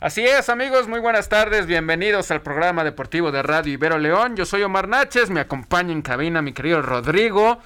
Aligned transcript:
Así 0.00 0.24
es, 0.24 0.48
amigos, 0.48 0.86
muy 0.86 1.00
buenas 1.00 1.28
tardes. 1.28 1.66
Bienvenidos 1.66 2.30
al 2.30 2.40
programa 2.40 2.84
deportivo 2.84 3.32
de 3.32 3.42
Radio 3.42 3.72
Ibero 3.72 3.98
León. 3.98 4.36
Yo 4.36 4.46
soy 4.46 4.62
Omar 4.62 4.86
Naches, 4.86 5.28
me 5.30 5.40
acompaña 5.40 5.92
en 5.92 6.02
cabina 6.02 6.40
mi 6.40 6.52
querido 6.52 6.80
Rodrigo, 6.82 7.58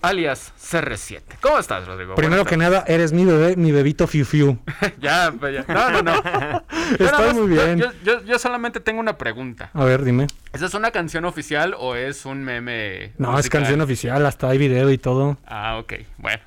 alias 0.00 0.52
CR7. 0.60 1.22
¿Cómo 1.40 1.58
estás, 1.58 1.84
Rodrigo? 1.88 2.14
Primero 2.14 2.44
que 2.44 2.56
nada, 2.56 2.84
eres 2.86 3.12
mi 3.12 3.24
bebé, 3.24 3.56
mi 3.56 3.72
bebito 3.72 4.06
Fiu 4.06 4.24
Fiu. 4.24 4.58
ya, 5.00 5.34
pues 5.40 5.54
ya. 5.54 5.64
No, 5.66 5.90
no, 5.90 6.02
no. 6.02 6.62
Estoy 7.00 7.34
muy 7.34 7.48
bien. 7.48 7.78
Yo, 7.78 7.90
yo- 8.04 8.22
yo 8.22 8.38
solamente 8.38 8.78
tengo 8.78 9.00
una 9.00 9.18
pregunta. 9.18 9.70
A 9.74 9.84
ver, 9.84 10.04
dime. 10.04 10.28
¿Esa 10.52 10.66
es 10.66 10.74
una 10.74 10.92
canción 10.92 11.24
oficial 11.24 11.74
o 11.76 11.96
es 11.96 12.26
un 12.26 12.44
meme? 12.44 13.12
No, 13.18 13.36
es 13.40 13.48
canción 13.50 13.80
oficial, 13.80 14.24
hasta 14.24 14.48
hay 14.50 14.58
video 14.58 14.88
y 14.92 14.98
todo. 14.98 15.36
Ah, 15.44 15.78
ok. 15.80 15.94
Bueno. 16.18 16.38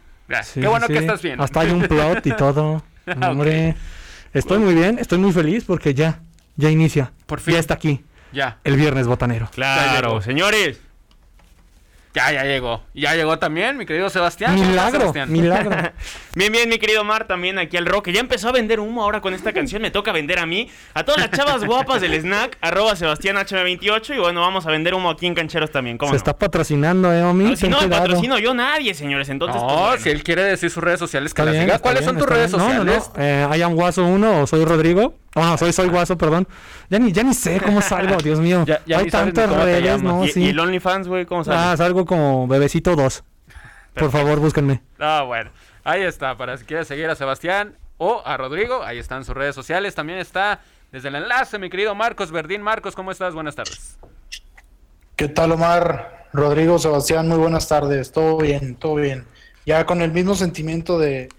Sí, 0.43 0.61
Qué 0.61 0.67
bueno 0.67 0.88
sí. 0.88 0.93
que 0.93 0.99
estás 0.99 1.21
bien. 1.21 1.41
Hasta 1.41 1.59
hay 1.59 1.71
un 1.71 1.81
plot 1.81 2.25
y 2.25 2.31
todo. 2.31 2.83
Hombre, 3.27 3.75
estoy 4.33 4.60
muy 4.60 4.74
bien, 4.74 5.00
estoy 5.00 5.18
muy 5.18 5.32
feliz 5.32 5.64
porque 5.65 5.93
ya, 5.93 6.21
ya 6.56 6.70
inicia. 6.70 7.11
Por 7.25 7.39
fin. 7.39 7.54
Ya 7.56 7.60
está 7.60 7.74
aquí, 7.75 8.04
Ya, 8.32 8.60
el 8.64 8.75
viernes 8.75 9.07
botanero. 9.07 9.50
Ya 9.56 9.75
llegó. 9.75 9.89
Claro, 10.00 10.21
señores. 10.21 10.82
Ya, 12.13 12.31
ya 12.31 12.43
llegó. 12.43 12.81
Ya 12.93 13.13
llegó 13.15 13.37
también, 13.39 13.77
mi 13.77 13.86
querido 13.86 14.09
Sebastián. 14.09 14.51
¿Cómo 14.55 14.63
estás, 14.63 14.75
Milagro, 14.91 15.00
Sebastián? 15.01 15.31
milagro. 15.31 15.71
Bien, 16.36 16.51
bien, 16.54 16.69
mi 16.69 16.77
querido 16.77 17.04
Mar, 17.04 17.27
también 17.27 17.57
aquí 17.59 17.75
al 17.75 17.86
Roque. 17.86 18.13
Ya 18.13 18.19
empezó 18.21 18.50
a 18.50 18.51
vender 18.54 18.79
humo 18.79 19.04
ahora 19.04 19.19
con 19.19 19.33
esta 19.33 19.51
canción. 19.51 19.81
Me 19.81 19.91
toca 19.91 20.11
vender 20.14 20.39
a 20.39 20.45
mí. 20.45 20.69
A 20.93 21.03
todas 21.03 21.19
las 21.19 21.31
chavas 21.31 21.65
guapas 21.65 22.00
del 22.01 22.14
snack, 22.14 22.57
arroba 22.61 22.95
Sebastián 22.95 23.36
HM28. 23.36 24.15
Y 24.15 24.19
bueno, 24.19 24.39
vamos 24.41 24.65
a 24.65 24.71
vender 24.71 24.93
humo 24.93 25.09
aquí 25.09 25.25
en 25.27 25.36
Cancheros 25.36 25.71
también. 25.71 25.97
¿Cómo 25.97 26.11
Se 26.11 26.14
no? 26.14 26.17
está 26.17 26.37
patrocinando, 26.37 27.11
eh, 27.14 27.23
Omi. 27.23 27.43
No, 27.45 27.55
si 27.57 27.67
no, 27.67 27.79
cuidado. 27.79 28.03
patrocino 28.03 28.39
yo 28.39 28.53
nadie, 28.53 28.93
señores. 28.93 29.28
Entonces, 29.29 29.61
pues, 29.61 29.73
No, 29.73 29.79
bueno. 29.87 30.01
si 30.01 30.09
él 30.09 30.23
quiere 30.23 30.43
decir 30.43 30.69
sus 30.69 30.83
redes 30.83 31.00
sociales, 31.00 31.33
que 31.33 31.43
las 31.43 31.53
diga. 31.53 31.79
¿Cuáles 31.79 32.02
bien, 32.02 32.09
son 32.11 32.17
tus 32.19 32.28
redes 32.30 32.52
bien. 32.52 32.61
Sociales? 32.61 33.09
No, 33.16 33.19
no, 33.19 33.23
eh, 33.53 33.58
I 33.58 33.61
am 33.61 33.73
Guaso 33.75 34.05
1 34.05 34.41
o 34.41 34.47
soy 34.47 34.64
Rodrigo. 34.66 35.16
Ah, 35.36 35.56
soy 35.58 35.72
Soy 35.73 35.88
Guaso, 35.89 36.17
perdón. 36.17 36.48
Ya 36.90 36.98
ni, 37.00 37.12
ya 37.12 37.23
ni 37.23 37.34
sé 37.34 37.59
cómo 37.62 37.81
salgo, 37.81 38.17
Dios 38.23 38.40
mío. 38.40 38.64
Ya- 38.66 38.81
ya 38.86 39.00
Hay 39.00 39.09
tantas 39.09 39.50
redes. 39.52 40.02
¿no? 40.02 40.26
¿Y, 40.26 40.30
sí. 40.31 40.44
y 40.44 40.50
el 40.50 40.59
OnlyFans, 40.59 41.08
güey? 41.08 41.26
¿Cómo 41.26 41.44
sale? 41.44 41.58
Ah, 41.59 41.78
salgo 41.78 42.06
como 42.06 42.48
Bebecito 42.48 42.95
2. 42.95 43.23
Por 43.95 44.12
favor, 44.12 44.40
búsquenme. 44.40 44.81
Ah, 45.00 45.23
bueno. 45.26 45.52
Ahí 45.84 46.02
está, 46.03 46.38
para 46.38 46.58
si 46.58 46.66
quieres 46.66 46.88
seguir 46.88 47.09
a 47.09 47.16
Sebastián 47.16 47.76
o 47.98 48.22
a 48.26 48.38
Rodrigo, 48.38 48.84
ahí 48.84 48.98
están 48.98 49.23
sus 49.26 49.36
redes 49.36 49.56
sociales. 49.56 49.95
También 49.95 50.20
está 50.20 50.62
desde 50.92 51.09
el 51.09 51.16
enlace, 51.16 51.58
mi 51.59 51.70
querido 51.70 51.96
Marcos 51.96 52.31
Verdín. 52.31 52.62
Marcos, 52.62 52.96
¿cómo 52.96 53.12
estás? 53.12 53.34
Buenas 53.34 53.56
tardes. 53.56 53.98
¿Qué 55.16 55.28
tal, 55.28 55.52
Omar? 55.52 56.28
Rodrigo, 56.31 56.80
Sebastián, 56.80 57.28
muy 57.28 57.38
buenas 57.38 57.68
tardes. 57.68 58.12
Todo 58.12 58.38
bien, 58.38 58.75
todo 58.75 58.96
bien. 58.96 59.25
Ya 59.66 59.86
con 59.86 60.02
el 60.02 60.12
mismo 60.12 60.36
sentimiento 60.36 60.98
de, 61.00 61.30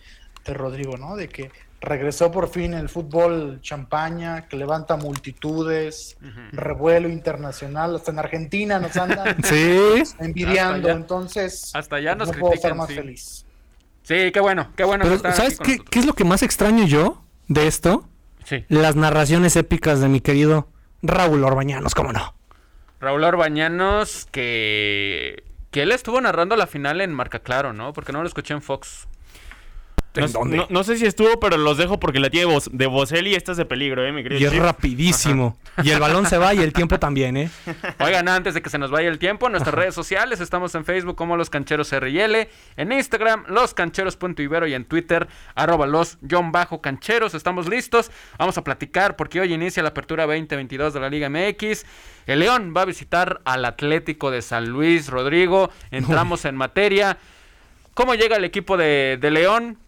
de 0.45 0.55
Rodrigo, 0.55 0.97
¿no? 0.97 1.17
De 1.17 1.29
que 1.29 1.51
regresó 1.81 2.31
por 2.31 2.49
fin 2.49 2.75
el 2.75 2.89
fútbol 2.89 3.61
champaña, 3.63 4.47
que 4.49 4.57
levanta 4.57 4.97
multitudes, 4.97 6.17
revuelo 6.53 7.09
internacional, 7.09 7.97
hasta 7.97 8.11
en 8.11 8.19
Argentina 8.19 8.79
nos 8.79 8.97
andan 8.97 9.37
Sí. 9.45 10.03
envidiando, 10.19 10.89
Hasta 10.89 10.99
entonces 11.01 11.71
hasta 11.75 11.97
allá 11.97 12.15
nos 12.15 12.29
no 12.29 12.39
puedo 12.39 12.55
estar 12.55 12.75
más 12.75 12.89
sí. 12.89 12.95
feliz. 12.95 13.47
Sí, 14.03 14.31
qué 14.33 14.41
bueno, 14.41 14.73
qué 14.77 14.85
bueno 14.85 15.05
Pero, 15.05 15.35
¿sabes 15.35 15.59
qué, 15.59 15.79
qué 15.79 15.99
es 16.01 16.07
lo 16.07 16.15
que 16.15 16.25
más 16.25 16.43
extraño 16.43 16.85
yo 16.85 17.23
de 17.49 17.67
esto? 17.67 18.09
Sí. 18.45 18.65
Las 18.69 18.97
narraciones 18.97 19.57
épicas 19.57 20.01
de 20.01 20.09
mi 20.09 20.21
querido 20.21 20.69
Raúl 21.03 21.45
Orbañanos, 21.45 21.95
¿cómo 21.95 22.13
no? 22.13 22.35
Raúl 23.01 23.25
Orbañanos, 23.25 24.27
que... 24.31 25.45
que 25.71 25.83
él 25.83 25.93
estuvo 25.93 26.21
narrando 26.21 26.57
la 26.57 26.67
final 26.67 27.01
en 27.01 27.13
Marca 27.15 27.39
Claro, 27.39 27.73
¿no? 27.73 27.93
Porque 27.93 28.13
no 28.13 28.21
lo 28.21 28.29
escuché 28.29 28.53
en 28.53 28.63
Fox. 28.63 29.07
No, 30.17 30.27
¿En 30.27 30.33
dónde? 30.33 30.57
no- 30.57 30.67
no 30.69 30.83
sé 30.85 30.97
si 30.97 31.07
estuvo, 31.07 31.39
pero 31.39 31.57
los 31.57 31.79
dejo 31.79 32.01
porque 32.01 32.19
la 32.19 32.31
tiene 32.31 32.53
de 32.73 32.87
Boselli 32.87 33.31
y 33.31 33.35
esta 33.37 33.53
es 33.53 33.59
de 33.59 33.65
peligro, 33.65 34.05
¿eh, 34.05 34.11
mi 34.11 34.25
querido? 34.25 34.41
Y 34.41 34.45
es 34.45 34.57
rapidísimo. 34.61 35.57
Y 35.85 35.91
el 35.91 36.01
balón 36.01 36.27
se 36.27 36.37
va 36.37 36.53
y 36.53 36.59
el 36.59 36.73
tiempo 36.73 36.99
también, 36.99 37.37
¿eh? 37.37 37.49
Oigan, 38.01 38.27
antes 38.29 38.55
de 38.55 38.61
que 38.63 38.71
se 38.71 38.79
nos 38.79 38.91
vaya 38.91 39.09
el 39.09 39.21
tiempo, 39.21 39.49
nuestras 39.49 39.73
redes 39.75 39.95
sociales, 39.95 40.41
estamos 40.41 40.75
en 40.75 40.85
Facebook 40.85 41.15
como 41.15 41.37
Los 41.37 41.49
Cancheros 41.49 41.93
RL, 41.93 42.49
en 42.77 42.91
Instagram, 42.93 43.45
loscancheros.ibero 43.49 44.67
y 44.67 44.75
en 44.75 44.85
Twitter, 44.85 45.29
arroba 45.55 45.87
los 45.87 46.19
John 46.29 46.51
Bajo 46.51 46.81
Cancheros. 46.81 47.35
Estamos 47.35 47.69
listos, 47.69 48.11
vamos 48.37 48.59
a 48.59 48.65
platicar 48.65 49.15
porque 49.15 49.41
hoy 49.41 49.53
inicia 49.55 49.83
la 49.83 49.91
apertura 49.91 50.27
2022 50.27 50.93
de 50.93 51.01
la 51.01 51.09
Liga 51.09 51.29
MX. 51.29 51.85
El 52.27 52.41
León 52.41 52.75
va 52.77 52.83
a 52.83 52.85
visitar 52.85 53.41
al 53.45 53.65
Atlético 53.65 54.31
de 54.33 54.43
San 54.43 54.69
Luis, 54.69 55.09
Rodrigo. 55.09 55.71
Entramos 55.93 56.45
en 56.45 56.57
materia. 56.57 57.17
¿Cómo 57.95 58.15
llega 58.15 58.37
el 58.37 58.45
equipo 58.45 58.77
de, 58.77 59.19
de 59.21 59.31
León? 59.31 59.79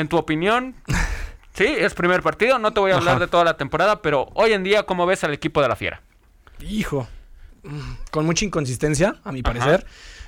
En 0.00 0.08
tu 0.08 0.16
opinión, 0.16 0.74
sí, 1.54 1.64
es 1.66 1.94
primer 1.94 2.22
partido, 2.22 2.58
no 2.58 2.72
te 2.72 2.80
voy 2.80 2.90
a 2.92 2.96
hablar 2.96 3.16
Ajá. 3.16 3.24
de 3.26 3.28
toda 3.30 3.44
la 3.44 3.56
temporada, 3.56 4.00
pero 4.02 4.28
hoy 4.34 4.52
en 4.52 4.62
día, 4.64 4.84
¿cómo 4.84 5.04
ves 5.06 5.22
al 5.24 5.32
equipo 5.34 5.60
de 5.62 5.68
la 5.68 5.76
Fiera? 5.76 6.00
Hijo. 6.60 7.06
Mm, 7.62 7.78
Con 8.10 8.24
mucha 8.26 8.44
inconsistencia, 8.44 9.16
a 9.24 9.32
mi 9.32 9.40
Ajá. 9.40 9.52
parecer. 9.52 9.86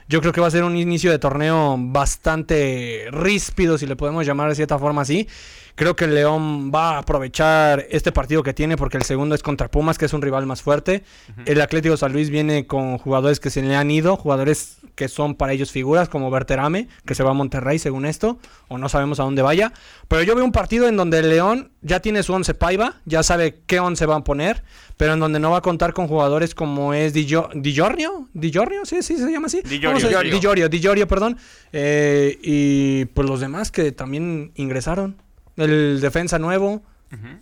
Yo 0.09 0.21
creo 0.21 0.33
que 0.33 0.41
va 0.43 0.49
a 0.49 0.51
ser 0.51 0.65
un 0.65 0.77
inicio 0.77 1.11
de 1.11 1.19
torneo 1.19 1.77
bastante 1.79 3.07
ríspido, 3.13 3.79
si 3.79 3.87
le 3.87 3.97
podemos 3.97 4.27
llamar 4.27 4.49
de 4.51 4.55
cierta 4.55 4.79
forma 4.79 5.03
así. 5.03 5.27
Creo 5.75 5.97
que 5.97 6.05
el 6.05 6.15
León 6.15 6.71
va 6.75 6.97
a 6.97 6.99
aprovechar 6.99 7.87
este 7.89 8.13
partido 8.13 8.43
que 8.43 8.53
tiene 8.53 8.77
porque 8.77 8.99
el 8.99 9.05
segundo 9.05 9.35
es 9.35 9.43
contra 9.43 9.71
Pumas, 9.71 9.97
que 9.97 10.05
es 10.05 10.13
un 10.13 10.21
rival 10.21 10.45
más 10.45 10.61
fuerte. 10.61 11.03
El 11.47 11.63
Atlético 11.63 11.97
San 11.97 12.13
Luis 12.13 12.29
viene 12.29 12.67
con 12.67 12.99
jugadores 12.99 13.41
que 13.41 13.49
se 13.49 13.63
le 13.63 13.75
han 13.75 13.91
ido, 13.91 14.17
jugadores 14.17 14.79
que 14.95 15.09
son 15.09 15.35
para 15.35 15.53
ellos 15.53 15.71
figuras, 15.73 16.09
como 16.09 16.31
Berterame, 16.31 16.89
que 17.07 17.15
se 17.15 17.23
va 17.23 17.31
a 17.31 17.35
Monterrey 17.35 17.79
según 17.79 18.05
esto, 18.07 18.39
o 18.69 18.77
no 18.79 18.89
sabemos 18.89 19.21
a 19.21 19.23
dónde 19.25 19.43
vaya. 19.43 19.73
Pero 20.09 20.23
yo 20.23 20.35
veo 20.35 20.45
un 20.45 20.53
partido 20.53 20.87
en 20.89 20.97
donde 20.97 21.19
el 21.21 21.31
León 21.31 21.71
ya 21.81 22.01
tiene 22.01 22.23
su 22.23 22.33
once 22.35 22.55
paiva, 22.55 22.97
ya 23.07 23.23
sabe 23.23 23.61
qué 23.67 23.81
once 23.81 24.05
va 24.07 24.17
a 24.17 24.25
poner, 24.25 24.63
pero 24.97 25.15
en 25.15 25.21
donde 25.21 25.41
no 25.41 25.51
va 25.51 25.59
a 25.59 25.63
contar 25.63 25.93
con 25.95 26.09
jugadores 26.09 26.55
como 26.55 26.93
es 26.95 27.13
Di, 27.15 27.27
Gio- 27.27 27.49
Di 27.55 27.73
Giorgio, 27.73 28.29
Di 28.35 28.51
Giorgio, 28.51 28.85
sí, 28.85 29.03
sí 29.03 29.17
se 29.17 29.31
llama 29.33 29.47
así. 29.47 29.63
Di 29.63 29.79
Giorgio. 29.81 29.89
Vamos 29.89 30.05
a- 30.05 30.09
Di 30.09 30.13
Giorgio. 30.13 30.33
Di 30.35 30.41
Giorgio, 30.41 30.69
Di 30.69 30.81
Giorgio, 30.81 31.09
perdón. 31.09 31.39
Eh, 31.73 32.39
y 32.43 33.05
pues 33.07 33.29
los 33.29 33.41
demás 33.41 33.71
que 33.73 33.93
también 33.93 34.53
ingresaron. 34.57 35.17
El 35.57 36.01
defensa 36.01 36.39
nuevo, 36.39 36.83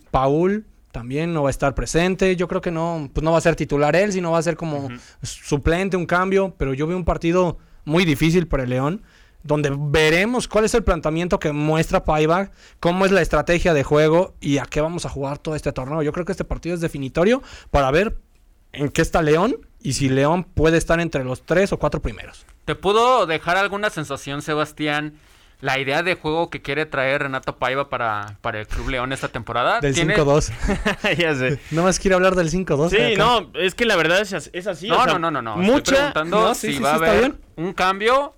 Paul 0.09 0.65
también 0.91 1.33
no 1.33 1.43
va 1.43 1.49
a 1.49 1.51
estar 1.51 1.73
presente. 1.73 2.35
Yo 2.35 2.47
creo 2.47 2.61
que 2.61 2.71
no, 2.71 3.09
pues 3.13 3.23
no 3.23 3.31
va 3.31 3.37
a 3.37 3.41
ser 3.41 3.55
titular 3.55 3.95
él, 3.95 4.11
sino 4.11 4.31
va 4.31 4.37
a 4.37 4.43
ser 4.43 4.55
como 4.55 4.89
suplente, 5.21 5.97
un 5.97 6.05
cambio. 6.05 6.55
Pero 6.57 6.73
yo 6.73 6.87
veo 6.87 6.97
un 6.97 7.05
partido 7.05 7.57
muy 7.85 8.05
difícil 8.05 8.47
para 8.47 8.63
el 8.63 8.69
León, 8.69 9.03
donde 9.43 9.73
veremos 9.75 10.47
cuál 10.47 10.65
es 10.65 10.73
el 10.73 10.83
planteamiento 10.83 11.39
que 11.39 11.51
muestra 11.51 12.03
Paiva, 12.03 12.51
cómo 12.79 13.05
es 13.05 13.11
la 13.11 13.21
estrategia 13.21 13.73
de 13.73 13.83
juego 13.83 14.35
y 14.39 14.57
a 14.57 14.65
qué 14.65 14.81
vamos 14.81 15.05
a 15.05 15.09
jugar 15.09 15.37
todo 15.39 15.55
este 15.55 15.71
torneo. 15.71 16.03
Yo 16.03 16.11
creo 16.11 16.25
que 16.25 16.33
este 16.33 16.43
partido 16.43 16.75
es 16.75 16.81
definitorio 16.81 17.41
para 17.71 17.89
ver 17.91 18.17
en 18.73 18.89
qué 18.89 19.01
está 19.01 19.21
León 19.21 19.57
y 19.81 19.93
si 19.93 20.09
León 20.09 20.43
puede 20.43 20.77
estar 20.77 20.99
entre 20.99 21.23
los 21.23 21.43
tres 21.43 21.73
o 21.73 21.77
cuatro 21.77 22.01
primeros. 22.01 22.45
¿Te 22.65 22.75
pudo 22.75 23.25
dejar 23.25 23.57
alguna 23.57 23.89
sensación, 23.89 24.41
Sebastián, 24.41 25.15
la 25.61 25.79
idea 25.79 26.03
de 26.03 26.15
juego 26.15 26.49
que 26.49 26.61
quiere 26.61 26.85
traer 26.85 27.21
Renato 27.23 27.57
Paiva 27.57 27.87
para, 27.89 28.37
para 28.41 28.59
el 28.59 28.67
Club 28.67 28.89
León 28.89 29.13
esta 29.13 29.27
temporada? 29.29 29.79
Del 29.79 29.93
¿Tiene- 29.93 30.15
5-2. 30.17 30.51
ya 31.17 31.35
sé. 31.35 31.59
no 31.71 31.83
más 31.83 31.99
quiere 31.99 32.15
hablar 32.15 32.35
del 32.35 32.49
5-2. 32.51 32.89
Sí, 32.89 33.15
no, 33.17 33.51
es 33.53 33.75
que 33.75 33.85
la 33.85 33.95
verdad 33.95 34.21
es, 34.21 34.49
es 34.51 34.67
así. 34.67 34.87
No, 34.89 34.99
o 34.99 35.03
sea, 35.03 35.13
no, 35.13 35.19
no, 35.19 35.31
no, 35.31 35.41
no. 35.41 35.61
Estoy 35.61 35.71
Mucha. 35.75 35.95
preguntando 35.95 36.41
no, 36.47 36.55
sí, 36.55 36.67
si 36.67 36.73
sí, 36.77 36.79
va 36.83 36.89
sí, 36.89 36.93
a 36.93 36.97
está 37.05 37.11
haber 37.17 37.29
bien. 37.31 37.41
un 37.67 37.73
cambio 37.73 38.35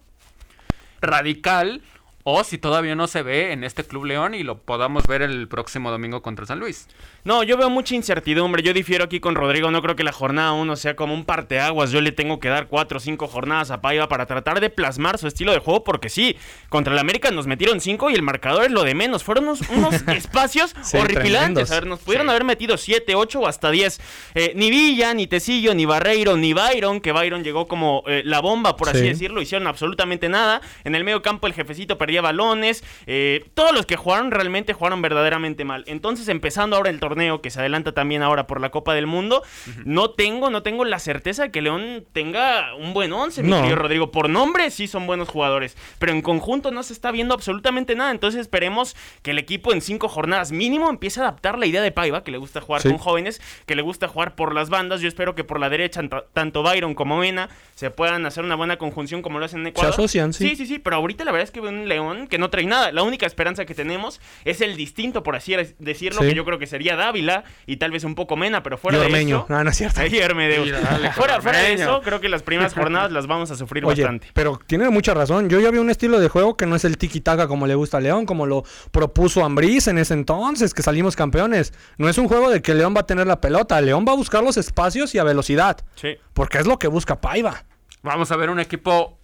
radical 1.02 1.82
o 2.26 2.44
si 2.44 2.58
todavía 2.58 2.96
no 2.96 3.08
se 3.08 3.22
ve 3.22 3.52
en 3.52 3.64
este 3.64 3.84
Club 3.84 4.06
León 4.06 4.34
y 4.34 4.44
lo 4.44 4.58
podamos 4.60 5.06
ver 5.08 5.22
el 5.22 5.48
próximo 5.50 5.92
domingo 5.92 6.22
contra 6.22 6.46
San 6.46 6.60
Luis. 6.60 6.88
No, 7.26 7.44
yo 7.44 7.58
veo 7.58 7.70
mucha 7.70 7.96
incertidumbre. 7.96 8.64
Yo 8.64 8.74
difiero 8.74 9.06
aquí 9.06 9.20
con 9.20 9.36
Rodrigo. 9.36 9.72
No 9.72 9.82
creo 9.82 9.96
que 9.96 10.04
la 10.04 10.12
jornada 10.14 10.54
1 10.54 10.76
sea 10.76 10.96
como 10.96 11.14
un 11.14 11.26
parteaguas. 11.26 11.92
Yo 11.92 12.02
le 12.02 12.12
tengo 12.12 12.40
que 12.40 12.50
dar 12.50 12.68
4 12.68 12.98
o 12.98 13.00
5 13.00 13.28
jornadas 13.28 13.72
a 13.72 13.82
Paiva 13.82 14.08
para 14.08 14.26
tratar 14.26 14.60
de 14.62 14.70
plasmar 14.70 15.18
su 15.18 15.28
estilo 15.28 15.52
de 15.54 15.60
juego. 15.60 15.84
Porque 15.84 16.10
sí, 16.10 16.38
contra 16.70 16.94
el 16.94 17.00
América 17.00 17.30
nos 17.32 17.48
metieron 17.48 17.80
5 17.82 18.10
y 18.10 18.14
el 18.16 18.22
marcador 18.22 18.66
es 18.66 18.72
lo 18.72 18.84
de 18.84 18.94
menos. 18.96 19.24
Fueron 19.24 19.46
unos, 19.46 19.62
unos 19.70 19.94
espacios 20.08 20.76
Sí, 20.82 20.98
horripilantes. 20.98 21.68
tremendos. 21.68 21.72
A 21.72 21.76
ver, 21.76 21.88
nos 21.88 22.00
pudieron 22.00 22.28
Sí. 22.28 22.32
haber 22.32 22.44
metido 22.46 22.78
7, 22.78 23.16
8 23.16 23.40
o 23.42 23.48
hasta 23.48 23.70
10. 23.72 24.00
Eh, 24.36 24.52
ni 24.56 24.70
Villa, 24.70 25.14
ni 25.14 25.28
Tecillo, 25.28 25.74
ni 25.74 25.86
Barreiro, 25.86 26.36
ni 26.38 26.54
Byron. 26.54 27.00
Que 27.02 27.12
Byron 27.14 27.44
llegó 27.44 27.68
como 27.68 28.04
eh, 28.08 28.22
la 28.26 28.40
bomba, 28.42 28.76
por 28.78 28.90
así 28.90 29.00
Sí. 29.00 29.08
decirlo. 29.10 29.42
Hicieron 29.42 29.68
absolutamente 29.68 30.28
nada. 30.30 30.62
En 30.86 30.96
el 30.96 31.04
medio 31.04 31.22
campo 31.22 31.48
el 31.48 31.54
jefecito 31.54 31.98
perdía 32.14 32.22
balones. 32.22 32.84
Eh, 33.08 33.46
todos 33.56 33.74
los 33.74 33.86
que 33.88 33.96
jugaron 33.96 34.30
realmente 34.32 34.74
jugaron 34.74 35.02
verdaderamente 35.02 35.66
mal. 35.66 35.84
Entonces, 35.88 36.28
empezando 36.28 36.76
ahora 36.76 36.90
el 36.92 37.00
torneo, 37.00 37.42
que 37.42 37.50
se 37.50 37.60
adelanta 37.60 37.92
también 37.94 38.22
ahora 38.22 38.46
por 38.46 38.62
la 38.62 38.70
Copa 38.70 38.94
del 38.94 39.08
Mundo, 39.08 39.42
no 39.86 40.12
tengo, 40.12 40.50
no 40.52 40.62
tengo 40.62 40.86
la 40.86 41.00
certeza 41.00 41.44
de 41.44 41.52
que 41.52 41.62
León 41.62 42.06
tenga 42.14 42.76
un 42.76 42.94
buen 42.94 43.12
once, 43.14 43.42
mi 43.42 43.50
No. 43.50 43.58
querido 43.58 43.76
Rodrigo. 43.78 44.12
Por 44.12 44.30
nombre 44.30 44.70
sí 44.70 44.88
son 44.88 45.08
buenos 45.08 45.28
jugadores, 45.30 45.76
pero 45.98 46.12
en 46.12 46.22
conjunto 46.22 46.70
no 46.72 46.84
se 46.84 46.94
está 46.94 47.12
viendo 47.12 47.34
absolutamente 47.34 47.96
nada. 47.96 48.12
Entonces 48.12 48.42
esperemos 48.42 48.96
que 49.24 49.32
el 49.32 49.40
equipo 49.40 49.74
en 49.74 49.82
cinco 49.82 50.08
jornadas 50.08 50.52
mínimo 50.52 50.90
empiece 50.90 51.20
a 51.20 51.24
adaptar 51.24 51.58
la 51.58 51.66
idea 51.66 51.82
de 51.82 51.92
Paiva, 51.92 52.24
que 52.24 52.32
le 52.32 52.38
gusta 52.38 52.62
jugar 52.62 52.82
Sí. 52.82 52.90
con 52.90 52.98
jóvenes, 53.00 53.42
que 53.66 53.76
le 53.76 53.82
gusta 53.82 54.08
jugar 54.08 54.36
por 54.36 54.54
las 54.54 54.70
bandas. 54.70 55.02
Yo 55.02 55.08
espero 55.08 55.34
que 55.36 55.44
por 55.44 55.60
la 55.60 55.70
derecha, 55.70 56.02
tanto- 56.34 56.64
Byron 56.64 56.94
como 56.94 57.18
Mena 57.18 57.50
se 57.76 57.90
puedan 57.92 58.26
hacer 58.26 58.44
una 58.46 58.56
buena 58.56 58.78
conjunción 58.78 59.22
como 59.22 59.40
lo 59.40 59.46
hacen 59.46 59.62
en 59.62 59.68
Ecuador. 59.68 59.92
asocian, 59.94 60.32
sí. 60.34 60.50
Sí, 60.50 60.56
sí, 60.56 60.66
sí, 60.66 60.80
pero 60.80 60.98
ahorita 60.98 61.24
la 61.26 61.32
verdad 61.32 61.44
es 61.46 61.52
que 61.52 61.60
un 61.62 61.88
León 61.88 62.03
León, 62.04 62.28
que 62.28 62.38
no 62.38 62.50
trae 62.50 62.66
nada. 62.66 62.92
La 62.92 63.04
única 63.04 63.26
esperanza 63.26 63.66
que 63.66 63.74
tenemos 63.74 64.20
es 64.46 64.62
el 64.62 64.76
distinto, 64.76 65.24
por 65.24 65.36
así 65.36 65.56
decirlo, 65.80 66.22
Sí. 66.22 66.28
que 66.30 66.36
yo 66.36 66.46
creo 66.46 66.60
que 66.60 66.68
sería 66.68 66.96
Dávila 66.96 67.44
y 67.66 67.78
tal 67.78 67.92
vez 67.92 68.04
un 68.04 68.16
poco 68.16 68.36
Mena, 68.36 68.64
pero 68.64 68.78
fuera 68.78 68.98
Y 69.08 69.12
de 69.12 69.22
eso... 69.22 69.46
No, 69.50 69.64
no 69.64 69.70
es 69.70 69.78
cierto. 69.78 70.02
Ahí. 70.02 70.10
Sí, 70.10 70.20
dale, 70.20 71.12
fuera, 71.16 71.42
fuera 71.42 71.60
de 71.60 71.74
eso, 71.74 72.02
creo 72.04 72.20
que 72.20 72.30
las 72.30 72.44
primeras 72.44 72.74
jornadas 72.76 73.12
las 73.12 73.28
vamos 73.28 73.52
a 73.52 73.56
sufrir 73.56 73.86
Oye, 73.86 74.04
bastante. 74.04 74.28
pero 74.34 74.60
tiene 74.68 74.90
mucha 74.90 75.14
razón. 75.14 75.50
Yo 75.50 75.60
ya 75.60 75.72
vi 75.72 75.78
un 75.78 75.90
estilo 75.90 76.20
de 76.20 76.30
juego 76.30 76.56
que 76.58 76.66
no 76.66 76.76
es 76.76 76.86
el 76.86 76.98
tiki-taka 76.98 77.48
como 77.48 77.68
le 77.68 77.76
gusta 77.76 77.98
a 77.98 78.02
León, 78.02 78.26
como 78.26 78.46
lo 78.46 78.64
propuso 78.92 79.44
Ambriz 79.44 79.88
en 79.88 79.98
ese 79.98 80.14
entonces, 80.14 80.74
que 80.74 80.82
salimos 80.84 81.16
campeones. 81.16 81.74
No 81.98 82.10
es 82.10 82.18
un 82.18 82.28
juego 82.28 82.50
de 82.50 82.62
que 82.62 82.74
León 82.74 82.94
va 82.96 83.02
a 83.02 83.06
tener 83.06 83.28
la 83.28 83.40
pelota. 83.42 83.80
León 83.82 84.06
va 84.08 84.14
a 84.14 84.16
buscar 84.16 84.44
los 84.44 84.58
espacios 84.58 85.14
y 85.16 85.20
a 85.20 85.24
velocidad. 85.24 85.78
Sí. 85.96 86.16
Porque 86.34 86.58
es 86.58 86.66
lo 86.68 86.80
que 86.80 86.88
busca 86.88 87.20
Paiva. 87.22 87.66
Vamos 88.02 88.32
a 88.32 88.36
ver 88.36 88.50
un 88.50 88.60
equipo 88.60 89.18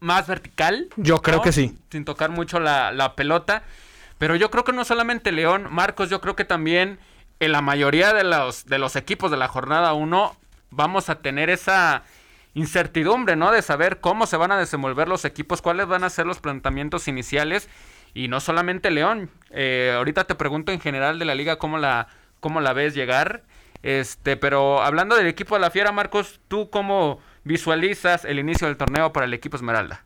más 0.00 0.26
vertical. 0.26 0.88
Yo 0.96 1.22
creo 1.22 1.42
que 1.42 1.52
sí. 1.52 1.76
Sin 1.90 2.04
tocar 2.04 2.30
mucho 2.30 2.60
la, 2.60 2.92
la 2.92 3.14
pelota. 3.16 3.62
Pero 4.18 4.34
yo 4.36 4.50
creo 4.50 4.64
que 4.64 4.72
no 4.72 4.84
solamente 4.84 5.32
León, 5.32 5.68
Marcos, 5.70 6.10
yo 6.10 6.20
creo 6.20 6.36
que 6.36 6.44
también 6.44 6.98
en 7.40 7.52
la 7.52 7.60
mayoría 7.60 8.12
de 8.14 8.24
los, 8.24 8.66
de 8.66 8.78
los 8.78 8.96
equipos 8.96 9.30
de 9.30 9.36
la 9.36 9.48
jornada 9.48 9.92
1 9.92 10.36
vamos 10.70 11.10
a 11.10 11.16
tener 11.16 11.50
esa 11.50 12.02
incertidumbre, 12.54 13.36
¿no? 13.36 13.52
De 13.52 13.60
saber 13.60 14.00
cómo 14.00 14.26
se 14.26 14.38
van 14.38 14.52
a 14.52 14.58
desenvolver 14.58 15.08
los 15.08 15.24
equipos, 15.26 15.60
cuáles 15.60 15.86
van 15.86 16.04
a 16.04 16.10
ser 16.10 16.26
los 16.26 16.40
planteamientos 16.40 17.08
iniciales. 17.08 17.68
Y 18.14 18.28
no 18.28 18.40
solamente 18.40 18.90
León. 18.90 19.30
Eh, 19.50 19.92
ahorita 19.94 20.24
te 20.24 20.34
pregunto 20.34 20.72
en 20.72 20.80
general 20.80 21.18
de 21.18 21.26
la 21.26 21.34
liga 21.34 21.58
cómo 21.58 21.76
la, 21.76 22.08
cómo 22.40 22.62
la 22.62 22.72
ves 22.72 22.94
llegar. 22.94 23.42
Este, 23.82 24.38
pero 24.38 24.82
hablando 24.82 25.16
del 25.16 25.26
equipo 25.26 25.54
de 25.54 25.60
la 25.60 25.70
Fiera, 25.70 25.92
Marcos, 25.92 26.40
¿tú 26.48 26.70
cómo 26.70 27.20
visualizas 27.46 28.24
el 28.24 28.40
inicio 28.40 28.66
del 28.66 28.76
torneo 28.76 29.12
para 29.12 29.24
el 29.24 29.32
equipo 29.32 29.56
Esmeralda? 29.56 30.04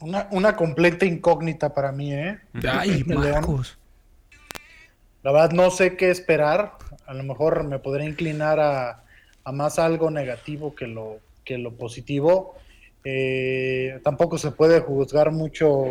Una, 0.00 0.26
una 0.32 0.56
completa 0.56 1.06
incógnita 1.06 1.72
para 1.72 1.92
mí, 1.92 2.12
¿eh? 2.12 2.40
Ay. 2.68 3.04
Marcos. 3.04 3.78
La 5.22 5.30
verdad 5.30 5.52
no 5.52 5.70
sé 5.70 5.96
qué 5.96 6.10
esperar. 6.10 6.72
A 7.06 7.14
lo 7.14 7.22
mejor 7.22 7.62
me 7.62 7.78
podré 7.78 8.04
inclinar 8.04 8.58
a, 8.58 9.04
a 9.44 9.52
más 9.52 9.78
algo 9.78 10.10
negativo 10.10 10.74
que 10.74 10.88
lo, 10.88 11.18
que 11.44 11.56
lo 11.56 11.72
positivo. 11.74 12.56
Eh, 13.04 14.00
tampoco 14.02 14.38
se 14.38 14.50
puede 14.50 14.80
juzgar 14.80 15.30
mucho 15.30 15.84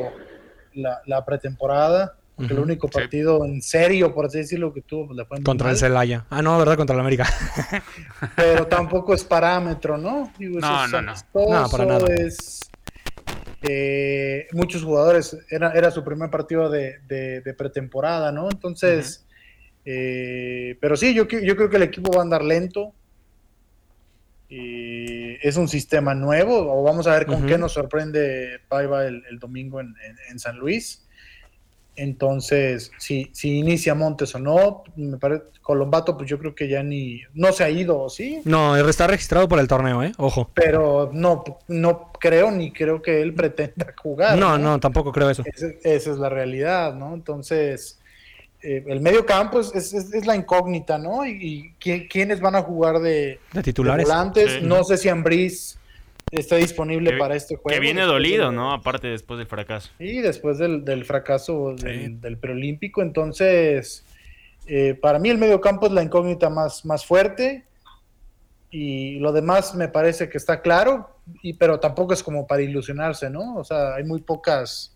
la, 0.73 1.01
la 1.05 1.23
pretemporada, 1.23 2.15
porque 2.41 2.53
el 2.53 2.59
único 2.59 2.87
Sí. 2.87 2.93
partido 2.99 3.45
en 3.45 3.61
serio, 3.61 4.13
por 4.13 4.25
así 4.25 4.39
decirlo, 4.39 4.73
que 4.73 4.81
tuvo 4.81 5.07
pues, 5.07 5.17
le 5.17 5.25
fue 5.25 5.37
muy 5.37 5.43
Contra 5.43 5.69
el. 5.71 5.77
Celaya. 5.77 6.25
Ah, 6.29 6.41
no, 6.41 6.57
¿verdad? 6.57 6.75
Contra 6.77 6.93
el 6.95 6.99
América. 6.99 7.25
pero 8.35 8.67
tampoco 8.67 9.13
es 9.13 9.23
parámetro, 9.23 9.97
¿no? 9.97 10.31
Digo, 10.37 10.59
No, 10.59 10.85
es 10.85 10.91
no, 10.91 11.01
no. 11.01 11.13
No, 11.33 11.69
para 11.69 11.85
nada. 11.85 12.07
es, 12.15 12.59
eh, 13.63 14.47
muchos 14.53 14.83
jugadores, 14.83 15.37
era, 15.49 15.71
era 15.71 15.91
su 15.91 16.03
primer 16.03 16.29
partido 16.29 16.69
de, 16.69 16.99
de- 17.07 17.41
de 17.41 17.53
pretemporada, 17.53 18.31
¿no? 18.31 18.49
Entonces, 18.49 19.25
eh, 19.85 20.77
pero 20.81 20.95
sí, 20.97 21.13
yo, 21.13 21.27
yo 21.27 21.55
creo 21.55 21.69
que 21.69 21.77
el 21.77 21.83
equipo 21.83 22.11
va 22.11 22.19
a 22.19 22.23
andar 22.23 22.43
lento. 22.43 22.93
Y 24.53 25.35
es 25.47 25.55
un 25.55 25.69
sistema 25.69 26.13
nuevo, 26.13 26.73
o 26.73 26.83
vamos 26.83 27.07
a 27.07 27.13
ver 27.13 27.25
con 27.25 27.45
qué 27.45 27.57
nos 27.57 27.71
sorprende 27.71 28.59
Paiva 28.67 29.05
el, 29.05 29.23
el 29.29 29.39
domingo 29.39 29.79
en, 29.79 29.87
en- 30.05 30.17
en 30.29 30.39
San 30.39 30.57
Luis. 30.57 31.07
Entonces, 32.01 32.91
si, 32.97 33.29
si 33.31 33.59
inicia 33.59 33.93
Montes 33.95 34.33
o 34.35 34.39
no, 34.39 34.83
me 34.95 35.17
parece, 35.17 35.43
Colombato, 35.61 36.17
pues 36.17 36.29
yo 36.29 36.39
creo 36.39 36.55
que 36.55 36.67
ya 36.67 36.81
ni, 36.81 37.21
no 37.33 37.51
se 37.53 37.63
ha 37.63 37.69
ido, 37.69 38.09
¿sí? 38.09 38.41
No, 38.45 38.75
está 38.75 39.05
registrado 39.07 39.47
por 39.47 39.59
el 39.59 39.67
torneo, 39.67 40.01
¿eh? 40.03 40.11
Ojo. 40.17 40.49
pero 40.53 41.11
no, 41.13 41.43
no 41.67 42.11
creo 42.19 42.49
ni 42.51 42.71
creo 42.71 43.01
que 43.01 43.21
él 43.21 43.33
pretenda 43.35 43.93
jugar. 44.01 44.37
No, 44.37 44.57
no, 44.57 44.79
tampoco 44.79 45.11
creo 45.11 45.29
eso. 45.29 45.43
Ese- 45.45 45.79
esa 45.83 46.11
es 46.11 46.17
la 46.17 46.29
realidad, 46.29 46.95
¿no? 46.95 47.13
Entonces, 47.13 47.99
eh, 48.63 48.83
el 48.87 48.99
medio 49.01 49.25
campo 49.25 49.59
es, 49.59 49.71
es- 49.75 49.93
es- 49.93 50.13
es 50.13 50.25
la 50.25 50.35
incógnita, 50.35 50.97
¿no? 50.97 51.25
Y, 51.25 51.37
y 51.39 51.73
quién- 51.79 52.07
quiénes 52.07 52.39
van 52.41 52.55
a 52.55 52.61
jugar 52.63 52.99
de, 52.99 53.11
De 53.11 53.39
de 53.53 53.63
titulares. 53.63 54.05
volantes. 54.07 54.53
Sí. 54.53 54.59
No 54.63 54.83
sé 54.83 54.97
si 54.97 55.07
Ambriz 55.09 55.77
está 56.31 56.55
disponible 56.55 57.11
Que- 57.11 57.17
para 57.17 57.35
este 57.35 57.55
juego. 57.55 57.69
Que 57.73 57.79
viene 57.79 58.01
dolido, 58.03 58.51
¿no? 58.51 58.71
Aparte 58.73 59.07
después 59.07 59.37
del 59.37 59.47
fracaso. 59.47 59.89
Sí, 59.97 60.21
después 60.21 60.57
del, 60.57 60.83
del 60.85 61.05
fracaso 61.05 61.75
Sí. 61.77 61.83
del, 61.83 62.21
del 62.21 62.37
preolímpico. 62.37 63.01
Entonces, 63.01 64.05
eh, 64.67 64.93
para 64.93 65.19
mí 65.19 65.29
el 65.29 65.37
medio 65.37 65.59
campo 65.61 65.87
es 65.87 65.91
la 65.91 66.03
incógnita 66.03 66.49
más, 66.49 66.85
más 66.85 67.05
fuerte. 67.05 67.65
Y 68.69 69.19
lo 69.19 69.33
demás 69.33 69.75
me 69.75 69.89
parece 69.89 70.29
que 70.29 70.37
está 70.37 70.61
claro, 70.61 71.09
y, 71.43 71.53
pero 71.53 71.79
tampoco 71.81 72.13
es 72.13 72.23
como 72.23 72.47
para 72.47 72.61
ilusionarse, 72.61 73.29
¿no? 73.29 73.55
O 73.57 73.63
sea, 73.65 73.95
hay 73.95 74.05
muy 74.05 74.21
pocas, 74.21 74.95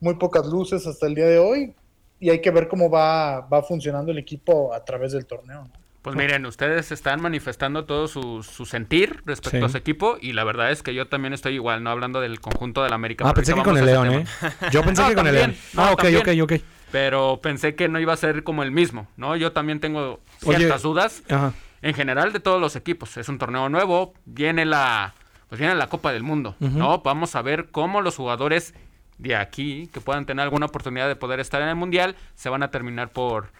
muy 0.00 0.14
pocas 0.14 0.46
luces 0.46 0.84
hasta 0.86 1.06
el 1.06 1.14
día 1.14 1.26
de 1.26 1.38
hoy. 1.38 1.74
Y 2.18 2.30
hay 2.30 2.40
que 2.40 2.50
ver 2.50 2.66
cómo 2.68 2.90
va, 2.90 3.40
va 3.42 3.62
funcionando 3.62 4.10
el 4.10 4.18
equipo 4.18 4.72
a 4.74 4.84
través 4.84 5.12
del 5.12 5.26
torneo. 5.26 5.62
¿no? 5.62 5.83
Pues 6.04 6.16
miren, 6.16 6.44
ustedes 6.46 6.92
están 6.92 7.20
manifestando 7.22 7.84
todo 7.86 8.08
su, 8.08 8.42
su 8.42 8.66
sentir 8.66 9.22
respecto 9.24 9.58
Sí. 9.58 9.64
a 9.64 9.68
su 9.70 9.76
equipo 9.78 10.18
y 10.20 10.34
la 10.34 10.44
verdad 10.44 10.70
es 10.70 10.82
que 10.82 10.92
yo 10.94 11.06
también 11.08 11.32
estoy 11.32 11.54
igual, 11.54 11.82
no 11.82 11.90
hablando 11.90 12.20
del 12.20 12.40
conjunto 12.40 12.82
de 12.82 12.90
la 12.90 12.94
América. 12.94 13.24
Ah, 13.26 13.32
pensé 13.34 13.54
que 13.54 13.60
ahorita 13.60 13.70
con 13.70 13.78
el 13.78 13.86
León, 13.86 14.12
¿eh? 14.12 14.24
Yo 14.70 14.82
pensé 14.84 15.02
No, 15.02 15.08
que 15.08 15.14
con 15.14 15.26
el 15.26 15.34
León. 15.34 15.56
no, 15.72 15.82
Ah, 15.82 15.92
ok, 15.92 16.02
también. 16.02 16.40
ok, 16.42 16.52
ok. 16.52 16.60
Pero 16.92 17.40
pensé 17.42 17.74
que 17.74 17.88
no 17.88 17.98
iba 17.98 18.12
a 18.12 18.16
ser 18.16 18.44
como 18.44 18.62
el 18.62 18.70
mismo, 18.70 19.08
¿no? 19.16 19.34
Yo 19.34 19.52
también 19.52 19.80
tengo 19.80 20.20
Oye. 20.44 20.58
ciertas 20.58 20.82
dudas 20.82 21.22
Ajá. 21.30 21.52
en 21.82 21.94
general 21.94 22.32
de 22.32 22.38
todos 22.40 22.60
los 22.60 22.76
equipos. 22.76 23.16
Es 23.16 23.28
un 23.28 23.38
torneo 23.38 23.68
nuevo, 23.68 24.12
viene 24.26 24.64
la 24.64 25.14
pues 25.48 25.58
viene 25.58 25.74
la 25.74 25.86
Copa 25.88 26.12
del 26.12 26.22
Mundo. 26.22 26.54
¿no? 26.60 26.98
Vamos 27.00 27.34
a 27.36 27.42
ver 27.42 27.68
cómo 27.70 28.00
los 28.02 28.16
jugadores 28.16 28.74
de 29.18 29.36
aquí 29.36 29.88
que 29.92 30.00
puedan 30.00 30.26
tener 30.26 30.42
alguna 30.42 30.66
oportunidad 30.66 31.06
de 31.08 31.16
poder 31.16 31.40
estar 31.40 31.62
en 31.62 31.68
el 31.68 31.76
mundial 31.76 32.14
se 32.34 32.48
van 32.50 32.62
a 32.62 32.70
terminar 32.70 33.10
por 33.10 33.52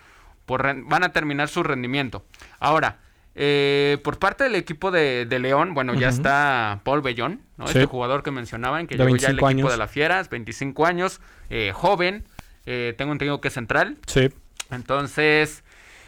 por 0.47 0.63
van 0.63 1.05
a 1.05 1.13
terminar 1.13 1.49
su 1.49 1.63
rendimiento. 1.63 2.25
Ahora, 2.59 2.99
eh, 3.35 3.99
por 4.05 4.19
parte 4.19 4.45
del 4.45 4.55
equipo 4.55 4.91
de, 4.91 5.27
de 5.27 5.39
León, 5.39 5.75
bueno, 5.75 5.95
ya 5.95 6.09
está 6.09 6.81
Paul 6.85 7.03
Bellón, 7.03 7.41
¿no? 7.57 7.67
Sí. 7.67 7.79
Este 7.79 7.87
jugador 7.87 8.23
que 8.23 8.31
mencionaban, 8.31 8.87
que 8.87 8.97
De 8.97 9.05
llegó 9.05 9.17
ya 9.17 9.29
al 9.29 9.35
25 9.35 9.37
equipo 9.37 9.47
años. 9.47 9.71
de 9.73 9.77
las 9.79 9.91
Fieras, 9.91 10.29
25 10.31 10.87
años, 10.87 11.21
eh, 11.51 11.73
joven, 11.75 12.25
eh, 12.67 12.95
tengo 12.97 13.13
entendido 13.13 13.41
que 13.41 13.49
es 13.49 13.55
central. 13.55 13.99
Sí. 14.07 14.31
Entonces, 14.71 15.65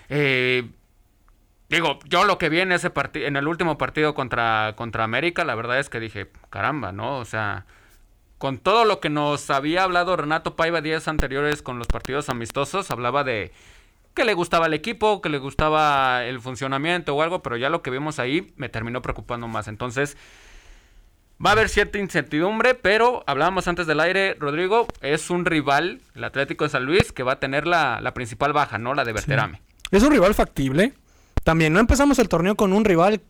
eh, 0.09 0.69
digo, 1.69 1.99
yo 2.05 2.25
lo 2.25 2.39
que 2.39 2.49
vi 2.49 2.61
en 2.61 2.73
ese 2.73 2.91
partido, 2.91 3.27
en 3.27 3.37
el 3.37 3.49
último 3.49 3.77
partido 3.79 4.15
contra, 4.15 4.75
contra 4.77 5.05
América, 5.05 5.45
la 5.45 5.55
verdad 5.55 5.79
es 5.81 5.89
que 5.89 5.99
dije, 6.01 6.31
caramba, 6.51 6.93
¿no? 6.93 7.19
O 7.19 7.25
sea, 7.25 7.67
con 8.39 8.59
todo 8.59 8.85
lo 8.85 9.01
que 9.01 9.09
nos 9.09 9.51
había 9.51 9.83
hablado 9.83 10.17
Renato 10.17 10.57
Paiva 10.57 10.81
días 10.81 11.09
anteriores 11.09 11.63
con 11.63 11.79
los 11.79 11.89
partidos 11.89 12.29
amistosos, 12.29 12.91
hablaba 12.91 13.25
de 13.25 13.53
que 14.17 14.25
le 14.25 14.35
gustaba 14.35 14.67
el 14.67 14.75
equipo, 14.75 15.23
que 15.23 15.29
le 15.29 15.39
gustaba 15.39 16.25
el 16.25 16.41
funcionamiento 16.41 17.15
o 17.15 17.23
algo, 17.23 17.43
pero 17.43 17.57
ya 17.57 17.71
lo 17.71 17.83
que 17.83 17.91
vimos 17.91 18.19
ahí 18.19 18.53
me 18.57 18.69
terminó 18.69 19.01
preocupando 19.03 19.47
más. 19.47 19.69
Entonces, 19.69 20.17
va 21.45 21.51
a 21.51 21.53
haber 21.53 21.69
cierta 21.69 21.99
incertidumbre, 21.99 22.75
pero 22.75 23.23
hablábamos 23.29 23.69
antes 23.69 23.87
del 23.87 24.01
aire, 24.01 24.35
Rodrigo, 24.41 24.89
es 25.03 25.31
un 25.31 25.45
rival, 25.45 26.01
el 26.17 26.25
Atlético 26.25 26.65
de 26.65 26.71
San 26.71 26.85
Luis, 26.85 27.13
que 27.13 27.23
va 27.23 27.35
a 27.35 27.39
tener 27.39 27.69
la, 27.69 28.01
la 28.01 28.13
principal 28.15 28.53
baja, 28.53 28.79
¿no? 28.79 28.95
La 28.95 29.05
de 29.05 29.13
Berterame. 29.13 29.63
Es 29.93 30.03
un 30.03 30.11
rival 30.11 30.35
factible. 30.35 30.95
También 31.45 31.73
no 31.73 31.79
empezamos 31.79 32.19
el 32.19 32.29
torneo 32.29 32.57
con 32.57 32.73
un 32.73 32.85
rival 32.85 33.21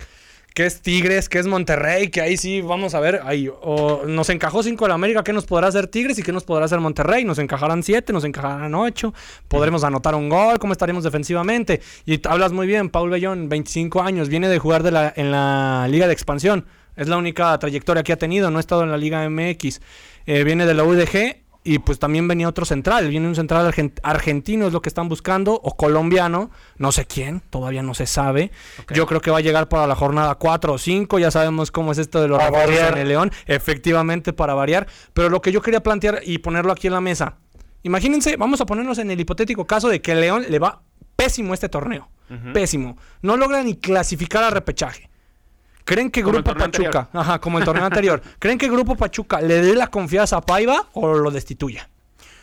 que 0.57 0.65
es 0.65 0.81
Tigres, 0.81 1.29
que 1.29 1.39
es 1.39 1.47
Monterrey, 1.47 2.09
que 2.09 2.23
ahí 2.23 2.39
sí 2.39 2.63
vamos 2.63 2.95
a 2.95 3.01
ver, 3.01 3.21
ahí 3.27 3.47
o 3.61 4.05
nos 4.07 4.31
encajó 4.31 4.63
5 4.63 4.87
el 4.87 4.93
América, 4.93 5.23
¿qué 5.23 5.35
nos 5.35 5.45
podrá 5.45 5.69
hacer 5.69 5.87
Tigres 5.87 6.19
y 6.19 6.23
qué 6.23 6.33
nos 6.33 6.45
podrá 6.45 6.65
hacer 6.65 6.81
Monterrey? 6.81 7.27
Nos 7.27 7.39
encajarán 7.39 7.83
7, 7.83 8.11
nos 8.15 8.25
encajarán 8.25 8.75
8, 8.75 9.13
podremos 9.49 9.85
anotar 9.85 10.15
un 10.15 10.31
gol, 10.31 10.59
cómo 10.59 10.73
estaremos 10.73 11.05
defensivamente. 11.05 11.83
Y 12.07 12.27
hablas 12.27 12.53
muy 12.53 12.67
bien, 12.67 12.89
Paul 12.89 13.11
Bellón, 13.11 13.51
25 13.51 14.01
años, 14.01 14.31
viene 14.31 14.49
de 14.49 14.59
jugar 14.59 14.83
de 14.83 14.93
la, 14.93 15.13
en 15.15 15.31
la 15.31 15.89
Liga 15.91 16.07
de 16.07 16.15
Expansión. 16.15 16.65
Es 16.97 17.07
la 17.07 17.19
única 17.19 17.59
trayectoria 17.59 18.03
que 18.03 18.15
ha 18.15 18.17
tenido, 18.17 18.51
no 18.51 18.57
ha 18.57 18.61
estado 18.61 18.83
en 18.83 18.91
la 18.91 18.97
Liga 18.97 19.29
MX. 19.29 19.83
Eh, 20.25 20.43
viene 20.43 20.65
de 20.65 20.73
la 20.73 20.85
UDG 20.85 21.37
y 21.67 21.79
pues 21.81 21.99
también 21.99 22.29
venía 22.29 22.49
otro 22.49 22.65
central, 22.65 23.09
viene 23.09 23.27
un 23.27 23.35
central 23.35 23.67
argen- 23.71 23.93
argentino, 24.03 24.67
es 24.67 24.73
lo 24.73 24.81
que 24.81 24.89
están 24.89 25.09
buscando, 25.09 25.55
o 25.63 25.77
colombiano, 25.77 26.51
no 26.79 26.93
sé 26.93 27.05
quién, 27.07 27.41
todavía 27.51 27.83
no 27.83 27.93
se 27.95 28.07
sabe. 28.07 28.53
Yo 28.95 29.07
creo 29.07 29.21
que 29.21 29.31
va 29.31 29.39
a 29.39 29.41
llegar 29.41 29.69
para 29.69 29.87
la 29.87 29.95
jornada 29.97 30.37
4 30.37 30.73
o 30.75 30.79
5, 30.79 31.19
ya 31.19 31.31
sabemos 31.31 31.71
cómo 31.71 31.93
es 31.93 31.99
esto 31.99 32.23
de 32.23 32.29
los 32.29 32.39
refuerzos 32.43 32.71
variar. 32.77 32.93
en 32.95 32.99
el 33.03 33.09
León, 33.09 33.33
efectivamente 33.47 34.33
para 34.33 34.55
variar, 34.55 34.87
pero 35.13 35.29
lo 35.29 35.41
que 35.43 35.51
yo 35.53 35.61
quería 35.61 35.83
plantear 35.83 36.21
y 36.25 36.39
ponerlo 36.39 36.73
aquí 36.73 36.87
en 36.87 36.93
la 36.93 37.01
mesa, 37.01 37.37
imagínense, 37.83 38.37
vamos 38.37 38.61
a 38.61 38.67
ponernos 38.67 38.99
en 38.99 39.11
el 39.11 39.19
hipotético 39.21 39.67
caso 39.67 39.89
de 39.89 40.01
que 40.01 40.13
el 40.13 40.21
León 40.21 40.45
le 40.49 40.59
va 40.59 40.83
pésimo 41.17 41.53
este 41.55 41.69
torneo, 41.69 42.09
pésimo, 42.53 42.97
no 43.23 43.37
logra 43.37 43.63
ni 43.63 43.77
clasificar 43.77 44.45
al 44.45 44.53
repechaje. 44.53 45.09
¿Creen 45.87 46.11
que 46.11 46.21
Grupo 46.21 46.53
Pachuca, 46.53 47.09
ajá, 47.13 47.39
como 47.39 47.59
el 47.61 47.65
torneo 47.65 47.85
anterior, 47.87 48.21
¿creen 48.41 48.59
que 48.59 48.69
Grupo 48.69 48.97
Pachuca 48.97 49.41
le 49.41 49.63
dé 49.63 49.73
la 49.75 49.87
confianza 49.87 50.37
a 50.37 50.41
Paiva 50.41 50.89
o 50.95 51.15
lo 51.15 51.31
destituya? 51.31 51.89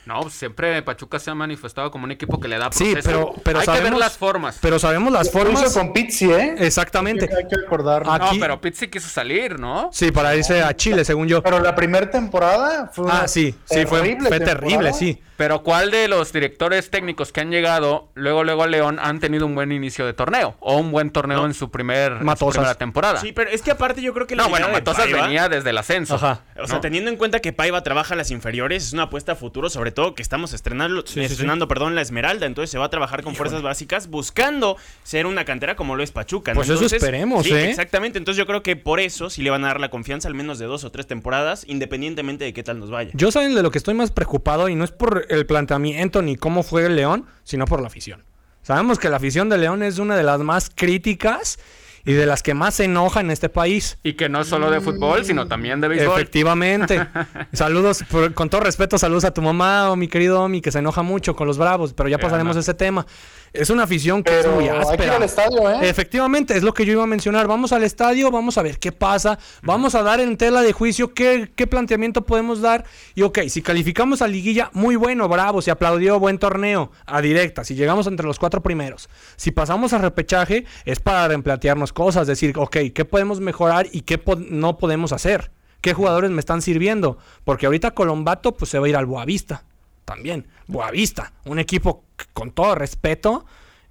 No, 0.06 0.20
pues, 0.22 0.34
siempre 0.34 0.82
Pachuca 0.82 1.18
se 1.20 1.30
ha 1.30 1.36
manifestado 1.36 1.90
como 1.92 2.04
un 2.06 2.12
equipo 2.12 2.40
que 2.40 2.48
le 2.50 2.58
da 2.58 2.70
Sí, 2.72 2.92
proceso. 2.94 3.10
pero, 3.10 3.34
pero 3.44 3.60
Hay 3.60 3.66
sabemos 3.66 3.86
que 3.86 3.92
ver 3.92 4.00
las 4.00 4.18
formas. 4.18 4.58
Pero 4.62 4.80
sabemos 4.80 5.14
las 5.14 5.34
Lo 5.34 5.40
hizo 5.42 5.52
formas. 5.52 5.74
con 5.74 5.94
Pizzi, 5.94 6.30
¿eh? 6.32 6.56
Exactamente. 6.58 7.30
Hay 7.34 7.48
que 7.48 7.56
recordar. 7.56 8.04
Ah, 8.06 8.18
no, 8.18 8.32
pero 8.40 8.60
Pizzi 8.60 8.90
quiso 8.90 9.08
salir, 9.08 9.58
¿no? 9.60 9.90
Sí, 9.94 10.12
para 10.12 10.36
irse 10.36 10.62
a 10.62 10.74
Chile, 10.76 11.06
según 11.06 11.28
yo. 11.28 11.42
Pero 11.42 11.60
la 11.60 11.74
primera 11.76 12.10
temporada 12.10 12.92
fue 12.94 13.06
una 13.06 13.22
Ah, 13.22 13.28
sí, 13.30 13.56
sí, 13.64 13.86
fue, 13.86 14.18
terrible, 14.42 14.92
sí. 14.94 15.22
Pero 15.44 15.62
¿cuál 15.62 15.92
de 15.92 16.08
los 16.08 16.32
directores 16.32 16.90
técnicos 16.90 17.34
que 17.34 17.42
han 17.42 17.52
llegado 17.52 18.08
luego 18.14 18.46
luego 18.46 18.64
a 18.64 18.68
León 18.68 18.98
han 19.02 19.20
tenido 19.20 19.46
un 19.46 19.56
buen 19.56 19.74
inicio 19.74 20.06
de 20.06 20.14
torneo 20.14 20.56
o 20.62 20.78
un 20.78 20.90
buen 20.94 21.10
torneo 21.10 21.46
en 21.46 21.54
su 21.54 21.70
primer 21.70 22.14
en 22.14 22.38
su 22.38 22.50
primera 22.50 22.76
temporada? 22.76 23.20
Sí, 23.20 23.34
pero 23.34 23.50
es 23.50 23.62
que 23.62 23.72
aparte 23.72 24.02
yo 24.02 24.14
creo 24.14 24.26
que 24.26 24.38
la 24.38 24.44
no, 24.44 24.50
bueno, 24.50 24.68
de 24.68 24.72
Matosas 24.74 25.04
Paiva- 25.06 25.24
venía 25.24 25.50
desde 25.50 25.72
el 25.72 25.78
ascenso. 25.78 26.16
Ajá. 26.16 26.44
O 26.58 26.66
sea, 26.66 26.76
¿no? 26.76 26.82
teniendo 26.82 27.10
en 27.12 27.18
cuenta 27.18 27.42
que 27.42 27.52
Paiva 27.52 27.84
trabaja 27.84 28.16
las 28.16 28.32
inferiores, 28.32 28.86
es 28.88 28.94
una 28.94 29.04
apuesta 29.04 29.34
a 29.34 29.36
futuro, 29.36 29.70
sobre 29.70 29.92
todo 29.92 30.16
que 30.16 30.22
estamos 30.22 30.54
estrenando, 30.54 31.02
Sí, 31.06 31.16
sí, 31.16 31.20
sí. 31.28 31.34
estrenando 31.34 31.68
perdón, 31.68 31.94
la 31.94 32.02
Esmeralda, 32.02 32.46
entonces 32.46 32.70
se 32.70 32.78
va 32.78 32.86
a 32.86 32.90
trabajar 32.90 33.22
con 33.22 33.36
fuerzas 33.36 33.62
básicas 33.62 34.08
buscando 34.08 34.78
ser 35.04 35.26
una 35.26 35.44
cantera 35.44 35.76
como 35.76 35.98
lo 35.98 36.04
es 36.04 36.12
Pachuca. 36.12 36.54
¿no? 36.54 36.62
Pues 36.62 36.70
eso 36.70 36.86
esperemos, 36.86 37.44
sí, 37.46 37.52
¿eh? 37.54 37.70
Exactamente, 37.70 38.18
entonces 38.18 38.38
yo 38.40 38.46
creo 38.48 38.64
que 38.64 38.78
por 38.78 39.02
eso 39.02 39.30
sí 39.30 39.42
le 39.42 39.50
van 39.50 39.66
a 39.66 39.68
dar 39.68 39.82
la 39.82 39.90
confianza 39.90 40.30
al 40.30 40.36
menos 40.36 40.58
de 40.58 40.68
dos 40.68 40.86
o 40.86 40.92
tres 40.92 41.06
temporadas, 41.06 41.66
independientemente 41.68 42.46
de 42.46 42.54
qué 42.54 42.64
tal 42.64 42.80
nos 42.80 42.90
vaya. 42.90 43.12
Yo 43.14 43.30
saben 43.30 43.56
de 43.56 43.62
lo 43.62 43.72
que 43.72 43.78
estoy 43.78 43.94
más 43.94 44.12
preocupado 44.12 44.70
y 44.70 44.76
no 44.76 44.86
es 44.86 44.92
por 44.92 45.26
el 45.36 45.46
planteamiento 45.46 46.22
ni 46.22 46.36
cómo 46.36 46.64
fue 46.64 46.86
el 46.86 46.96
León, 46.96 47.26
sino 47.44 47.66
por 47.66 47.82
la 47.82 47.88
afición. 47.88 48.24
Sabemos 48.62 48.98
que 48.98 49.10
la 49.10 49.18
afición 49.18 49.50
de 49.50 49.58
León 49.58 49.84
es 49.84 50.00
una 50.00 50.16
de 50.16 50.24
las 50.24 50.40
más 50.40 50.72
críticas 50.74 51.60
y 52.06 52.14
de 52.14 52.26
las 52.26 52.44
que 52.44 52.54
más 52.54 52.76
se 52.76 52.86
enoja 52.86 53.22
en 53.22 53.32
este 53.32 53.50
país. 53.50 53.98
Y 54.04 54.14
que 54.14 54.30
no 54.30 54.42
es 54.42 54.48
solo 54.48 54.70
de 54.70 54.82
fútbol, 54.82 55.24
sino 55.26 55.48
también 55.48 55.80
de 55.82 55.88
béisbol. 55.88 56.14
Efectivamente. 56.20 57.06
saludos, 57.54 58.04
por- 58.10 58.34
con 58.34 58.50
todo 58.50 58.62
respeto, 58.62 58.98
saludos 58.98 59.26
a 59.26 59.34
tu 59.34 59.42
mamá 59.42 59.90
o 59.92 59.96
mi 59.96 60.08
querido 60.08 60.42
Omi, 60.42 60.62
que 60.62 60.72
se 60.72 60.80
enoja 60.80 61.02
mucho 61.04 61.36
con 61.36 61.48
los 61.48 61.58
bravos, 61.58 61.94
pero 61.94 62.10
ya 62.10 62.18
pasaremos 62.18 62.56
no. 62.56 62.60
a 62.60 62.62
ese 62.62 62.74
tema. 62.74 63.06
Es 63.54 63.70
una 63.70 63.84
afición 63.84 64.24
que 64.24 64.32
Pero 64.32 64.50
es 64.50 64.56
muy 64.56 64.64
hay 64.64 64.70
que 64.72 64.76
ir 64.78 64.82
áspera. 64.90 65.16
al 65.18 65.24
estadio, 65.24 65.70
¿eh? 65.70 65.88
Efectivamente, 65.88 66.58
es 66.58 66.64
lo 66.64 66.74
que 66.74 66.86
yo 66.86 66.94
iba 66.94 67.04
a 67.04 67.08
mencionar. 67.08 67.48
Vamos 67.48 67.72
al 67.72 67.84
estadio, 67.84 68.32
vamos 68.32 68.58
a 68.58 68.64
ver 68.64 68.80
qué 68.80 68.92
pasa, 68.92 69.38
vamos 69.62 69.94
a 69.94 70.02
dar 70.02 70.20
en 70.20 70.38
tela 70.38 70.64
de 70.64 70.74
juicio 70.74 71.14
qué, 71.14 71.52
qué 71.56 71.68
planteamiento 71.68 72.24
podemos 72.26 72.62
dar. 72.62 72.84
Y 73.14 73.22
ok, 73.22 73.42
si 73.50 73.62
calificamos 73.62 74.24
a 74.24 74.28
liguilla, 74.28 74.72
muy 74.74 74.96
bueno, 74.96 75.30
bravo, 75.30 75.62
se 75.62 75.70
aplaudió, 75.70 76.20
buen 76.20 76.40
torneo, 76.40 76.92
a 77.06 77.22
directa, 77.22 77.64
si 77.64 77.76
llegamos 77.76 78.08
entre 78.08 78.26
los 78.26 78.40
cuatro 78.40 78.64
primeros. 78.64 79.08
Si 79.36 79.52
pasamos 79.52 79.94
a 79.94 80.00
repechaje, 80.00 80.66
es 80.86 81.00
para 81.00 81.28
reemplantearnos 81.28 81.93
cosas, 81.94 82.28
decir, 82.28 82.54
ok, 82.58 82.78
¿qué 82.94 83.06
podemos 83.06 83.40
mejorar 83.40 83.88
y 83.92 84.02
qué 84.02 84.18
po- 84.18 84.36
no 84.36 84.78
podemos 84.78 85.12
hacer? 85.14 85.52
¿Qué 85.82 85.94
jugadores 85.94 86.32
me 86.32 86.40
están 86.40 86.62
sirviendo? 86.62 87.18
Porque 87.44 87.66
ahorita 87.66 87.92
Colombato 87.92 88.54
pues 88.54 88.70
se 88.72 88.80
va 88.80 88.86
a 88.86 88.90
ir 88.90 88.96
al 88.96 89.06
Boavista. 89.06 89.64
También, 90.06 90.48
Boavista, 90.68 91.34
un 91.46 91.60
equipo 91.60 92.04
que, 92.18 92.26
con 92.34 92.52
todo 92.52 92.76
respeto, 92.76 93.46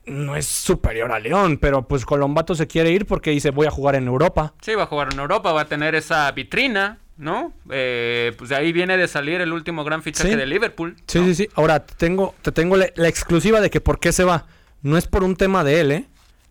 no 0.05 0.37
es 0.37 0.47
superior 0.47 1.13
a 1.13 1.19
León, 1.19 1.59
pero 1.59 1.87
pues 1.89 2.05
Colombato 2.05 2.55
se 2.55 2.67
quiere 2.67 2.91
ir 2.91 3.07
porque 3.07 3.31
dice 3.31 3.51
voy 3.51 3.67
a 3.67 3.71
jugar 3.71 3.95
en 3.95 4.07
Europa. 4.07 4.53
Sí, 4.61 4.75
va 4.75 4.83
a 4.85 4.87
jugar 4.87 5.09
en 5.13 5.21
Europa, 5.21 5.53
va 5.53 5.63
a 5.63 5.67
tener 5.67 5.95
esa 5.95 6.31
vitrina, 6.33 6.99
¿no? 7.17 7.53
Eh, 7.71 8.33
pues 8.37 8.51
de 8.51 8.57
ahí 8.57 8.73
viene 8.73 8.97
de 8.97 9.07
salir 9.09 9.41
el 9.41 9.53
último 9.53 9.85
gran 9.85 10.03
fichaje 10.03 10.31
Sí. 10.31 10.37
de 10.37 10.47
Liverpool. 10.47 10.97
Sí, 11.07 11.19
¿no? 11.21 11.27
sí, 11.27 11.35
sí. 11.35 11.49
Ahora 11.55 11.85
te 11.87 11.95
tengo, 11.95 12.35
te 12.43 12.53
tengo 12.53 12.77
la, 12.77 12.89
la 12.97 13.09
exclusiva 13.09 13.61
de 13.61 13.71
que 13.71 13.81
por 13.81 14.01
qué 14.01 14.13
se 14.13 14.25
va. 14.25 14.47
No 14.83 14.97
es 14.99 15.07
por 15.07 15.23
un 15.25 15.37
tema 15.37 15.63
de 15.63 15.81
él, 15.81 15.93
¿eh? 15.93 16.07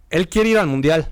Él 0.09 0.27
quiere 0.29 0.49
ir 0.49 0.57
al 0.57 0.67
mundial. 0.67 1.09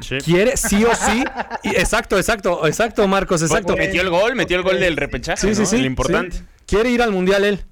Sí. 0.00 0.18
Quiere 0.18 0.56
sí 0.56 0.84
o 0.84 0.94
sí. 0.94 1.24
Y- 1.64 1.70
exacto, 1.70 2.16
exacto, 2.16 2.66
exacto, 2.66 3.06
Marcos, 3.08 3.42
exacto. 3.42 3.76
Metió 3.76 4.00
el 4.02 4.10
gol, 4.10 4.36
metió 4.36 4.56
el 4.56 4.62
gol 4.62 4.78
del 4.78 4.96
repechaje, 4.96 5.40
Sí, 5.48 5.54
sí, 5.54 5.62
¿no? 5.62 5.66
sí. 5.66 5.76
El 5.76 5.86
importante. 5.86 6.36
sí. 6.36 6.44
Quiere 6.66 6.90
ir 6.90 7.02
al 7.02 7.10
mundial 7.10 7.44
él. 7.44 7.64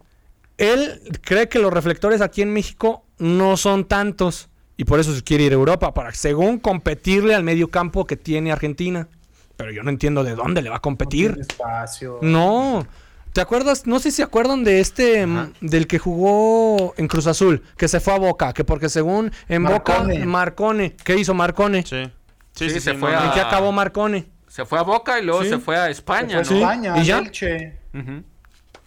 Él 0.59 1.01
cree 1.23 1.49
que 1.49 1.59
los 1.59 1.73
reflectores 1.73 2.21
aquí 2.21 2.43
en 2.43 2.53
México 2.53 3.05
no 3.19 3.57
son 3.57 3.85
tantos. 3.87 4.49
Y 4.77 4.85
por 4.85 4.99
eso 4.99 5.13
quiere 5.25 5.45
ir 5.45 5.53
a 5.53 5.55
Europa, 5.55 5.93
para 5.95 6.13
según 6.15 6.59
competirle 6.59 7.35
al 7.35 7.45
medio 7.45 7.69
campo 7.69 8.07
que 8.07 8.17
tiene 8.17 8.51
Argentina. 8.51 9.09
Pero 9.57 9.71
yo 9.73 9.83
no 9.83 9.91
entiendo 9.91 10.25
de 10.25 10.35
dónde 10.35 10.63
le 10.63 10.71
va 10.71 10.77
a 10.77 10.81
competir. 10.81 11.37
Espacio. 11.39 12.19
No. 12.23 12.87
¿Te 13.33 13.41
acuerdas? 13.41 13.87
No 13.87 13.99
sé 14.01 14.11
si 14.11 14.19
se 14.19 14.23
acuerdan 14.25 14.65
de 14.65 14.81
este, 14.81 15.25
mm, 15.27 15.53
del 15.61 15.87
que 15.87 15.99
jugó 15.99 16.95
en 16.97 17.07
Cruz 17.09 17.27
Azul, 17.27 17.63
que 17.77 17.87
se 17.89 18.01
fue 18.01 18.15
a 18.15 18.19
Boca, 18.19 18.53
que 18.53 18.65
porque 18.65 18.89
según 18.89 19.33
en 19.49 19.63
Marcone. 19.63 20.15
Boca, 20.15 20.27
Marcone. 20.27 20.97
¿Qué 21.05 21.17
hizo 21.17 21.33
Marcone? 21.35 21.85
Sí. 21.87 22.11
Sí, 22.53 22.81
se 22.81 22.93
no, 22.95 22.99
fue 23.01 23.13
no. 23.13 23.19
a- 23.21 23.27
¿En 23.27 23.33
qué 23.33 23.41
acabó 23.41 23.71
Marcone? 23.73 24.27
Se 24.49 24.65
fue 24.65 24.79
a 24.79 24.83
Boca 24.83 25.19
y 25.21 25.25
luego 25.25 25.43
Sí. 25.45 25.51
se 25.51 25.59
fue 25.59 25.77
a 25.79 25.89
España, 25.91 26.43
Fue 26.45 26.59
España, 26.59 26.99
¿Y 26.99 27.05
ya? 27.05 27.19
Elche. 27.21 27.79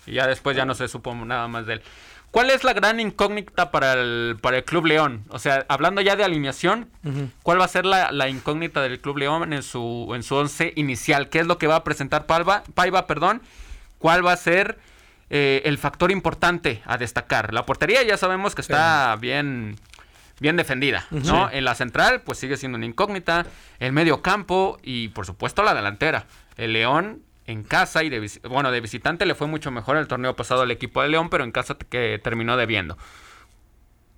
Y 0.05 0.13
ya 0.13 0.27
después 0.27 0.57
ya 0.57 0.65
no 0.65 0.75
se 0.75 0.87
supo 0.89 1.15
nada 1.15 1.47
más 1.47 1.65
de 1.65 1.75
él. 1.75 1.81
¿Cuál 2.31 2.49
es 2.49 2.63
la 2.63 2.73
gran 2.73 2.99
incógnita 2.99 3.71
para 3.71 3.93
el, 3.93 4.37
para 4.41 4.57
el 4.57 4.65
Club 4.65 4.87
León? 4.87 5.23
O 5.29 5.39
sea, 5.39 5.65
hablando 5.69 6.01
ya 6.01 6.15
de 6.15 6.23
alineación, 6.25 6.89
¿cuál 7.43 7.61
va 7.61 7.65
a 7.65 7.69
ser 7.69 7.85
la, 7.85 8.11
la 8.11 8.27
incógnita 8.27 8.81
del 8.81 8.99
Club 8.99 9.19
León 9.19 9.53
en 9.53 9.63
su, 9.63 10.11
en 10.15 10.23
su 10.23 10.35
once 10.35 10.73
inicial? 10.75 11.29
¿Qué 11.29 11.39
es 11.39 11.47
lo 11.47 11.57
que 11.57 11.67
va 11.67 11.77
a 11.77 11.83
presentar? 11.83 12.25
Paiva 12.25 13.07
perdón? 13.07 13.41
¿Cuál 14.03 14.27
va 14.27 14.33
a 14.33 14.35
ser 14.35 14.79
eh, 15.29 15.61
el 15.63 15.77
factor 15.77 16.11
importante 16.11 16.81
a 16.83 16.97
destacar? 16.97 17.53
La 17.53 17.65
portería 17.65 18.03
ya 18.03 18.17
sabemos 18.17 18.53
que 18.53 18.59
está 18.59 19.15
bien, 19.15 19.77
bien 20.41 20.57
defendida, 20.57 21.07
¿no? 21.09 21.49
En 21.49 21.63
la 21.63 21.73
central, 21.73 22.19
pues 22.19 22.37
sigue 22.37 22.57
siendo 22.57 22.75
una 22.75 22.85
incógnita. 22.85 23.45
El 23.79 23.93
medio 23.93 24.21
campo 24.21 24.77
y, 24.83 25.07
por 25.07 25.25
supuesto, 25.25 25.63
la 25.63 25.73
delantera. 25.73 26.25
El 26.57 26.73
León 26.73 27.21
en 27.45 27.63
casa 27.63 28.03
y 28.03 28.09
de, 28.09 28.29
bueno, 28.49 28.71
de 28.71 28.81
visitante 28.81 29.25
le 29.25 29.35
fue 29.35 29.47
mucho 29.47 29.71
mejor 29.71 29.95
el 29.95 30.09
torneo 30.09 30.35
pasado 30.35 30.63
al 30.63 30.71
equipo 30.71 31.01
de 31.01 31.07
León, 31.07 31.29
pero 31.29 31.45
en 31.45 31.53
casa 31.53 31.77
que 31.77 32.19
terminó 32.21 32.57
debiendo. 32.57 32.97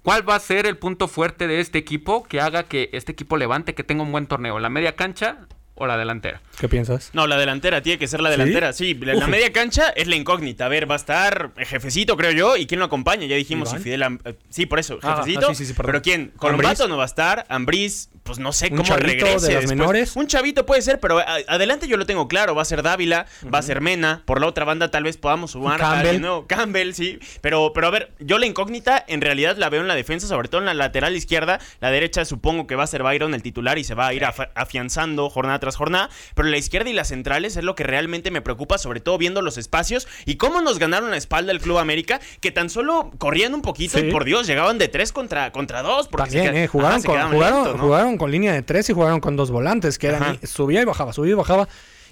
¿Cuál 0.02 0.28
va 0.28 0.34
a 0.34 0.40
ser 0.40 0.66
el 0.66 0.78
punto 0.78 1.08
fuerte 1.08 1.46
de 1.46 1.60
este 1.60 1.78
equipo 1.78 2.24
que 2.24 2.42
haga 2.42 2.64
que 2.64 2.90
este 2.92 3.12
equipo 3.12 3.38
levante, 3.38 3.76
que 3.76 3.84
tenga 3.84 4.02
un 4.02 4.12
buen 4.12 4.26
torneo? 4.26 4.58
¿La 4.58 4.70
media 4.70 4.96
cancha 4.96 5.46
o 5.76 5.86
la 5.88 5.98
delantera? 5.98 6.42
¿Qué 6.60 6.70
piensas? 6.70 7.12
No, 7.14 7.28
la 7.28 7.38
delantera, 7.38 7.82
tiene 7.82 8.00
que 8.00 8.08
ser 8.08 8.22
la 8.22 8.30
delantera. 8.30 8.74
Sí, 8.74 8.94
la, 8.96 9.28
media 9.28 9.52
cancha 9.52 9.90
es 9.90 10.08
la 10.08 10.16
incógnita. 10.16 10.66
A 10.66 10.70
ver, 10.70 10.90
va 10.90 10.96
a 10.96 10.98
estar 10.98 11.52
el 11.58 11.66
jefecito, 11.66 12.16
creo 12.18 12.32
yo. 12.32 12.58
¿Y 12.58 12.66
quién 12.66 12.80
lo 12.80 12.86
acompaña? 12.86 13.26
Ya 13.26 13.36
dijimos 13.36 13.70
si 13.70 13.78
Fidel. 13.80 14.04
Am- 14.04 14.20
eh, 14.26 14.36
sí, 14.50 14.66
por 14.66 14.80
eso, 14.80 15.00
Ah, 15.04 15.18
jefecito. 15.18 15.48
ah, 15.50 15.54
sí, 15.54 15.64
sí, 15.64 15.66
sí, 15.68 15.74
perdón. 15.74 15.92
pero 15.92 16.02
¿quién? 16.02 16.32
Colombato 16.38 16.88
no 16.88 16.98
va 16.98 17.04
a 17.04 17.08
estar. 17.08 17.46
Ambriz, 17.50 18.10
pues 18.26 18.40
no 18.40 18.52
sé 18.52 18.70
Un 18.72 18.78
cómo 18.78 18.96
regrese. 18.98 19.48
de 19.50 19.54
las 19.54 19.68
menores. 19.68 20.16
Un 20.16 20.26
chavito 20.28 20.66
puede 20.66 20.82
ser, 20.82 21.00
pero 21.00 21.20
a- 21.20 21.26
adelante 21.48 21.88
yo 21.88 21.96
lo 21.96 22.06
tengo 22.08 22.28
claro. 22.28 22.56
Va 22.56 22.64
a 22.64 22.66
ser 22.66 22.82
Dávila, 22.82 23.28
va 23.54 23.60
a 23.60 23.62
ser 23.62 23.82
Mena. 23.82 24.24
Por 24.26 24.42
la 24.42 24.48
otra 24.48 24.66
banda, 24.66 24.90
tal 24.90 25.04
vez 25.04 25.16
podamos 25.18 25.52
sumar 25.52 25.76
a 25.76 25.78
Campbell. 25.86 26.00
alguien 26.08 26.22
nuevo. 26.24 26.48
Campbell, 26.48 26.92
sí. 26.94 27.20
Pero, 27.42 27.72
pero 27.74 27.88
a 27.88 27.92
ver, 27.92 28.12
yo 28.20 28.40
la 28.40 28.48
incógnita 28.48 29.04
en 29.08 29.22
realidad 29.22 29.58
la 29.58 29.70
veo 29.70 29.82
en 29.82 29.88
la 29.88 29.94
defensa, 29.96 30.28
sobre 30.28 30.50
todo 30.50 30.60
en 30.62 30.66
la 30.66 30.74
lateral 30.74 31.16
izquierda. 31.16 31.60
La 31.82 31.92
derecha 31.92 32.26
supongo 32.26 32.66
que 32.68 32.76
va 32.76 32.84
a 32.84 32.88
ser 32.88 33.04
Byron 33.04 33.34
el 33.36 33.44
titular 33.44 33.78
y 33.78 33.84
se 33.84 33.94
va 33.94 34.08
a 34.08 34.14
ir 34.14 34.26
afianzando 34.26 35.30
jornada 35.30 35.60
tras 35.60 35.76
jornada. 35.76 36.10
Pero 36.34 36.48
la 36.50 36.58
izquierda 36.58 36.90
y 36.90 36.94
las 36.94 37.10
centrales 37.10 37.56
es 37.58 37.64
lo 37.64 37.76
que 37.76 37.84
realmente 37.84 38.32
me 38.32 38.42
preocupa, 38.42 38.78
sobre 38.78 39.00
todo 39.02 39.18
viendo 39.18 39.42
los 39.44 39.58
espacios 39.58 40.08
y 40.26 40.38
cómo 40.38 40.62
nos 40.62 40.80
ganaron 40.80 41.12
la 41.12 41.18
espalda 41.18 41.52
el 41.52 41.60
Club 41.62 41.78
América, 41.78 42.20
que 42.42 42.52
tan 42.52 42.70
solo 42.70 43.12
corrían 43.18 43.54
un 43.54 43.62
poquito 43.62 44.00
Sí. 44.00 44.08
y 44.08 44.12
por 44.12 44.26
Dios 44.26 44.48
llegaban 44.48 44.78
de 44.80 44.88
tres 44.88 45.12
contra, 45.12 45.52
contra 45.52 45.82
dos. 45.84 46.08
Porque 46.08 46.32
También, 46.38 46.56
eh, 46.56 46.68
jugaron, 46.68 46.92
Ajá, 46.94 47.02
se 47.02 47.06
con, 47.08 47.16
quedaban 47.16 47.34
jugaron, 47.34 47.58
lentos, 47.64 47.78
¿no? 47.78 47.84
jugaron 47.84 48.15
con 48.18 48.32
línea 48.32 48.54
de 48.54 48.62
tres 48.62 48.90
y 48.90 48.94
jugaron 48.94 49.20
con 49.20 49.36
dos 49.36 49.52
volantes, 49.52 49.98
que 49.98 50.08
eran 50.08 50.24
Ajá. 50.24 50.38
subía 50.48 50.82
y 50.82 50.86
bajaba, 50.86 51.14
subía 51.14 51.32
y 51.32 51.36
bajaba. 51.36 51.68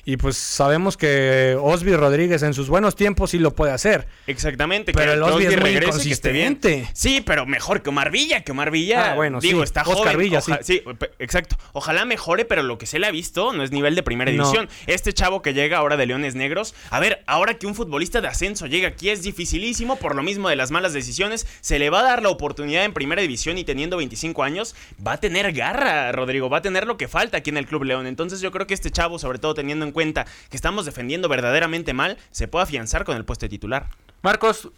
Y 0.06 0.18
pues 0.18 0.36
sabemos 0.36 0.98
que 0.98 1.58
Osby 1.62 1.96
Rodríguez 1.96 2.44
en 2.44 2.54
sus 2.54 2.68
buenos 2.68 2.96
tiempos 2.96 3.32
sí 3.32 3.40
lo 3.40 3.56
puede 3.56 3.72
hacer. 3.72 4.06
Exactamente. 4.28 4.92
Pero 4.92 5.12
que 5.12 5.14
el 5.18 5.24
Osby 5.24 5.46
es 5.46 5.60
muy 5.62 5.80
que 5.80 6.12
esté 6.12 6.32
bien. 6.34 6.60
Sí, 6.94 7.24
pero 7.26 7.46
mejor 7.46 7.82
que 7.82 7.90
Omar 7.90 8.12
Villa, 8.12 8.42
que 8.42 8.52
Omar 8.52 8.70
Villa. 8.70 9.12
Ah, 9.12 9.16
bueno, 9.16 9.40
digo, 9.40 9.60
sí. 9.60 9.64
está 9.64 9.82
Oscar 9.84 9.98
joven. 10.14 10.18
Villa, 10.18 10.40
oja- 10.40 10.60
sí. 10.62 10.82
pe- 11.00 11.12
exacto. 11.20 11.56
Ojalá 11.72 12.04
mejore, 12.04 12.44
pero 12.44 12.64
lo 12.64 12.78
que 12.78 12.86
se 12.86 13.00
le 13.00 13.08
ha 13.08 13.12
visto 13.12 13.54
no 13.54 13.64
es 13.64 13.72
nivel 13.72 13.96
de 13.96 14.04
primera 14.04 14.30
No. 14.32 14.44
división. 14.44 14.68
Este 14.88 15.14
chavo 15.14 15.42
que 15.42 15.54
llega 15.54 15.78
ahora 15.78 15.96
de 15.96 16.06
Leones 16.06 16.36
Negros, 16.36 16.76
a 16.90 17.00
ver, 17.00 17.24
ahora 17.26 17.54
que 17.54 17.66
un 17.66 17.74
futbolista 17.74 18.20
de 18.20 18.28
ascenso 18.28 18.68
llega 18.68 18.90
aquí 18.90 19.10
es 19.10 19.24
dificilísimo 19.24 19.96
por 19.96 20.16
lo 20.16 20.24
mismo 20.24 20.50
de 20.50 20.58
las 20.58 20.70
malas 20.70 20.92
decisiones. 20.92 21.48
Se 21.62 21.80
le 21.80 21.90
va 21.90 22.02
a 22.02 22.04
dar 22.04 22.22
la 22.22 22.30
oportunidad 22.30 22.84
en 22.84 22.92
primera 22.94 23.22
división 23.22 23.58
y 23.58 23.64
teniendo 23.64 23.96
25 23.96 24.44
años, 24.44 24.76
va 25.06 25.14
a 25.14 25.18
tener 25.22 25.54
garra, 25.54 26.12
Rodrigo. 26.12 26.50
Va 26.50 26.58
a 26.58 26.62
tener 26.62 26.88
lo 26.88 26.98
que 26.98 27.08
falta 27.08 27.38
aquí 27.38 27.52
en 27.52 27.58
el 27.58 27.68
Club 27.68 27.84
León. 27.86 28.06
Entonces 28.06 28.42
yo 28.42 28.52
creo 28.52 28.68
que 28.68 28.74
este 28.74 28.92
chavo, 28.92 29.18
sobre 29.18 29.40
todo 29.40 29.54
teniendo 29.54 29.86
en 29.86 29.93
cuenta 29.94 30.26
que 30.50 30.58
estamos 30.58 30.86
defendiendo 30.86 31.30
verdaderamente 31.30 31.94
mal, 31.94 32.18
se 32.32 32.48
puede 32.48 32.64
afianzar 32.64 33.06
con 33.06 33.16
el 33.16 33.26
puesto 33.26 33.46
de 33.46 33.50
titular. 33.50 33.88
Marcos, 34.22 34.70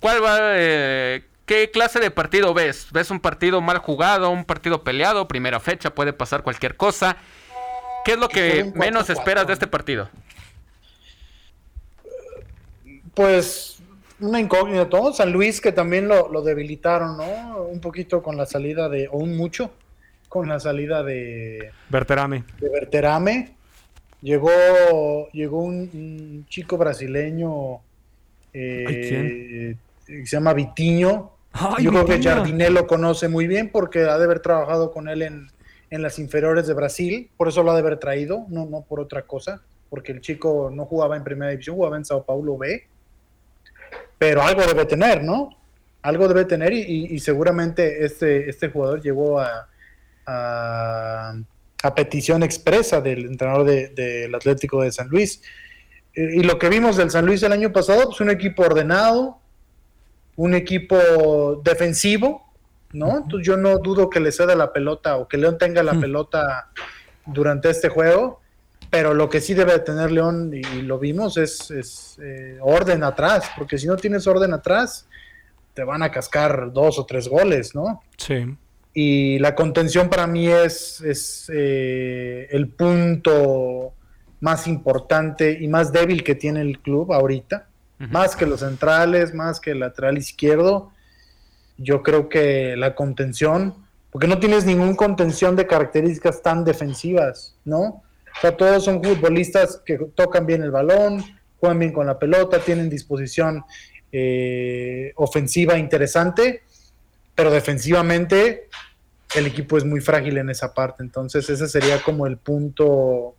¿cuál 0.00 0.22
va, 0.22 0.38
eh, 0.54 1.24
¿qué 1.46 1.70
clase 1.70 2.00
de 2.00 2.10
partido 2.10 2.54
ves? 2.54 2.88
¿Ves 2.92 3.10
un 3.10 3.20
partido 3.20 3.60
mal 3.60 3.78
jugado, 3.78 4.30
un 4.30 4.44
partido 4.44 4.84
peleado, 4.84 5.28
primera 5.28 5.60
fecha, 5.60 5.94
puede 5.94 6.12
pasar 6.12 6.42
cualquier 6.42 6.76
cosa? 6.76 7.16
¿Qué 8.04 8.12
es 8.12 8.18
lo 8.18 8.28
que 8.28 8.62
un 8.62 8.74
4-4. 8.74 8.76
menos 8.76 9.10
esperas 9.10 9.46
de 9.46 9.52
este 9.52 9.66
partido? 9.66 10.08
Pues 13.14 13.76
una 14.20 14.40
incógnita, 14.40 14.88
todo. 14.88 15.12
San 15.12 15.32
Luis 15.32 15.60
que 15.60 15.72
también 15.72 16.08
lo, 16.08 16.30
lo 16.30 16.42
debilitaron, 16.42 17.16
¿no? 17.16 17.62
Un 17.62 17.80
poquito 17.80 18.22
con 18.22 18.36
la 18.36 18.46
salida 18.46 18.88
de, 18.88 19.08
o 19.08 19.18
un 19.18 19.36
mucho, 19.36 19.72
con 20.28 20.48
la 20.48 20.60
salida 20.60 21.02
de, 21.02 21.72
Berterame. 21.88 22.44
de 22.60 22.68
Berterame. 22.68 23.55
Llegó, 24.22 24.50
llegó 25.32 25.60
un, 25.62 25.76
un 25.92 26.46
chico 26.48 26.76
brasileño, 26.76 27.80
eh, 28.52 29.76
se 30.04 30.24
llama 30.24 30.52
Vitiño. 30.54 31.30
Ay, 31.52 31.84
Yo 31.84 31.90
creo 31.90 32.04
que. 32.06 32.22
Jardiné 32.22 32.70
lo 32.70 32.86
conoce 32.86 33.28
muy 33.28 33.46
bien 33.46 33.70
porque 33.70 34.00
ha 34.00 34.18
de 34.18 34.24
haber 34.24 34.40
trabajado 34.40 34.90
con 34.92 35.08
él 35.08 35.22
en, 35.22 35.48
en 35.90 36.02
las 36.02 36.18
inferiores 36.18 36.66
de 36.66 36.74
Brasil, 36.74 37.30
por 37.36 37.48
eso 37.48 37.62
lo 37.62 37.70
ha 37.70 37.74
de 37.74 37.80
haber 37.80 37.98
traído, 37.98 38.46
no, 38.48 38.66
no 38.66 38.82
por 38.82 39.00
otra 39.00 39.22
cosa, 39.22 39.62
porque 39.90 40.12
el 40.12 40.20
chico 40.20 40.70
no 40.72 40.84
jugaba 40.86 41.16
en 41.16 41.22
primera 41.24 41.50
división, 41.50 41.76
jugaba 41.76 41.96
en 41.96 42.04
Sao 42.04 42.24
Paulo 42.24 42.56
B, 42.58 42.84
pero 44.18 44.42
algo 44.42 44.62
debe 44.66 44.84
tener, 44.86 45.22
¿no? 45.22 45.50
Algo 46.02 46.26
debe 46.28 46.44
tener 46.44 46.72
y, 46.72 46.80
y- 46.80 47.14
y 47.14 47.18
seguramente 47.20 48.04
este, 48.04 48.48
este 48.50 48.68
jugador 48.70 49.00
llegó 49.02 49.38
a, 49.40 49.68
a, 50.26 51.34
a 51.86 51.94
petición 51.94 52.42
expresa 52.42 53.00
del 53.00 53.26
entrenador 53.26 53.64
de- 53.66 53.88
del 53.88 54.34
Atlético 54.34 54.82
de 54.82 54.92
San 54.92 55.08
Luis. 55.08 55.40
Eh, 56.14 56.36
Y 56.36 56.42
lo 56.42 56.58
que 56.58 56.68
vimos 56.68 56.96
del 56.96 57.10
San 57.10 57.26
Luis 57.26 57.42
el 57.42 57.52
año 57.52 57.72
pasado, 57.72 58.04
pues 58.06 58.20
un 58.20 58.30
equipo 58.30 58.62
ordenado, 58.62 59.38
un 60.36 60.54
equipo 60.54 61.60
defensivo, 61.64 62.52
¿no? 62.92 63.18
Entonces 63.18 63.46
yo 63.46 63.56
no 63.56 63.78
dudo 63.78 64.08
que 64.10 64.20
le 64.20 64.32
ceda 64.32 64.54
la 64.54 64.72
pelota 64.72 65.16
o 65.16 65.28
que 65.28 65.36
León 65.38 65.58
tenga 65.58 65.82
la 65.82 65.92
pelota 66.00 66.70
durante 67.26 67.70
este 67.70 67.88
juego, 67.88 68.40
pero 68.90 69.14
lo 69.14 69.28
que 69.28 69.40
sí 69.40 69.54
debe 69.54 69.72
de 69.72 69.78
tener 69.80 70.10
León, 70.12 70.52
y 70.54 70.62
lo 70.82 70.98
vimos, 70.98 71.36
es, 71.36 71.70
es, 71.70 72.18
eh, 72.22 72.58
orden 72.60 73.02
atrás, 73.02 73.50
porque 73.56 73.78
si 73.78 73.86
no 73.86 73.96
tienes 73.96 74.26
orden 74.26 74.52
atrás, 74.52 75.06
te 75.74 75.84
van 75.84 76.02
a 76.02 76.10
cascar 76.10 76.72
dos 76.72 76.98
o 76.98 77.04
tres 77.04 77.28
goles, 77.28 77.74
¿no? 77.74 78.02
Sí. 78.16 78.56
Y 78.98 79.38
la 79.40 79.54
contención 79.54 80.08
para 80.08 80.26
mí 80.26 80.48
es, 80.48 81.02
es 81.02 81.52
eh, 81.52 82.48
el 82.50 82.68
punto 82.68 83.92
más 84.40 84.66
importante 84.66 85.58
y 85.60 85.68
más 85.68 85.92
débil 85.92 86.24
que 86.24 86.34
tiene 86.34 86.62
el 86.62 86.78
club 86.78 87.12
ahorita. 87.12 87.68
Más 87.98 88.34
que 88.34 88.46
los 88.46 88.60
centrales, 88.60 89.34
más 89.34 89.60
que 89.60 89.72
el 89.72 89.80
lateral 89.80 90.16
izquierdo. 90.16 90.92
Yo 91.76 92.02
creo 92.02 92.30
que 92.30 92.74
la 92.74 92.94
contención, 92.94 93.74
porque 94.10 94.28
no 94.28 94.38
tienes 94.38 94.64
ningún 94.64 94.96
contención 94.96 95.56
de 95.56 95.66
características 95.66 96.40
tan 96.40 96.64
defensivas, 96.64 97.54
¿no? 97.66 97.80
O 97.82 98.40
sea, 98.40 98.56
todos 98.56 98.82
son 98.82 99.04
futbolistas 99.04 99.82
que 99.84 99.98
tocan 100.14 100.46
bien 100.46 100.62
el 100.62 100.70
balón, 100.70 101.22
juegan 101.60 101.80
bien 101.80 101.92
con 101.92 102.06
la 102.06 102.18
pelota, 102.18 102.60
tienen 102.60 102.88
disposición 102.88 103.62
eh, 104.10 105.12
ofensiva 105.16 105.76
interesante, 105.76 106.62
pero 107.34 107.50
defensivamente 107.50 108.68
el 109.36 109.46
equipo 109.46 109.76
es 109.76 109.84
muy 109.84 110.00
frágil 110.00 110.38
en 110.38 110.50
esa 110.50 110.72
parte. 110.72 111.02
Entonces, 111.02 111.48
ese 111.48 111.68
sería 111.68 112.02
como 112.02 112.26
el 112.26 112.38
punto. 112.38 113.34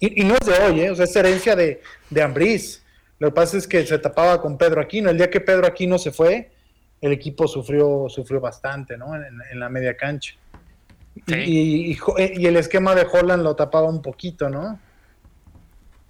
Y, 0.00 0.22
y 0.22 0.24
no 0.24 0.34
es 0.34 0.46
de 0.46 0.64
hoy, 0.64 0.80
¿eh? 0.80 0.90
o 0.90 0.94
sea, 0.94 1.04
es 1.04 1.14
herencia 1.14 1.54
de, 1.54 1.82
de 2.10 2.22
Ambriz. 2.22 2.82
Lo 3.18 3.28
que 3.28 3.34
pasa 3.34 3.56
es 3.56 3.66
que 3.66 3.86
se 3.86 3.98
tapaba 3.98 4.40
con 4.40 4.58
Pedro 4.58 4.80
Aquino. 4.80 5.10
El 5.10 5.16
día 5.16 5.30
que 5.30 5.40
Pedro 5.40 5.66
Aquino 5.66 5.98
se 5.98 6.10
fue, 6.10 6.50
el 7.00 7.12
equipo 7.12 7.46
sufrió, 7.46 8.06
sufrió 8.08 8.40
bastante, 8.40 8.96
¿no? 8.96 9.14
En, 9.14 9.24
en 9.52 9.60
la 9.60 9.68
media 9.68 9.96
cancha. 9.96 10.34
Sí. 11.26 11.34
Y, 11.34 11.92
eh, 12.18 12.34
y 12.36 12.46
el 12.46 12.56
esquema 12.56 12.94
de 12.94 13.06
Holland 13.10 13.42
lo 13.42 13.56
tapaba 13.56 13.88
un 13.88 14.02
poquito, 14.02 14.50
¿no? 14.50 14.78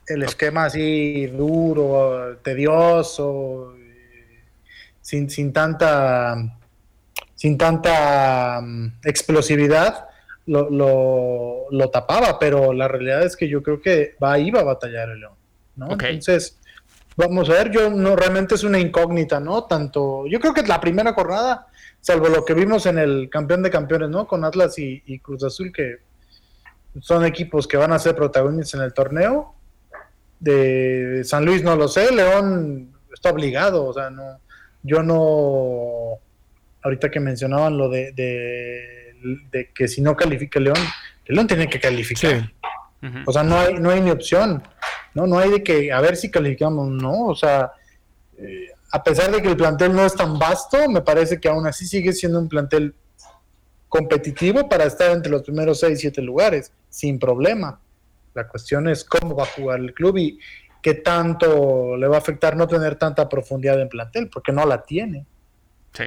El 0.09 0.23
esquema 0.23 0.65
así 0.65 1.27
duro, 1.27 2.39
tedioso, 2.43 3.75
eh, 3.77 4.41
sin, 5.01 5.31
sin 5.31 5.53
tanta 5.53 6.56
sin 7.37 7.57
tanta 7.57 8.61
mm, 8.61 8.99
explosividad 9.05 10.09
lo, 10.47 10.71
lo, 10.71 11.67
lo 11.71 11.91
tapaba, 11.91 12.39
pero 12.39 12.73
la 12.73 12.89
realidad 12.89 13.23
es 13.25 13.37
que 13.37 13.49
yo 13.49 13.63
creo 13.63 13.81
que 13.81 14.17
va 14.23 14.39
iba 14.39 14.61
a 14.61 14.65
batallar 14.65 15.11
el 15.11 15.21
León, 15.21 15.35
¿no? 15.77 15.93
Entonces, 15.93 16.59
vamos 17.17 17.49
a 17.51 17.55
ver, 17.55 17.71
yo 17.71 17.91
no 17.91 18.17
realmente 18.17 18.55
es 18.55 18.65
una 18.65 18.79
incógnita, 18.79 19.41
¿no? 19.41 19.65
Tanto, 19.65 20.27
yo 20.27 20.41
creo 20.41 20.55
que 20.55 20.63
la 20.63 20.81
primera 20.81 21.13
jornada, 21.13 21.67
salvo 22.01 22.29
lo 22.29 22.45
que 22.45 22.55
vimos 22.55 22.87
en 22.87 22.99
el 22.99 23.29
campeón 23.31 23.63
de 23.63 23.71
campeones, 23.71 24.09
¿no? 24.09 24.27
Con 24.27 24.45
Atlas 24.45 24.79
y, 24.79 25.03
y 25.07 25.19
Cruz 25.19 25.43
Azul, 25.43 25.73
que 25.73 25.97
son 27.01 27.25
equipos 27.25 27.67
que 27.67 27.77
van 27.77 27.93
a 27.93 27.99
ser 27.99 28.15
protagonistas 28.15 28.75
en 28.75 28.83
el 28.83 28.95
torneo. 28.95 29.55
De 30.39 31.23
San 31.25 31.45
Luis 31.45 31.63
no 31.63 31.77
lo 31.77 31.89
sé, 31.89 32.13
León 32.13 32.93
está 33.13 33.31
obligado, 33.31 33.87
o 33.87 33.93
sea, 33.93 34.11
no, 34.11 34.39
yo 34.83 35.03
no, 35.03 36.21
ahorita 36.87 37.11
que 37.11 37.19
mencionaban 37.19 37.77
lo 37.77 37.89
de, 37.89 38.13
de, 38.13 39.15
de 39.51 39.71
que 39.73 39.89
si 39.89 40.01
no 40.01 40.17
califica 40.17 40.61
León, 40.61 40.79
León 41.27 41.47
tiene 41.47 41.69
que 41.69 41.81
calificar. 41.81 42.43
Sí. 42.43 43.11
O 43.27 43.33
sea, 43.33 43.43
no 43.43 43.59
hay, 43.59 43.75
no 43.75 43.91
hay 43.91 44.01
ni 44.01 44.11
opción. 44.11 44.63
No, 45.15 45.27
no 45.27 45.39
hay 45.39 45.51
de 45.51 45.63
que 45.63 45.93
a 45.93 46.01
ver 46.01 46.17
si 46.17 46.31
calificamos, 46.31 46.89
no. 46.89 47.27
O 47.27 47.35
sea, 47.35 47.73
eh, 48.39 48.69
a 48.93 49.03
pesar 49.03 49.33
de 49.33 49.43
que 49.43 49.49
el 49.49 49.57
plantel 49.57 49.93
no 49.93 50.05
es 50.07 50.15
tan 50.15 50.39
vasto, 50.39 50.89
me 50.89 51.01
parece 51.01 51.41
que 51.41 51.49
aún 51.49 51.67
así 51.67 51.87
sigue 51.87 52.13
siendo 52.13 52.39
un 52.39 52.49
plantel 52.49 52.95
competitivo 53.89 54.69
para 54.69 54.85
estar 54.85 55.11
entre 55.11 55.31
los 55.31 55.43
primeros 55.43 55.81
6, 55.81 55.99
7 56.01 56.23
lugares, 56.23 56.73
sin 56.89 57.19
problema. 57.19 57.81
La 58.35 58.47
cuestión 58.47 58.89
es 58.89 59.05
cómo 59.05 59.35
va 59.35 59.45
a 59.45 59.47
jugar 59.47 59.81
el 59.81 59.93
club 59.93 60.19
y 60.19 60.39
qué 60.83 60.95
tanto 60.95 61.97
le 61.97 62.07
va 62.07 62.17
a 62.17 62.19
afectar 62.19 62.57
no 62.57 62.69
tener 62.69 62.97
tanta 62.97 63.29
profundidad 63.29 63.81
en 63.81 63.89
plantel, 63.89 64.29
porque 64.29 64.53
no 64.53 64.65
la 64.65 64.83
tiene. 64.83 65.27
Sí. 65.93 66.05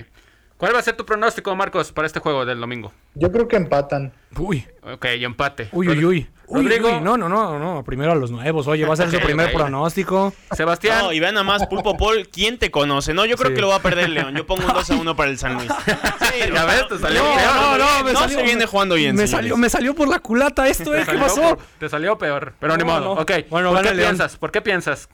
¿Cuál 0.60 0.76
va 0.76 0.80
a 0.80 0.82
ser 0.84 0.98
tu 0.98 1.06
pronóstico, 1.06 1.56
Marcos, 1.56 1.94
para 1.94 2.06
este 2.06 2.20
juego 2.20 2.46
del 2.46 2.60
domingo? 2.60 2.92
Yo 3.16 3.32
creo 3.32 3.48
que 3.48 3.56
empatan. 3.56 4.12
Uy. 4.38 4.68
Ok, 4.84 5.06
y 5.18 5.24
empate. 5.24 5.70
Uy, 5.72 5.88
uy, 5.88 6.04
uy. 6.04 6.30
Uy, 6.48 6.64
Rodrigo. 6.64 6.90
uy, 6.90 7.00
no, 7.00 7.16
no, 7.16 7.30
no, 7.30 7.58
no. 7.58 7.84
Primero 7.86 8.12
a 8.12 8.16
los 8.16 8.30
nuevos. 8.30 8.68
Oye, 8.68 8.84
va 8.86 8.94
a 8.94 8.98
ser 8.98 9.10
su 9.10 9.20
primer 9.22 9.54
pronóstico. 9.54 10.34
Sebastián. 10.52 11.00
No, 11.06 11.14
y 11.14 11.20
vean 11.22 11.36
nada 11.36 11.46
más, 11.46 11.66
Pulpo 11.68 11.96
Paul, 11.96 12.28
¿quién 12.28 12.58
te 12.58 12.72
conoce? 12.72 13.14
No, 13.14 13.26
yo 13.26 13.38
creo 13.38 13.52
Sí. 13.52 13.56
que 13.56 13.62
lo 13.62 13.70
va 13.70 13.76
a 13.76 13.82
perder 13.82 14.10
León. 14.10 14.36
Yo 14.36 14.46
pongo 14.46 14.66
un 14.68 14.74
2 14.74 14.90
a 14.92 14.96
1 14.96 15.16
para 15.16 15.32
el 15.32 15.38
San 15.38 15.54
Luis. 15.54 15.70
Sí, 15.88 16.50
Ya 16.54 16.66
ves, 16.66 16.88
te 16.90 16.98
salió 17.00 17.24
no, 17.24 17.36
peor. 17.36 17.52
no, 17.56 17.78
no, 17.78 18.04
me 18.04 18.12
no 18.14 18.20
salió- 18.20 18.38
se 18.40 18.44
viene 18.44 18.66
jugando 18.66 18.96
bien. 18.96 19.16
Me 19.16 19.28
salió, 19.28 19.56
me 19.56 19.70
salió 19.70 19.96
por 19.96 20.10
la 20.10 20.20
culata 20.20 20.68
esto, 20.68 20.94
¿eh? 20.94 21.06
¿Qué 21.10 21.18
pasó? 21.18 21.56
por- 21.56 21.60
te 21.80 21.88
salió 21.88 22.18
peor, 22.18 22.54
pero 22.60 22.76
ni 22.76 22.84
No, 22.84 22.90
modo. 22.90 23.16
no. 23.16 23.22
Ok, 23.22 23.32
Bueno, 23.50 23.70
¿por 23.70 23.78
gana 23.78 23.90
qué 23.92 23.96
León. 23.96 24.10
piensas? 24.10 24.36
¿Por 24.38 24.52
qué 24.52 24.62
piensas? 24.62 25.08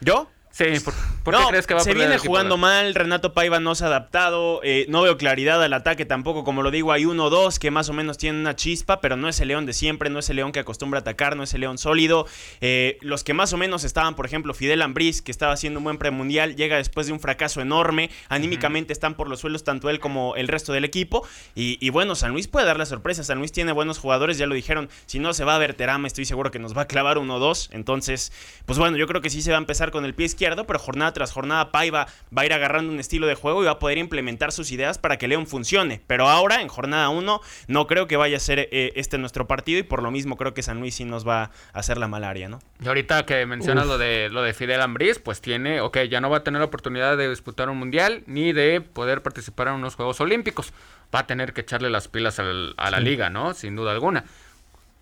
¿Yo? 0.00 0.28
Sí, 0.56 0.64
¿por, 0.82 0.94
por 1.22 1.34
no, 1.34 1.40
qué 1.40 1.48
crees 1.48 1.66
que 1.66 1.74
va 1.74 1.80
a 1.80 1.84
se 1.84 1.92
viene 1.92 2.16
jugando 2.16 2.56
mal, 2.56 2.94
Renato 2.94 3.34
Paiva 3.34 3.60
no 3.60 3.74
se 3.74 3.84
ha 3.84 3.88
adaptado, 3.88 4.60
eh, 4.64 4.86
no 4.88 5.02
veo 5.02 5.18
claridad 5.18 5.62
al 5.62 5.74
ataque 5.74 6.06
tampoco, 6.06 6.44
como 6.44 6.62
lo 6.62 6.70
digo, 6.70 6.92
hay 6.92 7.04
uno 7.04 7.26
o 7.26 7.30
dos 7.30 7.58
que 7.58 7.70
más 7.70 7.90
o 7.90 7.92
menos 7.92 8.16
tienen 8.16 8.40
una 8.40 8.56
chispa, 8.56 9.02
pero 9.02 9.18
no 9.18 9.28
es 9.28 9.38
el 9.40 9.48
León 9.48 9.66
de 9.66 9.74
siempre, 9.74 10.08
no 10.08 10.18
es 10.18 10.30
el 10.30 10.36
León 10.36 10.52
que 10.52 10.60
acostumbra 10.60 11.00
a 11.00 11.02
atacar, 11.02 11.36
no 11.36 11.42
es 11.42 11.52
el 11.52 11.60
León 11.60 11.76
sólido. 11.76 12.26
Eh, 12.62 12.96
los 13.02 13.22
que 13.22 13.34
más 13.34 13.52
o 13.52 13.58
menos 13.58 13.84
estaban, 13.84 14.14
por 14.14 14.24
ejemplo, 14.24 14.54
Fidel 14.54 14.80
Ambriz, 14.80 15.20
que 15.20 15.30
estaba 15.30 15.52
haciendo 15.52 15.78
un 15.78 15.84
buen 15.84 15.98
premundial, 15.98 16.56
llega 16.56 16.78
después 16.78 17.06
de 17.06 17.12
un 17.12 17.20
fracaso 17.20 17.60
enorme, 17.60 18.08
anímicamente 18.30 18.94
están 18.94 19.12
por 19.12 19.28
los 19.28 19.40
suelos 19.40 19.62
tanto 19.62 19.90
él 19.90 20.00
como 20.00 20.36
el 20.36 20.48
resto 20.48 20.72
del 20.72 20.86
equipo, 20.86 21.28
y, 21.54 21.76
y 21.86 21.90
bueno, 21.90 22.14
San 22.14 22.32
Luis 22.32 22.48
puede 22.48 22.64
dar 22.64 22.78
la 22.78 22.86
sorpresa, 22.86 23.24
San 23.24 23.40
Luis 23.40 23.52
tiene 23.52 23.72
buenos 23.72 23.98
jugadores, 23.98 24.38
ya 24.38 24.46
lo 24.46 24.54
dijeron, 24.54 24.88
si 25.04 25.18
no 25.18 25.34
se 25.34 25.44
va 25.44 25.56
a 25.56 25.58
ver 25.58 25.74
Terama, 25.74 26.06
estoy 26.06 26.24
seguro 26.24 26.50
que 26.50 26.58
nos 26.58 26.74
va 26.74 26.82
a 26.82 26.86
clavar 26.86 27.18
uno 27.18 27.34
o 27.34 27.38
dos, 27.38 27.68
entonces, 27.72 28.32
pues 28.64 28.78
bueno, 28.78 28.96
yo 28.96 29.06
creo 29.06 29.20
que 29.20 29.28
sí 29.28 29.42
se 29.42 29.50
va 29.50 29.58
a 29.58 29.60
empezar 29.60 29.90
con 29.90 30.06
el 30.06 30.14
pie 30.14 30.24
izquierdo, 30.24 30.45
pero 30.66 30.78
jornada 30.78 31.12
tras 31.12 31.32
jornada 31.32 31.72
Paiva 31.72 32.06
va 32.36 32.42
a 32.42 32.46
ir 32.46 32.52
agarrando 32.52 32.92
un 32.92 33.00
estilo 33.00 33.26
de 33.26 33.34
juego 33.34 33.62
y 33.62 33.66
va 33.66 33.72
a 33.72 33.78
poder 33.78 33.98
implementar 33.98 34.52
sus 34.52 34.70
ideas 34.70 34.98
para 34.98 35.16
que 35.16 35.26
León 35.26 35.46
funcione. 35.46 36.00
Pero 36.06 36.28
ahora, 36.28 36.60
en 36.60 36.68
jornada 36.68 37.08
1, 37.08 37.40
no 37.66 37.86
creo 37.86 38.06
que 38.06 38.16
vaya 38.16 38.36
a 38.36 38.40
ser 38.40 38.68
eh, 38.70 38.92
este 38.94 39.18
nuestro 39.18 39.46
partido 39.48 39.80
y 39.80 39.82
por 39.82 40.02
lo 40.02 40.10
mismo 40.12 40.36
creo 40.36 40.54
que 40.54 40.62
San 40.62 40.78
Luis 40.78 40.94
sí 40.94 41.04
nos 41.04 41.26
va 41.26 41.44
a 41.44 41.50
hacer 41.72 41.98
la 41.98 42.06
malaria, 42.06 42.48
¿no? 42.48 42.60
Y 42.82 42.86
ahorita 42.86 43.26
que 43.26 43.44
mencionas 43.46 43.84
Uf. 43.86 43.90
lo 43.92 43.98
de 43.98 44.28
lo 44.30 44.42
de 44.42 44.54
Fidel 44.54 44.80
Ambriz, 44.82 45.18
pues 45.18 45.40
tiene, 45.40 45.80
ok, 45.80 45.98
ya 46.10 46.20
no 46.20 46.30
va 46.30 46.36
a 46.38 46.44
tener 46.44 46.60
la 46.60 46.66
oportunidad 46.66 47.16
de 47.16 47.28
disputar 47.28 47.68
un 47.70 47.78
mundial 47.78 48.22
ni 48.26 48.52
de 48.52 48.80
poder 48.82 49.22
participar 49.22 49.68
en 49.68 49.74
unos 49.74 49.94
Juegos 49.96 50.20
Olímpicos. 50.20 50.72
Va 51.14 51.20
a 51.20 51.26
tener 51.26 51.52
que 51.52 51.62
echarle 51.62 51.88
las 51.88 52.08
pilas 52.08 52.38
al- 52.38 52.74
a 52.76 52.90
la 52.90 53.00
liga, 53.00 53.30
¿no? 53.30 53.54
Sin 53.54 53.76
duda 53.76 53.92
alguna. 53.92 54.24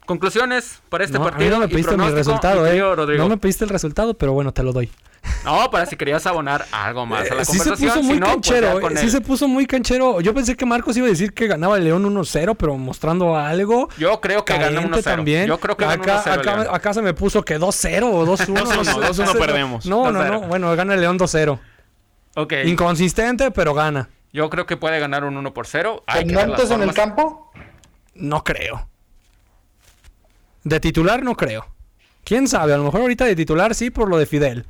Conclusiones 0.06 0.82
para 0.90 1.04
este 1.04 1.16
No, 1.18 1.24
a 1.24 1.26
mí 1.28 1.30
partido. 1.32 1.50
no 1.52 1.60
me 1.60 1.68
pediste 1.68 1.96
mi 1.96 2.08
resultado, 2.10 2.66
¿eh? 2.66 2.78
No 3.16 3.28
me 3.28 3.38
pediste 3.38 3.64
el 3.64 3.70
resultado, 3.70 4.14
pero 4.14 4.32
bueno, 4.32 4.52
te 4.52 4.62
lo 4.62 4.72
doy. 4.72 4.90
No, 5.44 5.70
para 5.70 5.86
si 5.86 5.96
querías 5.96 6.26
abonar 6.26 6.66
algo 6.72 7.06
más 7.06 7.30
a 7.30 7.34
la 7.34 7.42
Eh, 7.42 7.44
sí 7.44 7.52
se 7.58 7.58
conversación. 7.70 7.90
puso 7.90 8.02
muy 8.02 8.14
si 8.14 8.20
no, 8.20 8.26
pues 8.26 8.34
canchero, 8.34 8.80
con 8.80 8.92
eh, 8.92 8.96
sí 9.00 9.04
el- 9.06 9.10
se 9.12 9.20
puso 9.20 9.48
muy 9.48 9.66
canchero. 9.66 10.20
Yo 10.20 10.34
pensé 10.34 10.56
que 10.56 10.66
Marcos 10.66 10.96
iba 10.96 11.06
a 11.06 11.10
decir 11.10 11.32
que 11.34 11.46
ganaba 11.46 11.76
el 11.76 11.84
León 11.84 12.04
1-0, 12.04 12.54
pero 12.54 12.76
mostrando 12.76 13.36
algo. 13.36 13.88
Yo 13.98 14.20
creo 14.20 14.44
que 14.44 14.54
Caliente 14.54 14.88
1-0. 15.00 15.02
también. 15.02 15.46
Yo 15.46 15.58
creo 15.60 15.76
que 15.76 15.84
acá, 15.84 16.22
1-0 16.24 16.40
acá, 16.40 16.54
León. 16.56 16.68
acá 16.74 16.94
se 16.94 17.02
me 17.02 17.14
puso 17.14 17.42
que 17.42 17.58
2-0 17.58 18.10
o 18.10 18.24
2-1. 18.26 18.54
2-1, 18.54 18.84
no 18.84 19.00
2-1 19.02 19.24
no 19.26 19.32
sé, 19.32 19.38
perdemos. 19.38 19.86
No, 19.86 20.10
no, 20.10 20.20
2-0. 20.22 20.30
no. 20.40 20.40
Bueno, 20.48 20.74
gana 20.76 20.94
el 20.94 21.00
León 21.00 21.18
2-0. 21.18 21.58
Ok. 22.36 22.52
Inconsistente, 22.64 23.50
pero 23.50 23.74
gana. 23.74 24.08
Yo 24.32 24.50
creo 24.50 24.66
que 24.66 24.76
puede 24.76 24.98
ganar 24.98 25.24
un 25.24 25.36
1 25.36 25.54
por 25.54 25.66
0. 25.66 26.02
¿Con 26.12 26.32
Montes 26.34 26.70
en 26.70 26.82
el 26.82 26.92
campo? 26.92 27.52
No 28.14 28.42
creo. 28.42 28.88
De 30.64 30.80
titular 30.80 31.22
no 31.22 31.34
creo. 31.36 31.66
¿Quién 32.24 32.48
sabe? 32.48 32.72
A 32.72 32.78
lo 32.78 32.84
mejor 32.84 33.02
ahorita 33.02 33.24
de 33.26 33.36
titular 33.36 33.74
sí 33.74 33.90
por 33.90 34.08
lo 34.08 34.16
de 34.18 34.26
Fidel. 34.26 34.66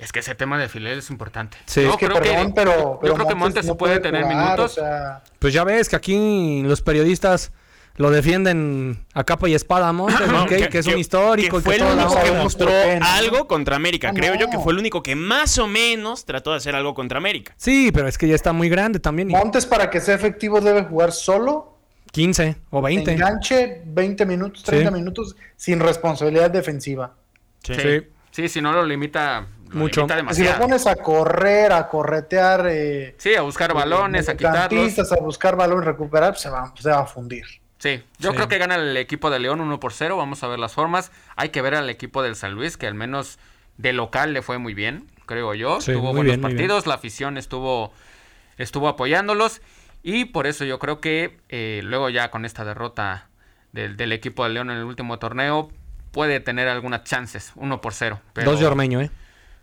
Es 0.00 0.12
que 0.12 0.20
ese 0.20 0.34
tema 0.34 0.58
de 0.58 0.68
Fidel 0.68 0.98
es 0.98 1.10
importante. 1.10 1.58
Sí. 1.66 1.82
Yo 1.82 1.90
Es 1.90 1.96
que 1.98 2.06
creo 2.06 2.18
perdón, 2.20 2.46
que, 2.48 2.52
pero, 2.54 2.98
pero 3.00 3.12
yo 3.12 3.14
creo 3.16 3.28
que 3.28 3.34
Montes 3.34 3.66
no 3.66 3.76
puede 3.76 4.00
tener 4.00 4.22
jugar, 4.24 4.38
minutos. 4.44 4.72
o 4.72 4.74
sea, 4.80 5.22
Pues 5.38 5.52
ya 5.52 5.62
ves 5.64 5.88
que 5.90 5.96
aquí 5.96 6.62
los 6.64 6.80
periodistas 6.80 7.52
lo 7.96 8.10
defienden 8.10 9.04
a 9.12 9.24
capa 9.24 9.46
y 9.48 9.54
espada, 9.54 9.92
Montes, 9.92 10.26
No, 10.32 10.44
ok, 10.44 10.48
que, 10.70 10.78
es 10.78 10.86
un 10.86 10.96
histórico. 10.98 11.58
que 11.58 11.60
y 11.60 11.64
fue 11.64 11.76
el 11.76 11.82
único 11.82 12.22
que 12.22 12.32
mostró 12.32 12.70
algo 13.02 13.46
contra 13.46 13.76
América. 13.76 14.08
Ah, 14.08 14.12
Creo 14.14 14.36
yo 14.36 14.48
que 14.48 14.58
fue 14.58 14.72
el 14.72 14.78
único 14.78 15.02
que 15.02 15.14
más 15.16 15.58
o 15.58 15.66
menos 15.66 16.24
trató 16.24 16.52
de 16.52 16.56
hacer 16.56 16.74
algo 16.74 16.94
contra 16.94 17.18
América. 17.18 17.52
Sí, 17.58 17.90
pero 17.92 18.08
es 18.08 18.16
que 18.16 18.26
ya 18.26 18.34
está 18.34 18.54
muy 18.54 18.70
grande 18.70 19.00
también. 19.00 19.28
y 19.30 19.34
Montes 19.34 19.66
para 19.66 19.90
que 19.90 20.00
sea 20.00 20.14
efectivo 20.14 20.62
debe 20.62 20.82
jugar 20.84 21.12
solo, 21.12 21.76
15 22.12 22.56
o 22.70 22.80
20. 22.80 23.12
enganche 23.12 23.82
20 23.84 24.24
minutos, 24.24 24.62
30 24.62 24.88
Sí. 24.90 24.94
minutos 24.96 25.36
sin 25.56 25.78
responsabilidad 25.78 26.50
defensiva. 26.50 27.14
Sí. 27.62 27.74
Sí. 27.74 28.00
Sí, 28.30 28.48
si 28.48 28.62
no 28.62 28.72
lo 28.72 28.84
limita, 28.84 29.46
Mucho. 29.72 30.06
Si 30.32 30.44
lo 30.44 30.58
pones 30.58 30.86
a 30.86 30.96
correr, 30.96 31.72
a 31.72 31.88
corretear, 31.88 32.66
eh, 32.68 33.14
Sí, 33.18 33.34
a 33.34 33.42
buscar 33.42 33.72
balones, 33.74 34.28
a 34.28 34.36
quitarlos. 34.36 35.12
a 35.12 35.16
buscar 35.16 35.56
balón 35.56 35.82
y 35.82 35.86
recuperar, 35.86 36.30
pues 36.32 36.42
se 36.42 36.50
va, 36.50 36.72
se 36.78 36.90
va 36.90 37.00
a 37.00 37.06
fundir. 37.06 37.44
Sí, 37.78 38.02
yo 38.18 38.30
Sí. 38.30 38.36
creo 38.36 38.48
que 38.48 38.58
gana 38.58 38.74
el 38.74 38.96
equipo 38.96 39.30
de 39.30 39.38
León 39.38 39.60
1 39.60 39.80
por 39.80 39.92
0. 39.92 40.16
Vamos 40.16 40.42
a 40.42 40.48
ver 40.48 40.58
las 40.58 40.72
formas. 40.74 41.12
Hay 41.36 41.48
que 41.48 41.62
ver 41.62 41.74
al 41.74 41.88
equipo 41.88 42.22
del 42.22 42.36
San 42.36 42.52
Luis, 42.52 42.76
que 42.76 42.86
al 42.86 42.94
menos 42.94 43.38
de 43.78 43.92
local 43.94 44.32
le 44.34 44.42
fue 44.42 44.58
muy 44.58 44.74
bien, 44.74 45.06
creo 45.24 45.54
yo. 45.54 45.80
Sí, 45.80 45.92
Tuvo 45.92 46.08
buenos 46.08 46.24
bien, 46.24 46.40
partidos, 46.42 46.86
la 46.86 46.94
afición 46.94 47.38
estuvo, 47.38 47.92
estuvo 48.58 48.88
apoyándolos. 48.88 49.62
Y 50.02 50.26
por 50.26 50.46
eso 50.46 50.64
yo 50.64 50.78
creo 50.78 51.00
que 51.00 51.38
eh, 51.48 51.80
luego 51.84 52.10
ya 52.10 52.30
con 52.30 52.44
esta 52.44 52.64
derrota 52.64 53.28
del, 53.72 53.96
del 53.96 54.12
equipo 54.12 54.44
de 54.44 54.50
León 54.50 54.70
en 54.70 54.78
el 54.78 54.84
último 54.84 55.18
torneo, 55.18 55.70
puede 56.10 56.40
tener 56.40 56.68
algunas 56.68 57.04
chances, 57.04 57.52
1 57.54 57.80
por 57.80 57.94
0. 57.94 58.20
Pero, 58.32 58.50
Dos 58.50 58.60
de 58.60 58.66
Ormeño, 58.66 59.00
¿eh? 59.00 59.10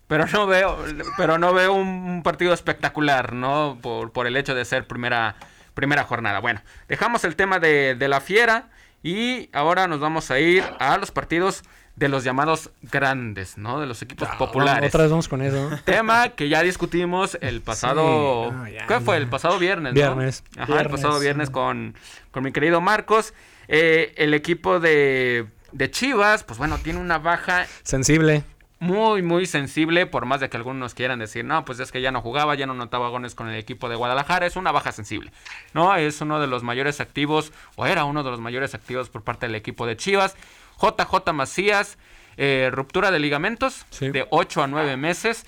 Pero 0.07 0.25
no 0.25 0.47
veo, 0.47 0.77
pero 1.17 1.37
no 1.37 1.53
veo 1.53 1.73
un, 1.73 2.23
partido 2.23 2.53
espectacular, 2.53 3.33
¿no? 3.33 3.77
Por, 3.81 4.11
por 4.11 4.27
el 4.27 4.35
hecho 4.37 4.55
de 4.55 4.65
ser 4.65 4.87
primera, 4.87 5.35
primera 5.73 6.03
jornada. 6.03 6.39
Bueno, 6.39 6.61
dejamos 6.87 7.23
el 7.23 7.35
tema 7.35 7.59
de, 7.59 7.95
de 7.95 8.07
la 8.07 8.21
fiera 8.21 8.69
y 9.03 9.49
ahora 9.53 9.87
nos 9.87 9.99
vamos 9.99 10.31
a 10.31 10.39
ir 10.39 10.63
a 10.79 10.97
los 10.97 11.11
partidos 11.11 11.63
de 11.97 12.09
los 12.09 12.23
llamados 12.23 12.69
grandes, 12.83 13.57
¿no? 13.57 13.79
De 13.79 13.87
los 13.87 14.01
equipos 14.03 14.29
populares. 14.37 14.89
Otra 14.89 15.03
vez 15.03 15.11
vamos 15.11 15.27
con 15.27 15.41
eso. 15.41 15.69
Tema 15.83 16.29
que 16.29 16.47
ya 16.47 16.61
discutimos 16.61 17.37
el 17.41 17.61
pasado. 17.61 18.49
Sí, 18.49 18.55
no, 18.55 18.67
ya, 18.67 18.85
¿Qué 18.85 18.99
fue? 18.99 19.17
El 19.17 19.27
pasado 19.27 19.57
viernes, 19.57 19.93
¿no? 19.93 19.99
Viernes. 19.99 20.43
Ajá, 20.57 20.81
el 20.81 20.89
pasado 20.89 21.19
viernes 21.19 21.47
sí. 21.47 21.53
con, 21.53 21.95
con 22.31 22.43
mi 22.43 22.51
querido 22.51 22.81
Marcos. 22.81 23.33
Eh, 23.67 24.13
el 24.17 24.35
equipo 24.35 24.79
de, 24.79 25.47
de 25.71 25.91
Chivas, 25.91 26.43
pues 26.43 26.59
bueno, 26.59 26.77
tiene 26.77 26.99
una 26.99 27.17
baja 27.17 27.65
Sensible. 27.81 28.43
Muy, 28.79 29.21
muy 29.23 29.45
sensible, 29.47 30.05
por 30.05 30.25
más 30.25 30.39
de 30.39 30.49
que 30.49 30.57
algunos 30.57 30.93
quieran 30.93 31.19
decir, 31.19 31.43
no, 31.45 31.65
pues 31.65 31.79
es 31.79 31.91
que 31.91 32.01
ya 32.01 32.11
no 32.11 32.21
jugaba, 32.21 32.53
ya 32.55 32.65
no 32.67 32.73
notaba 32.73 33.09
goles 33.09 33.33
con 33.35 33.49
el 33.49 33.55
equipo 33.57 33.89
de 33.89 33.95
Guadalajara, 33.95 34.45
es 34.45 34.55
una 34.55 34.71
baja 34.71 34.91
sensible, 34.91 35.31
¿no? 35.73 35.95
Es 35.95 36.21
uno 36.21 36.39
de 36.39 36.47
los 36.47 36.61
mayores 36.63 36.99
activos, 37.01 37.51
o 37.75 37.85
era 37.87 38.05
uno 38.05 38.23
de 38.23 38.29
los 38.31 38.39
mayores 38.39 38.75
activos 38.75 39.09
por 39.09 39.23
parte 39.23 39.47
del 39.47 39.55
equipo 39.55 39.85
de 39.87 39.97
Chivas. 39.97 40.35
JJ 40.79 41.33
Macías, 41.33 41.97
eh, 42.37 42.69
ruptura 42.71 43.09
de 43.09 43.17
ligamentos 43.19 43.85
Sí. 43.89 44.09
de 44.11 44.27
8 44.29 44.61
a 44.61 44.67
9 44.67 44.95
meses 44.95 45.45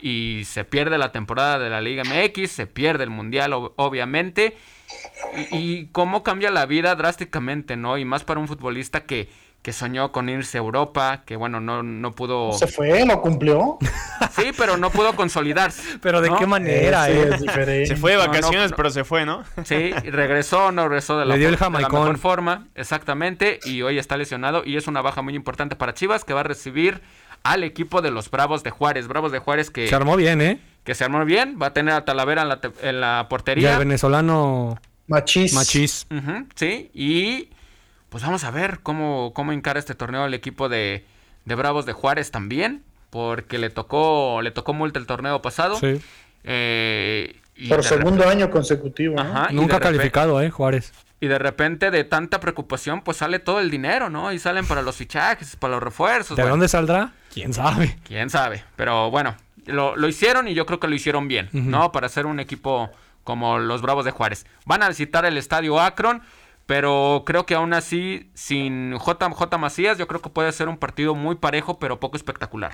y 0.00 0.42
se 0.44 0.64
pierde 0.64 0.96
la 0.98 1.10
temporada 1.10 1.58
de 1.58 1.68
la 1.70 1.80
Liga 1.80 2.04
MX, 2.04 2.48
se 2.52 2.66
pierde 2.68 3.02
el 3.02 3.10
Mundial, 3.10 3.52
ob- 3.54 3.72
obviamente. 3.74 4.56
Y, 5.50 5.56
y 5.56 5.86
cómo 5.92 6.22
cambia 6.22 6.50
la 6.52 6.64
vida 6.64 6.94
drásticamente, 6.94 7.76
¿no? 7.76 7.98
Y 7.98 8.04
más 8.04 8.22
para 8.24 8.38
un 8.40 8.46
futbolista 8.48 9.00
que, 9.04 9.28
que 9.62 9.72
soñó 9.72 10.12
con 10.12 10.28
irse 10.28 10.56
a 10.56 10.60
Europa, 10.60 11.22
que 11.26 11.36
bueno, 11.36 11.60
no, 11.60 11.82
no 11.82 12.12
pudo... 12.12 12.52
Se 12.52 12.66
fue, 12.66 13.04
lo 13.04 13.20
cumplió. 13.20 13.78
Sí, 14.32 14.52
pero 14.56 14.76
no 14.76 14.90
pudo 14.90 15.14
consolidarse. 15.16 15.98
Pero 16.00 16.20
de 16.20 16.30
¿no? 16.30 16.38
qué 16.38 16.46
manera, 16.46 17.10
¿eh? 17.10 17.28
es 17.32 17.40
diferente. 17.40 17.86
Se 17.86 17.96
fue 17.96 18.12
de 18.12 18.18
vacaciones, 18.18 18.70
no. 18.70 18.76
pero 18.76 18.90
se 18.90 19.02
fue, 19.02 19.24
¿no? 19.24 19.42
Sí, 19.64 19.90
regresó, 19.90 20.70
no 20.70 20.84
regresó 20.88 21.18
de 21.18 21.26
la, 21.26 21.34
Le 21.34 21.40
dio 21.40 21.48
el 21.48 21.56
de 21.56 21.60
la 21.60 21.70
mejor 21.70 22.18
forma, 22.18 22.68
exactamente, 22.76 23.58
y 23.64 23.82
hoy 23.82 23.98
está 23.98 24.16
lesionado 24.16 24.62
y 24.64 24.76
es 24.76 24.86
una 24.86 25.02
baja 25.02 25.22
muy 25.22 25.34
importante 25.34 25.74
para 25.74 25.94
Chivas 25.94 26.24
que 26.24 26.34
va 26.34 26.40
a 26.40 26.44
recibir 26.44 27.00
al 27.42 27.64
equipo 27.64 28.00
de 28.00 28.10
los 28.12 28.30
Bravos 28.30 28.62
de 28.62 28.70
Juárez. 28.70 29.08
Bravos 29.08 29.32
de 29.32 29.38
Juárez 29.40 29.70
que, 29.70 29.88
Se 29.88 29.94
armó 29.94 30.16
bien, 30.16 30.40
¿eh? 30.40 30.60
que 30.84 30.94
se 30.94 31.04
armó 31.04 31.24
bien, 31.24 31.58
va 31.60 31.68
a 31.68 31.72
tener 31.72 31.94
a 31.94 32.04
Talavera 32.04 32.42
en 32.42 32.48
la, 32.48 32.60
en 32.82 33.00
la 33.00 33.18
Y 33.18 33.22
el 33.22 33.28
portería. 33.28 33.78
venezolano 33.78 34.78
Machis. 35.08 35.52
Machís. 35.54 36.06
Ujú, 36.10 36.46
sí, 36.54 36.90
y 36.94 37.50
pues 38.08 38.22
vamos 38.24 38.44
a 38.44 38.50
ver 38.50 38.80
cómo, 38.82 39.32
cómo 39.34 39.52
encara 39.52 39.78
este 39.78 39.94
torneo 39.94 40.24
el 40.26 40.34
equipo 40.34 40.68
de, 40.68 41.04
de 41.44 41.54
Bravos 41.54 41.86
de 41.86 41.92
Juárez 41.92 42.30
también, 42.30 42.82
porque 43.10 43.58
le 43.58 43.70
tocó, 43.70 44.40
le 44.42 44.50
tocó 44.50 44.72
multa 44.74 44.98
el 44.98 45.06
torneo 45.06 45.40
pasado. 45.42 45.76
Sí. 45.78 46.00
Eh, 46.44 47.36
y 47.56 47.68
Por 47.68 47.82
segundo 47.84 48.28
año 48.28 48.50
consecutivo. 48.50 49.16
¿no? 49.16 49.22
Ajá, 49.22 49.48
Nunca 49.52 49.74
de 49.74 49.80
repe- 49.80 49.82
calificado, 49.82 50.40
¿eh? 50.40 50.50
Juárez. 50.50 50.92
Y 51.20 51.26
de 51.26 51.38
repente 51.38 51.90
de 51.90 52.04
tanta 52.04 52.38
preocupación, 52.38 53.02
pues 53.02 53.16
sale 53.16 53.40
todo 53.40 53.58
el 53.58 53.70
dinero, 53.70 54.08
¿no? 54.08 54.32
Y 54.32 54.38
salen 54.38 54.64
para 54.66 54.82
los 54.82 54.94
fichajes, 54.96 55.56
para 55.56 55.74
los 55.74 55.82
refuerzos. 55.82 56.36
¿De 56.36 56.42
bueno, 56.44 56.52
dónde 56.52 56.68
saldrá? 56.68 57.12
¿Quién 57.34 57.52
sabe? 57.52 57.98
Quién 58.06 58.30
sabe. 58.30 58.62
Pero 58.76 59.10
bueno, 59.10 59.34
lo, 59.66 59.96
lo 59.96 60.06
hicieron 60.08 60.46
y 60.46 60.54
yo 60.54 60.64
creo 60.64 60.78
que 60.78 60.86
lo 60.86 60.94
hicieron 60.94 61.26
bien. 61.26 61.48
¿no? 61.52 61.90
Para 61.90 62.08
ser 62.08 62.26
un 62.26 62.38
equipo 62.38 62.88
como 63.24 63.58
los 63.58 63.82
Bravos 63.82 64.04
de 64.04 64.12
Juárez. 64.12 64.46
Van 64.64 64.82
a 64.84 64.88
visitar 64.88 65.24
el 65.24 65.36
estadio 65.36 65.80
Akron, 65.80 66.22
pero 66.68 67.22
creo 67.24 67.46
que 67.46 67.54
aún 67.54 67.72
así, 67.72 68.30
sin 68.34 68.92
JJ 68.92 69.56
Macías, 69.58 69.96
yo 69.96 70.06
creo 70.06 70.20
que 70.20 70.28
puede 70.28 70.52
ser 70.52 70.68
un 70.68 70.76
partido 70.76 71.14
muy 71.14 71.36
parejo, 71.36 71.78
pero 71.78 71.98
poco 71.98 72.18
espectacular. 72.18 72.72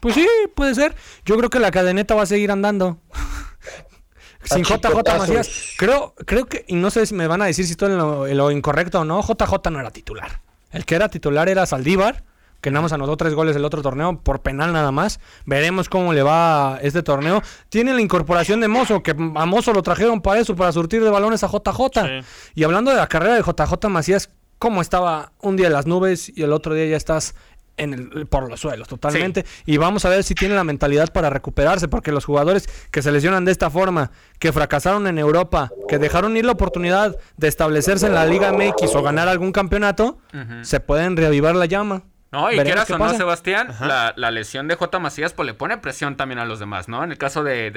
Pues 0.00 0.14
sí, 0.14 0.26
puede 0.54 0.74
ser. 0.74 0.96
Yo 1.26 1.36
creo 1.36 1.50
que 1.50 1.58
la 1.58 1.70
cadeneta 1.70 2.14
va 2.14 2.22
a 2.22 2.26
seguir 2.26 2.50
andando. 2.50 3.02
Sin 4.44 4.64
JJ. 4.64 5.18
Macías. 5.18 5.74
Creo, 5.76 6.14
creo 6.24 6.46
que, 6.46 6.64
y 6.68 6.76
no 6.76 6.90
sé 6.90 7.04
si 7.04 7.14
me 7.14 7.26
van 7.26 7.42
a 7.42 7.44
decir 7.44 7.66
si 7.66 7.72
estoy 7.72 7.92
en 7.92 7.98
lo, 7.98 8.26
en 8.26 8.38
lo 8.38 8.50
incorrecto 8.50 9.00
o 9.00 9.04
no, 9.04 9.20
JJ 9.20 9.72
no 9.72 9.78
era 9.78 9.90
titular. 9.90 10.40
El 10.70 10.86
que 10.86 10.94
era 10.94 11.10
titular 11.10 11.50
era 11.50 11.66
Saldívar, 11.66 12.24
que 12.60 12.70
nada 12.70 12.82
más 12.82 12.92
anotó 12.92 13.16
tres 13.16 13.34
goles 13.34 13.54
el 13.56 13.64
otro 13.64 13.82
torneo, 13.82 14.20
por 14.20 14.40
penal 14.40 14.72
nada 14.72 14.90
más. 14.90 15.20
Veremos 15.46 15.88
cómo 15.88 16.12
le 16.12 16.22
va 16.22 16.78
este 16.82 17.02
torneo. 17.02 17.42
Tiene 17.68 17.94
la 17.94 18.00
incorporación 18.00 18.60
de 18.60 18.68
Mozo, 18.68 19.02
que 19.02 19.12
a 19.12 19.46
Mozo 19.46 19.72
lo 19.72 19.82
trajeron 19.82 20.20
para 20.20 20.40
eso, 20.40 20.56
para 20.56 20.72
surtir 20.72 21.02
de 21.02 21.10
balones 21.10 21.44
a 21.44 21.48
JJ. 21.48 21.80
Sí. 21.94 22.26
Y 22.54 22.64
hablando 22.64 22.90
de 22.90 22.96
la 22.96 23.06
carrera 23.06 23.34
de 23.34 23.42
JJ 23.42 23.88
Macías, 23.88 24.30
¿cómo 24.58 24.80
estaba 24.80 25.32
un 25.40 25.56
día 25.56 25.68
en 25.68 25.72
las 25.72 25.86
nubes 25.86 26.32
y 26.34 26.42
el 26.42 26.52
otro 26.52 26.74
día 26.74 26.86
ya 26.86 26.96
estás 26.96 27.34
en 27.76 27.94
el, 27.94 28.26
por 28.26 28.50
los 28.50 28.58
suelos 28.58 28.88
totalmente? 28.88 29.44
Y 29.64 29.76
vamos 29.76 30.04
a 30.04 30.08
ver 30.08 30.24
si 30.24 30.34
tiene 30.34 30.56
la 30.56 30.64
mentalidad 30.64 31.12
para 31.12 31.30
recuperarse, 31.30 31.86
porque 31.86 32.10
los 32.10 32.24
jugadores 32.24 32.68
que 32.90 33.02
se 33.02 33.12
lesionan 33.12 33.44
de 33.44 33.52
esta 33.52 33.70
forma, 33.70 34.10
que 34.40 34.52
fracasaron 34.52 35.06
en 35.06 35.18
Europa, 35.18 35.70
que 35.88 35.98
dejaron 35.98 36.36
ir 36.36 36.44
la 36.44 36.52
oportunidad 36.52 37.16
de 37.36 37.46
establecerse 37.48 38.06
en 38.06 38.14
la 38.14 38.26
Liga 38.26 38.52
MX 38.52 38.96
o 38.96 39.02
ganar 39.02 39.28
algún 39.28 39.52
campeonato, 39.52 40.18
se 40.62 40.80
pueden 40.80 41.16
reavivar 41.16 41.54
la 41.54 41.66
llama. 41.66 42.02
No, 42.30 42.52
y 42.52 42.56
quieras 42.58 42.90
o 42.90 42.98
no. 42.98 43.14
Sebastián, 43.14 43.74
la, 43.80 44.12
la 44.16 44.30
lesión 44.30 44.68
de 44.68 44.74
J. 44.74 44.98
Macías 44.98 45.32
pues 45.32 45.46
le 45.46 45.54
pone 45.54 45.78
presión 45.78 46.16
también 46.16 46.38
a 46.38 46.44
los 46.44 46.58
demás, 46.58 46.86
¿no? 46.86 47.02
En 47.02 47.10
el 47.10 47.16
caso 47.18 47.42
de, 47.42 47.72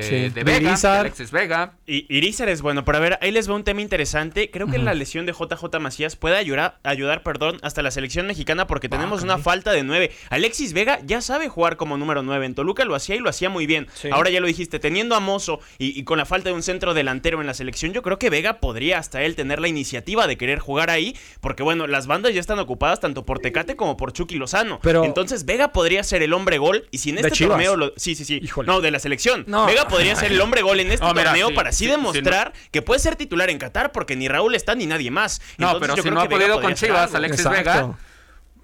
Sí. 0.00 0.30
Vega, 0.34 0.56
Irizar. 0.56 1.00
Alexis 1.00 1.30
Vega. 1.32 1.74
Y 1.86 2.06
Irizar 2.14 2.48
es 2.48 2.62
bueno, 2.62 2.84
pero 2.84 2.98
a 2.98 3.00
ver, 3.00 3.18
ahí 3.20 3.32
les 3.32 3.50
va 3.50 3.54
un 3.54 3.64
tema 3.64 3.80
interesante. 3.80 4.50
Creo 4.50 4.68
que 4.68 4.78
la 4.78 4.94
lesión 4.94 5.26
de 5.26 5.32
JJ 5.32 5.80
Macías 5.80 6.14
puede 6.16 6.36
ayudar, 6.36 6.78
ayudar 6.84 7.22
perdón, 7.22 7.58
hasta 7.62 7.82
la 7.82 7.90
selección 7.90 8.26
mexicana 8.26 8.66
porque 8.66 8.88
tenemos 8.88 9.22
una 9.22 9.38
falta 9.38 9.72
de 9.72 9.82
nueve. 9.82 10.12
Alexis 10.30 10.72
Vega 10.72 11.00
ya 11.04 11.20
sabe 11.20 11.48
jugar 11.48 11.76
como 11.76 11.96
número 11.96 12.22
nueve. 12.22 12.46
En 12.46 12.54
Toluca 12.54 12.84
lo 12.84 12.94
hacía 12.94 13.16
y 13.16 13.18
lo 13.18 13.28
hacía 13.28 13.48
muy 13.48 13.66
bien. 13.66 13.88
Sí. 13.94 14.08
Ahora 14.12 14.30
ya 14.30 14.40
lo 14.40 14.46
dijiste, 14.46 14.78
teniendo 14.78 15.16
a 15.16 15.20
Mozo 15.20 15.58
y, 15.78 15.98
y 15.98 16.04
con 16.04 16.18
la 16.18 16.26
falta 16.26 16.48
de 16.50 16.54
un 16.54 16.62
centro 16.62 16.94
delantero 16.94 17.40
en 17.40 17.46
la 17.46 17.54
selección, 17.54 17.92
yo 17.92 18.02
creo 18.02 18.18
que 18.18 18.30
Vega 18.30 18.60
podría 18.60 18.98
hasta 18.98 19.22
él 19.22 19.34
tener 19.34 19.60
la 19.60 19.68
iniciativa 19.68 20.26
de 20.26 20.36
querer 20.36 20.58
jugar 20.60 20.90
ahí, 20.90 21.16
porque 21.40 21.62
bueno, 21.62 21.86
las 21.86 22.06
bandas 22.06 22.32
ya 22.34 22.40
están 22.40 22.58
ocupadas 22.58 23.00
tanto 23.00 23.24
por 23.24 23.40
Tecate 23.40 23.63
como 23.76 23.96
por 23.96 24.12
Chucky 24.12 24.36
Lozano. 24.36 24.78
Pero- 24.82 25.04
Entonces 25.04 25.44
Vega 25.46 25.72
podría 25.72 26.02
ser 26.04 26.22
el 26.22 26.32
hombre 26.34 26.58
gol 26.58 26.86
y 26.90 26.98
si 26.98 27.10
en 27.10 27.18
este 27.18 27.46
torneo 27.46 27.76
lo... 27.76 27.92
Sí, 27.96 28.14
sí, 28.14 28.24
sí. 28.24 28.38
Híjole. 28.42 28.66
No, 28.66 28.80
de 28.80 28.90
la 28.90 28.98
selección. 28.98 29.44
No. 29.46 29.66
Vega 29.66 29.88
podría 29.88 30.14
ser 30.14 30.32
el 30.32 30.40
hombre 30.40 30.60
gol 30.62 30.80
en 30.80 30.92
este 30.92 31.04
No, 31.04 31.12
mira, 31.14 31.24
torneo 31.30 31.48
sí, 31.48 31.54
para 31.54 31.70
así 31.70 31.78
sí, 31.78 31.84
sí, 31.84 31.90
demostrar 31.90 32.52
que 32.70 32.82
puede 32.82 33.00
ser 33.00 33.16
titular 33.16 33.48
en 33.50 33.58
Qatar 33.58 33.90
porque 33.92 34.14
ni 34.16 34.28
Raúl 34.28 34.54
está 34.54 34.74
ni 34.74 34.86
nadie 34.86 35.10
más. 35.10 35.40
No, 35.58 35.78
pero 35.80 35.96
yo 35.96 36.02
si 36.02 36.08
creo 36.08 36.14
no 36.14 36.20
ha 36.20 36.24
Vega 36.24 36.36
podido 36.38 36.60
con 36.60 36.74
Chivas, 36.74 37.04
algo. 37.06 37.16
Alexis 37.16 37.46
Exacto. 37.46 37.70
Vega, 37.70 37.98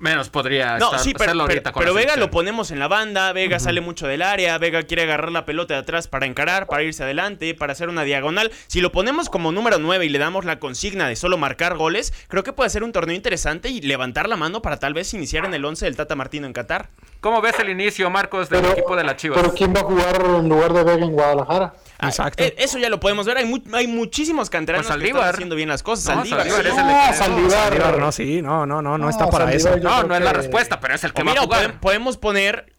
menos 0.01 0.29
podría 0.31 0.79
No, 0.79 0.87
estar- 0.87 1.01
sí, 1.01 1.13
pero, 1.13 1.25
hacerlo 1.27 1.45
pero- 1.45 1.53
ahorita 1.55 1.73
con 1.73 1.81
pero 1.83 1.95
la 1.95 2.01
Vega 2.01 2.17
lo 2.17 2.31
ponemos 2.31 2.71
en 2.71 2.79
la 2.81 2.89
banda, 2.89 3.33
Vega 3.33 3.59
sale 3.61 3.81
mucho 3.81 4.07
del 4.09 4.23
área, 4.23 4.59
Vega 4.59 4.83
quiere 4.83 5.03
agarrar 5.03 5.31
la 5.31 5.45
pelota 5.45 5.75
de 5.75 5.81
atrás 5.81 6.09
para 6.09 6.27
encarar, 6.27 6.67
para 6.67 6.83
irse 6.83 7.03
adelante, 7.05 7.55
para 7.55 7.73
hacer 7.73 7.89
una 7.89 8.03
diagonal. 8.03 8.51
Si 8.67 8.81
lo 8.81 8.91
ponemos 8.93 9.29
como 9.29 9.53
número 9.53 9.79
9 9.79 10.07
y 10.07 10.09
le 10.09 10.19
damos 10.19 10.45
la 10.45 10.59
consigna 10.59 11.07
de 11.07 11.17
solo 11.17 11.39
marcar 11.39 11.77
goles, 11.77 12.13
creo 12.29 12.43
que 12.43 12.53
puede 12.53 12.71
ser 12.71 12.83
un 12.83 12.93
torneo 12.93 13.15
interesante 13.15 13.69
y 13.69 13.81
levantar 13.83 14.29
la 14.29 14.37
mano 14.37 14.63
para 14.63 14.79
tal 14.79 14.95
vez 14.95 15.13
iniciar 15.15 15.45
en 15.45 15.55
el 15.55 15.65
11 15.65 15.85
del 15.85 15.97
Tata 15.97 16.17
Martino 16.17 16.47
en 16.47 16.53
Qatar. 16.53 16.89
¿Cómo 17.21 17.41
ves 17.43 17.59
el 17.61 17.69
inicio, 17.69 18.09
Marcos, 18.09 18.49
del 18.49 18.63
Pero- 18.63 18.73
equipo 18.73 18.97
de 18.97 19.05
la 19.05 19.17
Chivas? 19.17 19.39
Pero 19.41 19.55
¿quién 19.55 19.75
va 19.75 19.81
a 19.81 19.85
jugar 19.85 20.23
en 20.25 20.49
lugar 20.49 20.73
de 20.73 20.83
Vega 20.85 21.05
en 21.05 21.13
Guadalajara? 21.13 21.75
Exacto. 22.09 22.43
eh, 22.43 22.55
eso 22.59 22.79
ya 22.79 22.89
lo 22.89 22.99
podemos 23.01 23.27
ver, 23.27 23.37
hay, 23.39 23.45
mu- 23.45 23.63
hay 23.73 23.87
muchísimos 23.87 24.49
canteranos 24.51 24.87
Pues 24.87 24.99
que 25.01 25.09
están 25.09 25.29
haciendo 25.29 25.55
bien 25.57 25.69
las 25.69 25.83
cosas. 25.83 26.17
No, 26.17 26.25
Saldívar, 26.25 26.47
Saldívar 26.49 26.65
sí. 26.65 26.71
es 26.71 26.79
el 26.79 26.87
No. 26.87 27.13
Saldívar. 27.15 27.51
Saldívar, 27.69 27.99
no, 27.99 28.13
sí, 28.13 28.43
no, 28.43 28.67
no, 28.67 28.83
no, 28.83 28.99
no, 28.99 29.09
está 29.11 29.29
para 29.31 29.47
Saldívar, 29.47 29.79
eso. 29.79 29.83
No, 29.89 30.03
no 30.05 30.15
es 30.17 30.23
la 30.23 30.33
respuesta, 30.33 30.81
pero 30.81 30.95
es 30.95 31.05
el 31.05 31.13
que 31.13 31.23
O 31.23 31.25
va 31.25 31.31
mira, 31.33 31.43
a 31.43 31.45
jugar. 31.45 31.81
podemos 31.81 32.17
poner 32.17 32.73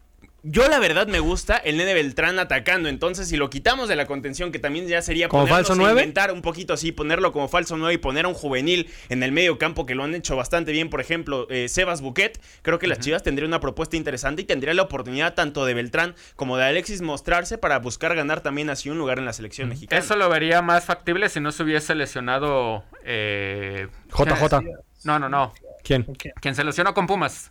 Yo 0.44 0.68
la 0.68 0.80
verdad 0.80 1.06
me 1.06 1.20
gusta 1.20 1.56
el 1.56 1.76
Nene 1.76 1.94
Beltrán 1.94 2.40
atacando, 2.40 2.88
entonces 2.88 3.28
si 3.28 3.36
lo 3.36 3.48
quitamos 3.48 3.88
de 3.88 3.94
la 3.94 4.06
contención, 4.06 4.50
que 4.50 4.58
también 4.58 4.88
ya 4.88 5.00
sería 5.00 5.28
¿Como 5.28 5.46
falso 5.46 5.74
a 5.74 5.76
nueve? 5.76 6.00
inventar 6.00 6.32
un 6.32 6.42
poquito 6.42 6.72
así, 6.72 6.90
ponerlo 6.90 7.32
como 7.32 7.46
falso 7.46 7.76
9 7.76 7.94
y 7.94 7.98
poner 7.98 8.24
a 8.24 8.28
un 8.28 8.34
juvenil 8.34 8.90
en 9.08 9.22
el 9.22 9.30
medio 9.30 9.56
campo 9.58 9.86
que 9.86 9.94
lo 9.94 10.02
han 10.02 10.16
hecho 10.16 10.34
bastante 10.34 10.72
bien, 10.72 10.90
por 10.90 11.00
ejemplo, 11.00 11.46
eh, 11.48 11.68
Sebas 11.68 12.00
Buquet, 12.00 12.40
creo 12.62 12.80
que 12.80 12.88
las 12.88 12.98
Chivas 12.98 13.22
tendrían 13.22 13.50
una 13.50 13.60
propuesta 13.60 13.96
interesante 13.96 14.42
y 14.42 14.44
tendría 14.44 14.74
la 14.74 14.82
oportunidad 14.82 15.34
tanto 15.34 15.64
de 15.64 15.74
Beltrán 15.74 16.16
como 16.34 16.56
de 16.56 16.64
Alexis 16.64 17.02
mostrarse 17.02 17.56
para 17.56 17.78
buscar 17.78 18.16
ganar 18.16 18.40
también 18.40 18.68
así 18.68 18.90
un 18.90 18.98
lugar 18.98 19.20
en 19.20 19.26
la 19.26 19.32
selección 19.32 19.68
mexicana. 19.68 20.02
Eso 20.02 20.16
lo 20.16 20.28
vería 20.28 20.60
más 20.60 20.84
factible 20.84 21.28
si 21.28 21.38
no 21.38 21.52
se 21.52 21.62
hubiese 21.62 21.94
lesionado. 21.94 22.82
Eh, 23.04 23.86
JJ. 24.08 24.60
No, 25.04 25.18
no, 25.20 25.28
no. 25.28 25.52
¿Quién? 25.84 26.04
Ok. 26.08 26.26
Quien 26.40 26.54
se 26.56 26.64
lesionó 26.64 26.94
con 26.94 27.06
Pumas. 27.06 27.50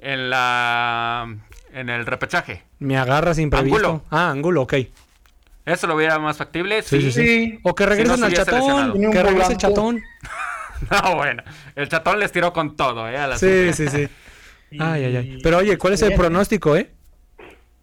En 0.00 0.30
la. 0.30 1.36
En 1.78 1.88
el 1.88 2.06
repechaje. 2.06 2.62
Me 2.78 2.96
agarras 2.98 3.38
imprevisto. 3.38 3.76
Angulo. 3.78 4.04
Ah, 4.10 4.30
Angulo, 4.30 4.62
ok. 4.62 4.74
Eso 5.64 5.86
lo 5.86 5.96
vería 5.96 6.18
más 6.18 6.36
factible. 6.38 6.82
Sí, 6.82 7.00
sí, 7.02 7.12
sí. 7.12 7.22
Sí. 7.22 7.60
O 7.62 7.74
que 7.74 7.84
Si 7.84 7.90
regresen 7.90 8.20
no 8.20 8.26
al 8.26 8.32
chatón. 8.32 9.10
Que 9.12 9.22
regrese 9.22 9.52
el 9.52 9.58
chatón. 9.58 10.02
No, 10.90 11.16
bueno. 11.16 11.42
El 11.74 11.88
chatón 11.88 12.20
les 12.20 12.30
tiró 12.30 12.52
con 12.52 12.76
todo, 12.76 13.08
¿eh? 13.08 13.16
A 13.18 13.26
la 13.26 13.36
Sí, 13.36 13.72
sí, 13.72 13.88
sí. 13.88 14.08
Ay, 14.78 15.04
ay, 15.06 15.16
ay. 15.16 15.38
Pero 15.42 15.58
oye, 15.58 15.76
¿cuál 15.76 15.94
es 15.94 16.02
el 16.02 16.14
pronóstico, 16.14 16.76
eh? 16.76 16.92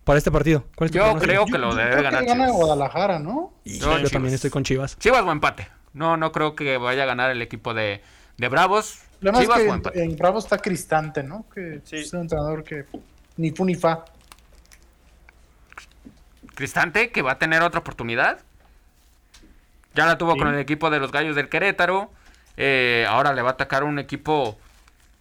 Para 0.05 0.17
este 0.17 0.31
partido. 0.31 0.63
¿Cuál 0.75 0.85
es 0.85 0.91
tu 0.93 0.97
Yo 0.99 1.03
pronóstico? 1.03 1.25
creo 1.29 1.45
que 1.45 1.57
lo 1.57 1.71
Yo 1.71 1.75
debe 1.75 1.89
creo 1.91 2.03
ganar 2.03 2.21
que 2.21 2.27
gana 2.27 2.45
Chivas. 2.45 2.57
Guadalajara, 2.57 3.19
¿no? 3.19 3.53
Y 3.65 3.79
Yo, 3.79 4.01
también 4.09 4.33
estoy 4.33 4.49
con 4.49 4.63
Chivas. 4.63 4.97
Chivas 4.97 5.23
o 5.23 5.31
empate. 5.33 5.67
No, 5.91 6.15
no 6.15 6.31
creo 6.31 6.55
que 6.55 6.77
vaya 6.77 7.03
a 7.03 7.05
ganar 7.05 7.31
el 7.31 7.41
equipo 7.41 7.73
de, 7.73 8.01
de 8.37 8.47
Bravos. 8.47 8.99
Chivas 9.21 9.41
es 9.41 9.49
o 9.49 9.53
que 9.55 9.67
empate. 9.67 10.03
en, 10.03 10.11
en 10.11 10.15
Bravo 10.17 10.39
está 10.39 10.57
Cristante, 10.59 11.21
¿no? 11.21 11.45
Que 11.53 11.81
Sí. 11.83 11.97
es 11.97 12.13
un 12.13 12.21
entrenador 12.21 12.63
que 12.63 12.85
ni 13.37 13.51
fu 13.51 13.65
ni 13.65 13.75
fa. 13.75 14.05
Cristante, 16.55 17.11
que 17.11 17.21
va 17.21 17.33
a 17.33 17.39
tener 17.39 17.61
otra 17.61 17.79
oportunidad. 17.81 18.39
Ya 19.93 20.05
la 20.05 20.17
tuvo 20.17 20.33
Sí. 20.33 20.39
con 20.39 20.47
el 20.53 20.59
equipo 20.59 20.89
de 20.89 20.99
los 20.99 21.11
Gallos 21.11 21.35
del 21.35 21.49
Querétaro. 21.49 22.11
Eh, 22.57 23.05
ahora 23.09 23.33
le 23.33 23.41
va 23.41 23.49
a 23.49 23.53
atacar 23.53 23.83
un 23.83 23.99
equipo 23.99 24.57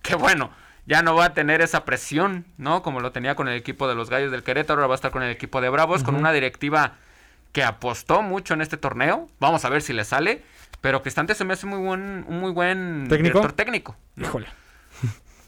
que, 0.02 0.14
bueno, 0.14 0.50
ya 0.86 1.02
no 1.02 1.14
va 1.16 1.26
a 1.26 1.34
tener 1.34 1.60
esa 1.60 1.84
presión, 1.84 2.44
¿no? 2.58 2.82
Como 2.82 3.00
lo 3.00 3.10
tenía 3.12 3.34
con 3.34 3.48
el 3.48 3.56
equipo 3.56 3.88
de 3.88 3.94
los 3.94 4.10
Gallos 4.10 4.30
del 4.30 4.42
Querétaro. 4.44 4.78
Ahora 4.80 4.88
va 4.88 4.94
a 4.94 4.96
estar 4.96 5.10
con 5.10 5.22
el 5.22 5.30
equipo 5.30 5.60
de 5.60 5.68
Bravos, 5.68 6.04
con 6.04 6.14
una 6.14 6.32
directiva 6.32 6.94
que 7.52 7.64
apostó 7.64 8.22
mucho 8.22 8.54
en 8.54 8.60
este 8.60 8.76
torneo. 8.76 9.28
Vamos 9.40 9.64
a 9.64 9.68
ver 9.68 9.82
si 9.82 9.92
le 9.92 10.04
sale. 10.04 10.42
Pero 10.80 11.02
Cristante 11.02 11.34
se 11.34 11.44
me 11.44 11.54
hace 11.54 11.66
muy 11.66 11.78
buen, 11.78 12.24
un 12.28 12.40
muy 12.40 12.50
buen 12.52 13.06
¿Técnico? 13.08 13.38
director 13.38 13.52
técnico. 13.52 13.96
Híjole. 14.16 14.46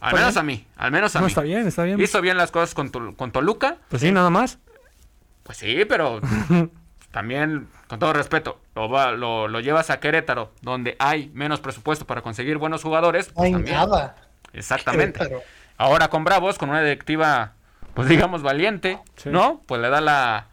Al 0.00 0.14
menos 0.14 0.34
bien. 0.34 0.38
a 0.38 0.42
mí. 0.42 0.66
Al 0.76 0.90
menos 0.92 1.16
a 1.16 1.20
No, 1.20 1.26
mí. 1.26 1.30
está 1.30 1.40
bien, 1.42 1.66
está 1.66 1.82
bien. 1.84 2.00
Hizo 2.00 2.20
bien 2.20 2.36
las 2.36 2.50
cosas 2.50 2.74
con, 2.74 2.90
Tol- 2.92 3.16
con 3.16 3.32
Toluca. 3.32 3.76
Pues 3.88 4.02
sí, 4.02 4.12
nada 4.12 4.30
más. 4.30 4.58
Pues 5.42 5.58
sí, 5.58 5.84
pero 5.88 6.20
también, 7.10 7.68
con 7.88 7.98
todo 7.98 8.12
respeto, 8.12 8.60
lo, 8.74 8.88
va- 8.88 9.12
lo, 9.12 9.48
lo 9.48 9.60
llevas 9.60 9.90
a 9.90 10.00
Querétaro, 10.00 10.52
donde 10.60 10.96
hay 10.98 11.30
menos 11.34 11.60
presupuesto 11.60 12.06
para 12.06 12.22
conseguir 12.22 12.58
buenos 12.58 12.82
jugadores. 12.82 13.28
No 13.28 13.34
pues 13.34 13.46
hay 13.46 13.52
también. 13.52 13.76
nada. 13.76 14.16
Exactamente. 14.52 15.18
Querétaro. 15.20 15.42
Ahora 15.78 16.08
con 16.08 16.24
Bravos, 16.24 16.58
con 16.58 16.70
una 16.70 16.82
directiva, 16.82 17.52
pues 17.94 18.08
digamos, 18.08 18.42
valiente, 18.42 18.98
Sí. 19.16 19.28
¿no? 19.30 19.62
Pues 19.66 19.80
le 19.80 19.88
da 19.90 20.00
la 20.00 20.46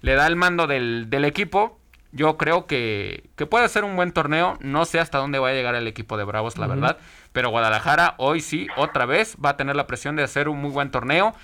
le 0.00 0.14
da 0.14 0.26
el 0.26 0.36
mando 0.36 0.66
del, 0.66 1.08
del 1.08 1.24
equipo. 1.24 1.78
Yo 2.12 2.36
creo 2.36 2.66
que, 2.66 3.24
que 3.36 3.46
puede 3.46 3.68
ser 3.68 3.84
un 3.84 3.96
buen 3.96 4.12
torneo. 4.12 4.56
No 4.60 4.84
sé 4.84 5.00
hasta 5.00 5.18
dónde 5.18 5.38
va 5.38 5.48
a 5.48 5.52
llegar 5.52 5.74
el 5.74 5.86
equipo 5.88 6.16
de 6.16 6.24
Bravos, 6.24 6.58
la 6.58 6.66
verdad. 6.66 6.98
Pero 7.34 7.50
Guadalajara 7.50 8.14
hoy 8.18 8.40
sí, 8.40 8.68
otra 8.76 9.06
vez, 9.06 9.36
va 9.44 9.50
a 9.50 9.56
tener 9.56 9.74
la 9.74 9.88
presión 9.88 10.14
de 10.14 10.22
hacer 10.22 10.48
un 10.48 10.58
muy 10.60 10.70
buen 10.70 10.92
torneo 10.92 11.34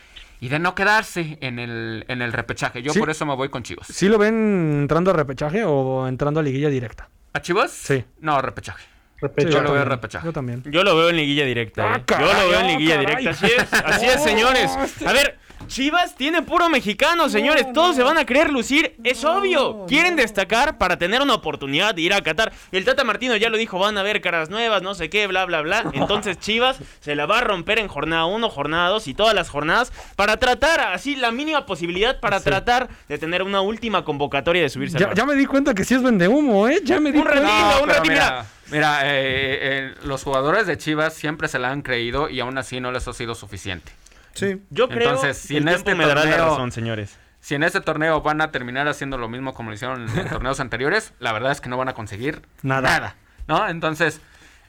y 0.40 0.48
de 0.48 0.60
no 0.60 0.76
quedarse 0.76 1.36
en 1.40 1.58
el, 1.58 2.04
en 2.06 2.22
el 2.22 2.32
repechaje. 2.32 2.80
Yo 2.80 2.92
Sí. 2.92 3.00
por 3.00 3.10
eso 3.10 3.26
me 3.26 3.34
voy 3.34 3.48
con 3.48 3.64
Chivas. 3.64 3.88
¿Sí 3.88 4.08
lo 4.08 4.16
ven 4.16 4.82
entrando 4.82 5.10
a 5.10 5.14
repechaje 5.14 5.64
o 5.64 6.06
entrando 6.06 6.38
a 6.38 6.44
liguilla 6.44 6.68
directa? 6.68 7.08
¿A 7.32 7.40
Chivas? 7.42 7.72
Sí. 7.72 8.04
No, 8.20 8.40
repechaje. 8.40 8.84
Repechaje. 9.20 9.52
yo 9.52 9.60
lo 9.62 9.72
veo 9.72 9.80
también. 9.82 9.88
repechaje. 9.90 10.24
Yo 10.26 10.32
también. 10.32 10.62
Yo 10.66 10.84
lo 10.84 10.96
veo 10.96 11.10
en 11.10 11.16
liguilla 11.16 11.44
directa. 11.44 11.92
Ah, 11.92 11.96
eh. 11.98 12.02
caray, 12.06 12.26
Yo 12.28 12.32
lo 12.32 12.48
veo 12.50 12.60
en 12.60 12.64
ah, 12.66 12.68
liguilla 12.68 12.94
caray. 13.02 13.16
directa. 13.16 13.30
Así 13.30 13.46
es, 13.52 13.72
así 13.74 14.06
es, 14.06 14.22
señores. 14.22 14.70
A 15.04 15.12
ver, 15.12 15.39
Chivas 15.66 16.14
tiene 16.16 16.42
puro 16.42 16.68
mexicano, 16.68 17.28
señores. 17.28 17.72
Todos 17.72 17.94
se 17.96 18.02
van 18.02 18.18
a 18.18 18.24
querer 18.24 18.50
lucir. 18.50 18.96
Es 19.04 19.24
obvio. 19.24 19.86
Quieren 19.86 20.16
destacar 20.16 20.78
para 20.78 20.98
tener 20.98 21.22
una 21.22 21.34
oportunidad 21.34 21.94
de 21.94 22.02
ir 22.02 22.12
a 22.12 22.20
Qatar. 22.22 22.52
Y 22.72 22.76
el 22.76 22.84
Tata 22.84 23.04
Martino 23.04 23.36
ya 23.36 23.50
lo 23.50 23.56
dijo: 23.56 23.78
van 23.78 23.96
a 23.96 24.02
ver 24.02 24.20
caras 24.20 24.50
nuevas, 24.50 24.82
no 24.82 24.94
sé 24.94 25.10
qué, 25.10 25.26
bla, 25.26 25.44
bla, 25.44 25.60
bla. 25.62 25.84
Entonces 25.92 26.38
Chivas 26.40 26.78
se 27.00 27.14
la 27.14 27.26
va 27.26 27.38
a 27.38 27.40
romper 27.42 27.78
en 27.78 27.88
jornada 27.88 28.24
1, 28.26 28.48
jornada 28.50 28.88
2 28.88 29.06
y 29.08 29.14
todas 29.14 29.34
las 29.34 29.48
jornadas 29.48 29.92
para 30.16 30.38
tratar, 30.38 30.80
así, 30.80 31.14
la 31.16 31.30
mínima 31.30 31.66
posibilidad 31.66 32.18
para 32.20 32.38
Sí. 32.40 32.44
tratar 32.46 32.88
de 33.08 33.18
tener 33.18 33.42
una 33.42 33.60
última 33.60 34.04
convocatoria 34.04 34.62
de 34.62 34.68
subirse 34.70 34.96
al 34.96 35.00
Ya, 35.00 35.06
barco. 35.08 35.18
ya 35.20 35.26
me 35.26 35.34
di 35.34 35.46
cuenta 35.46 35.74
que 35.74 35.84
sí 35.84 35.94
es 35.94 36.02
vende 36.02 36.26
humo, 36.26 36.68
¿eh? 36.68 36.80
Ya 36.84 36.98
me 37.00 37.12
di 37.12 37.18
Un 37.18 37.24
cuenta. 37.24 37.40
ratito, 37.42 37.76
No, 37.76 37.82
un 37.82 37.88
ratito, 37.88 38.10
mira, 38.12 38.46
mira, 38.70 39.00
eh, 39.04 39.58
eh, 39.60 39.94
los 40.04 40.22
jugadores 40.24 40.66
de 40.66 40.78
Chivas 40.78 41.14
siempre 41.14 41.48
se 41.48 41.58
la 41.58 41.70
han 41.70 41.82
creído 41.82 42.28
y 42.28 42.40
aún 42.40 42.56
así 42.58 42.80
no 42.80 42.90
les 42.92 43.06
ha 43.06 43.12
sido 43.12 43.34
suficiente. 43.34 43.92
Sí. 44.40 44.62
Yo 44.70 44.88
creo 44.88 45.10
Entonces, 45.10 45.36
si 45.38 45.56
en 45.58 45.68
este 45.68 45.94
me 45.94 46.06
dará 46.06 46.24
la 46.24 46.30
torneo- 46.36 46.48
razón, 46.50 46.72
señores. 46.72 47.18
Si 47.40 47.54
en 47.54 47.62
este 47.62 47.80
torneo 47.80 48.20
van 48.22 48.40
a 48.40 48.50
terminar 48.50 48.86
haciendo 48.88 49.16
lo 49.16 49.28
mismo 49.28 49.54
como 49.54 49.70
lo 49.70 49.74
hicieron 49.74 50.08
en 50.08 50.28
torneos 50.28 50.60
anteriores, 50.60 51.14
la 51.20 51.32
verdad 51.32 51.52
es 51.52 51.60
que 51.60 51.68
no 51.68 51.76
van 51.78 51.88
a 51.88 51.94
conseguir 51.94 52.42
Nada. 52.62 52.80
nada. 52.82 53.16
¿No? 53.46 53.68
Entonces, 53.68 54.20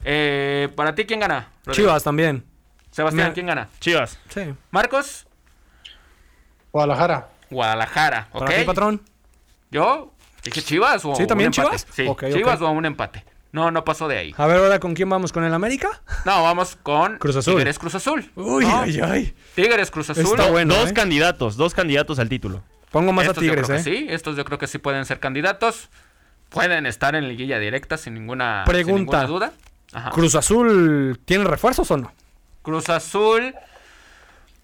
eh, 0.05 0.69
para 0.75 0.95
ti, 0.95 1.05
¿quién 1.05 1.19
gana? 1.19 1.49
Rodrigo? 1.65 1.87
Chivas 1.89 2.03
también. 2.03 2.45
Sebastián, 2.91 3.29
Me- 3.29 3.33
¿quién 3.33 3.45
gana? 3.47 3.67
Chivas. 3.79 4.19
Sí. 4.29 4.53
Marcos, 4.71 5.27
Guadalajara. 6.71 7.29
Guadalajara, 7.49 8.27
¿ok? 8.31 8.39
¿Para 8.45 8.57
ti, 8.57 8.63
patrón? 8.63 9.01
Yo 9.71 10.13
dije 10.43 10.61
Chivas 10.61 11.03
o 11.05 11.15
¿Sí, 11.15 11.23
un 11.23 11.27
también 11.27 11.47
empate. 11.47 11.67
Chivas? 11.67 11.87
Sí, 11.91 12.05
Ok, 12.07 12.25
Chivas 12.31 12.61
ok. 12.61 12.67
o 12.67 12.71
un 12.71 12.85
empate. 12.85 13.25
No, 13.51 13.69
no 13.69 13.83
pasó 13.83 14.07
de 14.07 14.17
ahí. 14.17 14.33
A 14.37 14.45
ver, 14.47 14.57
ahora 14.57 14.79
con 14.79 14.93
quién 14.93 15.09
vamos, 15.09 15.33
¿con 15.33 15.43
el 15.43 15.53
América? 15.53 16.01
No, 16.25 16.41
vamos 16.43 16.77
con 16.81 17.17
Cruz 17.17 17.35
Azul. 17.35 17.55
Tigres 17.55 17.77
Cruz 17.79 17.95
Azul. 17.95 18.31
Uy, 18.35 18.65
¿no? 18.65 18.81
ay, 18.81 18.99
ay. 19.03 19.35
Tigres 19.55 19.91
Cruz 19.91 20.09
Azul. 20.09 20.23
Está 20.23 20.49
bueno, 20.49 20.73
dos 20.73 20.91
¿eh? 20.91 20.93
candidatos, 20.93 21.57
dos 21.57 21.73
candidatos 21.73 22.17
al 22.19 22.29
título. 22.29 22.63
Pongo 22.91 23.11
más 23.11 23.25
Estos 23.25 23.39
a 23.39 23.41
Tigres, 23.41 23.67
yo 23.67 23.73
¿eh? 23.73 23.81
creo 23.81 23.93
que 23.95 23.99
sí, 23.99 24.07
estos 24.09 24.37
yo 24.37 24.45
creo 24.45 24.57
que 24.57 24.67
sí 24.67 24.77
pueden 24.77 25.05
ser 25.05 25.19
candidatos. 25.19 25.89
Pueden 26.49 26.85
estar 26.85 27.15
en 27.15 27.27
liguilla 27.27 27.59
directa 27.59 27.97
sin 27.97 28.13
ninguna, 28.13 28.63
sin 28.65 28.71
Pregunta. 28.73 29.21
ninguna 29.21 29.25
duda. 29.25 29.51
Ajá. 29.93 30.11
¿Cruz 30.11 30.35
Azul 30.35 31.19
tiene 31.25 31.43
refuerzos 31.45 31.89
o 31.91 31.97
no? 31.97 32.11
Cruz 32.61 32.89
Azul, 32.89 33.53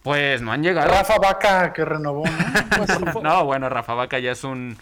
pues 0.04 0.41
no 0.41 0.52
han 0.52 0.63
llegado. 0.63 0.89
Rafa 0.89 1.17
Vaca 1.17 1.73
que 1.73 1.84
renovó, 1.86 2.23
¿no? 2.26 2.78
Pues, 2.78 3.23
No, 3.23 3.45
bueno, 3.45 3.67
Rafa 3.69 3.93
Vaca 3.93 4.19
ya 4.19 4.32
es 4.32 4.43
un 4.43 4.78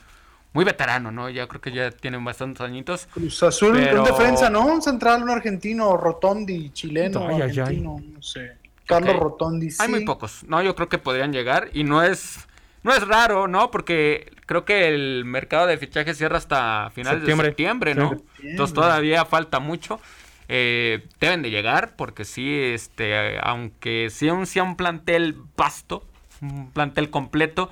muy 0.55 0.63
veterano, 0.65 1.11
¿no? 1.11 1.29
Ya 1.29 1.47
creo 1.47 1.59
que 1.61 1.71
ya 1.71 1.91
tienen 1.91 2.23
bastantes 2.25 2.61
añitos. 2.61 3.07
Cruz 3.13 3.43
Azul, 3.43 3.73
Pero- 3.73 4.01
un 4.01 4.07
defensa, 4.07 4.49
¿no? 4.49 4.65
Un 4.65 4.81
central, 4.81 5.21
un 5.21 5.29
argentino, 5.29 5.95
Rotondi, 5.97 6.71
chileno, 6.71 7.27
Ay, 7.27 7.35
ay, 7.35 7.41
ay. 7.41 7.59
argentino, 7.59 7.97
no 8.01 8.21
sé. 8.23 8.53
Carlos. 8.87 9.17
Rotondi, 9.19 9.69
sí. 9.69 9.77
Hay 9.81 9.89
muy 9.89 10.05
pocos. 10.05 10.43
No, 10.47 10.61
yo 10.61 10.73
creo 10.75 10.87
que 10.89 10.97
podrían 10.97 11.33
llegar 11.33 11.69
y 11.73 11.83
no 11.83 12.01
es 12.03 12.47
no 12.83 12.93
es 12.93 13.05
raro, 13.07 13.47
¿no? 13.47 13.71
Porque 13.71 14.31
creo 14.45 14.63
que 14.63 14.87
el 14.87 15.25
mercado 15.25 15.65
de 15.67 15.77
fichajes 15.77 16.17
cierra 16.17 16.37
hasta 16.37 16.91
finales 16.93 17.19
Septiembre. 17.21 17.47
de 17.47 17.51
septiembre, 17.51 17.95
¿no? 17.95 18.09
Septiembre. 18.11 18.49
Entonces 18.51 18.73
todavía 18.75 19.25
falta 19.25 19.59
mucho. 19.59 19.99
Eh, 20.47 21.03
deben 21.19 21.41
de 21.41 21.49
llegar 21.49 21.95
porque 21.95 22.23
sí, 22.25 22.47
este, 22.61 23.39
aunque 23.41 24.09
sea 24.11 24.33
un, 24.35 24.45
sea 24.45 24.61
un 24.63 24.75
plantel 24.77 25.35
vasto, 25.57 26.03
un 26.41 26.69
plantel 26.71 27.09
completo, 27.09 27.71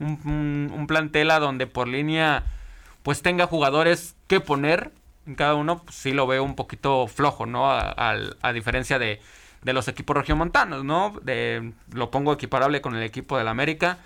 un, 0.00 0.18
un- 0.24 0.72
un 0.74 0.86
plantel 0.86 1.30
a 1.30 1.38
donde 1.38 1.66
por 1.66 1.86
línea 1.88 2.42
pues 3.02 3.22
tenga 3.22 3.46
jugadores 3.46 4.14
que 4.26 4.40
poner 4.40 4.90
en 5.26 5.34
cada 5.34 5.54
uno, 5.54 5.82
pues, 5.84 5.94
sí 5.96 6.12
lo 6.12 6.26
veo 6.26 6.42
un 6.42 6.56
poquito 6.56 7.06
flojo, 7.06 7.46
¿no? 7.46 7.70
A, 7.70 8.52
diferencia 8.52 8.98
de, 8.98 9.20
de 9.62 9.72
los 9.72 9.86
equipos 9.88 10.16
regiomontanos, 10.16 10.84
¿no? 10.84 11.14
De, 11.22 11.72
lo 11.92 12.10
pongo 12.10 12.32
equiparable 12.32 12.80
con 12.80 12.96
el 12.96 13.02
equipo 13.02 13.38
del 13.38 13.48
América. 13.48 13.98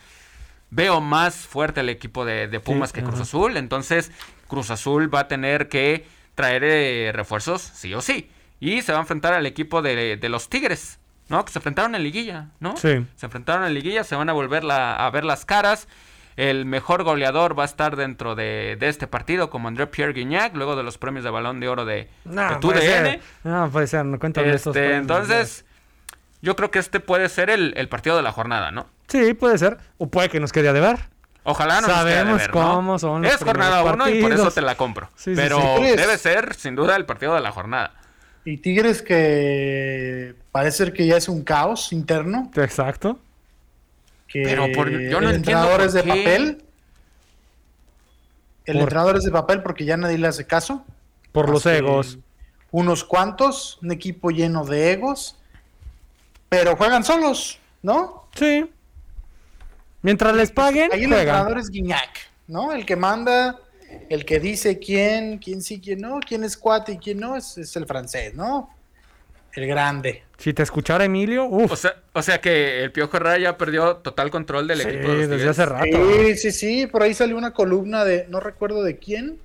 Veo 0.70 1.00
más 1.00 1.34
fuerte 1.36 1.80
el 1.80 1.88
equipo 1.88 2.24
de, 2.24 2.48
de 2.48 2.60
Pumas 2.60 2.92
que 2.92 3.02
Cruz. 3.02 3.20
Azul, 3.20 3.56
entonces 3.56 4.10
Cruz 4.48 4.70
Azul 4.70 5.12
va 5.12 5.20
a 5.20 5.28
tener 5.28 5.68
que 5.68 6.04
traer 6.34 6.64
eh, 6.64 7.12
refuerzos, 7.14 7.62
sí 7.62 7.94
o 7.94 8.00
sí. 8.00 8.28
Y 8.60 8.82
se 8.82 8.92
va 8.92 8.98
a 8.98 9.02
enfrentar 9.02 9.34
al 9.34 9.46
equipo 9.46 9.82
de, 9.82 10.16
de 10.16 10.28
los 10.28 10.48
Tigres, 10.48 10.98
¿no? 11.34 11.44
Que 11.44 11.52
se 11.52 11.58
enfrentaron 11.58 11.94
en 11.94 12.02
liguilla, 12.04 12.46
¿no? 12.60 12.76
Sí. 12.76 13.04
Se 13.16 13.26
enfrentaron 13.26 13.64
en 13.64 13.74
liguilla, 13.74 14.04
se 14.04 14.14
van 14.14 14.28
a 14.28 14.32
volver 14.32 14.62
la- 14.64 14.94
a 14.94 15.10
ver 15.10 15.24
las 15.24 15.44
caras. 15.44 15.88
El 16.36 16.64
mejor 16.64 17.02
goleador 17.04 17.56
va 17.58 17.62
a 17.62 17.66
estar 17.66 17.96
dentro 17.96 18.34
de, 18.34 18.76
de 18.78 18.88
este 18.88 19.06
partido, 19.06 19.50
como 19.50 19.68
André 19.68 19.86
Pierre 19.88 20.12
Guignac, 20.12 20.54
luego 20.54 20.74
de 20.76 20.82
los 20.82 20.98
premios 20.98 21.24
de 21.24 21.30
balón 21.30 21.60
de 21.60 21.68
oro 21.68 21.84
de, 21.84 22.08
No, 22.24 22.48
de 22.50 22.56
puede 22.56 22.80
ser. 22.82 23.20
No, 23.44 23.68
puede 23.70 23.86
ser. 23.86 24.04
No 24.04 24.18
cuéntame 24.18 24.52
estos 24.52 24.74
Este, 24.74 24.80
premios, 24.88 25.00
entonces, 25.02 25.64
yo 26.42 26.56
creo 26.56 26.70
que 26.70 26.78
este 26.78 27.00
puede 27.00 27.28
ser 27.28 27.50
el, 27.50 27.74
el 27.76 27.88
partido 27.88 28.16
de 28.16 28.22
la 28.22 28.32
jornada, 28.32 28.70
¿no? 28.72 28.86
Sí, 29.08 29.34
puede 29.34 29.58
ser. 29.58 29.78
O 29.98 30.08
puede 30.08 30.28
que 30.28 30.40
nos 30.40 30.52
quede 30.52 30.68
a 30.68 30.72
deber. 30.72 30.98
Ojalá 31.44 31.80
no 31.82 31.88
nos 31.88 31.96
quede 31.98 32.04
de 32.06 32.12
Sabemos 32.16 32.38
ver, 32.38 32.54
¿no? 32.54 32.74
cómo 32.74 32.98
son 32.98 33.22
los 33.22 33.30
Es 33.32 33.38
jornada 33.44 33.76
primeros 33.82 33.94
uno 33.94 34.08
y 34.08 34.22
por 34.22 34.32
eso 34.32 34.50
te 34.50 34.62
la 34.62 34.76
compro. 34.76 35.10
Sí, 35.14 35.34
sí, 35.34 35.36
Pero 35.36 35.58
sí. 35.76 35.82
debe 35.96 36.16
ser, 36.18 36.54
sin 36.54 36.74
duda, 36.74 36.96
el 36.96 37.04
partido 37.04 37.34
de 37.34 37.42
la 37.42 37.52
jornada. 37.52 37.92
Y 38.44 38.58
Tigres 38.58 39.00
que 39.02 40.34
parece 40.52 40.76
ser 40.78 40.92
que 40.92 41.06
ya 41.06 41.16
es 41.16 41.28
un 41.28 41.42
caos 41.44 41.92
interno. 41.92 42.50
Exacto. 42.56 43.18
que 44.28 44.42
Pero 44.42 44.66
por- 44.72 44.90
yo 44.90 45.20
no 45.20 45.28
el 45.30 45.36
entrenador 45.36 45.80
es 45.82 45.92
de 45.92 46.02
qué. 46.02 46.08
papel. 46.08 46.64
El 48.66 48.74
Por- 48.74 48.82
entrenador 48.82 49.16
es 49.16 49.22
de 49.24 49.30
papel 49.30 49.62
porque 49.62 49.84
ya 49.84 49.96
nadie 49.96 50.18
le 50.18 50.26
hace 50.26 50.46
caso. 50.46 50.84
Por 51.32 51.48
los 51.50 51.64
egos. 51.66 52.18
Unos 52.72 53.04
cuantos, 53.04 53.78
un 53.82 53.92
equipo 53.92 54.30
lleno 54.30 54.64
de 54.64 54.92
egos, 54.92 55.36
pero 56.48 56.74
juegan 56.76 57.04
solos, 57.04 57.58
¿no? 57.82 58.26
Sí. 58.34 58.68
Mientras 60.02 60.34
les 60.34 60.50
paguen, 60.50 60.90
Ahí 60.92 61.04
el 61.04 61.08
juegan. 61.08 61.20
entrenador 61.26 61.58
es 61.58 61.70
Guiñac, 61.70 62.10
¿no? 62.48 62.72
El 62.72 62.84
que 62.84 62.96
manda, 62.96 63.58
el 64.08 64.24
que 64.24 64.40
dice 64.40 64.78
quién, 64.78 65.38
quién 65.38 65.62
sí, 65.62 65.80
quién 65.80 66.00
no, 66.00 66.20
quién 66.20 66.44
es 66.44 66.56
cuate 66.56 66.92
y 66.92 66.98
quién 66.98 67.20
no, 67.20 67.36
es, 67.36 67.56
es 67.58 67.74
el 67.76 67.86
francés, 67.86 68.34
¿no? 68.34 68.70
El 69.54 69.66
grande. 69.68 70.22
Si 70.36 70.52
te 70.52 70.64
escuchara 70.64 71.04
Emilio, 71.04 71.44
uff. 71.46 71.70
O 71.72 71.76
sea, 71.76 71.94
o 72.12 72.22
sea 72.22 72.40
que 72.40 72.82
el 72.82 72.90
Piojo 72.90 73.16
Herrera 73.16 73.38
ya 73.38 73.56
perdió 73.56 73.96
total 73.98 74.30
control 74.30 74.66
del 74.66 74.80
Sí, 74.80 74.88
equipo. 74.88 75.12
de 75.12 75.26
desde 75.28 75.48
hace 75.48 75.64
rato. 75.64 75.84
Sí, 76.24 76.36
sí, 76.36 76.50
sí, 76.50 76.86
por 76.88 77.02
ahí 77.04 77.14
salió 77.14 77.36
una 77.36 77.52
columna 77.52 78.04
de, 78.04 78.26
no 78.28 78.40
recuerdo 78.40 78.82
de 78.82 78.96
quién, 78.98 79.38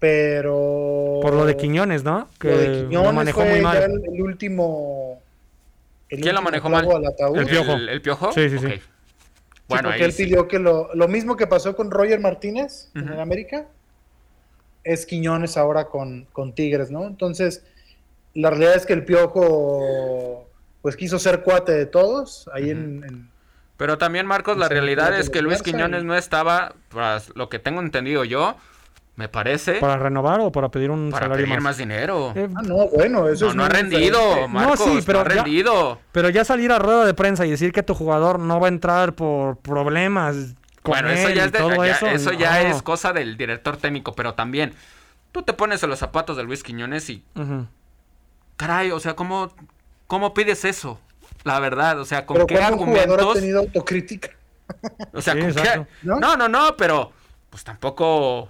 pero... 0.00 1.20
Por 1.22 1.34
lo 1.34 1.44
de 1.44 1.56
Quiñones, 1.56 2.02
¿no? 2.04 2.28
Que 2.40 2.48
Lo 2.48 2.58
de 2.58 2.66
Quiñones 2.72 3.06
lo 3.06 3.12
manejó 3.12 3.40
fue 3.42 3.50
muy 3.50 3.58
ya 3.58 3.62
mal. 3.62 3.76
el, 3.82 4.14
el 4.14 4.22
último... 4.22 5.22
el 6.08 6.20
¿Quién 6.20 6.34
lo 6.34 6.40
último 6.40 6.50
manejó 6.50 6.68
clavo 6.68 6.92
mal? 6.92 7.04
al 7.06 7.12
ataúd. 7.12 7.38
El 7.38 7.46
Piojo. 7.46 7.72
¿El, 7.74 7.88
el 7.88 8.02
Piojo? 8.02 8.32
Sí, 8.32 8.50
sí, 8.50 8.58
sí. 8.58 8.80
Bueno, 9.68 9.88
porque 9.88 10.02
ahí 10.02 10.08
él 10.08 10.12
sí. 10.12 10.24
pidió 10.24 10.48
que 10.48 10.58
lo, 10.58 10.94
lo 10.94 11.08
mismo 11.08 11.36
que 11.36 11.46
pasó 11.46 11.74
con 11.76 11.90
Roger 11.90 12.20
Martínez 12.20 12.90
en 12.94 13.08
América, 13.18 13.66
es 14.84 15.06
Quiñones 15.06 15.56
ahora 15.56 15.86
con, 15.86 16.26
con 16.32 16.52
Tigres, 16.54 16.90
¿no? 16.90 17.06
Entonces, 17.06 17.64
la 18.34 18.50
realidad 18.50 18.74
es 18.74 18.84
que 18.86 18.92
el 18.94 19.04
Piojo, 19.04 20.46
pues 20.82 20.96
quiso 20.96 21.18
ser 21.18 21.42
cuate 21.42 21.72
de 21.72 21.86
todos, 21.86 22.50
ahí 22.52 22.70
en, 22.70 23.04
en- 23.04 23.30
Pero 23.76 23.98
también, 23.98 24.26
Marcos, 24.26 24.56
la 24.58 24.68
realidad 24.68 25.18
es 25.18 25.30
que 25.30 25.40
Luis 25.42 25.62
Quiñones 25.62 26.02
y- 26.02 26.06
no 26.06 26.16
estaba, 26.16 26.74
para 26.92 27.22
lo 27.34 27.48
que 27.48 27.58
tengo 27.58 27.80
entendido 27.80 28.24
yo, 28.24 28.56
me 29.14 29.28
parece, 29.28 29.74
¿Para 29.74 29.98
renovar 29.98 30.40
o 30.40 30.50
para 30.50 30.70
pedir 30.70 30.90
un 30.90 31.10
para 31.10 31.26
salario 31.26 31.44
pedir 31.44 31.54
más? 31.56 31.62
más 31.64 31.76
dinero. 31.76 32.32
Eh, 32.34 32.48
Ah, 32.54 32.62
no, 32.62 32.88
bueno, 32.88 33.28
eso 33.28 33.44
No, 33.46 33.50
es 33.50 33.56
no 33.56 33.64
ha 33.64 33.68
rendido. 33.68 34.48
Marcos, 34.48 34.80
No, 34.80 34.86
sí, 34.86 34.94
no 34.96 35.02
pero 35.04 35.20
ha 35.20 35.22
ya- 35.28 35.28
rendido. 35.42 35.98
Pero 36.12 36.30
ya 36.30 36.44
salir 36.44 36.72
a 36.72 36.78
rueda 36.78 37.04
de 37.04 37.12
prensa 37.14 37.44
y 37.44 37.50
decir 37.50 37.72
que 37.72 37.82
tu 37.82 37.94
jugador 37.94 38.38
no 38.38 38.58
va 38.58 38.68
a 38.68 38.70
entrar 38.70 39.12
por 39.14 39.58
problemas 39.58 40.54
con 40.82 40.92
Bueno, 40.92 41.10
eso 41.10 41.28
ya, 41.28 41.34
y 41.34 41.38
es, 41.46 41.52
de- 41.52 41.58
todo 41.58 41.84
ya- 41.84 41.92
eso, 41.92 42.06
eso 42.06 42.32
ya 42.32 42.62
no. 42.62 42.68
es 42.70 42.82
cosa 42.82 43.12
del 43.12 43.36
director 43.36 43.76
técnico, 43.76 44.14
pero 44.14 44.34
también 44.34 44.72
tú 45.30 45.42
te 45.42 45.52
pones 45.52 45.82
en 45.82 45.90
los 45.90 45.98
zapatos 45.98 46.36
de 46.36 46.42
Luis 46.44 46.62
Quiñones 46.62 47.08
y, 47.10 47.22
caray, 48.56 48.90
o 48.92 49.00
sea, 49.00 49.14
¿cómo, 49.14 49.52
cómo 50.06 50.34
pides 50.34 50.64
eso? 50.64 50.98
La 51.44 51.58
verdad, 51.60 51.98
o 52.00 52.04
sea, 52.04 52.24
¿con 52.26 52.34
Pero 52.36 52.46
qué 52.46 52.54
jugador 52.56 52.72
ha 52.72 52.82
argumentos? 52.82 53.34
tenido 53.34 53.60
autocrítica. 53.60 54.30
O 55.12 55.20
sea, 55.20 55.34
Sí, 55.34 55.40
¿con 55.40 55.52
qué-. 55.52 55.86
¿No? 56.02 56.18
¿No? 56.20 56.36
no, 56.36 56.48
no, 56.48 56.76
pero 56.76 57.12
pues 57.50 57.62
tampoco 57.64 58.48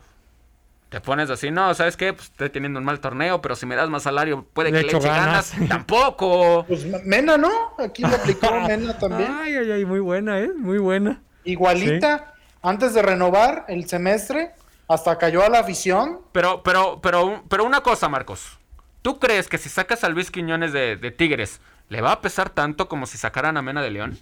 te 0.93 1.01
pones 1.01 1.31
así, 1.31 1.51
no, 1.51 1.73
¿sabes 1.73 1.97
qué? 1.97 2.13
Pues 2.13 2.27
estoy 2.27 2.51
teniendo 2.51 2.79
un 2.79 2.85
mal 2.85 3.01
torneo, 3.01 3.41
pero 3.41 3.57
si 3.57 3.65
me 3.65 3.75
das 3.75 3.89
más 3.89 4.03
salario 4.03 4.45
puede 4.53 4.71
Le 4.71 4.81
que 4.85 4.93
le 4.93 4.99
eche 4.99 5.09
ganas. 5.09 5.53
ganas. 5.55 5.69
Tampoco. 5.71 6.67
Pues 6.69 6.85
Mena, 7.07 7.39
¿no? 7.39 7.51
Aquí 7.79 8.03
lo 8.03 8.09
aplicó 8.09 8.61
Mena 8.69 8.99
también. 8.99 9.35
Ay, 9.41 9.57
ay, 9.57 9.71
ay, 9.73 9.85
muy 9.87 10.01
buena, 10.01 10.39
¿eh? 10.39 10.51
Muy 10.55 10.77
buena. 10.77 11.23
Igualita, 11.45 12.35
antes 12.61 12.93
de 12.93 13.01
renovar 13.01 13.65
el 13.69 13.89
semestre, 13.89 14.51
hasta 14.87 15.17
cayó 15.17 15.43
a 15.43 15.49
la 15.49 15.61
afición. 15.61 16.21
Pero, 16.33 16.63
pero, 16.63 17.01
pero, 17.01 17.43
pero 17.49 17.65
una 17.65 17.81
cosa, 17.81 18.11
Marcos. 18.11 18.59
¿Tú 19.01 19.19
crees 19.19 19.49
que 19.49 19.57
si 19.57 19.71
sacas 19.71 20.05
a 20.05 20.11
Luis 20.11 20.31
Quiñones 20.31 20.75
de, 20.75 20.97
de 20.97 21.11
Tigres, 21.11 21.63
le 21.89 22.03
va 22.03 22.13
a 22.13 22.21
pesar 22.21 22.51
tanto 22.51 22.87
como 22.87 23.07
si 23.07 23.17
sacaran 23.17 23.57
a 23.57 23.63
Mena 23.63 23.81
de 23.81 23.91
León? 23.91 24.19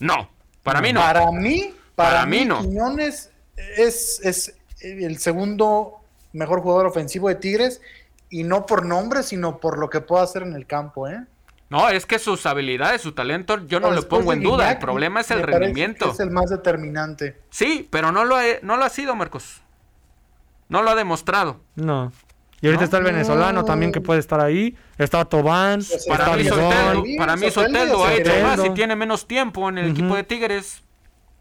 No, 0.00 0.30
para 0.64 0.80
mí 0.80 0.92
no. 0.92 1.00
Para 1.00 1.30
mí, 1.30 1.74
para, 1.94 2.10
Para 2.10 2.26
mí 2.26 2.40
mí, 2.40 2.44
no. 2.44 2.60
Quiñones 2.60 3.30
es, 3.56 4.20
es 4.24 4.57
el 4.80 5.18
segundo 5.18 5.96
mejor 6.32 6.60
jugador 6.60 6.86
ofensivo 6.86 7.28
de 7.28 7.34
Tigres 7.36 7.80
y 8.30 8.44
no 8.44 8.66
por 8.66 8.84
nombre, 8.84 9.22
sino 9.22 9.58
por 9.58 9.78
lo 9.78 9.88
que 9.90 10.00
puede 10.00 10.24
hacer 10.24 10.42
en 10.42 10.54
el 10.54 10.66
campo, 10.66 11.08
¿eh? 11.08 11.24
No, 11.70 11.88
es 11.90 12.06
que 12.06 12.18
sus 12.18 12.46
habilidades, 12.46 13.02
su 13.02 13.12
talento, 13.12 13.66
yo 13.66 13.78
no 13.78 13.90
lo 13.90 13.96
Después 13.96 14.20
pongo 14.20 14.30
de 14.32 14.38
en 14.38 14.42
duda. 14.42 14.72
El 14.72 14.78
problema 14.78 15.20
es 15.20 15.30
el 15.30 15.42
rendimiento. 15.42 16.12
Es 16.12 16.20
el 16.20 16.30
más 16.30 16.48
determinante. 16.48 17.38
Sí, 17.50 17.86
pero 17.90 18.10
no 18.10 18.24
lo, 18.24 18.36
ha, 18.36 18.42
no 18.62 18.78
lo 18.78 18.84
ha 18.84 18.88
sido, 18.88 19.14
Marcos. 19.14 19.60
No 20.70 20.82
lo 20.82 20.90
ha 20.90 20.94
demostrado. 20.94 21.60
No. 21.76 22.10
Y 22.62 22.66
ahorita 22.66 22.80
No. 22.80 22.84
está 22.86 22.96
el 22.98 23.04
venezolano 23.04 23.64
también 23.66 23.92
que 23.92 24.00
puede 24.00 24.18
estar 24.20 24.40
ahí. 24.40 24.76
Está 24.96 25.24
Tobán, 25.26 25.80
Pues 25.80 25.92
está 26.06 26.16
Para 26.16 26.36
mí. 26.36 26.44
Soteldo, 26.44 27.04
para 27.18 27.36
mí 27.36 27.50
Soteldo 27.50 27.98
Soteldo 27.98 28.04
ha 28.04 28.14
hecho 28.14 28.32
más 28.42 28.64
y 28.64 28.70
tiene 28.70 28.96
menos 28.96 29.26
tiempo 29.28 29.68
en 29.68 29.78
el 29.78 29.90
equipo 29.90 30.16
de 30.16 30.24
Tigres. 30.24 30.82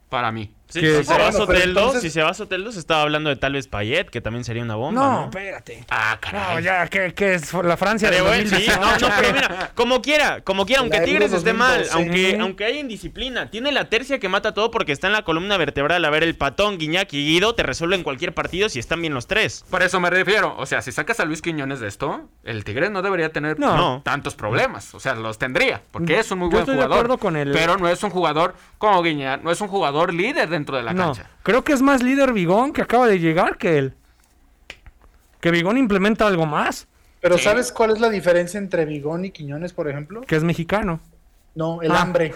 Para 0.09 0.31
mí. 0.33 0.53
Sí, 0.69 0.81
Que- 0.81 0.97
si 0.97 1.03
se 1.05 1.13
va 1.13 1.29
Bueno, 1.29 1.45
pero 1.47 1.59
Soteldo, 1.59 1.79
entonces- 1.79 2.01
si 2.01 2.09
se 2.09 2.21
va 2.21 2.33
Soteldo, 2.33 2.71
se 2.73 2.79
estaba 2.79 3.01
hablando 3.03 3.29
de 3.29 3.37
tal 3.37 3.53
vez 3.53 3.67
Payet, 3.67 4.09
que 4.09 4.19
también 4.19 4.43
sería 4.43 4.63
una 4.63 4.75
bomba. 4.75 5.01
No, 5.01 5.11
¿no? 5.13 5.23
espérate. 5.25 5.85
Ah, 5.89 6.15
No, 6.15 6.29
caray. 6.29 6.63
ya, 6.63 6.87
¿qué, 6.87 7.13
qué 7.13 7.35
es 7.35 7.53
la 7.53 7.77
Francia 7.77 8.09
de 8.09 8.17
Estaría 8.17 8.35
bueno, 8.37 8.49
sí, 8.49 8.65
2018? 8.67 8.81
no, 8.81 9.07
no, 9.09 9.15
pero 9.21 9.33
mira, 9.33 9.71
como 9.75 10.01
quiera, 10.01 10.41
como 10.41 10.65
quiera, 10.65 10.81
aunque 10.81 10.99
Tigres 11.01 11.31
esté 11.31 11.53
mal, 11.53 11.79
2012. 11.87 11.93
aunque, 11.97 12.37
aunque 12.41 12.65
haya 12.65 12.79
indisciplina, 12.79 13.49
tiene 13.49 13.71
la 13.71 13.89
tercia 13.89 14.19
que 14.19 14.27
mata 14.27 14.53
todo 14.53 14.69
porque 14.71 14.91
está 14.91 15.07
en 15.07 15.13
la 15.13 15.23
columna 15.23 15.55
vertebral. 15.57 16.03
A 16.03 16.09
ver, 16.09 16.23
el 16.23 16.35
patón, 16.35 16.77
Guiñac 16.77 17.13
y 17.13 17.25
Guido 17.25 17.55
te 17.55 17.63
resuelven 17.63 18.03
cualquier 18.03 18.33
partido 18.33 18.67
si 18.67 18.79
están 18.79 18.99
bien 19.01 19.13
los 19.13 19.27
tres. 19.27 19.63
Por 19.69 19.83
eso 19.83 19.99
me 20.01 20.09
refiero. 20.09 20.53
O 20.57 20.65
sea, 20.65 20.81
si 20.81 20.91
sacas 20.91 21.19
a 21.21 21.25
Luis 21.25 21.41
Quiñones 21.41 21.79
de 21.79 21.87
esto, 21.87 22.27
el 22.43 22.63
Tigres 22.65 22.91
no 22.91 23.01
debería 23.01 23.29
tener 23.31 23.57
No. 23.57 23.77
No. 23.77 24.01
tantos 24.03 24.35
problemas. 24.35 24.93
O 24.93 24.99
sea, 24.99 25.15
los 25.15 25.37
tendría. 25.37 25.81
Porque 25.91 26.19
es 26.19 26.29
un 26.31 26.39
muy 26.39 26.47
Yo 26.47 26.51
buen 26.51 26.61
estoy 26.63 26.75
de 26.75 26.81
jugador. 26.83 26.97
acuerdo 27.05 27.17
con 27.19 27.35
el- 27.37 27.51
Pero 27.51 27.77
no 27.77 27.87
es 27.87 28.03
un 28.03 28.09
jugador 28.09 28.55
como 28.77 29.01
Guiñac. 29.01 29.41
No 29.43 29.51
es 29.51 29.61
un 29.61 29.67
jugador 29.69 30.13
líder 30.13 30.49
dentro 30.57 30.75
de 30.77 30.83
la 30.83 30.93
No, 30.93 31.13
cancha. 31.13 31.29
creo 31.43 31.63
que 31.63 31.73
es 31.73 31.81
más 31.81 32.03
líder 32.03 32.33
Bigón 32.33 32.73
que 32.73 32.81
acaba 32.81 33.07
de 33.07 33.19
llegar 33.19 33.57
que 33.57 33.77
él. 33.77 33.93
Que 35.39 35.51
Bigón 35.51 35.77
implementa 35.77 36.27
algo 36.27 36.45
más, 36.45 36.87
Pero 37.19 37.37
Sí. 37.37 37.45
¿sabes 37.45 37.71
cuál 37.71 37.89
es 37.91 37.99
la 37.99 38.09
diferencia 38.09 38.59
entre 38.59 38.85
Bigón 38.85 39.25
y 39.25 39.31
Quiñones, 39.31 39.73
por 39.73 39.89
ejemplo? 39.89 40.21
que 40.21 40.35
es 40.35 40.43
mexicano. 40.43 40.99
No, 41.55 41.81
el 41.81 41.91
Ah. 41.91 42.01
hambre. 42.01 42.33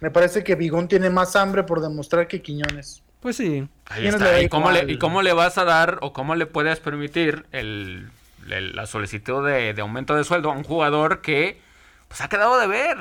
Me 0.00 0.10
parece 0.10 0.42
que 0.42 0.56
Bigón 0.56 0.88
tiene 0.88 1.10
más 1.10 1.36
hambre 1.36 1.62
por 1.62 1.80
demostrar 1.80 2.26
que 2.26 2.42
Quiñones. 2.42 3.02
Pues 3.20 3.36
sí. 3.36 3.68
Ahí 3.86 4.06
está. 4.08 4.40
¿Y 4.42 4.48
cómo, 4.48 4.70
le, 4.72 4.78
igual. 4.80 4.90
¿Y 4.90 4.98
cómo 4.98 5.22
le 5.22 5.32
vas 5.32 5.58
a 5.58 5.64
dar 5.64 5.98
o 6.02 6.12
cómo 6.12 6.34
le 6.34 6.46
puedes 6.46 6.80
permitir 6.80 7.46
el, 7.52 8.10
el- 8.48 8.74
la 8.74 8.86
solicitud 8.86 9.46
de, 9.46 9.74
de 9.74 9.80
aumento 9.82 10.16
de 10.16 10.24
sueldo 10.24 10.50
a 10.50 10.54
un 10.54 10.64
jugador 10.64 11.20
que 11.20 11.60
pues 12.08 12.20
ha 12.20 12.28
quedado 12.28 12.58
de 12.58 12.66
ver? 12.66 12.96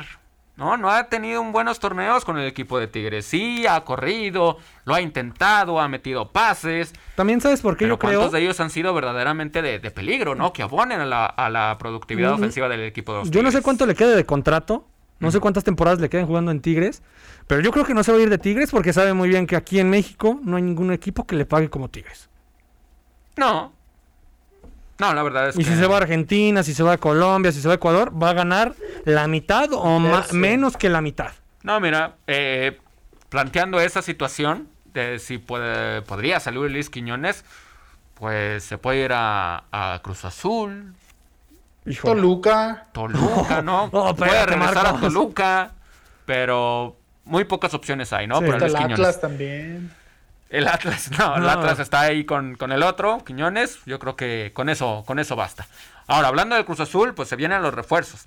¿No? 0.60 0.76
No 0.78 0.90
ha 0.92 1.06
tenido 1.06 1.42
un 1.42 1.52
buenos 1.54 1.80
torneos 1.80 2.26
con 2.26 2.38
el 2.38 2.46
equipo 2.46 2.78
de 2.80 2.88
Tigres. 2.88 3.26
Sí, 3.26 3.66
ha 3.66 3.84
corrido, 3.86 4.58
lo 4.84 4.94
ha 4.94 5.02
intentado, 5.02 5.80
ha 5.80 5.88
metido 5.88 6.32
pases. 6.32 6.94
También 7.16 7.40
sabes 7.40 7.62
por 7.62 7.76
qué 7.78 7.86
Pero 7.86 7.96
yo 7.96 8.00
creo. 8.00 8.20
¿cuántos 8.20 8.34
de 8.34 8.42
ellos 8.42 8.60
han 8.60 8.70
sido 8.70 8.94
verdaderamente 8.94 9.62
de, 9.62 9.80
de 9.80 9.90
peligro, 9.92 10.36
¿no? 10.36 10.52
Que 10.52 10.62
abonen 10.62 11.00
a 11.00 11.06
la, 11.06 11.26
a 11.26 11.50
la 11.50 11.78
productividad 11.80 12.32
Mm, 12.32 12.36
ofensiva 12.36 12.68
del 12.68 12.82
equipo 12.84 13.14
de 13.14 13.20
los 13.20 13.32
Yo 13.32 13.42
no 13.42 13.52
sé 13.52 13.62
cuánto 13.62 13.86
le 13.86 13.96
quede 13.96 14.16
de 14.16 14.26
contrato. 14.26 14.86
No 15.20 15.32
sé 15.32 15.40
cuántas 15.42 15.66
temporadas 15.66 16.00
le 16.00 16.08
queden 16.10 16.28
jugando 16.28 16.50
en 16.52 16.62
Tigres. 16.62 17.04
Pero 17.48 17.60
yo 17.62 17.72
creo 17.72 17.84
que 17.84 17.94
no 17.94 18.04
se 18.04 18.12
va 18.14 18.18
a 18.18 18.22
ir 18.22 18.30
de 18.30 18.38
Tigres 18.38 18.72
porque 18.72 18.94
sabe 18.94 19.14
muy 19.14 19.28
bien 19.28 19.48
que 19.48 19.56
aquí 19.58 19.80
en 19.80 19.90
México 19.90 20.40
no 20.44 20.56
hay 20.56 20.62
ningún 20.64 20.94
equipo 20.94 21.26
que 21.28 21.36
le 21.36 21.46
pague 21.46 21.70
como 21.70 21.90
Tigres. 21.90 22.30
No. 23.38 23.74
No, 25.00 25.14
la 25.14 25.24
verdad 25.24 25.50
es 25.50 25.56
Y 25.56 25.60
que... 25.60 25.66
si 25.66 25.76
se 25.76 25.88
va 25.88 25.96
a 25.96 25.98
Argentina, 26.00 26.62
si 26.64 26.74
se 26.74 26.84
va 26.84 26.94
a 26.94 26.98
Colombia, 26.98 27.52
si 27.52 27.62
se 27.62 27.68
va 27.68 27.74
a 27.74 27.76
Ecuador, 27.76 28.12
va 28.22 28.32
a 28.32 28.34
ganar 28.34 28.76
la 29.06 29.28
mitad 29.28 29.70
o 29.74 30.00
menos 30.34 30.78
que 30.78 30.90
la 30.90 31.02
mitad. 31.02 31.32
No, 31.64 31.80
mira, 31.80 32.16
eh, 32.28 32.78
planteando 33.30 33.80
esa 33.80 34.02
situación 34.02 34.68
de 34.94 35.20
si 35.20 35.38
puede, 35.38 36.02
podría 36.02 36.40
salir 36.40 36.70
Luis 36.70 36.90
Quiñones, 36.90 37.46
pues 38.16 38.64
se 38.64 38.78
puede 38.78 39.06
ir 39.06 39.12
a, 39.14 39.64
a 39.72 40.02
Cruz 40.04 40.26
Azul, 40.26 40.94
Híjole. 41.86 42.16
Toluca. 42.16 42.88
Toluca, 42.92 43.62
¿no? 43.62 43.90
No, 43.94 44.16
puede 44.16 44.46
regresar 44.46 44.86
a. 44.86 45.00
Toluca, 45.00 45.72
pero 46.26 46.98
muy 47.26 47.46
pocas 47.46 47.74
opciones 47.74 48.12
hay, 48.14 48.28
¿no? 48.28 48.40
Sí. 48.40 48.46
Para 48.46 48.60
Luis 48.60 48.74
Quiñones. 48.74 49.00
Atlas 49.00 49.22
también. 49.22 49.92
El 50.50 50.68
Atlas, 50.68 51.12
no, 51.18 51.36
el. 51.38 51.48
Atlas 51.48 51.80
está 51.80 52.02
ahí 52.02 52.26
con, 52.26 52.56
con 52.56 52.72
el 52.72 52.82
otro, 52.84 53.24
Quiñones. 53.24 53.80
Yo 53.86 54.00
creo 54.00 54.16
que 54.16 54.52
con 54.54 54.70
eso, 54.70 55.04
con 55.06 55.20
eso 55.20 55.36
basta. 55.36 55.68
Ahora, 56.08 56.28
hablando 56.30 56.56
del 56.56 56.66
Cruz 56.66 56.80
Azul, 56.80 57.14
pues 57.14 57.30
se 57.30 57.36
vienen 57.36 57.62
los 57.62 57.74
refuerzos. 57.74 58.26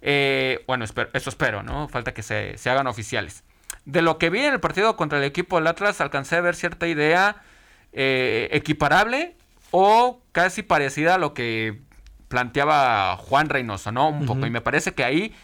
Eh, 0.00 0.64
bueno, 0.66 0.84
espero- 0.84 1.10
eso 1.12 1.28
espero, 1.28 1.62
¿no? 1.62 1.88
Falta 1.88 2.14
que 2.14 2.22
se, 2.22 2.56
se 2.56 2.70
hagan 2.70 2.86
oficiales. 2.86 3.42
De 3.84 4.00
lo 4.02 4.16
que 4.18 4.30
vi 4.30 4.40
en 4.40 4.52
el 4.54 4.60
partido 4.60 4.96
contra 4.96 5.18
el 5.18 5.24
equipo 5.24 5.56
del 5.56 5.66
Atlas, 5.66 6.00
alcancé 6.00 6.36
a 6.36 6.40
ver 6.40 6.54
cierta 6.54 6.86
idea 6.86 7.42
eh, 7.92 8.48
equiparable 8.52 9.34
o 9.72 10.20
casi 10.32 10.62
parecida 10.62 11.16
a 11.16 11.18
lo 11.18 11.34
que 11.34 11.80
planteaba 12.28 13.16
Juan 13.16 13.48
Reynoso, 13.48 13.90
¿no? 13.90 14.08
Un 14.08 14.24
poco. 14.26 14.46
Y 14.46 14.50
me 14.50 14.60
parece 14.60 14.92
que 14.94 15.02
ahí 15.04 15.34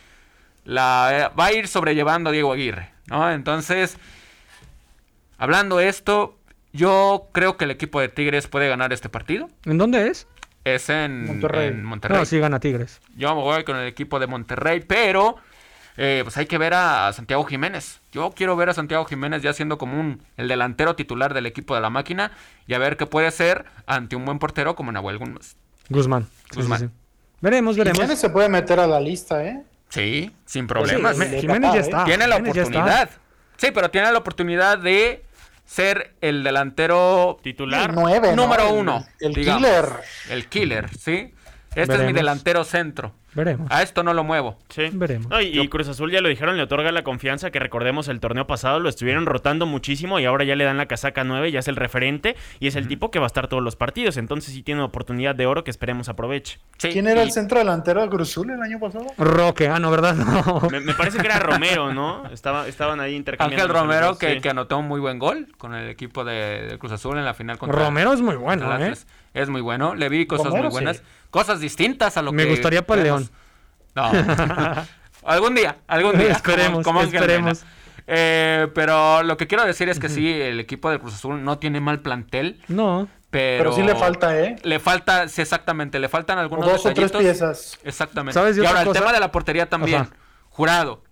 la 0.64 1.32
va 1.38 1.46
a 1.46 1.52
ir 1.52 1.66
sobrellevando 1.68 2.30
Diego 2.30 2.52
Aguirre, 2.52 2.90
¿no? 3.06 3.30
Entonces, 3.32 3.98
hablando 5.38 5.76
de 5.78 5.88
esto, 5.88 6.36
yo 6.72 7.28
creo 7.32 7.56
que 7.56 7.64
el 7.64 7.70
equipo 7.70 8.00
de 8.00 8.08
Tigres 8.08 8.46
puede 8.46 8.68
ganar 8.68 8.92
este 8.92 9.08
partido. 9.08 9.48
¿En 9.64 9.78
dónde 9.78 10.08
es? 10.08 10.26
Es 10.64 10.88
en 10.90 11.26
Monterrey. 11.26 11.68
en 11.68 11.84
Monterrey. 11.84 12.18
No, 12.18 12.24
sí 12.24 12.38
gana 12.38 12.58
Tigres. 12.58 13.00
Yo 13.16 13.34
me 13.34 13.42
voy 13.42 13.64
con 13.64 13.76
el 13.76 13.86
equipo 13.86 14.18
de 14.18 14.26
Monterrey, 14.26 14.80
pero 14.80 15.36
eh, 15.96 16.20
pues 16.24 16.36
hay 16.36 16.46
que 16.46 16.58
ver 16.58 16.74
a, 16.74 17.12
Santiago 17.12 17.44
Jiménez. 17.44 18.00
Yo 18.12 18.32
quiero 18.36 18.56
ver 18.56 18.68
a 18.68 18.74
Santiago 18.74 19.04
Jiménez 19.04 19.42
ya 19.42 19.52
siendo 19.52 19.78
como 19.78 19.98
un, 19.98 20.22
el 20.36 20.48
delantero 20.48 20.96
titular 20.96 21.34
del 21.34 21.46
equipo 21.46 21.74
de 21.74 21.80
la 21.80 21.90
máquina 21.90 22.32
y 22.66 22.74
a 22.74 22.78
ver 22.78 22.96
qué 22.96 23.06
puede 23.06 23.30
ser 23.30 23.64
ante 23.86 24.16
un 24.16 24.24
buen 24.24 24.38
portero 24.38 24.74
como 24.74 24.92
Nahuel 24.92 25.18
Guzmán. 25.18 25.40
Guzmán. 25.88 26.26
Guzmán. 26.54 26.92
Veremos, 27.40 27.76
veremos. 27.76 27.98
Jiménez 27.98 28.18
se 28.18 28.30
puede 28.30 28.48
meter 28.48 28.80
a 28.80 28.86
la 28.86 29.00
lista, 29.00 29.44
¿eh? 29.44 29.62
Sí, 29.88 30.32
sin 30.44 30.66
problemas. 30.66 31.16
Jiménez 31.40 31.72
ya 31.72 31.80
está. 31.80 32.04
Tiene 32.04 32.26
la 32.26 32.36
oportunidad. 32.36 33.10
Sí, 33.56 33.70
pero 33.72 33.90
tiene 33.90 34.10
la 34.12 34.18
oportunidad 34.18 34.78
de 34.78 35.24
ser 35.64 36.14
el 36.20 36.44
delantero 36.44 37.38
titular. 37.42 37.92
número 37.92 38.70
uno. 38.70 39.04
El, 39.20 39.34
killer. 39.34 39.86
El 40.30 40.48
killer, 40.48 40.88
¿sí? 40.96 41.34
Este 41.76 41.94
es 41.94 42.04
mi 42.04 42.12
delantero 42.12 42.64
centro. 42.64 43.12
Veremos. 43.34 43.70
A 43.70 43.82
esto 43.82 44.02
no 44.02 44.14
lo 44.14 44.24
muevo. 44.24 44.56
Sí. 44.70 44.88
Veremos. 44.94 45.30
y, 45.42 45.68
Cruz 45.68 45.88
Azul 45.88 46.10
ya 46.10 46.22
lo 46.22 46.28
dijeron, 46.30 46.56
le 46.56 46.62
otorga 46.62 46.90
la 46.90 47.04
confianza 47.04 47.50
que 47.50 47.58
recordemos 47.58 48.08
el 48.08 48.18
torneo 48.18 48.46
pasado, 48.46 48.80
lo 48.80 48.88
estuvieron 48.88 49.26
rotando 49.26 49.66
muchísimo 49.66 50.18
y 50.18 50.24
ahora 50.24 50.44
ya 50.44 50.56
le 50.56 50.64
dan 50.64 50.78
la 50.78 50.86
casaca 50.86 51.22
9, 51.22 51.52
ya 51.52 51.58
es 51.58 51.68
el 51.68 51.76
referente 51.76 52.34
y 52.60 52.66
es 52.66 52.76
el 52.76 52.88
tipo 52.88 53.10
que 53.10 53.18
va 53.18 53.26
a 53.26 53.28
estar 53.28 53.48
todos 53.48 53.62
los 53.62 53.76
partidos. 53.76 54.16
Entonces 54.16 54.54
sí 54.54 54.62
tiene 54.62 54.80
oportunidad 54.80 55.34
de 55.34 55.44
oro 55.44 55.64
que 55.64 55.70
esperemos 55.70 56.08
aproveche. 56.08 56.58
¿Quién 56.78 57.06
era 57.08 57.22
el 57.22 57.30
centro 57.30 57.58
delantero 57.58 58.00
de 58.00 58.08
Cruz 58.08 58.30
Azul 58.30 58.50
el 58.50 58.62
año 58.62 58.80
pasado? 58.80 59.04
Roque, 59.18 59.68
ah, 59.68 59.78
no, 59.78 59.90
¿verdad? 59.90 60.16
No. 60.26 60.68
Me, 60.70 60.94
parece 60.94 61.18
que 61.18 61.26
era 61.26 61.38
Romero, 61.38 61.92
¿no? 61.92 62.26
Estaba, 62.30 62.66
estaban 62.66 63.00
ahí 63.00 63.14
intercambiando. 63.14 63.64
Ángel 63.64 63.80
Romero 63.80 64.18
que, 64.18 64.40
que, 64.40 64.48
anotó 64.48 64.78
un 64.78 64.88
muy 64.88 65.00
buen 65.00 65.18
gol 65.18 65.48
con 65.58 65.74
el 65.74 65.90
equipo 65.90 66.24
de, 66.24 66.76
Cruz 66.78 66.92
Azul 66.92 67.18
en 67.18 67.24
la 67.24 67.34
final 67.34 67.58
contra 67.58 67.84
Romero 67.84 68.12
es 68.12 68.22
muy 68.22 68.36
bueno, 68.36 68.74
¿eh? 68.78 68.94
Es 69.34 69.50
muy 69.50 69.60
bueno. 69.60 69.94
Le 69.94 70.08
vi 70.08 70.26
cosas 70.26 70.52
muy 70.52 70.68
buenas. 70.68 71.02
Cosas 71.36 71.60
distintas 71.60 72.16
a 72.16 72.22
lo 72.22 72.32
Me 72.32 72.44
que. 72.44 72.48
Me 72.48 72.54
gustaría 72.54 72.86
para 72.86 73.02
León. 73.02 73.28
No. 73.94 74.10
algún 75.22 75.54
día, 75.54 75.76
algún 75.86 76.16
día. 76.16 76.32
esperemos, 76.32 76.82
como, 76.82 77.02
esperemos. 77.02 77.62
Eh, 78.06 78.68
pero 78.74 79.22
lo 79.22 79.36
que 79.36 79.46
quiero 79.46 79.66
decir 79.66 79.90
es 79.90 79.98
que 79.98 80.08
sí, 80.08 80.32
el 80.32 80.60
equipo 80.60 80.90
de 80.90 80.98
Cruz 80.98 81.12
Azul 81.12 81.44
no 81.44 81.58
tiene 81.58 81.78
mal 81.78 82.00
plantel. 82.00 82.62
No. 82.68 83.06
Pero, 83.28 83.74
sí 83.74 83.82
le 83.82 83.94
falta, 83.94 84.34
¿eh? 84.40 84.56
Le 84.62 84.80
falta, 84.80 85.28
sí, 85.28 85.42
exactamente, 85.42 85.98
le 85.98 86.08
faltan 86.08 86.38
algunos 86.38 86.64
dos 86.64 86.86
o 86.86 86.94
tres 86.94 87.12
piezas. 87.12 87.78
Exactamente. 87.84 88.32
¿Sabes 88.32 88.56
y 88.56 88.64
ahora 88.64 88.80
el 88.80 88.92
tema 88.92 89.12
de 89.12 89.20
la 89.20 89.30
portería 89.30 89.68
también. 89.68 90.08
Jurado. 90.48 91.02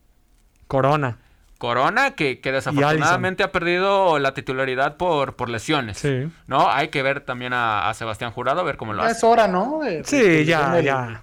Corona. 0.69 1.19
Corona, 1.65 2.11
que, 2.11 2.41
que 2.41 2.53
desafortunadamente 2.53 3.43
ha 3.43 3.51
perdido 3.51 4.19
la 4.19 4.35
titularidad 4.35 4.99
por, 4.99 5.35
por 5.35 5.49
lesiones. 5.49 5.97
Sí. 5.97 6.29
¿No? 6.47 6.71
Hay 6.71 6.89
que 6.89 7.03
ver 7.03 7.23
también 7.23 7.55
a, 7.55 7.91
Sebastián 7.95 8.33
Jurado, 8.33 8.61
a 8.61 8.65
ver 8.65 8.77
cómo 8.77 8.93
lo 8.93 9.03
hace. 9.03 9.13
Es 9.13 9.25
hora, 9.25 9.49
¿no? 9.49 9.81
sí, 10.05 10.45
ya, 10.45 10.79
ya. 10.81 11.23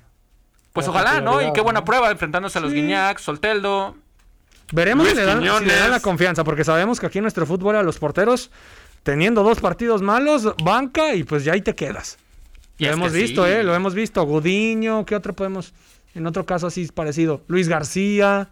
Pues 0.74 0.88
ojalá, 0.88 1.22
¿no? 1.22 1.48
Y 1.48 1.54
qué 1.54 1.62
buena 1.62 1.86
prueba 1.86 2.10
enfrentándose 2.10 2.58
a 2.58 2.62
los 2.62 2.74
Guiñac, 2.74 3.20
Solteldo. 3.20 3.96
Veremos 4.72 5.10
si 5.10 5.14
le, 5.14 5.26
dan, 5.26 5.46
la 5.92 6.00
confianza, 6.00 6.44
porque 6.44 6.64
sabemos 6.64 7.00
que 7.00 7.06
aquí 7.06 7.20
en 7.20 7.24
nuestro 7.24 7.46
fútbol 7.46 7.76
a 7.76 7.84
los 7.84 8.00
porteros, 8.00 8.50
teniendo 9.04 9.44
dos 9.44 9.60
partidos 9.60 10.02
malos, 10.02 10.56
banca 10.64 11.14
y 11.14 11.24
pues 11.24 11.44
ya 11.44 11.54
ahí 11.54 11.62
te 11.62 11.76
quedas. 11.76 12.18
lo 12.80 12.88
hemos 12.88 13.14
visto, 13.14 13.46
¿eh? 13.46 13.62
Lo 13.62 13.76
hemos 13.76 13.94
visto. 13.94 14.24
Gudiño, 14.24 15.06
¿qué 15.06 15.16
otro 15.16 15.34
podemos? 15.34 15.72
En 16.16 16.26
otro 16.26 16.48
caso 16.48 16.66
así 16.66 16.88
parecido. 16.88 17.44
Luis 17.48 17.68
García. 17.68 18.50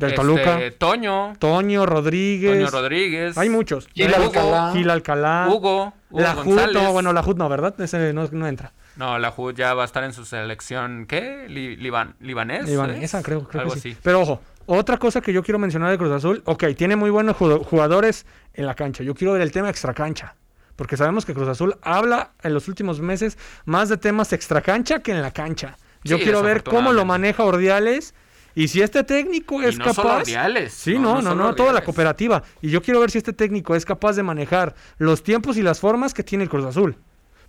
Del 0.00 0.10
este, 0.10 0.22
Toluca. 0.22 0.58
Toño. 0.78 1.34
Toño 1.38 1.84
Rodríguez. 1.84 2.58
Toño 2.58 2.70
Rodríguez. 2.70 3.36
Hay 3.36 3.50
muchos. 3.50 3.86
Gil 3.92 4.14
Alcalá. 4.14 4.72
Gil 4.72 4.88
Alcalá. 4.88 5.46
Hugo. 5.50 5.92
Hugo 6.08 6.20
la 6.22 6.34
Jut, 6.34 6.72
no, 6.72 6.92
bueno, 6.92 7.12
la 7.12 7.22
Jut 7.22 7.36
no, 7.36 7.48
¿verdad? 7.50 7.78
Ese 7.78 8.12
no, 8.14 8.26
no 8.32 8.48
entra. 8.48 8.72
No, 8.96 9.18
la 9.18 9.30
Jud 9.30 9.54
ya 9.54 9.74
va 9.74 9.82
a 9.82 9.84
estar 9.84 10.02
en 10.02 10.14
su 10.14 10.24
selección, 10.24 11.04
¿qué? 11.06 11.46
liban, 11.48 12.16
¿Libanés? 12.18 12.66
Libanesa, 12.66 13.22
creo, 13.22 13.46
creo 13.46 13.70
que 13.70 13.78
sí. 13.78 13.96
Pero 14.02 14.22
ojo, 14.22 14.40
otra 14.66 14.96
cosa 14.96 15.20
que 15.20 15.34
yo 15.34 15.42
quiero 15.42 15.58
mencionar 15.58 15.90
de 15.90 15.98
Cruz 15.98 16.10
Azul, 16.10 16.42
ok, 16.46 16.64
tiene 16.76 16.96
muy 16.96 17.10
buenos 17.10 17.36
jugadores 17.36 18.24
en 18.54 18.66
la 18.66 18.74
cancha. 18.74 19.04
Yo 19.04 19.14
quiero 19.14 19.34
ver 19.34 19.42
el 19.42 19.52
tema 19.52 19.68
extracancha. 19.68 20.34
Porque 20.76 20.96
sabemos 20.96 21.26
que 21.26 21.34
Cruz 21.34 21.48
Azul 21.48 21.76
habla 21.82 22.30
en 22.42 22.54
los 22.54 22.66
últimos 22.66 23.00
meses 23.00 23.36
más 23.66 23.90
de 23.90 23.98
temas 23.98 24.32
extracancha 24.32 25.00
que 25.00 25.12
en 25.12 25.20
la 25.20 25.30
cancha. 25.30 25.76
Yo 26.04 26.18
quiero 26.18 26.42
ver 26.42 26.62
cómo 26.62 26.92
lo 26.92 27.04
maneja 27.04 27.44
Ordiales. 27.44 28.14
Y 28.54 28.68
si 28.68 28.82
este 28.82 29.04
técnico 29.04 29.62
es 29.62 29.78
no 29.78 29.84
capaz. 29.84 30.02
Solo 30.02 30.14
Ordiales, 30.16 30.72
sí, 30.72 30.98
no, 30.98 31.22
no, 31.22 31.34
no, 31.34 31.54
toda 31.54 31.72
la 31.72 31.84
cooperativa. 31.84 32.42
Y 32.60 32.70
yo 32.70 32.82
quiero 32.82 33.00
ver 33.00 33.10
si 33.10 33.18
este 33.18 33.32
técnico 33.32 33.74
es 33.74 33.84
capaz 33.84 34.14
de 34.14 34.22
manejar 34.22 34.74
los 34.98 35.22
tiempos 35.22 35.56
y 35.56 35.62
las 35.62 35.80
formas 35.80 36.14
que 36.14 36.24
tiene 36.24 36.44
el 36.44 36.50
Cruz 36.50 36.64
Azul. 36.64 36.96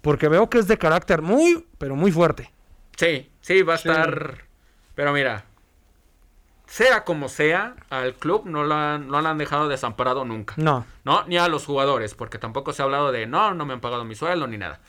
Porque 0.01 0.27
veo 0.27 0.49
que 0.49 0.59
es 0.59 0.67
de 0.67 0.77
carácter 0.77 1.21
muy, 1.21 1.65
pero 1.77 1.95
muy 1.95 2.11
fuerte. 2.11 2.51
Sí, 2.95 3.29
sí, 3.41 3.61
va 3.61 3.73
a 3.73 3.75
estar. 3.77 4.45
Pero 4.95 5.13
mira, 5.13 5.45
sea 6.71 7.03
como 7.03 7.27
sea, 7.27 7.75
al 7.89 8.13
club 8.13 8.43
no 8.45 8.63
lo, 8.63 8.73
han, 8.73 9.07
no 9.07 9.21
lo 9.21 9.27
han 9.27 9.37
dejado 9.37 9.67
desamparado 9.67 10.23
nunca. 10.23 10.53
No. 10.57 10.85
No, 11.03 11.25
ni 11.27 11.37
a 11.37 11.47
los 11.49 11.65
jugadores, 11.65 12.15
porque 12.15 12.37
tampoco 12.37 12.73
se 12.73 12.81
ha 12.81 12.85
hablado 12.85 13.11
de 13.11 13.27
no, 13.27 13.53
no 13.53 13.65
me 13.65 13.73
han 13.73 13.81
pagado 13.81 14.05
mi 14.05 14.15
sueldo 14.15 14.47
ni 14.47 14.57
nada. 14.57 14.79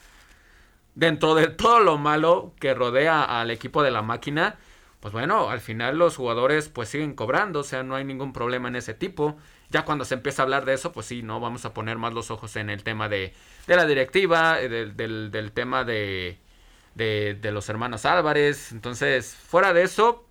Dentro 0.95 1.35
de 1.35 1.49
todo 1.49 1.81
lo 1.81 1.99
malo 1.99 2.53
que 2.61 2.73
rodea 2.75 3.25
al 3.25 3.51
equipo 3.51 3.83
de 3.83 3.91
la 3.91 4.03
máquina, 4.03 4.59
pues 5.03 5.13
bueno, 5.13 5.51
al 5.51 5.61
final 5.61 5.99
los 5.99 6.15
jugadores 6.15 6.69
pues 6.69 6.89
siguen 6.89 7.15
cobrando, 7.15 7.59
o 7.59 7.65
sea, 7.65 7.83
no 7.83 7.97
hay 7.97 8.05
ningún 8.05 8.33
problema 8.33 8.69
en 8.69 8.77
ese 8.77 8.95
tipo. 8.95 9.37
Ya 9.69 9.85
cuando 9.85 10.05
se 10.05 10.15
empieza 10.15 10.43
a 10.43 10.45
hablar 10.45 10.65
de 10.65 10.75
eso, 10.75 10.93
pues 10.93 11.07
sí, 11.07 11.25
no 11.25 11.41
vamos 11.41 11.65
a 11.65 11.75
poner 11.75 11.99
más 11.99 12.15
los 12.15 12.31
ojos 12.31 12.55
en 12.55 12.71
el 12.71 12.85
tema 12.85 13.09
de, 13.09 13.35
de 13.67 13.77
la 13.77 13.85
directiva, 13.85 14.61
eh, 14.61 14.69
del, 14.69 15.33
del, 15.33 15.51
tema 15.51 15.83
de, 15.83 16.39
de, 16.95 17.35
de, 17.35 17.51
los 17.51 17.69
hermanos 17.69 18.07
Álvarez. 18.07 18.71
Entonces, 18.71 19.35
fuera 19.35 19.73
de 19.73 19.83
eso, 19.83 20.25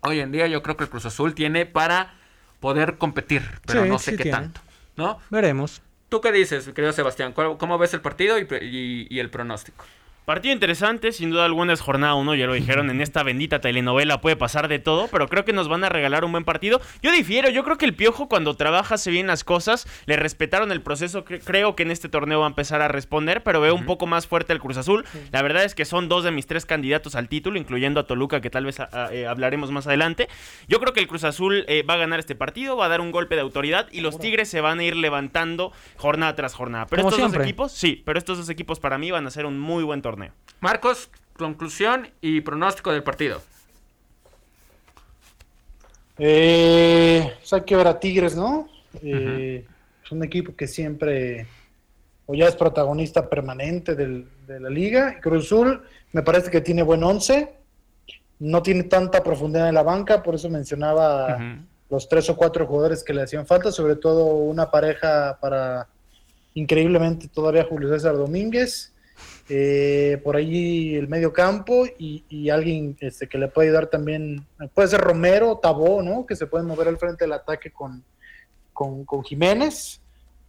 hoy 0.00 0.20
en 0.20 0.32
día 0.32 0.46
yo 0.46 0.62
creo 0.62 0.78
que 0.78 0.84
el 0.84 0.90
Cruz 0.90 1.04
Azul 1.04 1.34
tiene 1.34 1.66
para 1.66 2.14
poder 2.60 2.96
competir, 2.96 3.42
pero 3.66 3.84
no 3.84 3.98
sé 3.98 4.16
qué 4.16 4.30
tanto. 4.30 4.62
¿No? 4.96 5.18
Veremos. 5.28 5.82
¿Tú 6.08 6.22
qué 6.22 6.32
dices, 6.32 6.66
querido 6.70 6.94
Sebastián? 6.94 7.34
¿Cómo 7.34 7.76
ves 7.76 7.92
el 7.92 8.00
partido 8.00 8.38
y, 8.38 9.06
y 9.10 9.18
el 9.18 9.28
pronóstico? 9.28 9.84
Partido 10.28 10.52
interesante, 10.52 11.12
sin 11.12 11.30
duda 11.30 11.46
alguna 11.46 11.72
es 11.72 11.80
jornada 11.80 12.12
uno, 12.12 12.34
ya 12.34 12.46
lo 12.46 12.52
dijeron, 12.52 12.90
en 12.90 13.00
esta 13.00 13.22
bendita 13.22 13.62
telenovela 13.62 14.20
puede 14.20 14.36
pasar 14.36 14.68
de 14.68 14.78
todo, 14.78 15.08
pero 15.08 15.26
creo 15.26 15.46
que 15.46 15.54
nos 15.54 15.68
van 15.68 15.84
a 15.84 15.88
regalar 15.88 16.22
un 16.22 16.32
buen 16.32 16.44
partido. 16.44 16.82
Yo 17.02 17.10
difiero, 17.10 17.48
yo 17.48 17.64
creo 17.64 17.78
que 17.78 17.86
el 17.86 17.94
Piojo 17.94 18.28
cuando 18.28 18.52
trabaja 18.52 18.96
hace 18.96 19.10
bien 19.10 19.26
las 19.26 19.42
cosas, 19.42 19.88
le 20.04 20.16
respetaron 20.16 20.70
el 20.70 20.82
proceso, 20.82 21.24
creo 21.24 21.74
que 21.74 21.84
en 21.84 21.90
este 21.90 22.10
torneo 22.10 22.40
va 22.40 22.44
a 22.44 22.50
empezar 22.50 22.82
a 22.82 22.88
responder, 22.88 23.42
pero 23.42 23.62
veo 23.62 23.74
un 23.74 23.86
poco 23.86 24.06
más 24.06 24.26
fuerte 24.26 24.52
al 24.52 24.60
Cruz 24.60 24.76
Azul. 24.76 25.06
La 25.32 25.40
verdad 25.40 25.64
es 25.64 25.74
que 25.74 25.86
son 25.86 26.10
dos 26.10 26.24
de 26.24 26.30
mis 26.30 26.46
tres 26.46 26.66
candidatos 26.66 27.14
al 27.14 27.30
título, 27.30 27.58
incluyendo 27.58 27.98
a 27.98 28.06
Toluca, 28.06 28.42
que 28.42 28.50
tal 28.50 28.66
vez 28.66 28.82
eh, 29.10 29.26
hablaremos 29.26 29.70
más 29.70 29.86
adelante. 29.86 30.28
Yo 30.68 30.78
creo 30.78 30.92
que 30.92 31.00
el 31.00 31.08
Cruz 31.08 31.24
Azul 31.24 31.64
eh, 31.68 31.84
va 31.84 31.94
a 31.94 31.96
ganar 31.96 32.20
este 32.20 32.34
partido, 32.34 32.76
va 32.76 32.84
a 32.84 32.88
dar 32.88 33.00
un 33.00 33.12
golpe 33.12 33.34
de 33.34 33.40
autoridad 33.40 33.88
y 33.92 34.02
los 34.02 34.18
Tigres 34.18 34.50
se 34.50 34.60
van 34.60 34.80
a 34.80 34.84
ir 34.84 34.94
levantando 34.94 35.72
jornada 35.96 36.34
tras 36.34 36.52
jornada. 36.52 36.86
Pero 36.86 37.08
estos 37.08 37.32
dos 37.32 37.34
equipos, 37.42 37.72
sí, 37.72 38.02
pero 38.04 38.18
estos 38.18 38.36
dos 38.36 38.50
equipos 38.50 38.78
para 38.78 38.98
mí 38.98 39.10
van 39.10 39.26
a 39.26 39.30
ser 39.30 39.46
un 39.46 39.58
muy 39.58 39.84
buen 39.84 40.02
torneo. 40.02 40.17
Marcos, 40.60 41.10
conclusión 41.36 42.08
y 42.20 42.40
pronóstico 42.40 42.92
del 42.92 43.02
partido. 43.02 43.40
Eh, 46.18 47.32
o 47.42 47.46
sea, 47.46 47.58
hay 47.58 47.64
que 47.64 47.76
ver 47.76 47.86
a 47.86 48.00
Tigres, 48.00 48.34
¿no? 48.34 48.68
Eh, 49.02 49.64
es 50.04 50.12
un 50.12 50.24
equipo 50.24 50.54
que 50.56 50.66
siempre, 50.66 51.46
o 52.26 52.34
ya 52.34 52.48
es 52.48 52.56
protagonista 52.56 53.28
permanente 53.28 53.94
de 53.94 54.60
la 54.60 54.68
liga. 54.68 55.20
Cruz 55.20 55.46
Azul 55.46 55.82
me 56.12 56.22
parece 56.22 56.50
que 56.50 56.60
tiene 56.60 56.82
buen 56.82 57.04
once, 57.04 57.54
no 58.40 58.62
tiene 58.62 58.84
tanta 58.84 59.22
profundidad 59.22 59.68
en 59.68 59.74
la 59.74 59.82
banca, 59.82 60.22
por 60.22 60.34
eso 60.34 60.48
mencionaba 60.48 61.38
los 61.90 62.08
tres 62.08 62.28
o 62.30 62.36
cuatro 62.36 62.66
jugadores 62.66 63.04
que 63.04 63.14
le 63.14 63.22
hacían 63.22 63.46
falta, 63.46 63.70
sobre 63.70 63.96
todo 63.96 64.24
una 64.24 64.70
pareja 64.70 65.38
para 65.40 65.86
increíblemente 66.54 67.28
todavía 67.28 67.64
Julio 67.64 67.88
César 67.88 68.16
Domínguez 68.16 68.92
eh, 69.50 70.20
por 70.22 70.36
ahí 70.36 70.94
el 70.96 71.08
medio 71.08 71.32
campo 71.32 71.86
y, 71.98 72.50
alguien 72.50 72.96
este, 73.00 73.28
que 73.28 73.38
le 73.38 73.48
puede 73.48 73.68
ayudar 73.68 73.86
también, 73.86 74.46
puede 74.74 74.88
ser 74.88 75.00
Romero, 75.00 75.58
Tabó, 75.62 76.02
¿no? 76.02 76.26
Que 76.26 76.36
se 76.36 76.46
pueden 76.46 76.66
mover 76.66 76.88
al 76.88 76.98
frente 76.98 77.24
del 77.24 77.32
ataque 77.32 77.70
con, 77.70 78.04
con, 78.72 79.24
Jiménez, 79.24 80.02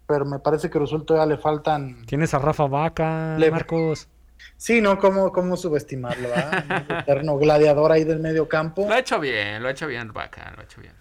pero 0.06 0.26
me 0.26 0.40
parece 0.40 0.70
que 0.70 0.80
resulta 0.80 1.16
ya 1.16 1.26
le 1.26 1.38
faltan... 1.38 2.06
Tienes 2.06 2.34
a 2.34 2.40
Rafa 2.40 2.68
Vaca, 2.68 3.38
Marcos. 3.50 4.10
Sí, 4.58 4.82
¿no? 4.82 5.00
¿Cómo, 5.00 5.32
cómo 5.32 5.56
subestimarlo? 5.56 6.30
Un 6.30 6.98
eterno 6.98 7.38
gladiador 7.38 7.92
ahí 7.92 8.04
del 8.04 8.20
medio 8.20 8.50
campo. 8.50 8.86
Lo 8.88 8.94
ha 8.94 9.00
hecho 9.00 9.20
bien, 9.20 9.62
lo 9.62 9.70
ha 9.70 9.72
hecho 9.72 9.88
bien 9.88 10.12
Vaca, 10.12 10.52
lo 10.56 10.62
ha 10.62 10.64
hecho 10.66 10.82
bien. 10.82 10.94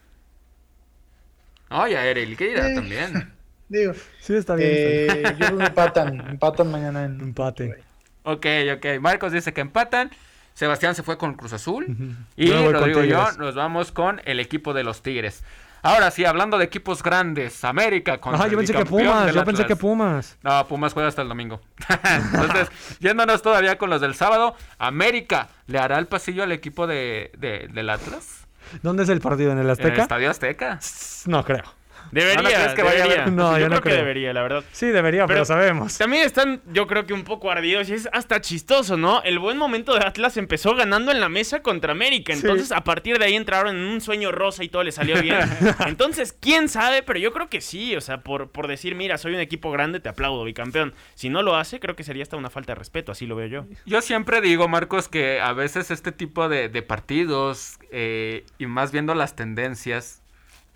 Oye, 1.70 1.96
oh, 1.96 2.00
Eril, 2.00 2.36
¿qué 2.36 2.48
dirá 2.48 2.74
también? 2.74 3.32
Digo, 3.68 3.92
sí, 4.20 4.34
está 4.34 4.54
bien. 4.54 4.70
Eh, 4.72 5.22
yo 5.38 5.60
empatan, 5.60 6.20
empatan 6.30 6.70
mañana 6.70 7.04
en... 7.04 7.20
Empate. 7.20 7.87
Ok, 8.28 8.46
ok. 8.76 9.00
Marcos 9.00 9.32
dice 9.32 9.54
que 9.54 9.62
empatan. 9.62 10.10
Sebastián 10.52 10.94
se 10.94 11.02
fue 11.02 11.16
con 11.16 11.34
Cruz 11.34 11.54
Azul. 11.54 11.86
Y 12.36 12.50
Rodrigo 12.50 13.02
y 13.02 13.08
yo 13.08 13.32
nos 13.38 13.54
vamos 13.54 13.90
con 13.90 14.20
el 14.26 14.38
equipo 14.38 14.74
de 14.74 14.84
los 14.84 15.02
Tigres. 15.02 15.42
Ahora 15.82 16.10
sí, 16.10 16.24
hablando 16.24 16.58
de 16.58 16.64
equipos 16.64 17.02
grandes, 17.02 17.64
América 17.64 18.18
con 18.18 18.34
Ah, 18.34 18.48
yo 18.48 18.58
pensé 18.58 18.74
que 18.74 18.84
Pumas, 18.84 19.32
yo 19.32 19.44
pensé 19.44 19.64
que 19.64 19.76
Pumas. 19.76 20.36
No, 20.42 20.66
Pumas 20.66 20.92
juega 20.92 21.08
hasta 21.08 21.22
el 21.22 21.28
domingo. 21.28 21.60
Entonces, 22.32 22.68
yéndonos 22.98 23.40
todavía 23.40 23.78
con 23.78 23.88
los 23.88 24.00
del 24.00 24.14
sábado, 24.14 24.56
América 24.78 25.48
le 25.68 25.78
hará 25.78 25.98
el 25.98 26.06
pasillo 26.06 26.42
al 26.42 26.52
equipo 26.52 26.86
de, 26.86 27.30
del 27.38 27.88
Atlas. 27.88 28.46
¿Dónde 28.82 29.04
es 29.04 29.08
el 29.08 29.20
partido? 29.20 29.52
¿En 29.52 29.58
el 29.58 29.62
En 29.62 29.66
el 29.66 29.70
Azteca? 29.70 30.02
Estadio 30.02 30.30
Azteca. 30.30 30.80
No 31.26 31.44
creo. 31.44 31.77
Debería, 32.10 32.42
¿No 32.42 32.48
crees 32.48 32.74
que 32.74 32.82
vaya 32.82 32.98
a 32.98 33.02
debería. 33.02 33.22
haber? 33.24 33.32
No, 33.34 33.52
yo, 33.52 33.58
yo 33.58 33.64
no 33.64 33.68
creo 33.68 33.82
que 33.82 33.88
creo. 33.90 33.96
debería, 33.98 34.32
la 34.32 34.42
verdad. 34.42 34.64
Sí, 34.72 34.86
debería, 34.86 35.26
pero, 35.26 35.36
Pero- 35.38 35.44
sabemos. 35.44 35.98
También 35.98 36.22
están, 36.24 36.62
yo 36.72 36.86
creo 36.86 37.06
que 37.06 37.12
un 37.12 37.24
poco 37.24 37.50
ardidos 37.50 37.88
y 37.90 37.94
es 37.94 38.08
hasta 38.12 38.40
chistoso, 38.40 38.96
¿no? 38.96 39.22
El 39.22 39.38
buen 39.38 39.58
momento 39.58 39.94
de 39.94 40.04
Atlas 40.06 40.36
empezó 40.36 40.74
ganando 40.74 41.10
en 41.12 41.20
la 41.20 41.28
mesa 41.28 41.60
contra 41.62 41.92
América. 41.92 42.32
Sí. 42.34 42.40
Entonces, 42.40 42.72
a 42.72 42.82
partir 42.84 43.18
de 43.18 43.24
ahí 43.26 43.34
entraron 43.34 43.76
en 43.76 43.82
un 43.84 44.00
sueño 44.00 44.32
rosa 44.32 44.64
y 44.64 44.68
todo 44.68 44.82
le 44.84 44.92
salió 44.92 45.20
bien. 45.22 45.38
Entonces, 45.86 46.32
quién 46.38 46.68
sabe, 46.68 47.02
pero 47.02 47.18
yo 47.18 47.32
creo 47.32 47.48
que 47.48 47.60
sí. 47.60 47.94
O 47.96 48.00
sea, 48.00 48.20
por, 48.22 48.50
por 48.50 48.68
decir, 48.68 48.94
mira, 48.94 49.18
soy 49.18 49.34
un 49.34 49.40
equipo 49.40 49.70
grande, 49.70 50.00
te 50.00 50.08
aplaudo, 50.08 50.44
bicampeón. 50.44 50.94
Si 51.14 51.28
no 51.28 51.42
lo 51.42 51.56
hace, 51.56 51.80
creo 51.80 51.96
que 51.96 52.04
sería 52.04 52.22
hasta 52.22 52.36
una 52.36 52.50
falta 52.50 52.72
de 52.72 52.78
respeto, 52.78 53.12
así 53.12 53.26
lo 53.26 53.36
veo 53.36 53.46
yo. 53.48 53.66
Yo 53.86 54.00
siempre 54.02 54.40
digo, 54.40 54.68
Marcos, 54.68 55.08
que 55.08 55.40
a 55.40 55.52
veces 55.52 55.90
este 55.90 56.12
tipo 56.12 56.48
de, 56.48 56.68
de 56.68 56.82
partidos, 56.82 57.78
eh, 57.90 58.44
y 58.58 58.66
más 58.66 58.92
viendo 58.92 59.14
las 59.14 59.36
tendencias 59.36 60.22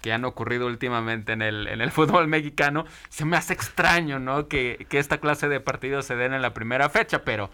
que 0.03 0.13
han 0.13 0.25
ocurrido 0.27 0.67
últimamente 0.67 1.33
en 1.33 1.41
el, 1.41 1.67
en 1.69 1.81
el 1.81 1.91
fútbol 1.93 2.29
mexicano, 2.29 2.85
se 3.09 3.25
me 3.25 3.37
hace 3.37 3.55
extraño, 3.55 4.19
¿no? 4.19 4.49
Que, 4.49 4.87
que 4.91 4.99
esta 4.99 5.19
clase 5.19 5.49
de 5.49 5.61
partidos 5.61 6.05
se 6.05 6.17
den 6.17 6.35
en 6.35 6.43
la 6.43 6.53
primera 6.53 6.89
fecha, 6.91 7.23
pero 7.25 7.49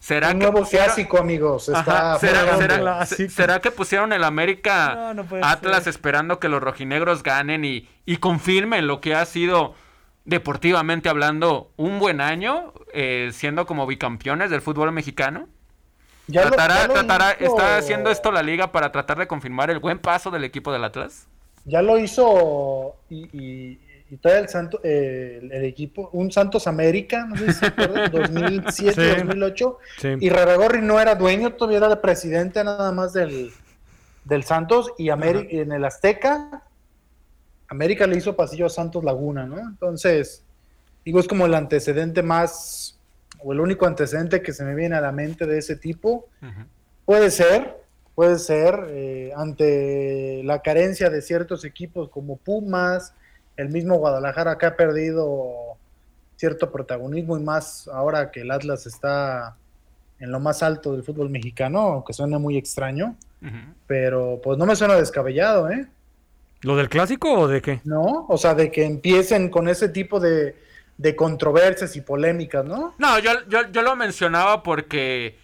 ¿será 0.00 0.28
Un 0.28 0.34
que 0.34 0.38
nuevo 0.40 0.58
pusieron- 0.60 0.86
clásico, 0.86 1.18
amigos. 1.18 1.68
Ajá, 1.70 2.18
¿será, 2.18 2.56
será- 2.58 3.06
será 3.06 3.60
que 3.60 3.70
pusieron 3.70 4.12
el 4.12 4.24
América 4.24 4.94
No, 4.94 5.14
no 5.14 5.24
puede 5.24 5.42
Atlas 5.44 5.84
ser. 5.84 5.92
esperando 5.92 6.38
que 6.38 6.48
los 6.50 6.62
rojinegros 6.62 7.22
ganen 7.22 7.64
y, 7.64 7.88
y 8.04 8.18
confirmen 8.18 8.86
lo 8.86 9.00
que 9.00 9.14
ha 9.14 9.24
sido 9.24 9.74
deportivamente 10.26 11.08
hablando 11.08 11.70
un 11.76 11.98
buen 11.98 12.20
año, 12.20 12.72
eh, 12.92 13.30
siendo 13.32 13.66
como 13.66 13.86
bicampeones 13.86 14.50
del 14.50 14.62
fútbol 14.62 14.90
mexicano? 14.92 15.48
Ya 16.26 16.44
lo- 16.44 16.50
¿Tratará, 16.50 16.80
ya 16.80 16.86
lo 16.88 16.94
tratará- 16.94 17.30
¿Está 17.38 17.76
haciendo 17.76 18.10
esto 18.10 18.32
la 18.32 18.42
liga 18.42 18.72
para 18.72 18.90
tratar 18.90 19.18
de 19.18 19.26
confirmar 19.26 19.70
el 19.70 19.78
buen 19.78 19.98
paso 19.98 20.30
del 20.30 20.44
equipo 20.44 20.72
del 20.72 20.82
Atlas? 20.84 21.28
Ya 21.64 21.80
lo 21.82 21.98
hizo 21.98 22.96
y, 23.08 23.24
y, 23.32 23.80
y 24.10 24.16
todavía 24.18 24.42
el, 24.42 24.48
Santo, 24.48 24.80
eh, 24.84 25.40
el, 25.42 25.52
el 25.52 25.64
equipo, 25.64 26.10
un 26.12 26.30
Santos 26.30 26.66
América, 26.66 27.24
no 27.26 27.36
sé 27.36 27.46
si 27.52 27.58
se 27.60 27.66
acuerdan, 27.66 28.10
2007, 28.12 28.92
Sí. 29.14 29.24
2008. 29.24 29.78
Sí. 29.98 30.08
Y 30.20 30.28
Raragorri 30.28 30.82
no 30.82 31.00
era 31.00 31.14
dueño, 31.14 31.54
todavía 31.54 31.78
era 31.78 31.86
el 31.92 31.98
presidente 31.98 32.62
nada 32.62 32.92
más 32.92 33.12
del, 33.14 33.50
del 34.24 34.44
Santos. 34.44 34.92
Y 34.98 35.06
Ameri- 35.06 35.48
en 35.50 35.72
el 35.72 35.84
Azteca, 35.84 36.62
América 37.68 38.06
le 38.06 38.16
hizo 38.18 38.36
pasillo 38.36 38.66
a 38.66 38.70
Santos 38.70 39.02
Laguna, 39.04 39.46
¿no? 39.46 39.58
Entonces, 39.58 40.42
digo, 41.04 41.18
es 41.18 41.26
como 41.26 41.46
el 41.46 41.54
antecedente 41.54 42.22
más, 42.22 42.98
o 43.42 43.52
el 43.52 43.60
único 43.60 43.86
antecedente 43.86 44.42
que 44.42 44.52
se 44.52 44.64
me 44.64 44.74
viene 44.74 44.96
a 44.96 45.00
la 45.00 45.12
mente 45.12 45.46
de 45.46 45.58
ese 45.58 45.76
tipo. 45.76 46.28
Puede 47.06 47.30
ser, 47.30 47.82
puede 48.14 48.38
ser, 48.38 48.86
eh, 48.90 49.32
ante 49.36 50.42
la 50.44 50.62
carencia 50.62 51.10
de 51.10 51.22
ciertos 51.22 51.64
equipos 51.64 52.08
como 52.08 52.36
Pumas, 52.36 53.12
el 53.56 53.68
mismo 53.68 53.96
Guadalajara 53.96 54.58
que 54.58 54.66
ha 54.66 54.76
perdido 54.76 55.76
cierto 56.36 56.70
protagonismo 56.70 57.36
y 57.36 57.42
más 57.42 57.88
ahora 57.88 58.30
que 58.30 58.40
el 58.40 58.50
Atlas 58.50 58.86
está 58.86 59.56
en 60.18 60.30
lo 60.30 60.40
más 60.40 60.62
alto 60.62 60.92
del 60.92 61.02
fútbol 61.02 61.30
mexicano, 61.30 61.80
aunque 61.80 62.12
suene 62.12 62.38
muy 62.38 62.56
extraño, 62.56 63.16
pero 63.86 64.40
pues 64.42 64.56
no 64.58 64.64
me 64.64 64.76
suena 64.76 64.94
descabellado, 64.94 65.70
¿eh? 65.70 65.86
¿Lo 66.62 66.76
del 66.76 66.88
clásico 66.88 67.30
o 67.32 67.48
de 67.48 67.60
qué? 67.60 67.80
¿No? 67.84 68.26
O 68.28 68.38
sea, 68.38 68.54
de 68.54 68.70
que 68.70 68.84
empiecen 68.84 69.50
con 69.50 69.68
ese 69.68 69.90
tipo 69.90 70.18
de, 70.18 70.56
de 70.96 71.14
controversias 71.14 71.94
y 71.96 72.00
polémicas, 72.00 72.64
¿no? 72.64 72.94
No, 72.98 73.18
yo, 73.18 73.32
yo, 73.48 73.70
yo 73.70 73.82
lo 73.82 73.94
mencionaba 73.96 74.62
porque 74.62 75.36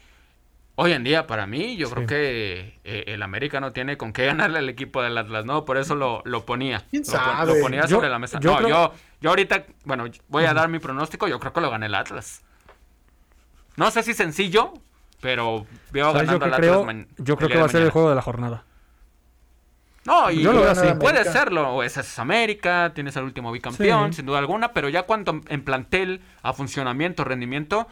hoy 0.82 0.92
en 0.92 1.04
día 1.04 1.26
para 1.26 1.46
mí 1.46 1.76
yo 1.76 1.88
Sí. 1.88 1.94
creo 1.94 2.06
que 2.06 2.80
eh, 2.84 3.04
el 3.08 3.22
América 3.22 3.60
no 3.60 3.72
tiene 3.72 3.96
con 3.96 4.12
qué 4.12 4.26
ganarle 4.26 4.58
al 4.58 4.68
equipo 4.68 5.02
del 5.02 5.16
Atlas, 5.18 5.44
¿no? 5.44 5.64
Por 5.64 5.76
eso 5.76 5.94
lo, 5.94 6.22
lo 6.24 6.46
ponía. 6.46 6.84
¿Quién 6.90 7.02
lo, 7.06 7.10
sabe? 7.12 7.46
lo 7.54 7.60
ponía 7.60 7.82
Yo- 7.82 7.96
sobre 7.96 8.08
la 8.08 8.18
mesa. 8.18 8.40
yo 8.40 8.52
no, 8.52 8.56
creo- 8.58 8.68
yo, 8.68 8.94
yo 9.20 9.30
ahorita, 9.30 9.64
bueno, 9.84 10.04
voy 10.28 10.44
a 10.44 10.54
dar 10.54 10.68
mi 10.68 10.78
pronóstico, 10.78 11.28
yo 11.28 11.38
creo 11.38 11.52
que 11.52 11.60
lo 11.60 11.70
gana 11.70 11.86
el 11.86 11.94
Atlas. 11.94 12.42
No 13.76 13.90
sé 13.90 14.02
si 14.02 14.14
sencillo, 14.14 14.72
pero 15.20 15.66
veo 15.92 16.12
¿Sabes 16.12 16.28
yo 16.30 16.38
ganando 16.38 16.38
qué 16.38 16.44
al 16.54 16.60
creo? 16.60 16.80
Atlas. 16.80 16.96
ma- 16.96 17.06
Yo 17.18 17.36
creo 17.36 17.48
que 17.50 17.58
va 17.58 17.66
a 17.66 17.68
ser 17.68 17.82
el 17.82 17.90
juego 17.90 18.08
de 18.10 18.14
la 18.16 18.22
jornada. 18.22 18.64
No, 20.06 20.30
y 20.30 20.42
Yo 20.42 20.52
lo 20.54 20.62
veo 20.62 20.70
así. 20.70 20.86
puede 20.98 21.24
serlo. 21.24 21.74
O 21.74 21.82
ese 21.82 22.00
es 22.00 22.18
América, 22.18 22.92
tienes 22.94 23.16
al 23.18 23.24
último 23.24 23.52
bicampeón, 23.52 24.12
Sí. 24.12 24.16
sin 24.16 24.26
duda 24.26 24.38
alguna, 24.38 24.72
pero 24.72 24.88
ya 24.88 25.02
cuando 25.02 25.40
en 25.48 25.62
plantel, 25.62 26.22
a 26.42 26.54
funcionamiento, 26.54 27.22
rendimiento, 27.22 27.86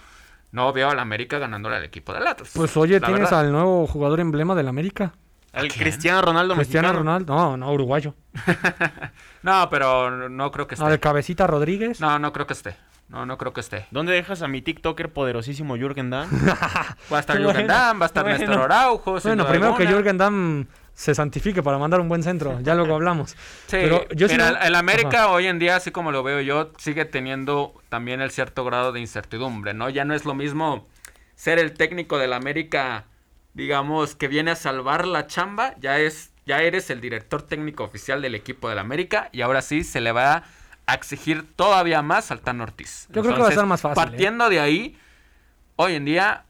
no 0.52 0.72
veo 0.72 0.90
al 0.90 0.98
América 0.98 1.38
ganándole 1.38 1.76
al 1.76 1.84
equipo 1.84 2.12
del 2.12 2.26
Atlas. 2.26 2.50
Pues 2.54 2.76
oye, 2.76 3.00
La 3.00 3.06
tienes 3.06 3.24
verdad. 3.24 3.40
al 3.40 3.52
nuevo 3.52 3.86
jugador 3.86 4.20
emblema 4.20 4.54
del 4.54 4.68
América. 4.68 5.12
El 5.52 5.68
quién? 5.68 5.80
Cristiano 5.82 6.20
Ronaldo 6.22 6.54
Cristiano 6.54 6.88
mexicano. 6.88 7.04
Ronaldo. 7.04 7.34
No, 7.34 7.56
no, 7.56 7.72
uruguayo. 7.72 8.14
No, 9.42 9.68
pero 9.70 10.28
no 10.28 10.50
creo 10.50 10.66
que 10.66 10.74
esté. 10.74 10.84
Al 10.84 10.98
Cabecita 10.98 11.46
Rodríguez. 11.46 12.00
No, 12.00 12.18
no 12.18 12.32
creo 12.32 12.46
que 12.46 12.54
esté. 12.54 12.76
No, 13.08 13.24
no 13.24 13.38
creo 13.38 13.52
que 13.52 13.60
esté. 13.60 13.86
¿Dónde 13.92 14.12
dejas 14.12 14.42
a 14.42 14.48
mi 14.48 14.60
TikToker 14.60 15.12
poderosísimo 15.12 15.76
Jürgen 15.76 16.10
Damm? 16.10 16.28
Va 17.10 17.16
a 17.18 17.20
estar 17.20 17.36
Bueno, 17.38 17.50
Jürgen 17.50 17.66
Damm, 17.68 18.00
va 18.00 18.04
a 18.04 18.06
estar 18.06 18.24
bueno. 18.24 18.38
Néstor 18.38 18.60
Araujo. 18.60 19.18
Bueno, 19.22 19.46
primero 19.46 19.76
que. 19.76 19.86
Jürgen 19.86 20.18
Damm 20.18 20.66
se 20.98 21.14
santifique 21.14 21.62
para 21.62 21.78
mandar 21.78 22.00
un 22.00 22.08
buen 22.08 22.24
centro. 22.24 22.58
Ya 22.60 22.74
luego 22.74 22.96
hablamos. 22.96 23.30
Sí, 23.30 23.36
Pero 23.70 24.08
yo 24.08 24.26
mira, 24.26 24.50
no- 24.50 24.58
el, 24.58 24.74
América 24.74 25.24
Ajá. 25.26 25.30
hoy 25.30 25.46
en 25.46 25.60
día, 25.60 25.76
así 25.76 25.92
como 25.92 26.10
lo 26.10 26.24
veo 26.24 26.40
yo, 26.40 26.72
sigue 26.76 27.04
teniendo 27.04 27.72
también 27.88 28.20
el 28.20 28.32
cierto 28.32 28.64
grado 28.64 28.90
de 28.90 28.98
incertidumbre, 28.98 29.74
¿no? 29.74 29.88
Ya 29.90 30.04
no 30.04 30.12
es 30.12 30.24
lo 30.24 30.34
mismo 30.34 30.88
ser 31.36 31.60
el 31.60 31.74
técnico 31.74 32.18
del 32.18 32.32
América, 32.32 33.04
digamos, 33.54 34.16
que 34.16 34.26
viene 34.26 34.50
a 34.50 34.56
salvar 34.56 35.06
la 35.06 35.28
chamba, 35.28 35.76
ya 35.78 36.00
es, 36.00 36.32
ya 36.46 36.62
eres 36.62 36.90
el 36.90 37.00
director 37.00 37.42
técnico 37.42 37.84
oficial 37.84 38.20
del 38.20 38.34
equipo 38.34 38.68
del 38.68 38.80
América 38.80 39.28
y 39.30 39.42
ahora 39.42 39.62
sí 39.62 39.84
se 39.84 40.00
le 40.00 40.10
va 40.10 40.42
a 40.86 40.94
exigir 40.94 41.46
todavía 41.54 42.02
más 42.02 42.32
al 42.32 42.40
Tan 42.40 42.60
Ortiz. 42.60 43.06
Yo 43.10 43.22
creo 43.22 43.36
que 43.36 43.42
va 43.42 43.48
a 43.50 43.52
ser 43.52 43.66
más 43.66 43.82
fácil, 43.82 44.02
¿eh? 44.02 44.04
Partiendo 44.04 44.48
de 44.48 44.58
ahí, 44.58 44.98
hoy 45.76 45.94
en 45.94 46.04
día 46.04 46.42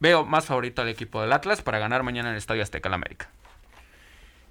veo 0.00 0.26
más 0.26 0.44
favorito 0.44 0.82
al 0.82 0.88
equipo 0.88 1.22
del 1.22 1.32
Atlas 1.32 1.62
para 1.62 1.78
ganar 1.78 2.02
mañana 2.02 2.28
en 2.28 2.34
el 2.34 2.38
Estadio 2.38 2.62
Azteca 2.62 2.90
al 2.90 2.94
América. 2.94 3.30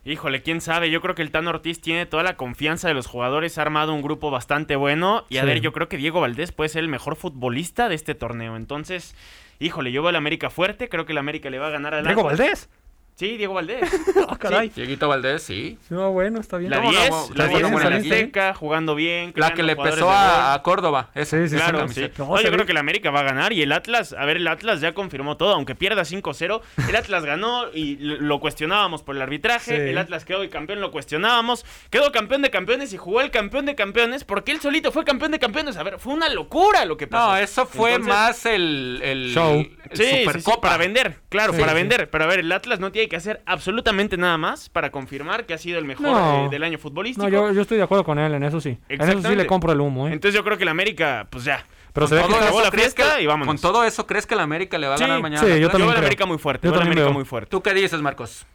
Híjole, 0.08 0.42
quién 0.42 0.62
sabe. 0.62 0.90
Yo 0.90 1.02
creo 1.02 1.16
que 1.16 1.22
el 1.22 1.32
Tan 1.32 1.48
Ortiz 1.48 1.82
tiene 1.82 2.06
toda 2.06 2.24
la 2.24 2.38
confianza 2.38 2.88
de 2.88 2.94
los 2.94 3.08
jugadores. 3.08 3.58
Ha 3.58 3.62
armado 3.64 3.94
un 3.94 4.02
grupo 4.02 4.32
bastante 4.32 4.76
bueno. 4.78 5.26
Y 5.30 5.38
a 5.38 5.42
Sí. 5.42 5.48
ver, 5.48 5.60
yo 5.62 5.74
creo 5.74 5.90
que 5.90 5.98
Diego 5.98 6.22
Valdés 6.22 6.52
puede 6.54 6.70
ser 6.70 6.84
el 6.84 6.88
mejor 6.90 7.16
futbolista 7.18 7.90
de 7.90 7.96
este 7.96 8.16
torneo. 8.16 8.56
Entonces, 8.56 9.16
híjole, 9.60 9.92
yo 9.92 10.02
veo 10.02 10.10
al 10.10 10.16
América 10.16 10.50
fuerte. 10.50 10.88
Creo 10.88 11.06
que 11.06 11.12
el 11.12 11.18
América 11.18 11.50
le 11.50 11.60
va 11.60 11.68
a 11.68 11.72
ganar 11.72 11.94
al 11.94 12.06
Diego. 12.06 12.24
Valdés. 12.24 12.70
Sí, 13.18 13.36
Diego 13.38 13.56
Valdés. 13.56 13.82
Ah, 14.30 14.36
caray. 14.38 14.68
Dieguito 14.76 15.08
Valdés, 15.08 15.42
sí. 15.42 15.78
No, 15.90 16.12
bueno, 16.12 16.42
está 16.42 16.58
bien. 16.58 16.70
La 16.70 16.78
No, 16.78 16.84
no, 16.84 16.90
10, 16.92 17.10
no, 17.10 17.28
la 17.34 17.44
la 17.46 17.50
10 17.50 17.64
en. 17.64 17.94
Azteca, 17.94 18.54
jugando 18.54 18.94
bien. 18.94 19.32
La 19.38 19.54
que 19.54 19.64
le 19.64 19.76
pesó 19.78 20.10
a, 20.12 20.54
a 20.54 20.62
Córdoba. 20.64 21.12
esa- 21.16 21.38
Sí, 21.38 21.48
sí, 21.50 21.56
Claro, 21.56 21.88
sí. 21.88 22.10
No, 22.18 22.36
yo 22.38 22.44
ve- 22.44 22.52
creo 22.52 22.66
que 22.66 22.74
el 22.74 22.78
América 22.78 23.10
va 23.10 23.22
a 23.22 23.24
ganar 23.24 23.54
y 23.54 23.62
el 23.62 23.72
Atlas, 23.72 24.12
a 24.14 24.26
ver, 24.26 24.36
el 24.38 24.48
Atlas 24.48 24.82
ya 24.82 24.94
confirmó 24.94 25.38
todo, 25.38 25.54
aunque 25.54 25.76
pierda 25.76 26.04
5-0, 26.04 26.62
el 26.90 26.96
Atlas 26.98 27.24
ganó 27.24 27.68
y 27.74 27.96
lo 28.00 28.40
cuestionábamos 28.42 29.02
por 29.02 29.16
el 29.16 29.22
arbitraje, 29.22 29.76
Sí. 29.78 29.82
el 29.92 29.98
Atlas 29.98 30.26
quedó 30.26 30.48
campeón, 30.50 30.82
lo 30.82 30.92
cuestionábamos, 30.92 31.66
quedó 31.90 32.12
campeón 32.12 32.42
de 32.42 32.50
campeones 32.50 32.92
y 32.92 32.98
jugó 32.98 33.22
el 33.22 33.32
campeón 33.32 33.66
de 33.66 33.76
campeones 33.76 34.26
porque 34.26 34.52
él 34.52 34.60
solito 34.60 34.92
fue 34.92 35.06
campeón 35.06 35.32
de 35.32 35.40
campeones, 35.40 35.78
a 35.78 35.84
ver, 35.84 36.00
fue 36.00 36.14
una 36.14 36.28
locura 36.30 36.84
lo 36.84 36.98
que 36.98 37.08
pasó. 37.08 37.28
No, 37.30 37.38
eso 37.38 37.66
fue 37.66 37.92
Entonces, 37.94 38.14
más 38.14 38.46
el, 38.46 39.00
el 39.04 39.30
Show. 39.34 39.54
el 39.60 39.78
Sí, 39.94 40.04
sí, 40.04 40.04
sí, 40.04 40.20
Supercopa. 40.26 40.62
para 40.62 40.78
vender, 40.78 41.16
claro, 41.30 41.54
Sí, 41.54 41.60
para 41.62 41.72
sí. 41.72 41.78
vender. 41.78 42.10
Pero 42.10 42.26
a 42.26 42.28
ver, 42.28 42.40
el 42.40 42.52
Atlas 42.52 42.80
no 42.82 42.92
tiene 42.92 43.07
que 43.08 43.16
hacer 43.16 43.42
absolutamente 43.46 44.18
nada 44.18 44.38
más 44.38 44.70
para 44.70 44.92
confirmar 44.92 45.46
que 45.46 45.54
ha 45.54 45.58
sido 45.58 45.80
el 45.80 45.86
mejor 45.86 46.08
No. 46.08 46.46
eh, 46.46 46.50
del 46.50 46.64
año 46.64 46.78
futbolístico. 46.78 47.26
No, 47.28 47.32
yo, 47.34 47.52
yo 47.54 47.62
estoy 47.62 47.78
de 47.78 47.84
acuerdo 47.84 48.04
con 48.04 48.20
él 48.20 48.34
en 48.34 48.44
eso 48.44 48.60
sí. 48.62 48.78
En 48.90 49.02
eso 49.02 49.22
sí 49.22 49.36
le 49.36 49.46
compro 49.48 49.72
el 49.72 49.82
humo, 49.82 50.08
¿eh? 50.08 50.14
Entonces 50.14 50.36
yo 50.36 50.44
creo 50.44 50.58
que 50.58 50.64
el 50.64 50.70
América, 50.70 51.28
pues 51.30 51.44
ya. 51.44 51.66
Pero 51.94 52.06
Con 52.06 52.10
se 52.10 52.16
ve 52.16 52.22
que 52.22 52.28
todo 52.28 52.36
está... 52.36 52.46
acabó 52.48 52.62
la 52.62 52.70
¿crees 52.72 52.94
fiesta 52.94 53.18
que- 53.18 53.24
y 53.24 53.26
vámonos. 53.26 53.48
Con 53.48 53.62
todo 53.62 53.84
eso, 53.84 54.06
¿crees 54.06 54.28
que 54.28 54.34
el 54.36 54.40
América 54.42 54.78
le 54.78 54.88
va 54.88 54.96
a 54.96 54.98
Sí, 54.98 55.04
ganar 55.04 55.22
mañana? 55.22 55.42
sí, 55.42 55.48
yo? 55.48 55.56
Yo 55.58 55.68
veo 55.70 55.88
creo. 55.88 55.92
América 55.98 56.26
muy 56.28 56.38
fuerte, 56.38 56.68
Yo 56.68 56.72
veo 56.72 56.80
también 56.80 56.92
América 57.00 57.06
veo. 57.10 57.14
muy 57.14 57.26
fuerte. 57.26 57.50
¿Tú 57.50 57.62
qué 57.64 57.74
dices, 57.74 58.00
Marcos? 58.02 58.46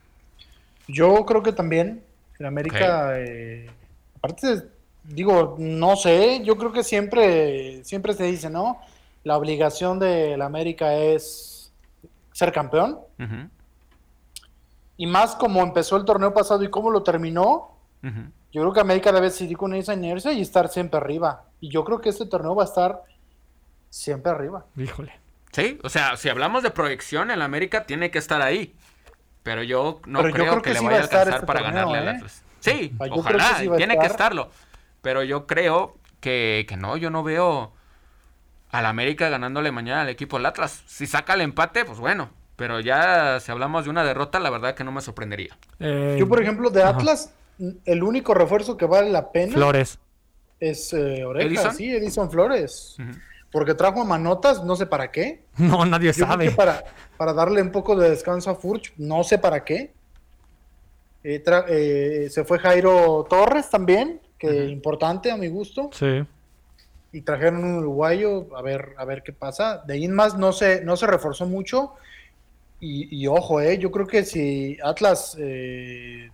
Yo 0.88 1.24
creo 1.26 1.42
que 1.42 1.52
también 1.52 2.04
el 2.38 2.46
América, 2.46 3.18
eh, 3.18 3.70
aparte, 4.16 4.62
digo, 5.04 5.56
no 5.58 5.96
sé, 5.96 6.42
yo 6.44 6.56
creo 6.56 6.72
que 6.72 6.82
siempre, 6.84 7.82
siempre 7.84 8.12
se 8.14 8.24
dice, 8.24 8.50
¿no? 8.50 8.78
La 9.24 9.36
obligación 9.36 9.98
del 9.98 10.42
América 10.42 10.94
es 10.94 11.72
ser 12.32 12.52
campeón. 12.52 12.98
Ujú, 13.18 13.48
Y 14.96 15.06
más 15.06 15.34
como 15.34 15.62
empezó 15.62 15.96
el 15.96 16.04
torneo 16.04 16.32
pasado 16.34 16.62
y 16.62 16.70
cómo 16.70 16.90
lo 16.90 17.02
terminó, 17.02 17.76
yo 18.02 18.60
creo 18.60 18.72
que 18.72 18.80
América 18.80 19.12
debe 19.12 19.30
seguir 19.30 19.56
con 19.56 19.74
esa 19.74 19.94
inercia 19.94 20.32
y 20.32 20.42
estar 20.42 20.68
siempre 20.68 20.98
arriba. 20.98 21.44
Y 21.60 21.70
yo 21.70 21.84
creo 21.84 22.00
que 22.00 22.08
este 22.10 22.26
torneo 22.26 22.54
va 22.54 22.64
a 22.64 22.66
estar 22.66 23.02
siempre 23.88 24.32
arriba. 24.32 24.66
Híjole. 24.76 25.18
Sí, 25.52 25.78
o 25.82 25.88
sea, 25.88 26.16
si 26.16 26.28
hablamos 26.28 26.62
de 26.62 26.70
proyección, 26.70 27.30
el 27.30 27.42
América 27.42 27.84
tiene 27.84 28.10
que 28.10 28.18
estar 28.18 28.42
ahí. 28.42 28.74
Pero 29.42 29.62
yo 29.62 30.00
no 30.06 30.22
Pero 30.22 30.28
yo 30.30 30.34
creo, 30.34 30.56
que, 30.56 30.70
que 30.70 30.74
le 30.74 30.78
sí 30.80 30.84
vaya 30.84 30.96
a 30.96 30.98
va 30.98 31.02
a 31.02 31.04
estar 31.04 31.20
alcanzar 31.20 31.34
este 31.40 31.46
para 31.46 31.60
torneo, 31.60 31.86
ganarle 31.88 31.98
al 31.98 32.14
¿eh? 32.14 32.16
Atlas. 32.18 32.42
Sí, 32.60 32.96
yo 32.98 33.14
ojalá, 33.14 33.48
que 33.56 33.64
sí 33.64 33.70
tiene 33.76 33.94
que 33.94 34.06
estar. 34.06 34.10
estarlo. 34.10 34.50
Pero 35.00 35.22
yo 35.24 35.46
creo 35.46 35.96
que, 36.20 36.64
que 36.68 36.76
no, 36.76 36.96
yo 36.96 37.10
no 37.10 37.22
veo 37.22 37.72
al 38.70 38.86
América 38.86 39.28
ganándole 39.28 39.72
mañana 39.72 40.02
al 40.02 40.08
equipo 40.08 40.36
del 40.36 40.46
Atlas. 40.46 40.82
Si 40.86 41.06
saca 41.06 41.34
el 41.34 41.40
empate, 41.40 41.84
pues 41.84 41.98
bueno. 41.98 42.30
Pero 42.62 42.78
ya 42.78 43.40
si 43.40 43.50
hablamos 43.50 43.82
de 43.82 43.90
una 43.90 44.04
derrota, 44.04 44.38
la 44.38 44.48
verdad 44.48 44.76
que 44.76 44.84
no 44.84 44.92
me 44.92 45.00
sorprendería. 45.00 45.58
Eh, 45.80 46.14
Yo, 46.16 46.28
por 46.28 46.40
ejemplo, 46.40 46.70
de 46.70 46.80
Ajá. 46.84 46.90
Atlas, 46.90 47.34
el 47.84 48.04
único 48.04 48.34
refuerzo 48.34 48.76
que 48.76 48.86
vale 48.86 49.10
la 49.10 49.32
pena 49.32 49.52
Flores. 49.54 49.98
es 50.60 50.92
eh, 50.92 51.24
Oreja, 51.24 51.48
¿Edison? 51.48 51.74
sí, 51.74 51.90
Edison 51.92 52.30
Flores. 52.30 52.96
Porque 53.50 53.74
trajo 53.74 54.00
a 54.02 54.04
Manotas, 54.04 54.62
no 54.62 54.76
sé 54.76 54.86
para 54.86 55.10
qué. 55.10 55.42
No, 55.58 55.84
nadie 55.84 56.12
Yo 56.12 56.24
sabe. 56.24 56.52
para, 56.52 56.84
para 57.16 57.32
darle 57.32 57.60
un 57.62 57.72
poco 57.72 57.96
de 57.96 58.10
descanso 58.10 58.48
a 58.50 58.54
Furch, 58.54 58.92
no 58.96 59.24
sé 59.24 59.38
para 59.38 59.64
qué. 59.64 59.92
Eh, 61.24 61.42
tra- 61.44 61.64
eh, 61.68 62.28
se 62.30 62.44
fue 62.44 62.60
Jairo 62.60 63.26
Torres 63.28 63.70
también, 63.70 64.20
que 64.38 64.46
Ujú. 64.46 64.68
importante 64.68 65.32
a 65.32 65.36
mi 65.36 65.48
gusto. 65.48 65.90
Sí. 65.92 66.24
Y 67.10 67.22
trajeron 67.22 67.64
un 67.64 67.74
uruguayo, 67.78 68.56
a 68.56 68.62
ver, 68.62 68.94
a 68.98 69.04
ver 69.04 69.24
qué 69.24 69.32
pasa. 69.32 69.78
De 69.84 69.94
ahí 69.94 70.04
en 70.04 70.12
más 70.14 70.38
no 70.38 70.52
se, 70.52 70.84
no 70.84 70.96
se 70.96 71.08
reforzó 71.08 71.44
mucho. 71.44 71.94
Y, 72.84 73.16
y 73.16 73.28
ojo, 73.28 73.60
eh, 73.60 73.78
yo 73.78 73.92
creo 73.92 74.08
que 74.08 74.24
si 74.24 74.76
Atlas, 74.82 75.36
eh, 75.38 76.28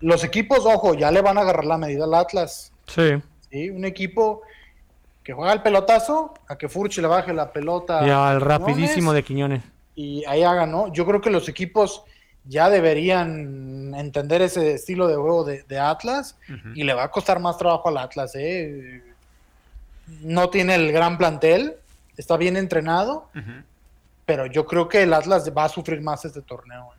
los 0.00 0.24
equipos, 0.24 0.60
ojo, 0.64 0.94
ya 0.94 1.10
le 1.10 1.20
van 1.20 1.36
a 1.36 1.42
agarrar 1.42 1.66
la 1.66 1.76
medida 1.76 2.04
al 2.04 2.14
Atlas. 2.14 2.72
Sí. 2.86 3.22
¿sí? 3.50 3.68
Un 3.68 3.84
equipo 3.84 4.40
que 5.22 5.34
juega 5.34 5.52
el 5.52 5.60
pelotazo, 5.60 6.32
a 6.48 6.56
que 6.56 6.70
Furch 6.70 6.96
le 6.96 7.08
baje 7.08 7.34
la 7.34 7.52
pelota. 7.52 8.00
Y 8.06 8.08
a 8.08 8.30
al 8.30 8.40
rapidísimo 8.40 9.12
Quiñones, 9.12 9.14
de 9.14 9.22
Quiñones. 9.22 9.62
Y 9.96 10.24
ahí 10.24 10.42
hagan, 10.42 10.70
¿no? 10.70 10.90
Yo 10.94 11.04
creo 11.04 11.20
que 11.20 11.28
los 11.28 11.46
equipos 11.46 12.04
ya 12.46 12.70
deberían 12.70 13.94
entender 13.94 14.40
ese 14.40 14.76
estilo 14.76 15.08
de 15.08 15.16
juego 15.16 15.44
de, 15.44 15.64
de 15.64 15.78
Atlas 15.78 16.38
y 16.74 16.84
le 16.84 16.94
va 16.94 17.04
a 17.04 17.10
costar 17.10 17.38
más 17.38 17.58
trabajo 17.58 17.90
al 17.90 17.98
Atlas, 17.98 18.32
¿eh? 18.34 19.02
No 20.22 20.48
tiene 20.48 20.74
el 20.74 20.90
gran 20.90 21.18
plantel, 21.18 21.74
está 22.16 22.38
bien 22.38 22.56
entrenado, 22.56 23.28
Ujú. 23.34 23.62
Pero 24.30 24.46
yo 24.46 24.64
creo 24.64 24.88
que 24.88 25.02
el 25.02 25.12
Atlas 25.12 25.50
va 25.58 25.64
a 25.64 25.68
sufrir 25.68 26.00
más 26.02 26.24
este 26.24 26.40
torneo. 26.40 26.90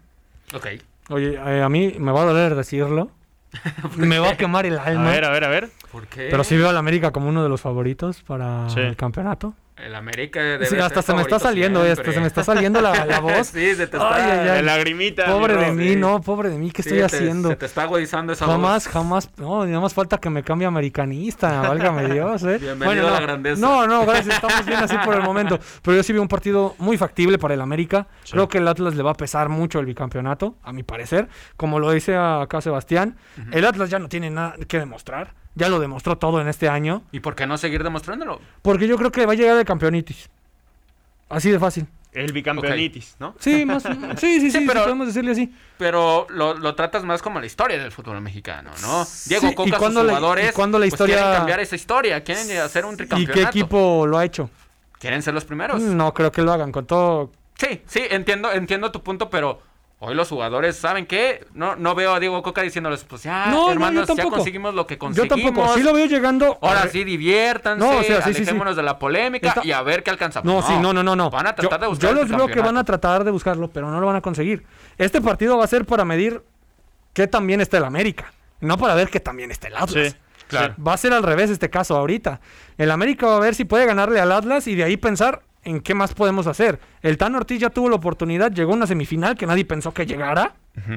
¿eh? 0.52 0.56
Ok. 0.58 0.68
Oye, 1.12 1.36
eh, 1.36 1.62
a 1.64 1.70
mí 1.70 1.96
me 1.98 2.12
va 2.12 2.24
a 2.24 2.26
doler 2.26 2.56
decirlo. 2.56 3.10
me 3.96 4.20
va 4.20 4.32
a 4.32 4.36
quemar 4.38 4.66
el 4.66 4.78
A 4.78 4.84
alma. 4.84 5.10
ver, 5.12 5.24
a 5.24 5.30
ver, 5.30 5.46
a 5.46 5.48
ver. 5.48 5.70
¿Por 5.94 6.08
qué? 6.08 6.28
Pero 6.30 6.44
sí 6.44 6.58
veo 6.58 6.68
al 6.68 6.76
América 6.76 7.12
como 7.12 7.30
uno 7.30 7.42
de 7.42 7.48
los 7.48 7.62
favoritos 7.62 8.22
para 8.24 8.70
Sí. 8.70 8.82
el 8.82 8.98
campeonato. 8.98 9.54
El 9.84 9.96
América 9.96 10.42
debe 10.42 10.66
Sí, 10.68 10.78
hasta 10.78 11.02
ser 11.02 11.04
se 11.04 11.14
me 11.16 11.22
está 11.24 11.40
saliendo, 11.40 11.82
hasta 11.82 12.12
se 12.12 12.20
me 12.20 12.28
está 12.28 12.44
saliendo 12.44 12.82
la, 12.82 13.06
la 13.06 13.20
voz. 13.22 13.48
sí, 13.48 13.76
se 13.76 13.88
te 13.88 13.98
está... 13.98 14.14
Ay, 14.16 14.22
ay, 14.24 14.40
ay. 14.50 14.62
La 14.64 14.76
lagrimita. 14.78 15.26
Pobre 15.26 15.56
de 15.58 15.72
mí, 15.72 15.90
sí. 15.90 15.96
no, 15.96 16.22
pobre 16.22 16.50
de 16.50 16.58
mí, 16.58 16.72
¿qué 16.72 16.84
Sí, 16.84 16.90
estoy 16.90 17.00
te- 17.00 17.06
haciendo? 17.06 17.50
Se 17.50 17.56
te 17.56 17.66
está 17.66 17.84
agudizando 17.84 18.34
esa 18.34 18.46
Jamás, 18.46 18.86
voz. 18.86 18.94
jamás, 18.94 19.30
no, 19.38 19.66
nada 19.66 19.80
más 19.80 19.94
falta 19.94 20.18
que 20.20 20.30
me 20.30 20.44
cambie 20.44 20.68
americanista, 20.68 21.62
válgame 21.68 22.08
Dios, 22.14 22.44
eh. 22.44 22.58
Bienvenido 22.60 23.04
no, 23.04 23.08
a 23.10 23.12
la 23.12 23.20
grandeza. 23.22 23.62
No, 23.62 23.88
no, 23.88 24.06
gracias, 24.06 24.36
estamos 24.44 24.66
bien 24.66 24.80
así 24.84 24.96
por 25.04 25.16
el 25.16 25.22
momento. 25.22 25.60
Pero 25.82 25.98
yo 25.98 26.04
sí 26.04 26.14
veo 26.14 26.22
un 26.22 26.28
partido 26.28 26.76
muy 26.78 26.98
factible 26.98 27.38
para 27.40 27.54
el 27.54 27.62
América. 27.62 28.08
Creo 28.30 28.48
que 28.48 28.60
el 28.60 28.68
Atlas 28.68 28.96
le 28.96 29.04
va 29.04 29.12
a 29.12 29.16
pesar 29.16 29.50
mucho 29.50 29.80
el 29.80 29.86
bicampeonato, 29.86 30.56
a 30.64 30.72
mi 30.74 30.84
parecer. 30.84 31.28
Como 31.58 31.80
lo 31.80 31.92
dice 31.92 32.16
acá 32.16 32.62
Sebastián, 32.62 33.18
el 33.52 33.66
Atlas 33.66 33.90
ya 33.90 34.00
no 34.00 34.10
tiene 34.10 34.30
nada 34.30 34.56
que 34.68 34.80
demostrar. 34.80 35.34
Ya 35.56 35.68
lo 35.70 35.80
demostró 35.80 36.18
todo 36.18 36.40
en 36.42 36.48
este 36.48 36.70
año. 36.70 37.04
¿Y 37.12 37.20
por 37.20 37.36
qué 37.36 37.46
no 37.46 37.58
seguir 37.58 37.84
demostrándolo? 37.84 38.40
Porque 38.62 38.88
yo 38.88 38.98
creo 38.98 39.12
que 39.12 39.26
va 39.26 39.34
a 39.34 39.36
llegar 39.36 39.58
el 39.58 39.66
campeonitis. 39.66 40.30
Así 41.30 41.50
de 41.52 41.60
fácil. 41.60 41.88
El 42.14 42.34
bicampeonitis, 42.34 43.16
¿no? 43.20 43.36
Sí, 43.40 43.66
más, 43.66 43.84
sí, 43.84 43.90
sí, 44.18 44.40
sí, 44.42 44.52
sí, 44.52 44.66
pero- 44.68 44.84
podemos 44.84 45.08
decirle 45.08 45.32
así. 45.32 45.54
Pero 45.78 46.28
lo, 46.30 46.54
lo 46.56 46.76
tratas 46.76 47.06
más 47.06 47.22
como 47.22 47.40
la 47.40 47.46
historia 47.46 47.78
del 47.82 47.92
fútbol 47.94 48.20
mexicano, 48.20 48.70
¿no? 48.82 49.06
Diego 49.28 49.48
Sí, 49.48 49.54
¿y 49.54 49.56
Coca, 49.56 49.78
sus 49.80 49.94
la- 49.94 50.02
y 50.04 50.06
jugadores, 50.08 50.52
cuándo 50.52 50.78
la 50.78 50.84
pues, 50.84 50.94
historia- 50.94 51.16
quieren 51.16 51.34
cambiar 51.34 51.60
esa 51.62 51.76
historia, 51.78 52.22
quieren 52.24 52.60
hacer 52.60 52.84
un 52.86 52.96
¿Y 52.96 52.98
tricampeonato. 52.98 53.34
qué 53.34 53.44
equipo 53.44 54.06
lo 54.08 54.18
ha 54.18 54.26
hecho? 54.26 54.50
Quieren 55.00 55.22
ser 55.24 55.34
los 55.34 55.46
primeros. 55.46 55.82
No 55.82 56.14
creo 56.14 56.32
que 56.34 56.42
lo 56.42 56.52
hagan 56.52 56.74
con 56.74 56.86
todo. 56.86 57.32
Sí, 57.58 57.82
sí, 57.86 58.02
entiendo, 58.10 58.52
entiendo 58.52 58.92
tu 58.92 59.02
punto, 59.02 59.30
pero 59.30 59.62
hoy 60.04 60.16
los 60.16 60.28
jugadores, 60.30 60.76
¿saben 60.76 61.06
qué? 61.06 61.46
No, 61.54 61.76
no 61.76 61.94
veo 61.96 62.14
a 62.16 62.20
Diego 62.20 62.42
Coca 62.42 62.64
diciéndoles, 62.64 63.04
pues 63.04 63.22
ya, 63.24 63.46
No, 63.46 63.52
no, 63.52 63.66
yo 63.68 63.72
hermanos, 63.74 64.08
ya 64.08 64.16
tampoco. 64.16 64.36
conseguimos 64.38 64.74
lo 64.74 64.88
que 64.88 64.96
Yo 64.96 65.00
conseguimos. 65.00 65.44
tampoco. 65.54 65.74
Sí 65.76 65.84
lo 65.84 65.94
veo 65.94 66.08
llegando. 66.08 66.58
Ahora 66.62 66.88
sí, 66.90 67.04
diviértanse, 67.04 67.86
No, 67.86 68.00
o 68.00 68.04
sea, 68.04 68.18
sí, 68.24 68.30
sí, 68.30 68.34
sí. 68.34 68.42
alejémonos 68.42 68.76
de 68.76 68.84
la 68.84 68.98
polémica 68.98 69.50
Está- 69.50 69.62
y 69.64 69.72
a 69.72 69.82
ver 69.84 70.02
qué 70.04 70.10
alcanzamos. 70.10 70.52
No, 70.52 70.62
sí, 70.68 70.74
no, 70.82 70.92
no, 70.92 71.04
no, 71.04 71.16
no. 71.16 71.30
Van 71.30 71.46
a 71.48 71.56
tratar 71.56 71.80
yo, 71.80 71.84
de 71.86 71.88
buscar 71.90 72.10
yo 72.16 72.22
el 72.22 72.28
los 72.30 72.38
veo 72.38 72.48
que 72.48 72.62
van 72.62 72.78
a 72.78 72.84
tratar 72.84 73.24
de 73.24 73.32
buscarlo, 73.32 73.70
pero 73.70 73.90
no 73.92 74.00
lo 74.02 74.08
van 74.08 74.16
a 74.16 74.22
conseguir. 74.22 74.66
Este 74.98 75.22
partido 75.22 75.58
va 75.58 75.66
a 75.66 75.68
ser 75.68 75.86
para 75.86 76.04
medir 76.04 76.42
qué 77.14 77.28
también 77.28 77.62
está 77.62 77.78
el 77.78 77.86
América, 77.86 78.34
no 78.60 78.78
para 78.78 78.96
ver 78.96 79.10
qué 79.10 79.20
también 79.20 79.52
está 79.52 79.68
el 79.68 79.76
Atlas. 79.78 80.12
Sí, 80.12 80.16
claro. 80.48 80.74
Va 80.86 80.94
a 80.94 80.98
ser 80.98 81.14
al 81.14 81.22
revés 81.24 81.50
este 81.52 81.70
caso 81.70 81.96
ahorita. 81.96 82.42
El 82.78 82.90
América 82.90 83.28
va 83.28 83.38
a 83.38 83.40
ver 83.40 83.54
si 83.54 83.66
puede 83.66 83.86
ganarle 83.86 84.20
al 84.20 84.32
Atlas 84.32 84.66
y 84.68 84.74
de 84.76 84.84
ahí 84.84 84.98
pensar 84.98 85.44
en 85.64 85.82
qué 85.82 85.94
más 85.94 86.14
podemos 86.14 86.48
hacer. 86.48 86.80
El 87.02 87.18
Tan 87.18 87.36
Ortiz 87.36 87.60
ya 87.60 87.70
tuvo 87.70 87.90
la 87.90 87.96
oportunidad, 87.96 88.52
llegó 88.52 88.72
a 88.74 88.76
una 88.76 88.88
semifinal 88.88 89.36
que 89.38 89.46
nadie 89.46 89.66
pensó 89.66 89.94
que 89.94 90.06
llegara. 90.06 90.56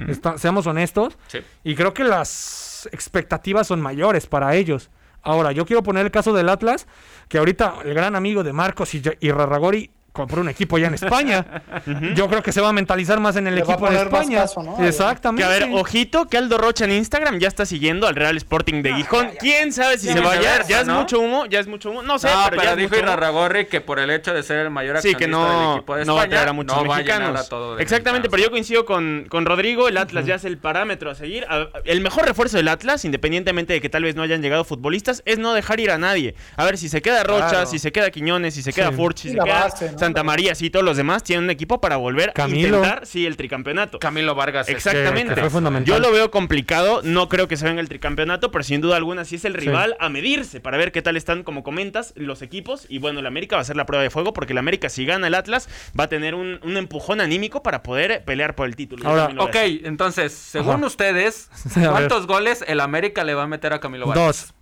Está- 0.08 0.38
seamos 0.38 0.66
honestos. 0.66 1.18
Sí. 1.26 1.38
Y 1.64 1.74
creo 1.74 1.92
que 1.92 2.04
las 2.04 2.88
expectativas 2.92 3.66
son 3.66 3.80
mayores 3.80 4.26
para 4.26 4.54
ellos. 4.54 4.90
Ahora, 5.22 5.52
yo 5.52 5.64
quiero 5.64 5.82
poner 5.82 6.04
el 6.04 6.12
caso 6.12 6.32
del 6.34 6.48
Atlas, 6.50 6.86
que 7.28 7.38
ahorita 7.38 7.76
el 7.84 7.94
gran 7.94 8.14
amigo 8.14 8.42
de 8.44 8.52
Marcos 8.52 8.94
y, 8.94 9.02
y 9.20 9.30
Rarragori 9.30 9.90
compró 10.14 10.40
un 10.40 10.48
equipo 10.48 10.78
ya 10.78 10.86
en 10.86 10.94
España. 10.94 11.44
Yo 12.14 12.28
creo 12.28 12.40
que 12.42 12.52
se 12.52 12.60
va 12.60 12.68
a 12.68 12.72
mentalizar 12.72 13.18
más 13.20 13.34
en 13.36 13.48
el 13.48 13.56
Le 13.56 13.62
equipo 13.62 13.90
de 13.90 13.96
España. 13.96 14.42
caso, 14.42 14.62
¿no? 14.62 14.76
Que 14.76 14.88
Exactamente. 14.88 15.44
a 15.44 15.48
ver, 15.48 15.68
ojito, 15.74 16.26
que 16.28 16.38
Aldo 16.38 16.56
Rocha 16.56 16.84
en 16.84 16.92
Instagram 16.92 17.38
ya 17.40 17.48
está 17.48 17.66
siguiendo 17.66 18.06
al 18.06 18.14
Real 18.14 18.36
Sporting 18.36 18.82
de 18.82 18.94
Gijón. 18.94 19.30
¿Quién 19.40 19.72
sabe 19.72 19.98
si 19.98 20.06
Ya 20.06 20.12
se 20.14 20.20
va 20.20 20.32
a 20.32 20.36
viceversa, 20.36 20.68
Ya 20.68 20.80
es 20.82 20.86
¿no? 20.86 21.00
mucho 21.00 21.18
humo, 21.18 21.46
ya 21.46 21.58
es 21.58 21.66
mucho 21.66 21.90
humo. 21.90 22.02
No 22.02 22.18
sé, 22.20 22.28
no, 22.28 22.44
pero, 22.44 22.56
pero, 22.62 22.62
ya 22.70 22.76
dijo. 22.76 22.96
Irarragorri 22.96 23.66
que 23.66 23.80
por 23.80 23.98
el 23.98 24.08
hecho 24.10 24.32
de 24.32 24.42
ser 24.44 24.58
el 24.60 24.70
mayor 24.70 25.02
Sí, 25.02 25.14
que 25.16 25.26
no, 25.26 25.44
del 25.68 25.76
equipo 25.78 25.96
de 25.96 26.04
no 26.04 26.14
va 26.14 26.22
a 26.22 26.28
traer 26.28 26.48
a 26.48 26.52
muchos 26.52 26.82
mexicanos. 26.86 27.40
a 27.40 27.48
todo 27.48 27.74
de 27.76 27.82
Exactamente, 27.82 28.30
pero 28.30 28.42
yo 28.42 28.50
coincido 28.52 28.84
con, 28.86 29.26
con 29.28 29.44
Rodrigo. 29.44 29.88
El 29.88 29.96
Atlas 29.98 30.24
ya 30.26 30.36
es 30.36 30.44
el 30.44 30.58
parámetro 30.58 31.10
a 31.10 31.16
seguir. 31.16 31.44
El 31.84 32.00
mejor 32.00 32.24
refuerzo 32.24 32.56
del 32.56 32.68
Atlas, 32.68 33.04
independientemente 33.04 33.72
de 33.72 33.80
que 33.80 33.88
tal 33.88 34.04
vez 34.04 34.14
no 34.14 34.22
hayan 34.22 34.42
llegado 34.42 34.62
futbolistas, 34.64 35.22
es 35.26 35.38
no 35.38 35.54
dejar 35.54 35.80
ir 35.80 35.90
a 35.90 35.98
nadie. 35.98 36.36
A 36.56 36.64
ver, 36.64 36.78
si 36.78 36.88
se 36.88 37.02
queda 37.02 37.24
Rocha, 37.24 37.48
Claro. 37.48 37.66
si 37.66 37.78
se 37.80 37.90
queda 37.90 38.10
Quiñones, 38.12 38.54
si 38.54 38.62
se 38.62 38.72
queda 38.72 38.90
Sí. 38.90 38.96
Furch, 38.96 39.18
si 39.18 39.28
se 39.30 39.34
queda 39.34 39.44
base, 39.44 39.90
¿no? 39.92 39.98
Santa 40.04 40.22
María, 40.22 40.54
sí, 40.54 40.70
todos 40.70 40.84
los 40.84 40.96
demás 40.96 41.22
tienen 41.22 41.44
un 41.44 41.50
equipo 41.50 41.80
para 41.80 41.96
volver 41.96 42.32
Camilo. 42.32 42.76
a 42.76 42.78
intentar, 42.80 43.06
sí, 43.06 43.26
el 43.26 43.36
tricampeonato. 43.36 43.98
Camilo 43.98 44.34
Vargas. 44.34 44.68
es- 44.68 44.74
Exactamente. 44.76 45.34
que 45.34 45.40
fue 45.40 45.50
fundamental. 45.50 45.94
Yo 45.94 46.00
lo 46.00 46.12
veo 46.12 46.30
complicado, 46.30 47.00
no 47.02 47.28
creo 47.28 47.48
que 47.48 47.56
se 47.56 47.64
venga 47.66 47.80
el 47.80 47.88
tricampeonato, 47.88 48.50
pero 48.50 48.62
sin 48.64 48.80
duda 48.80 48.96
alguna 48.96 49.24
sí 49.24 49.36
es 49.36 49.44
el 49.44 49.54
rival 49.54 49.96
a 50.00 50.08
medirse 50.08 50.60
para 50.60 50.76
ver 50.76 50.92
qué 50.92 51.02
tal 51.02 51.16
están, 51.16 51.42
como 51.42 51.62
comentas, 51.62 52.12
los 52.16 52.42
equipos. 52.42 52.86
Y 52.88 52.98
bueno, 52.98 53.20
el 53.20 53.26
América 53.26 53.56
va 53.56 53.62
a 53.62 53.64
ser 53.64 53.76
la 53.76 53.86
prueba 53.86 54.02
de 54.02 54.10
fuego 54.10 54.32
porque 54.32 54.52
el 54.52 54.58
América, 54.58 54.88
si 54.88 55.04
gana 55.04 55.26
el 55.26 55.34
Atlas, 55.34 55.68
va 55.98 56.04
a 56.04 56.08
tener 56.08 56.34
un, 56.34 56.60
un 56.62 56.76
empujón 56.76 57.20
anímico 57.20 57.62
para 57.62 57.82
poder 57.82 58.24
pelear 58.24 58.54
por 58.54 58.66
el 58.66 58.76
título. 58.76 59.08
Ahora, 59.08 59.30
Ok, 59.38 59.56
entonces, 59.84 60.32
según 60.32 60.76
Ajá. 60.76 60.86
ustedes. 60.86 61.48
¿cuántos 61.74 62.26
goles 62.26 62.64
el 62.66 62.80
América 62.80 63.24
le 63.24 63.34
va 63.34 63.44
a 63.44 63.46
meter 63.46 63.72
a 63.72 63.80
Camilo 63.80 64.06
Vargas? 64.06 64.26
Dos. 64.26 64.54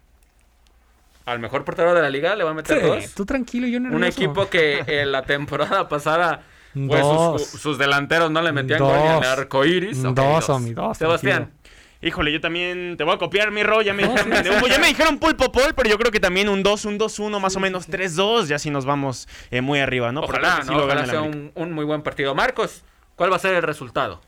Al 1.25 1.39
mejor 1.39 1.65
portero 1.65 1.95
de 1.95 2.03
la 2.03 2.11
liga 2.11 2.35
le 2.35 2.43
va 2.45 2.51
a 2.51 2.55
meter 2.55 2.81
Sí, 2.81 2.87
dos. 2.87 3.15
tú 3.15 3.25
tranquilo, 3.25 3.67
yo 3.69 3.77
Un 3.79 3.85
nervioso. 3.85 4.07
equipo 4.07 4.49
que 4.49 4.83
en 4.87 5.13
la 5.13 5.23
temporada 5.23 5.89
pasada 5.89 6.43
pues, 6.75 7.01
Dos. 7.03 7.43
sus, 7.51 7.61
sus 7.61 7.79
delanteros 7.79 8.31
no 8.31 8.43
le 8.43 8.51
metían 8.53 8.81
gol 8.81 8.97
ni 8.99 9.09
Dos. 9.09 9.25
al 9.27 9.39
arco 9.39 9.65
iris. 9.65 10.05
Ok, 10.05 10.15
Dos, 10.17 10.49
Omi, 10.51 10.73
dos, 10.73 10.99
Sebastián, 10.99 11.45
tranquilo. 11.51 11.63
Híjole, 12.05 12.33
yo 12.33 12.41
también 12.41 12.97
te 12.97 13.05
voy 13.05 13.15
a 13.15 13.19
copiar, 13.19 13.53
mi 13.53 13.63
Ro. 13.63 13.81
Ya 13.83 13.95
me, 13.95 14.03
dijeron, 14.03 14.33
ya 14.69 14.79
me 14.81 14.89
dijeron 14.89 15.19
pulpo 15.19 15.53
pol, 15.53 15.73
pero 15.77 15.89
yo 15.89 15.97
creo 15.99 16.11
que 16.11 16.19
también 16.19 16.49
un 16.49 16.65
2, 16.65 16.85
un 16.87 16.99
2-1, 16.99 17.39
más 17.39 17.55
o 17.55 17.61
menos 17.61 17.89
3-2. 17.89 18.47
Ya 18.47 18.59
si 18.59 18.71
nos 18.71 18.85
vamos 18.85 19.29
eh, 19.53 19.61
muy 19.61 19.79
arriba, 19.79 20.11
¿no? 20.11 20.23
Creo 20.23 20.31
ojalá, 20.41 20.57
que 20.57 20.63
sí 20.63 20.71
¿no? 20.73 20.79
lo 20.79 20.85
Ojalá 20.87 21.03
el 21.03 21.11
sea 21.11 21.23
un, 21.23 21.53
un 21.55 21.73
muy 21.73 21.85
buen 21.85 22.03
partido. 22.03 22.35
Marcos, 22.35 22.83
¿cuál 23.15 23.31
va 23.31 23.37
a 23.37 23.39
ser 23.39 23.55
el 23.55 23.63
resultado? 23.63 24.21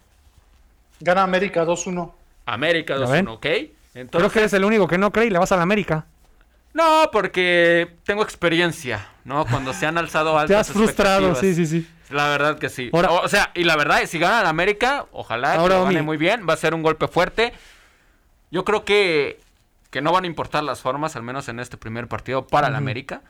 Gana 1.01 1.25
América 1.25 1.65
2-1. 1.65 2.13
¿Ya 2.47 2.53
América 2.53 2.97
ven? 2.99 3.27
2-1, 3.27 3.33
¿ok? 3.33 3.41
Creo 3.41 3.69
Entonces, 3.95 4.33
que 4.33 4.39
eres 4.39 4.53
el 4.53 4.65
único 4.65 4.87
que 4.87 4.97
no 4.99 5.11
cree 5.11 5.27
y 5.27 5.31
le 5.31 5.39
vas 5.41 5.51
a 5.51 5.57
la 5.57 5.63
América. 5.63 6.07
No, 6.75 7.09
porque 7.13 7.95
tengo 8.05 8.23
experiencia, 8.23 9.07
¿no? 9.25 9.47
Cuando 9.47 9.73
se 9.73 9.87
han 9.87 9.97
alzado 9.97 10.37
altas 10.39 10.49
Te 10.49 10.57
has 10.57 10.71
frustrado, 10.73 11.35
sí, 11.37 11.55
sí, 11.55 11.67
sí. 11.67 11.89
La 12.11 12.29
verdad 12.29 12.59
que 12.59 12.69
sí. 12.69 12.91
Ahora- 12.93 13.13
o, 13.13 13.29
sea, 13.29 13.51
y 13.55 13.65
la 13.65 13.77
verdad, 13.77 14.01
si 14.07 14.19
gana 14.19 14.43
la 14.43 14.51
América, 14.51 15.07
ojalá 15.13 15.53
que 15.53 15.59
Ahora, 15.59 15.81
gane 15.85 16.03
muy 16.03 16.17
bien. 16.17 16.47
Va 16.49 16.53
a 16.53 16.57
ser 16.57 16.75
un 16.75 16.83
golpe 16.83 17.09
fuerte. 17.09 17.53
Yo 18.51 18.65
creo 18.65 18.85
que, 18.85 19.41
que 19.91 20.03
no 20.03 20.13
van 20.13 20.25
a 20.25 20.27
importar 20.27 20.63
las 20.65 20.81
formas, 20.81 21.17
al 21.17 21.23
menos 21.23 21.49
en 21.49 21.61
este 21.61 21.77
primer 21.77 22.09
partido, 22.09 22.47
para 22.47 22.69
la. 22.69 22.79
América. 22.79 23.23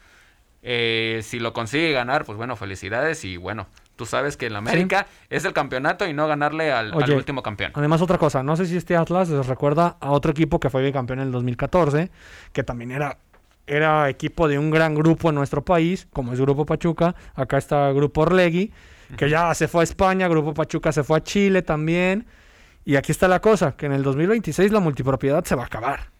Eh, 0.62 1.20
si 1.22 1.38
lo 1.38 1.52
consigue 1.52 1.92
ganar, 1.92 2.24
pues 2.24 2.36
bueno, 2.38 2.56
felicidades. 2.56 3.24
Y 3.24 3.36
bueno, 3.36 3.66
tú 3.96 4.06
sabes 4.06 4.36
que 4.36 4.46
el 4.46 4.56
América 4.56 5.06
es 5.30 5.44
el 5.44 5.52
campeonato 5.52 6.06
y 6.06 6.14
no 6.14 6.26
ganarle 6.26 6.72
al, 6.72 6.92
al 6.94 7.10
último 7.12 7.42
campeón. 7.42 7.72
Además, 7.74 8.00
otra 8.00 8.16
cosa, 8.18 8.42
no 8.42 8.56
sé 8.56 8.66
si 8.66 8.76
este 8.76 8.96
Atlas 8.96 9.28
les 9.28 9.46
recuerda 9.46 9.96
a 10.00 10.10
otro 10.10 10.30
equipo 10.32 10.58
que 10.60 10.70
fue 10.70 10.82
bicampeón 10.82 11.20
en 11.20 11.26
el 11.26 11.32
2014, 11.32 12.10
que 12.52 12.62
también 12.64 12.90
era, 12.92 13.18
era 13.66 14.08
equipo 14.10 14.48
de 14.48 14.58
un 14.58 14.70
gran 14.70 14.94
grupo 14.94 15.28
en 15.30 15.34
nuestro 15.36 15.64
país, 15.64 16.06
como 16.12 16.32
es 16.32 16.40
Grupo 16.40 16.66
Pachuca. 16.66 17.14
Acá 17.34 17.58
está 17.58 17.90
Grupo 17.92 18.22
Orlegui, 18.22 18.72
que 19.16 19.28
ya 19.30 19.54
se 19.54 19.68
fue 19.68 19.82
a 19.82 19.84
España, 19.84 20.28
Grupo 20.28 20.52
Pachuca 20.54 20.92
se 20.92 21.02
fue 21.04 21.18
a 21.18 21.22
Chile 21.22 21.62
también. 21.62 22.26
Y 22.84 22.96
aquí 22.96 23.12
está 23.12 23.28
la 23.28 23.40
cosa, 23.40 23.72
que 23.76 23.86
en 23.86 23.92
el 23.92 24.02
2026 24.02 24.70
la 24.70 24.80
multipropiedad 24.80 25.42
se 25.44 25.54
va 25.54 25.62
a 25.62 25.66
acabar. 25.66 26.10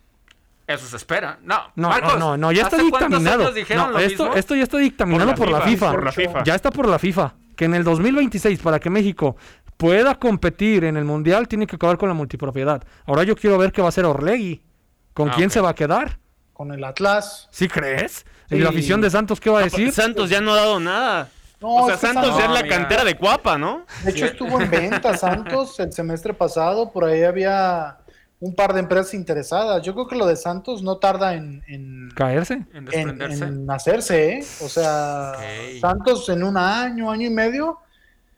Eso 0.67 0.87
se 0.87 0.97
espera. 0.97 1.39
No, 1.43 1.59
No, 1.77 1.91
Marcos, 1.91 2.15
no, 2.15 2.19
no, 2.19 2.37
no, 2.39 2.53
ya 2.53 2.63
está 2.63 2.77
¿hace 2.77 2.89
cuántos 2.89 3.23
dictaminado. 3.23 3.93
No, 3.93 3.99
esto, 3.99 4.35
esto 4.35 4.55
ya 4.55 4.63
está 4.63 4.79
dictaminado 4.79 5.35
por, 5.35 5.51
la 5.51 5.61
FIFA. 5.61 5.91
Por 5.93 6.05
la 6.05 6.13
FIFA. 6.13 6.45
Ya 6.45 6.55
está 6.55 6.71
por 6.71 6.89
la 6.89 6.99
FIFA. 6.99 7.35
que 7.55 7.67
en 7.67 7.75
el 7.75 7.85
2026, 7.85 8.59
para 8.61 8.81
que 8.81 8.89
México 8.89 9.37
pueda 9.77 10.15
competir 10.19 10.85
en 10.85 10.97
el 10.97 11.05
Mundial, 11.05 11.49
tiene 11.49 11.67
que 11.67 11.77
acabar 11.77 11.99
con 11.99 12.09
la 12.09 12.15
multipropiedad. 12.15 12.83
Ahora 13.05 13.25
yo 13.25 13.37
quiero 13.37 13.59
ver 13.59 13.73
qué 13.73 13.83
va 13.83 13.89
a 13.89 13.91
hacer 13.91 14.07
Orlegui. 14.07 14.63
¿Con 15.13 15.29
Ah, 15.29 15.33
quién 15.37 15.51
se 15.51 15.61
va 15.61 15.69
a 15.71 15.75
quedar? 15.75 16.19
Con 16.55 16.73
el 16.73 16.83
Atlas. 16.85 17.49
¿Sí 17.51 17.69
crees? 17.69 18.25
¿Y 18.49 18.55
Sí. 18.57 18.61
la 18.63 18.71
afición 18.71 19.01
de 19.03 19.11
Santos 19.11 19.41
qué 19.41 19.51
va 19.51 19.61
a 19.61 19.65
decir? 19.65 19.93
Santos 19.93 20.31
ya 20.31 20.41
no 20.41 20.53
ha 20.53 20.57
dado 20.57 20.81
nada. 20.81 21.29
No, 21.61 21.77
o 21.77 21.87
sea, 21.87 21.97
Santos 21.99 22.37
ya 22.39 22.45
es 22.47 22.51
la 22.51 22.63
mira. 22.63 22.77
cantera 22.77 23.05
de 23.05 23.17
Cuapa, 23.17 23.59
¿no? 23.59 23.85
De 24.05 24.11
hecho, 24.13 24.25
estuvo 24.27 24.61
en 24.61 24.71
venta 24.71 25.17
Santos 25.17 25.79
el 25.81 25.93
semestre 25.93 26.33
pasado. 26.35 26.91
Por 26.93 27.05
ahí 27.05 27.23
había 27.23 27.99
un 28.41 28.55
par 28.55 28.75
de 28.75 28.81
empresas 28.81 29.15
interesadas. 29.15 29.83
Yo 29.83 29.95
creo 29.95 30.07
que 30.07 30.17
lo 30.17 30.27
de 30.27 30.37
Santos 30.37 30.83
no 30.83 30.99
tarda 30.99 31.35
en, 31.35 31.63
en, 31.67 32.11
¿Caerse? 32.15 32.55
En 32.55 32.67
en- 32.77 32.85
desprenderse. 32.85 33.45
en 33.45 33.71
hacerse, 33.71 34.33
¿eh? 34.35 34.45
O 34.63 34.69
sea. 34.69 35.33
Santos 35.81 36.29
en 36.29 36.43
un 36.45 36.57
año, 36.57 37.11
año 37.11 37.27
y 37.27 37.31
medio, 37.31 37.79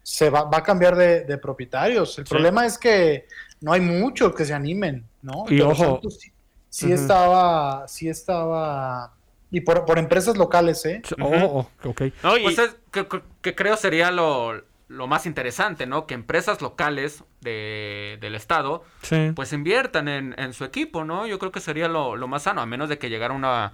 se 0.02 0.30
va, 0.30 0.44
va 0.44 0.58
a 0.58 0.62
cambiar 0.62 0.94
de, 0.96 1.24
de 1.24 1.36
propietarios. 1.38 2.16
El 2.18 2.26
Sí. 2.26 2.30
problema 2.30 2.64
es 2.64 2.78
que 2.78 3.26
no 3.60 3.72
hay 3.72 3.80
muchos 3.80 4.34
que 4.36 4.44
se 4.44 4.54
animen, 4.54 5.04
¿no? 5.22 5.44
Y 5.48 5.60
ojo. 5.60 5.74
Santos 5.94 6.18
sí, 6.20 6.30
sí 6.76 6.86
Ujú. 6.92 6.94
estaba, 6.94 7.88
sí 7.88 8.06
estaba, 8.08 9.14
y 9.50 9.62
por, 9.62 9.86
por 9.86 9.98
empresas 9.98 10.36
locales, 10.36 10.84
¿eh? 10.84 11.00
Oh, 11.20 11.66
oh, 11.82 11.88
ok. 11.88 12.02
No, 12.22 12.36
y- 12.36 12.42
Pues 12.42 12.58
es 12.58 12.76
que, 12.92 13.08
que- 13.08 13.22
que 13.40 13.54
creo 13.54 13.76
sería 13.78 14.10
lo, 14.10 14.62
lo 14.88 15.06
más 15.06 15.24
interesante, 15.24 15.86
¿no? 15.86 16.06
Que 16.06 16.12
empresas 16.12 16.60
locales 16.60 17.24
de, 17.40 18.18
del 18.20 18.34
estado 18.34 18.84
Sí. 19.02 19.32
pues 19.34 19.52
inviertan 19.54 20.08
en, 20.08 20.34
en 20.38 20.52
su 20.52 20.64
equipo, 20.64 21.04
¿no? 21.04 21.26
Yo 21.26 21.38
creo 21.38 21.50
que 21.50 21.60
sería 21.60 21.88
lo, 21.88 22.14
lo 22.16 22.28
más 22.28 22.42
sano, 22.42 22.60
a 22.60 22.66
menos 22.66 22.90
de 22.90 22.98
que 22.98 23.08
llegara 23.08 23.32
una, 23.32 23.72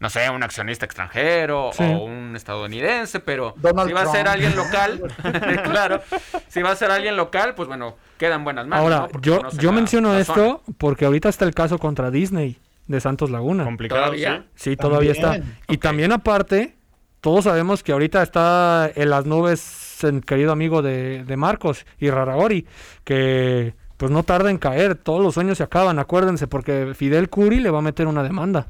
no 0.00 0.10
sé, 0.10 0.28
un 0.30 0.42
accionista 0.42 0.84
extranjero 0.86 1.70
Sí. 1.72 1.84
o 1.84 2.04
un 2.04 2.34
estadounidense, 2.34 3.20
pero 3.20 3.54
Donald 3.58 3.88
si 3.88 3.94
va 3.94 4.02
a 4.02 4.06
ser 4.06 4.26
alguien 4.28 4.56
local, 4.56 5.00
claro, 5.64 6.00
si 6.48 6.62
va 6.62 6.70
a 6.72 6.76
ser 6.76 6.90
alguien 6.90 7.16
local, 7.16 7.54
pues 7.54 7.68
bueno, 7.68 7.96
quedan 8.18 8.42
buenas 8.42 8.66
manos. 8.66 8.82
Ahora, 8.82 9.08
yo, 9.20 9.42
yo 9.58 9.70
la- 9.70 9.76
menciono 9.76 10.12
la 10.12 10.24
zona. 10.24 10.40
esto 10.42 10.62
porque 10.78 11.04
ahorita 11.04 11.28
está 11.28 11.44
el 11.44 11.54
caso 11.54 11.78
contra 11.78 12.10
Disney 12.10 12.58
de 12.88 13.00
Santos 13.00 13.30
Laguna. 13.30 13.64
complicado, 13.64 14.00
¿Todavía? 14.02 14.44
sí. 14.56 14.70
Sí, 14.70 14.76
todavía 14.76 15.12
está. 15.12 15.38
Y 15.68 15.76
también 15.78 16.10
aparte, 16.12 16.74
todos 17.20 17.44
sabemos 17.44 17.82
que 17.82 17.92
ahorita 17.92 18.22
está 18.22 18.90
en 18.94 19.10
las 19.10 19.26
nubes 19.26 20.02
el 20.02 20.24
querido 20.24 20.50
amigo 20.50 20.80
de, 20.80 21.24
de 21.24 21.36
Marcos 21.36 21.84
y 21.98 22.08
Raraori, 22.10 22.66
que 23.04 23.74
pues 23.98 24.10
no 24.10 24.22
tarda 24.22 24.50
en 24.50 24.56
caer, 24.56 24.94
todos 24.94 25.22
los 25.22 25.34
sueños 25.34 25.58
se 25.58 25.64
acaban, 25.64 25.98
acuérdense, 25.98 26.46
porque 26.46 26.92
Fidel 26.96 27.28
Curi 27.28 27.60
le 27.60 27.68
va 27.70 27.80
a 27.80 27.82
meter 27.82 28.06
una 28.06 28.22
demanda. 28.22 28.66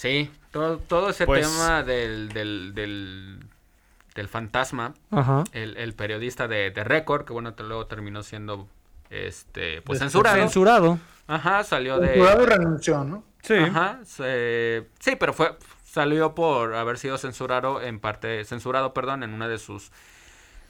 Sí, 0.00 0.30
todo, 0.50 0.78
todo 0.78 1.10
ese 1.10 1.26
Pues- 1.26 1.46
tema 1.46 1.82
del, 1.82 2.30
del, 2.30 2.72
del, 2.74 3.40
del 4.14 4.28
fantasma, 4.28 4.94
Ajá. 5.10 5.44
el, 5.52 5.76
el 5.76 5.92
periodista 5.92 6.48
de, 6.48 6.70
de 6.70 6.84
Record, 6.84 7.26
que 7.26 7.34
bueno, 7.34 7.54
luego 7.58 7.86
terminó 7.86 8.22
siendo 8.22 8.66
este 9.10 9.82
pues 9.82 9.98
Des- 9.98 10.06
censurado. 10.10 10.36
Censurado. 10.38 10.98
Ajá, 11.26 11.64
salió 11.64 11.98
de... 11.98 12.14
Censurado 12.14 12.42
y 12.42 12.46
renunció, 12.46 13.04
¿no? 13.04 13.24
Sí. 13.42 13.56
Ajá, 13.56 13.98
se- 14.06 14.86
sí, 15.00 15.16
pero 15.16 15.34
fue 15.34 15.54
salió 15.84 16.34
por 16.34 16.74
haber 16.76 16.96
sido 16.96 17.18
censurado 17.18 17.82
en 17.82 18.00
parte 18.00 18.42
censurado, 18.46 18.94
perdón, 18.94 19.22
en 19.22 19.34
una 19.34 19.48
de 19.48 19.58
sus 19.58 19.90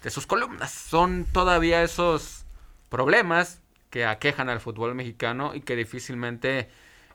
de 0.02 0.10
sus 0.10 0.26
columnas. 0.26 0.72
Son 0.72 1.24
todavía 1.24 1.84
esos 1.84 2.46
problemas 2.88 3.60
que 3.90 4.06
aquejan 4.06 4.48
al 4.48 4.58
fútbol 4.58 4.96
mexicano 4.96 5.54
y 5.54 5.60
que 5.60 5.76
difícilmente 5.76 6.68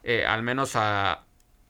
eh, 0.04 0.26
al 0.26 0.44
menos 0.44 0.78
a 0.78 1.25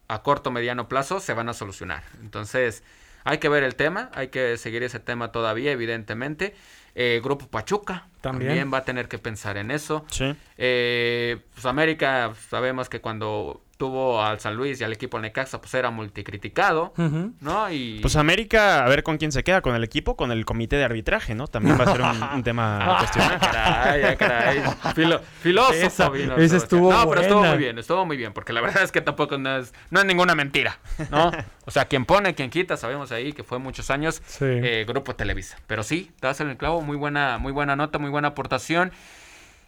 a 0.08 0.22
corto 0.22 0.50
mediano 0.50 0.88
plazo 0.88 1.20
se 1.20 1.32
van 1.34 1.48
a 1.48 1.54
solucionar. 1.54 2.02
Entonces, 2.20 2.82
hay 3.24 3.38
que 3.38 3.48
ver 3.48 3.64
el 3.64 3.74
tema, 3.74 4.10
hay 4.14 4.28
que 4.28 4.56
seguir 4.56 4.82
ese 4.82 5.00
tema 5.00 5.32
todavía, 5.32 5.72
evidentemente. 5.72 6.54
Eh, 6.94 7.20
Grupo 7.22 7.46
Pachuca 7.48 8.06
También. 8.22 8.48
también 8.50 8.72
va 8.72 8.78
a 8.78 8.84
tener 8.84 9.08
que 9.08 9.18
pensar 9.18 9.56
en 9.58 9.70
eso. 9.70 10.06
Sí. 10.10 10.34
Eh, 10.56 11.38
pues 11.52 11.66
América, 11.66 12.32
sabemos 12.48 12.88
que 12.88 13.00
cuando 13.00 13.60
tuvo 13.76 14.22
al 14.22 14.40
San 14.40 14.54
Luis 14.56 14.80
y 14.80 14.84
al 14.84 14.92
equipo 14.92 15.18
Necaxa, 15.20 15.60
pues 15.60 15.74
era 15.74 15.90
multicriticado. 15.90 16.94
¿no? 17.40 17.70
Y 17.70 17.98
Pues 18.00 18.16
América, 18.16 18.84
a 18.84 18.88
ver 18.88 19.02
con 19.02 19.18
quién 19.18 19.32
se 19.32 19.44
queda, 19.44 19.60
con 19.60 19.74
el 19.74 19.84
equipo, 19.84 20.16
con 20.16 20.32
el 20.32 20.44
comité 20.46 20.76
de 20.76 20.84
arbitraje, 20.84 21.34
¿no? 21.34 21.46
También 21.46 21.78
va 21.78 21.84
a 21.84 21.92
ser 21.92 22.00
un, 22.02 22.22
un 22.22 22.42
tema 22.42 22.78
a 22.96 22.98
cuestionar. 22.98 23.38
Caray, 23.38 24.16
caray. 24.16 24.62
Filo- 24.94 25.20
filósofo 25.42 25.74
Esa- 25.86 26.08
vino 26.08 26.36
esa 26.36 26.56
estuvo 26.56 26.90
No, 26.92 27.08
pero 27.08 27.20
estuvo 27.20 27.44
muy 27.44 27.58
bien, 27.58 27.78
estuvo 27.78 28.06
muy 28.06 28.16
bien, 28.16 28.32
porque 28.32 28.52
la 28.52 28.60
verdad 28.60 28.82
es 28.82 28.92
que 28.92 29.00
tampoco 29.00 29.36
no 29.38 29.58
es, 29.58 29.74
no 29.90 30.00
es 30.00 30.06
ninguna 30.06 30.34
mentira, 30.34 30.78
¿no? 31.10 31.30
O 31.66 31.70
sea, 31.70 31.84
quien 31.86 32.04
pone, 32.06 32.34
quien 32.34 32.48
quita, 32.50 32.76
sabemos 32.76 33.12
ahí 33.12 33.32
que 33.32 33.44
fue 33.44 33.58
muchos 33.58 33.90
años 33.90 34.22
Sí. 34.26 34.44
eh, 34.46 34.84
Grupo 34.88 35.14
Televisa. 35.16 35.58
Pero 35.66 35.82
sí, 35.82 36.10
te 36.20 36.26
das 36.28 36.40
en 36.40 36.48
el 36.48 36.56
clavo, 36.56 36.80
muy 36.80 36.96
buena, 36.96 37.38
muy 37.38 37.52
buena 37.52 37.76
nota, 37.76 37.98
muy 37.98 38.10
buena 38.10 38.28
aportación. 38.28 38.92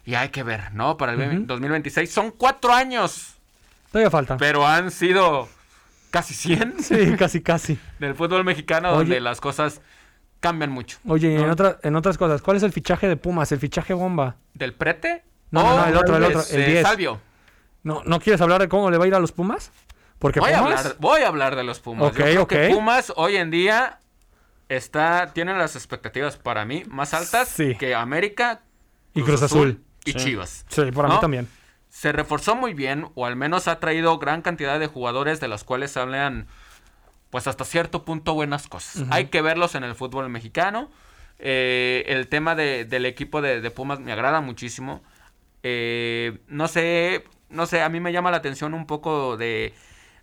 Y 0.05 0.15
hay 0.15 0.29
que 0.29 0.41
ver, 0.43 0.73
¿no? 0.73 0.97
Para 0.97 1.11
el 1.13 1.19
Ujú. 1.21 1.45
2026 1.45 2.11
son 2.11 2.31
cuatro 2.31 2.73
años 2.73 3.35
Todavía 3.91 4.09
falta. 4.11 4.37
pero 4.37 4.65
han 4.67 4.91
sido 4.91 5.47
casi 6.11 6.33
100 6.33 6.83
Sí, 6.83 7.15
casi, 7.19 7.41
casi. 7.41 7.79
del 7.99 8.15
fútbol 8.15 8.43
mexicano 8.43 8.89
Oye. 8.91 8.97
donde 8.99 9.19
las 9.21 9.41
cosas 9.41 9.81
cambian 10.39 10.71
mucho. 10.71 10.97
Oye, 11.07 11.31
y 11.31 11.35
en, 11.35 11.47
¿No? 11.47 11.53
otra- 11.53 11.79
en 11.83 11.95
otras 11.95 12.17
cosas, 12.17 12.41
¿cuál 12.41 12.57
es 12.57 12.63
el 12.63 12.71
fichaje 12.71 13.07
de 13.07 13.17
Pumas? 13.17 13.51
¿El 13.51 13.59
fichaje 13.59 13.93
bomba? 13.93 14.35
¿Del 14.53 14.73
prete? 14.73 15.23
No, 15.51 15.63
no, 15.63 15.77
no, 15.77 15.85
el 15.87 15.97
otro, 15.97 16.15
el 16.17 16.23
otro, 16.23 16.39
es, 16.41 16.53
el 16.53 16.61
eh, 16.61 16.67
10. 16.71 16.83
Salvio. 16.87 17.19
¿No, 17.83 18.01
¿No 18.05 18.19
quieres 18.19 18.39
hablar 18.41 18.61
de 18.61 18.69
cómo 18.69 18.89
le 18.91 18.97
va 18.97 19.05
a 19.05 19.07
ir 19.07 19.15
a 19.15 19.19
los 19.19 19.31
Pumas? 19.31 19.71
Porque 20.19 20.39
Voy 20.39 20.51
a, 20.51 20.59
Pumas... 20.59 20.79
hablar, 20.79 20.95
voy 20.99 21.21
a 21.21 21.27
hablar 21.27 21.55
de 21.55 21.63
los 21.63 21.79
Pumas. 21.79 22.09
Ok, 22.11 22.17
Yo 22.19 22.23
creo 22.23 22.47
que 22.47 22.69
Pumas 22.73 23.11
hoy 23.15 23.37
en 23.37 23.49
día 23.51 23.99
está, 24.67 25.31
tienen 25.33 25.57
las 25.57 25.75
expectativas 25.75 26.37
para 26.37 26.65
mí 26.65 26.83
más 26.87 27.13
altas 27.13 27.47
Sí. 27.49 27.75
que 27.75 27.95
América 27.95 28.61
Y 29.13 29.23
Cruz 29.23 29.41
Azul. 29.41 29.81
y 30.05 30.11
Sí. 30.11 30.17
Chivas. 30.17 30.65
Sí, 30.69 30.91
para 30.91 31.07
mí 31.07 31.15
¿No? 31.15 31.19
también. 31.19 31.47
Se 31.89 32.11
reforzó 32.11 32.55
muy 32.55 32.73
bien, 32.73 33.07
o 33.15 33.25
al 33.25 33.35
menos 33.35 33.67
ha 33.67 33.79
traído 33.79 34.17
gran 34.19 34.41
cantidad 34.41 34.79
de 34.79 34.87
jugadores 34.87 35.39
de 35.39 35.47
los 35.47 35.63
cuales 35.63 35.97
hablan, 35.97 36.47
pues 37.29 37.47
hasta 37.47 37.65
cierto 37.65 38.05
punto, 38.05 38.33
buenas 38.33 38.67
cosas. 38.67 39.03
Hay 39.11 39.25
que 39.25 39.41
verlos 39.41 39.75
en 39.75 39.83
el 39.83 39.95
fútbol 39.95 40.29
mexicano. 40.29 40.89
Eh, 41.39 42.03
el 42.07 42.27
tema 42.27 42.55
de- 42.55 42.85
del 42.85 43.05
equipo 43.05 43.41
de, 43.41 43.61
de 43.61 43.71
Pumas 43.71 43.99
me 43.99 44.11
agrada 44.11 44.41
muchísimo. 44.41 45.01
Eh, 45.63 46.39
no 46.47 46.67
sé, 46.67 47.25
no 47.49 47.65
sé, 47.65 47.81
a 47.81 47.89
mí 47.89 47.99
me 47.99 48.11
llama 48.11 48.31
la 48.31 48.37
atención 48.37 48.73
un 48.73 48.85
poco 48.85 49.35
de, 49.37 49.73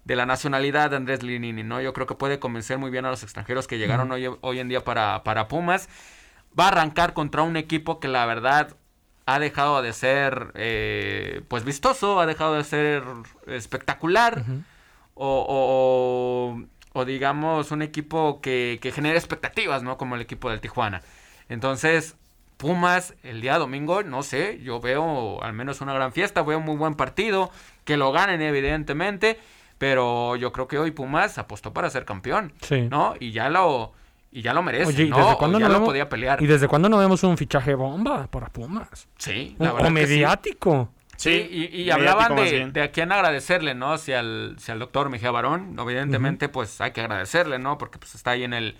de 0.05 0.17
la 0.17 0.27
nacionalidad 0.27 0.91
de 0.91 0.97
Andrés 0.97 1.23
Linini, 1.23 1.63
¿no? 1.63 1.81
Yo 1.81 1.93
creo 1.93 2.07
que 2.07 2.15
puede 2.15 2.39
convencer 2.39 2.79
muy 2.79 2.91
bien 2.91 3.05
a 3.05 3.11
los 3.11 3.23
extranjeros 3.23 3.67
que 3.67 3.79
llegaron 3.79 4.11
hoy, 4.13 4.29
hoy 4.41 4.59
en 4.61 4.69
día 4.69 4.85
para, 4.85 5.23
para 5.25 5.49
Pumas. 5.49 5.89
Va 6.59 6.65
a 6.67 6.69
arrancar 6.69 7.13
contra 7.13 7.43
un 7.43 7.57
equipo 7.57 8.01
que 8.01 8.09
la 8.09 8.25
verdad 8.27 8.77
ha 9.27 9.39
dejado 9.39 9.83
de 9.83 9.93
ser 9.93 10.53
eh, 10.55 11.43
pues 11.49 11.65
vistoso, 11.65 12.21
ha 12.21 12.27
dejado 12.27 12.55
de 12.55 12.65
ser 12.65 13.03
espectacular 13.47 14.45
o, 15.15 15.47
o- 15.49 16.63
o 16.99 17.05
digamos 17.05 17.71
un 17.73 17.83
equipo 17.83 18.41
que, 18.41 18.79
que 18.81 18.93
genera 18.93 19.19
expectativas, 19.19 19.83
¿no? 19.83 19.99
Como 19.99 20.15
el 20.15 20.23
equipo 20.23 20.49
del 20.51 20.61
Tijuana. 20.61 21.03
Entonces, 21.49 22.17
Pumas 22.57 23.13
el 23.23 23.43
día 23.43 23.59
domingo, 23.59 24.03
no 24.03 24.23
sé, 24.23 24.61
yo 24.63 24.81
veo 24.81 25.43
al 25.43 25.53
menos 25.53 25.83
una 25.83 25.93
gran 25.93 26.13
fiesta, 26.13 26.43
veo 26.43 26.57
un 26.59 26.65
muy 26.65 26.77
buen 26.77 26.95
partido, 26.95 27.51
que 27.85 27.99
lo 27.99 28.13
ganen 28.13 28.41
evidentemente, 28.41 29.39
pero 29.77 30.37
yo 30.37 30.53
creo 30.53 30.67
que 30.67 30.79
hoy 30.79 30.91
Pumas 30.91 31.37
apostó 31.37 31.75
para 31.75 31.91
ser 31.91 32.07
campeón, 32.07 32.55
Sí. 32.63 32.89
¿no? 32.89 33.15
Y 33.21 33.33
ya 33.33 33.51
lo 33.51 33.93
y 34.39 34.43
ya 34.43 34.53
lo 34.53 34.63
merece, 34.63 34.87
Oye, 34.89 35.05
¿y 35.05 35.09
¿no? 35.11 35.17
desde 35.17 35.31
O 35.33 35.39
cuándo 35.39 35.59
ya 35.59 35.67
no 35.67 35.73
lo 35.73 35.79
vemos- 35.81 35.89
podía 35.89 36.09
pelear. 36.09 36.43
¿Y 36.43 36.47
desde 36.47 36.69
cuándo 36.69 36.89
no 36.89 36.99
vemos 36.99 37.23
un 37.23 37.39
fichaje 37.39 37.75
bomba 37.75 38.27
para 38.27 38.49
Pumas? 38.49 39.09
Sí, 39.17 39.57
O, 39.59 39.65
la 39.65 39.73
verdad 39.73 39.91
o 39.91 39.95
que 39.95 40.07
sí. 40.07 40.13
mediático. 40.13 40.93
Sí, 41.17 41.31
y, 41.73 41.89
hablaban 41.91 42.37
de, 42.37 42.71
de 42.71 42.83
a 42.83 42.91
quién 42.93 43.11
agradecerle, 43.11 43.75
¿no? 43.75 43.97
Si 43.97 44.13
al, 44.13 44.57
si 44.59 44.71
al 44.71 44.79
doctor 44.79 45.09
Mejía 45.09 45.31
Barón, 45.31 45.75
evidentemente, 45.79 46.51
pues 46.51 46.79
hay 46.83 46.91
que 46.91 47.01
agradecerle, 47.01 47.59
¿no? 47.59 47.79
Porque 47.79 47.99
pues 47.99 48.15
está 48.15 48.33
ahí 48.33 48.45
en 48.45 48.53
el 48.53 48.77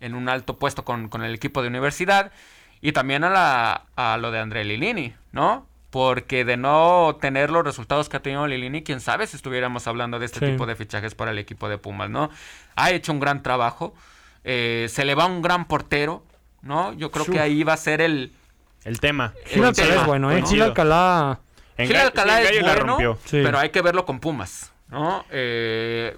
en 0.00 0.14
un 0.16 0.28
alto 0.28 0.58
puesto 0.58 0.84
con, 0.84 1.08
con 1.08 1.22
el 1.22 1.32
equipo 1.34 1.62
de 1.62 1.68
universidad. 1.68 2.32
Y 2.80 2.90
también 2.90 3.22
a, 3.22 3.30
la, 3.30 3.84
a 3.94 4.16
lo 4.16 4.30
de 4.32 4.40
André 4.40 4.64
Lilini, 4.64 5.14
¿no? 5.30 5.66
Porque 5.90 6.44
de 6.44 6.56
no 6.56 7.16
tener 7.20 7.50
los 7.50 7.62
resultados 7.64 8.08
que 8.08 8.16
ha 8.16 8.20
tenido 8.22 8.46
Lilini, 8.48 8.82
quién 8.82 9.00
sabe 9.00 9.26
si 9.28 9.36
estuviéramos 9.36 9.86
hablando 9.86 10.18
de 10.18 10.26
este 10.26 10.40
Sí. 10.40 10.46
tipo 10.52 10.66
de 10.66 10.74
fichajes 10.74 11.14
para 11.14 11.30
el 11.30 11.38
equipo 11.38 11.68
de 11.68 11.78
Pumas, 11.78 12.10
¿no? 12.10 12.30
Ha 12.74 12.90
hecho 12.90 13.12
un 13.12 13.20
gran 13.20 13.42
trabajo. 13.44 13.94
Eh, 14.44 14.86
se 14.88 15.04
le 15.04 15.14
va 15.14 15.26
un 15.26 15.42
gran 15.42 15.66
portero, 15.66 16.24
¿no? 16.62 16.92
Yo 16.94 17.10
creo 17.10 17.24
Uf. 17.24 17.30
que 17.30 17.40
ahí 17.40 17.62
va 17.64 17.74
a 17.74 17.76
ser 17.76 18.00
el... 18.00 18.32
El 18.84 18.98
tema. 19.00 19.34
Gil 19.46 19.64
Alcalá 19.64 19.94
es 19.94 20.06
bueno, 20.06 20.30
¿eh? 20.32 20.42
Gil 20.46 20.62
Alcalá... 20.62 21.40
Gil 21.76 21.96
Alcalá 21.96 22.42
es 22.42 22.62
bueno. 22.62 23.18
Sí. 23.24 23.40
pero 23.42 23.58
hay 23.58 23.70
que 23.70 23.80
verlo 23.82 24.04
con 24.04 24.20
Pumas, 24.20 24.72
¿no? 24.88 25.24
Eh, 25.30 26.16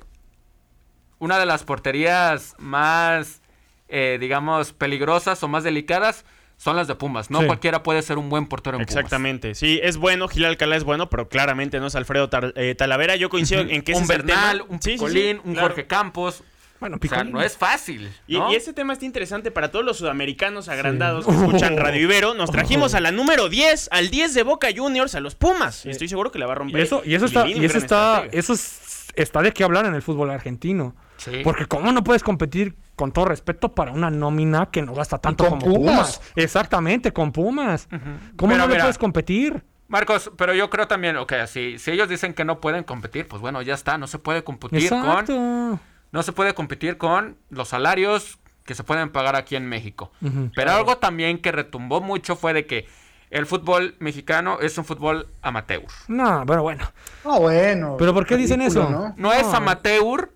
una 1.18 1.38
de 1.38 1.46
las 1.46 1.62
porterías 1.62 2.54
más, 2.58 3.42
eh, 3.88 4.18
digamos, 4.20 4.72
peligrosas 4.72 5.40
o 5.44 5.48
más 5.48 5.62
delicadas 5.62 6.24
son 6.56 6.74
las 6.76 6.86
de 6.88 6.94
Pumas, 6.96 7.30
¿no? 7.30 7.40
Sí. 7.40 7.46
Cualquiera 7.46 7.82
puede 7.84 8.02
ser 8.02 8.18
un 8.18 8.28
buen 8.28 8.46
portero 8.46 8.76
en 8.76 8.84
Pumas. 8.84 8.96
Exactamente. 8.96 9.54
Sí, 9.54 9.78
es 9.82 9.96
bueno, 9.98 10.26
Gil 10.28 10.44
Alcalá 10.44 10.76
es 10.76 10.84
bueno, 10.84 11.08
pero 11.10 11.28
claramente 11.28 11.78
no 11.80 11.86
es 11.88 11.94
Alfredo 11.96 12.28
Tar- 12.28 12.52
eh, 12.56 12.74
Talavera. 12.76 13.14
Yo 13.16 13.28
coincido 13.30 13.60
en 13.62 13.82
que 13.82 13.92
ese 13.92 13.98
un 14.00 14.04
es 14.04 14.10
el 14.10 14.16
Bernal, 14.22 14.58
tema. 14.58 14.70
un 14.70 14.82
Sí, 14.82 14.90
sí, 14.90 14.98
sí, 14.98 15.04
Picolín, 15.04 15.40
un 15.44 15.52
claro. 15.54 15.68
Jorge 15.68 15.86
Campos. 15.86 16.42
Bueno, 16.82 16.98
O 17.00 17.06
sea, 17.08 17.22
no 17.22 17.40
es 17.40 17.56
fácil. 17.56 18.12
Y, 18.26 18.38
¿no? 18.38 18.52
y 18.52 18.56
este 18.56 18.72
tema 18.72 18.92
está 18.92 19.04
interesante 19.04 19.52
para 19.52 19.70
todos 19.70 19.84
los 19.84 19.96
sudamericanos 19.98 20.68
agrandados 20.68 21.24
que 21.24 21.32
escuchan 21.32 21.76
Radio 21.78 22.02
Ibero. 22.02 22.34
Nos 22.34 22.50
trajimos 22.50 22.94
a 22.94 23.00
la 23.00 23.12
número 23.12 23.48
10, 23.48 23.88
al 23.92 24.10
10 24.10 24.34
de 24.34 24.42
Boca 24.42 24.66
Juniors, 24.76 25.14
a 25.14 25.20
los 25.20 25.36
Pumas. 25.36 25.86
Y 25.86 25.90
estoy 25.90 26.08
seguro 26.08 26.32
que 26.32 26.40
la 26.40 26.46
va 26.46 26.52
a 26.52 26.56
romper. 26.56 26.80
Y 26.80 26.82
eso, 26.82 27.02
y 27.04 27.14
eso 27.14 27.26
está, 27.26 27.46
y 27.48 27.64
eso 27.64 27.78
está, 27.78 28.24
eso 28.32 28.52
es- 28.52 29.06
está 29.14 29.42
de 29.42 29.52
qué 29.52 29.62
hablar 29.62 29.86
en 29.86 29.94
el 29.94 30.02
fútbol 30.02 30.30
argentino. 30.30 30.96
Sí. 31.18 31.42
Porque 31.44 31.66
cómo 31.66 31.92
no 31.92 32.02
puedes 32.02 32.24
competir 32.24 32.74
con 32.96 33.12
todo 33.12 33.26
respeto 33.26 33.74
para 33.76 33.92
una 33.92 34.10
nómina 34.10 34.66
que 34.72 34.82
no 34.82 34.92
gasta 34.92 35.18
tanto 35.18 35.46
con 35.48 35.60
como 35.60 35.74
Pumas. 35.76 36.18
Pumas. 36.18 36.32
Exactamente, 36.34 37.12
con 37.12 37.30
Pumas. 37.30 37.86
¿Cómo 37.90 38.08
Pero 38.36 38.48
no 38.58 38.66
le 38.66 38.72
mira, 38.72 38.80
puedes 38.84 38.98
competir? 38.98 39.62
Marcos, 39.88 40.30
pero 40.38 40.54
yo 40.54 40.70
creo 40.70 40.88
también, 40.88 41.18
ok, 41.18 41.32
si, 41.46 41.78
si 41.78 41.90
ellos 41.90 42.08
dicen 42.08 42.32
que 42.32 42.46
no 42.46 42.60
pueden 42.60 42.82
competir, 42.82 43.28
pues 43.28 43.42
bueno, 43.42 43.60
ya 43.60 43.74
está, 43.74 43.98
no 43.98 44.06
se 44.06 44.18
puede 44.18 44.42
competir 44.42 44.88
con 44.88 44.98
Exacto. 45.00 45.80
No 46.12 46.22
se 46.22 46.32
puede 46.32 46.54
competir 46.54 46.96
con 46.98 47.36
los 47.50 47.68
salarios 47.68 48.38
que 48.64 48.74
se 48.74 48.84
pueden 48.84 49.10
pagar 49.10 49.34
aquí 49.34 49.56
en 49.56 49.66
México. 49.66 50.12
Pero 50.54 50.70
algo 50.72 50.98
también 50.98 51.38
que 51.38 51.50
retumbó 51.52 52.00
mucho 52.00 52.36
fue 52.36 52.52
de 52.52 52.66
que 52.66 52.86
el 53.30 53.46
fútbol 53.46 53.96
mexicano 53.98 54.58
es 54.60 54.76
un 54.78 54.84
fútbol 54.84 55.26
amateur. 55.40 55.82
No, 56.06 56.44
pero 56.46 56.62
bueno. 56.62 56.84
Ah, 57.24 57.38
bueno. 57.38 57.96
¿Pero 57.98 58.12
por 58.14 58.26
qué 58.26 58.36
dicen 58.36 58.60
eso? 58.60 58.88
¿no? 58.88 59.14
No, 59.16 59.32
es 59.32 59.46
amateur, 59.52 60.30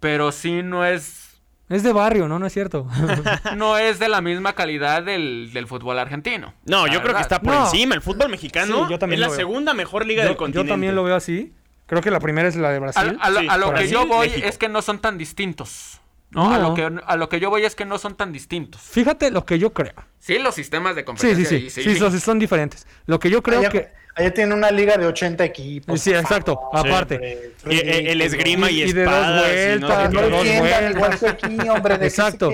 pero 0.00 0.30
sí 0.32 0.62
no 0.62 0.84
es 0.86 1.40
Es 1.68 1.82
de 1.82 1.92
barrio, 1.92 2.28
¿no? 2.28 2.38
No 2.38 2.46
es 2.46 2.52
cierto. 2.52 2.86
no 3.56 3.76
es 3.78 3.98
de 3.98 4.08
la 4.08 4.20
misma 4.20 4.52
calidad 4.54 5.02
del, 5.02 5.50
del 5.52 5.66
fútbol 5.66 5.98
argentino. 5.98 6.54
No, 6.66 6.86
yo 6.86 7.02
creo 7.02 7.14
que 7.16 7.22
está 7.22 7.40
por 7.40 7.52
No. 7.52 7.64
encima. 7.64 7.94
El 7.96 8.00
fútbol 8.02 8.30
mexicano 8.30 8.84
Sí, 8.86 8.92
yo 8.92 8.98
también 9.00 9.18
es 9.18 9.22
la 9.22 9.26
veo. 9.28 9.36
segunda 9.36 9.74
mejor 9.74 10.06
liga 10.06 10.22
yo, 10.22 10.28
del 10.28 10.34
yo 10.34 10.38
continente. 10.38 10.70
también 10.70 10.94
lo 10.94 11.02
veo 11.02 11.16
así. 11.16 11.52
Creo 11.86 12.02
que 12.02 12.10
la 12.10 12.18
primera 12.20 12.48
es 12.48 12.56
la 12.56 12.70
de 12.70 12.78
Brasil. 12.80 13.16
a 13.20 13.30
lo, 13.30 13.40
Sí, 13.40 13.46
a 13.48 13.56
lo 13.56 13.66
por 13.66 13.74
que 13.76 13.88
yo 13.88 14.06
voy 14.06 14.28
México. 14.28 14.48
es 14.48 14.58
que 14.58 14.68
no 14.68 14.82
son 14.82 14.98
tan 15.00 15.16
distintos. 15.18 16.00
¿no? 16.30 16.52
A, 16.52 16.58
No. 16.58 16.70
lo 16.70 16.74
que, 16.74 17.00
a 17.06 17.16
lo 17.16 17.28
que 17.28 17.38
yo 17.38 17.48
voy 17.50 17.64
es 17.64 17.76
que 17.76 17.84
no 17.84 17.98
son 17.98 18.16
tan 18.16 18.32
distintos. 18.32 18.80
Fíjate 18.82 19.30
lo 19.30 19.46
que 19.46 19.58
yo 19.60 19.72
creo. 19.72 19.94
Sí, 20.18 20.38
los 20.40 20.54
sistemas 20.56 20.96
de 20.96 21.02
Sí, 21.02 21.06
competencia. 21.06 21.46
sí, 21.48 21.70
sí. 21.70 21.80
ahí 21.80 21.94
Sí, 21.94 21.98
son, 22.00 22.20
son 22.20 22.38
diferentes. 22.40 22.86
Lo 23.06 23.20
que 23.20 23.30
yo 23.30 23.40
creo 23.44 23.60
allá, 23.60 23.68
que... 23.70 23.88
allá 24.16 24.34
tiene 24.34 24.52
una 24.52 24.72
liga 24.72 24.96
de 24.96 25.06
80 25.06 25.44
equipos. 25.44 26.00
Sí, 26.00 26.12
exacto. 26.12 26.58
favor, 26.72 26.88
Aparte. 26.88 27.52
Y, 27.70 27.76
eh, 27.76 28.10
el 28.10 28.20
esgrima 28.22 28.68
y, 28.72 28.82
Y- 28.82 28.88
y 28.88 28.92
de 28.92 29.04
dos 29.04 29.12
espadas. 29.14 29.46
y 29.76 29.80
no 29.80 29.88
de 30.20 30.30
dos 30.30 30.46
entiendan 30.46 30.94
vueltas. 30.98 31.22
aquí, 31.22 31.68
hombre. 31.68 31.98
¿de 31.98 32.10
se 32.10 32.20
Exacto. 32.20 32.50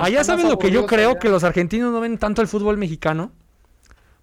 Allá 0.00 0.24
más 0.24 0.44
lo 0.44 0.58
que 0.58 0.70
yo 0.70 0.86
creo 0.86 1.10
allá. 1.10 1.18
que 1.18 1.28
los 1.28 1.44
argentinos 1.44 1.92
no 1.92 2.00
ven 2.00 2.16
tanto 2.16 2.40
el 2.40 2.48
fútbol 2.48 2.78
mexicano. 2.78 3.32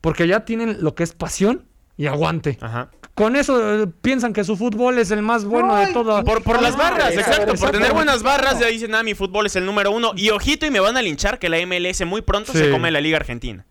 Porque 0.01 0.23
allá 0.23 0.43
tienen 0.43 0.77
lo 0.81 0.95
que 0.95 1.03
es 1.03 1.13
pasión 1.13 1.65
y 1.97 2.07
aguante. 2.07 2.57
Ajá. 2.61 2.89
Con 3.17 3.35
eso 3.35 3.83
eh, 3.83 3.87
piensan 4.01 4.31
que 4.31 4.43
su 4.43 4.55
fútbol 4.55 4.99
es 4.99 5.09
el 5.09 5.23
más 5.23 5.43
bueno 5.43 5.75
de 5.75 5.91
todo. 5.91 6.23
Por, 6.23 6.43
por 6.43 6.61
las 6.61 6.77
barras, 6.77 7.11
exacto. 7.13 7.55
Por 7.55 7.71
tener 7.71 7.91
buenas 7.91 8.21
barras, 8.21 8.59
ya 8.59 8.67
dicen, 8.67 8.93
ah, 8.93 9.01
mi 9.01 9.15
fútbol 9.15 9.47
es 9.47 9.55
el 9.55 9.65
número 9.65 9.89
uno. 9.91 10.11
Y 10.15 10.29
ojito, 10.29 10.67
y 10.67 10.69
me 10.69 10.79
van 10.79 10.97
a 10.97 11.01
linchar 11.01 11.39
que 11.39 11.49
la 11.49 11.57
MLS 11.65 12.05
muy 12.05 12.21
pronto 12.21 12.51
Sí. 12.51 12.59
se 12.59 12.69
come 12.69 12.91
la 12.91 13.01
Liga 13.01 13.17
Argentina. 13.17 13.65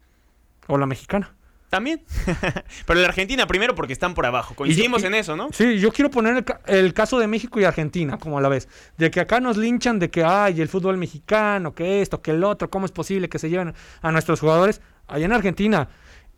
O 0.67 0.77
la 0.79 0.87
mexicana. 0.87 1.33
También. 1.71 2.03
Pero 2.87 3.01
la 3.01 3.07
Argentina 3.07 3.47
primero 3.47 3.77
porque 3.77 3.93
están 3.93 4.15
por 4.15 4.27
abajo. 4.27 4.55
Coincidimos 4.57 5.03
Y- 5.03 5.05
y- 5.05 5.07
en 5.07 5.15
eso, 5.15 5.37
¿no? 5.37 5.49
Sí, 5.53 5.79
yo 5.79 5.93
quiero 5.93 6.11
poner 6.11 6.37
el, 6.39 6.45
ca- 6.45 6.61
el 6.67 6.93
caso 6.93 7.21
de 7.21 7.29
México 7.29 7.61
y 7.61 7.65
Argentina, 7.65 8.19
como 8.19 8.39
a 8.39 8.41
la 8.41 8.49
vez. 8.49 8.69
De 8.99 9.13
que 9.13 9.21
acá 9.21 9.39
nos 9.39 9.57
linchan 9.57 10.01
de 10.01 10.11
que, 10.11 10.25
ay, 10.25 10.61
el 10.61 10.69
fútbol 10.69 10.97
mexicano, 10.97 11.73
que 11.73 12.03
esto, 12.03 12.21
que 12.21 12.33
el 12.33 12.43
otro, 12.43 12.69
¿cómo 12.69 12.85
es 12.87 12.93
posible 12.93 13.29
que 13.29 13.39
se 13.39 13.49
lleven 13.49 13.75
a 14.03 14.11
nuestros 14.11 14.41
jugadores? 14.41 14.81
Allá 15.09 15.25
en 15.27 15.33
Argentina, 15.33 15.89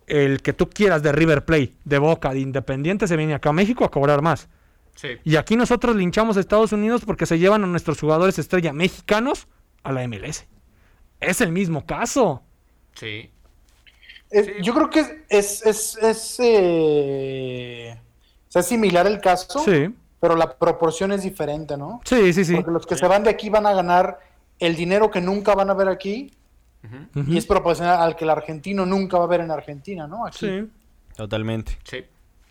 el 0.08 0.42
que 0.42 0.52
tú 0.52 0.68
quieras 0.68 1.02
de 1.02 1.12
River 1.12 1.44
Plate, 1.44 1.72
de 1.84 1.98
Boca, 1.98 2.32
de 2.32 2.40
Independiente, 2.40 3.06
se 3.08 3.16
viene 3.16 3.34
acá 3.34 3.50
a 3.50 3.52
México 3.52 3.84
a 3.84 3.90
cobrar 3.90 4.22
más. 4.22 4.48
Sí. 4.94 5.08
Y 5.24 5.36
aquí 5.36 5.54
nosotros 5.56 5.94
linchamos 5.96 6.36
a 6.36 6.40
Estados 6.40 6.72
Unidos 6.72 7.02
porque 7.06 7.24
se 7.26 7.38
llevan 7.38 7.62
a 7.62 7.66
nuestros 7.66 8.00
jugadores 8.00 8.38
estrella 8.38 8.72
mexicanos 8.72 9.46
a 9.84 9.92
la 9.92 10.02
MLS. 10.08 10.46
Es 11.20 11.40
el 11.40 11.52
mismo 11.52 11.86
caso. 11.86 12.42
Sí. 12.94 13.30
Es- 14.30 14.46
Sí. 14.46 14.52
Yo 14.62 14.74
creo 14.74 14.90
que 14.90 15.00
es, 15.00 15.10
es, 15.28 15.64
es, 15.66 15.96
es, 16.02 16.36
eh, 16.40 17.96
o 18.48 18.52
sea, 18.52 18.60
es 18.60 18.66
similar 18.66 19.06
el 19.06 19.20
caso, 19.20 19.60
Sí, 19.64 19.94
pero 20.20 20.36
la 20.36 20.56
proporción 20.58 21.12
es 21.12 21.22
diferente, 21.22 21.76
¿no? 21.76 22.00
sí, 22.04 22.32
sí, 22.32 22.44
sí. 22.44 22.54
Porque 22.56 22.70
los 22.70 22.86
que 22.86 22.96
se 22.96 23.06
van 23.06 23.22
de 23.24 23.30
aquí 23.30 23.48
van 23.50 23.66
a 23.66 23.72
ganar 23.72 24.18
el 24.58 24.74
dinero 24.76 25.10
que 25.10 25.20
nunca 25.20 25.54
van 25.54 25.70
a 25.70 25.74
ver 25.74 25.88
aquí 25.88 26.32
Y 27.26 27.36
es 27.36 27.46
proporcional 27.46 28.00
al 28.00 28.16
que 28.16 28.24
el 28.24 28.30
argentino 28.30 28.86
nunca 28.86 29.18
va 29.18 29.24
a 29.24 29.28
ver 29.28 29.40
en 29.40 29.50
Argentina, 29.50 30.06
¿no? 30.06 30.26
Aquí. 30.26 30.38
Sí. 30.46 30.68
Totalmente. 31.16 31.76
Sí. 31.84 32.04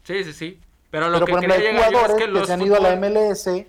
Sí, 0.04 0.24
sí, 0.24 0.34
sí. 0.34 0.60
Pero 0.92 1.08
lo 1.10 1.14
Pero 1.16 1.26
que 1.26 1.32
por 1.34 1.44
ejemplo, 1.44 1.70
hay 1.70 1.76
es 1.76 1.86
jugadores 1.86 2.18
que 2.40 2.46
se 2.46 2.54
han 2.54 2.62
ido 2.62 2.76
a 2.76 2.80
la 2.80 2.94
MLS 2.96 3.66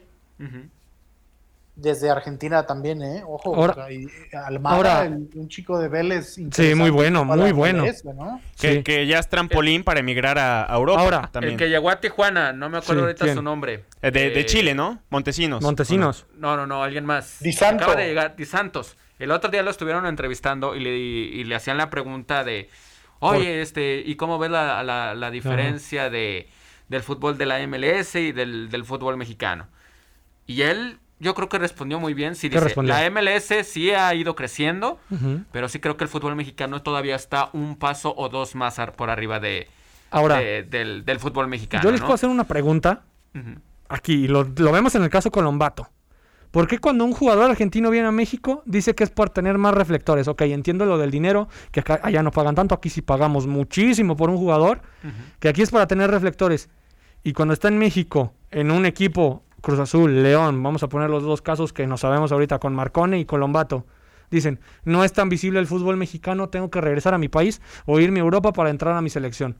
desde 1.76 2.10
Argentina 2.10 2.66
también, 2.66 3.00
¿eh? 3.02 3.22
Ojo, 3.24 3.54
Ahora- 3.54 3.92
y 3.92 4.04
Almada, 4.32 4.76
ahora- 4.76 5.02
el- 5.06 5.28
un 5.36 5.48
chico 5.48 5.78
de 5.78 5.86
Vélez. 5.88 6.34
Sí, 6.50 6.74
muy 6.74 6.90
bueno, 6.90 7.24
muy 7.24 7.52
bueno. 7.52 7.84
MLS, 7.84 8.04
¿no? 8.12 8.40
Que, 8.60 8.74
Sí. 8.78 8.82
que 8.82 9.06
ya 9.06 9.20
es 9.20 9.28
trampolín 9.28 9.84
para 9.84 10.00
emigrar 10.00 10.38
a, 10.40 10.64
a 10.64 10.76
Europa. 10.76 11.00
Ahora, 11.00 11.28
también. 11.30 11.52
El 11.52 11.58
que 11.58 11.68
llegó 11.68 11.88
a 11.90 12.00
Tijuana, 12.00 12.52
no 12.52 12.68
me 12.68 12.78
acuerdo 12.78 13.02
Sí, 13.02 13.06
ahorita 13.06 13.24
¿quién? 13.26 13.36
su 13.36 13.42
nombre. 13.42 13.84
Eh, 14.02 14.10
de, 14.10 14.30
de 14.30 14.40
Eh, 14.40 14.46
Chile, 14.46 14.74
¿no? 14.74 15.00
Montesinos. 15.10 15.62
Montesinos. 15.62 16.26
No, 16.36 16.56
no, 16.56 16.66
no, 16.66 16.82
alguien 16.82 17.04
más. 17.04 17.38
Di 17.40 17.52
Santo. 17.52 17.84
Acaba 17.84 18.00
de 18.00 18.08
llegar, 18.08 18.34
Di 18.34 18.44
Santos. 18.44 18.96
El 19.18 19.30
otro 19.30 19.50
día 19.50 19.62
lo 19.62 19.70
estuvieron 19.70 20.06
entrevistando 20.06 20.74
y 20.76 20.80
le, 20.80 20.96
y 20.96 21.44
le 21.44 21.54
hacían 21.54 21.76
la 21.76 21.90
pregunta 21.90 22.44
de, 22.44 22.68
oye, 23.20 23.60
este, 23.62 24.02
¿y 24.04 24.14
cómo 24.16 24.38
ves 24.38 24.50
la, 24.50 24.82
la, 24.84 25.14
la 25.14 25.30
diferencia 25.30 26.08
de, 26.10 26.48
del 26.88 27.02
fútbol 27.02 27.36
de 27.36 27.46
la 27.46 27.58
MLS 27.66 28.14
y 28.14 28.32
del, 28.32 28.68
del 28.70 28.84
fútbol 28.84 29.16
mexicano? 29.16 29.66
Y 30.46 30.62
él, 30.62 30.98
yo 31.18 31.34
creo 31.34 31.48
que 31.48 31.58
respondió 31.58 31.98
muy 31.98 32.14
bien. 32.14 32.34
Sí, 32.36 32.48
¿Qué 32.48 32.54
dice, 32.56 32.64
respondió? 32.66 32.94
la 32.94 33.10
MLS 33.10 33.52
sí 33.66 33.90
ha 33.90 34.14
ido 34.14 34.34
creciendo, 34.36 35.00
pero 35.52 35.68
sí 35.68 35.80
creo 35.80 35.96
que 35.96 36.04
el 36.04 36.10
fútbol 36.10 36.36
mexicano 36.36 36.82
todavía 36.82 37.16
está 37.16 37.50
un 37.52 37.76
paso 37.76 38.14
o 38.16 38.28
dos 38.28 38.54
más 38.54 38.78
ar- 38.78 38.94
por 38.94 39.10
arriba 39.10 39.40
de, 39.40 39.68
Ahora, 40.10 40.36
de- 40.38 40.62
del, 40.62 41.04
del 41.04 41.18
fútbol 41.18 41.48
mexicano. 41.48 41.82
yo 41.82 41.90
les 41.90 42.00
¿no? 42.00 42.06
puedo 42.06 42.14
hacer 42.14 42.30
una 42.30 42.44
pregunta 42.44 43.02
aquí, 43.88 44.24
y 44.24 44.28
lo, 44.28 44.44
lo 44.44 44.72
vemos 44.72 44.94
en 44.94 45.02
el 45.02 45.10
caso 45.10 45.30
Colombato. 45.30 45.88
¿Por 46.50 46.66
qué 46.66 46.78
cuando 46.78 47.04
un 47.04 47.12
jugador 47.12 47.50
argentino 47.50 47.90
viene 47.90 48.08
a 48.08 48.12
México 48.12 48.62
dice 48.64 48.94
que 48.94 49.04
es 49.04 49.10
por 49.10 49.30
tener 49.30 49.58
más 49.58 49.74
reflectores? 49.74 50.28
Ok, 50.28 50.42
entiendo 50.42 50.86
lo 50.86 50.96
del 50.96 51.10
dinero, 51.10 51.48
que 51.70 51.80
acá, 51.80 52.00
allá 52.02 52.22
no 52.22 52.30
pagan 52.30 52.54
tanto, 52.54 52.74
aquí 52.74 52.88
sí 52.88 53.02
pagamos 53.02 53.46
muchísimo 53.46 54.16
por 54.16 54.30
un 54.30 54.38
jugador, 54.38 54.80
que 55.40 55.48
aquí 55.48 55.62
es 55.62 55.70
para 55.70 55.86
tener 55.86 56.10
reflectores. 56.10 56.70
Y 57.22 57.32
cuando 57.34 57.52
está 57.52 57.68
en 57.68 57.78
México, 57.78 58.32
en 58.50 58.70
un 58.70 58.86
equipo, 58.86 59.42
Cruz 59.60 59.78
Azul, 59.78 60.22
León, 60.22 60.62
vamos 60.62 60.82
a 60.82 60.88
poner 60.88 61.10
los 61.10 61.22
dos 61.22 61.42
casos 61.42 61.72
que 61.72 61.86
nos 61.86 62.00
sabemos 62.00 62.32
ahorita 62.32 62.58
con 62.58 62.74
Marcone 62.74 63.18
y 63.18 63.24
Colombato. 63.24 63.84
Dicen, 64.30 64.60
no 64.84 65.04
es 65.04 65.12
tan 65.12 65.28
visible 65.28 65.58
el 65.58 65.66
fútbol 65.66 65.96
mexicano, 65.96 66.48
tengo 66.48 66.70
que 66.70 66.80
regresar 66.80 67.14
a 67.14 67.18
mi 67.18 67.28
país 67.28 67.60
o 67.86 67.98
irme 67.98 68.20
a 68.20 68.22
Europa 68.22 68.52
para 68.52 68.70
entrar 68.70 68.94
a 68.94 69.02
mi 69.02 69.10
selección. 69.10 69.56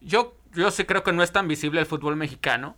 Yo, 0.00 0.36
yo 0.54 0.70
sí 0.70 0.84
creo 0.84 1.02
que 1.02 1.12
no 1.12 1.22
es 1.22 1.32
tan 1.32 1.48
visible 1.48 1.80
el 1.80 1.86
fútbol 1.86 2.16
mexicano. 2.16 2.76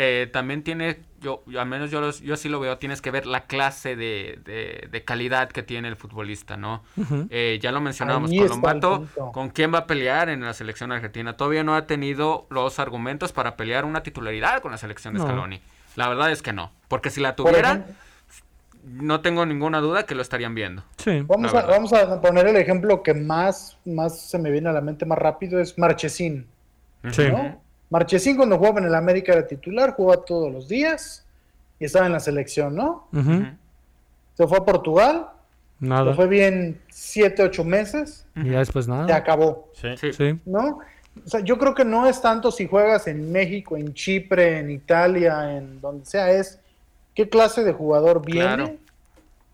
Eh, 0.00 0.28
también 0.32 0.62
tiene, 0.62 1.00
yo, 1.20 1.42
yo 1.46 1.60
al 1.60 1.66
menos 1.66 1.90
yo, 1.90 2.00
los- 2.00 2.20
yo 2.20 2.36
sí 2.36 2.48
lo 2.48 2.60
veo, 2.60 2.78
tienes 2.78 3.02
que 3.02 3.10
ver 3.10 3.26
la 3.26 3.46
clase 3.46 3.96
de, 3.96 4.38
de- 4.44 4.86
de 4.88 5.04
calidad 5.04 5.48
que 5.48 5.64
tiene 5.64 5.88
el 5.88 5.96
futbolista, 5.96 6.56
¿no? 6.56 6.84
Eh, 7.30 7.58
ya 7.60 7.72
lo 7.72 7.80
mencionábamos, 7.80 8.30
Colombato. 8.30 9.08
¿con 9.32 9.48
quién 9.50 9.74
va 9.74 9.78
a 9.78 9.86
pelear 9.88 10.28
en 10.28 10.42
la 10.42 10.54
selección 10.54 10.92
argentina? 10.92 11.36
Todavía 11.36 11.64
no 11.64 11.74
ha 11.74 11.86
tenido 11.88 12.46
los 12.48 12.78
argumentos 12.78 13.32
para 13.32 13.56
pelear 13.56 13.84
una 13.84 14.04
titularidad 14.04 14.62
con 14.62 14.70
la 14.70 14.78
selección 14.78 15.14
de 15.14 15.18
No. 15.18 15.26
Scaloni. 15.26 15.60
La 15.96 16.08
verdad 16.08 16.30
es 16.30 16.42
que 16.42 16.52
no, 16.52 16.70
porque 16.86 17.10
si 17.10 17.20
la 17.20 17.34
Por 17.34 17.46
tuviera, 17.50 17.70
ejemplo, 17.72 17.94
no 18.84 19.20
tengo 19.20 19.44
ninguna 19.46 19.80
duda 19.80 20.06
que 20.06 20.14
lo 20.14 20.22
estarían 20.22 20.54
viendo. 20.54 20.84
Sí. 20.98 21.22
Vamos 21.26 21.52
a, 21.54 21.66
vamos 21.66 21.92
a 21.92 22.20
poner 22.20 22.46
el 22.46 22.56
ejemplo 22.56 23.02
que 23.02 23.14
más, 23.14 23.76
más 23.84 24.20
se 24.20 24.38
me 24.38 24.52
viene 24.52 24.68
a 24.68 24.72
la 24.72 24.80
mente 24.80 25.04
más 25.06 25.18
rápido, 25.18 25.58
es 25.60 25.76
Marchesín. 25.76 26.46
Sí. 27.10 27.28
¿no? 27.32 27.60
Marchesín 27.90 28.36
cuando 28.36 28.58
jugaba 28.58 28.80
en 28.80 28.86
el 28.86 28.94
América 28.94 29.32
era 29.32 29.46
titular, 29.46 29.94
jugaba 29.94 30.24
todos 30.24 30.52
los 30.52 30.68
días 30.68 31.24
y 31.80 31.84
estaba 31.86 32.06
en 32.06 32.12
la 32.12 32.20
selección, 32.20 32.74
¿no? 32.74 33.08
Se 34.34 34.46
fue 34.46 34.58
a 34.58 34.64
Portugal, 34.64 35.28
Nada. 35.80 36.04
le 36.10 36.14
fue 36.14 36.26
bien 36.26 36.80
7, 36.90 37.42
8 37.42 37.64
meses, 37.64 38.26
Y 38.36 38.50
ya 38.50 38.58
después 38.58 38.84
se 38.84 38.90
nada. 38.90 39.14
acabó, 39.16 39.68
Sí. 39.74 39.96
Sí. 39.96 40.12
Sí. 40.12 40.38
¿no? 40.44 40.80
O 41.24 41.28
sea, 41.28 41.40
yo 41.40 41.58
creo 41.58 41.74
que 41.74 41.84
no 41.84 42.06
es 42.08 42.20
tanto 42.20 42.52
si 42.52 42.66
juegas 42.68 43.08
en 43.08 43.32
México, 43.32 43.76
en 43.76 43.92
Chipre, 43.94 44.58
en 44.58 44.70
Italia, 44.70 45.56
en 45.56 45.80
donde 45.80 46.04
sea, 46.04 46.30
es 46.30 46.60
qué 47.14 47.28
clase 47.28 47.64
de 47.64 47.72
jugador 47.72 48.24
viene 48.24 48.42
Claro. 48.44 48.76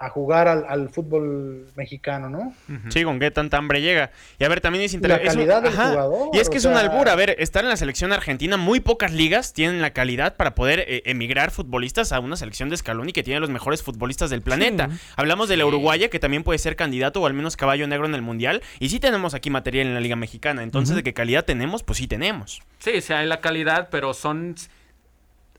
A 0.05 0.09
jugar 0.11 0.49
al, 0.49 0.65
al 0.69 0.89
fútbol 0.89 1.67
mexicano, 1.77 2.29
¿no? 2.31 2.55
Sí, 2.91 3.03
con 3.05 3.19
qué 3.19 3.31
tanta 3.31 3.57
hambre 3.59 3.83
llega. 3.83 4.11
Y 4.39 4.45
a 4.45 4.49
ver, 4.49 4.61
también 4.61 4.85
es 4.85 4.93
la 4.93 4.97
interesante. 4.97 5.27
calidad 5.35 5.63
del 5.63 5.73
jugador, 5.73 6.31
Y 6.33 6.39
es 6.39 6.49
que 6.51 6.59
es 6.59 6.65
un 6.65 6.73
sea- 6.75 6.81
albur. 6.83 7.09
A 7.09 7.15
ver, 7.15 7.35
estar 7.39 7.63
en 7.65 7.69
la 7.71 7.77
selección 7.77 8.13
argentina, 8.13 8.57
muy 8.57 8.81
pocas 8.81 9.13
ligas 9.13 9.53
tienen 9.53 9.83
la 9.83 9.91
calidad 9.93 10.37
para 10.37 10.55
poder 10.55 10.81
eh, 10.87 11.03
emigrar 11.07 11.51
futbolistas 11.51 12.13
a 12.13 12.21
una 12.21 12.37
selección 12.37 12.71
de 12.71 12.77
Scaloni 12.77 13.13
que 13.13 13.23
tiene 13.23 13.41
los 13.41 13.51
mejores 13.51 13.83
futbolistas 13.83 14.31
del 14.31 14.43
planeta. 14.43 14.89
Sí. 14.91 14.99
Hablamos 15.17 15.49
de 15.49 15.57
la. 15.57 15.65
Uruguaya, 15.67 16.09
que 16.11 16.19
también 16.19 16.45
puede 16.45 16.59
ser 16.59 16.77
candidato 16.77 17.21
o 17.23 17.27
al 17.27 17.35
menos 17.35 17.57
caballo 17.57 17.87
negro 17.87 18.07
en 18.07 18.15
el 18.15 18.23
mundial. 18.23 18.63
Y 18.79 18.91
sí 18.91 19.01
tenemos 19.01 19.35
aquí 19.35 19.51
material 19.51 19.87
en 19.89 19.95
la 19.95 20.01
Liga 20.01 20.15
Mexicana. 20.17 20.63
Entonces. 20.63 20.95
¿de 20.95 21.03
qué 21.03 21.15
calidad 21.15 21.45
tenemos? 21.45 21.83
Pues 21.83 21.99
sí 21.99 22.07
tenemos. 22.07 22.63
Sí, 22.79 23.01
sí 23.01 23.13
hay 23.13 23.27
la 23.27 23.41
calidad, 23.41 23.89
pero 23.91 24.13
son 24.15 24.55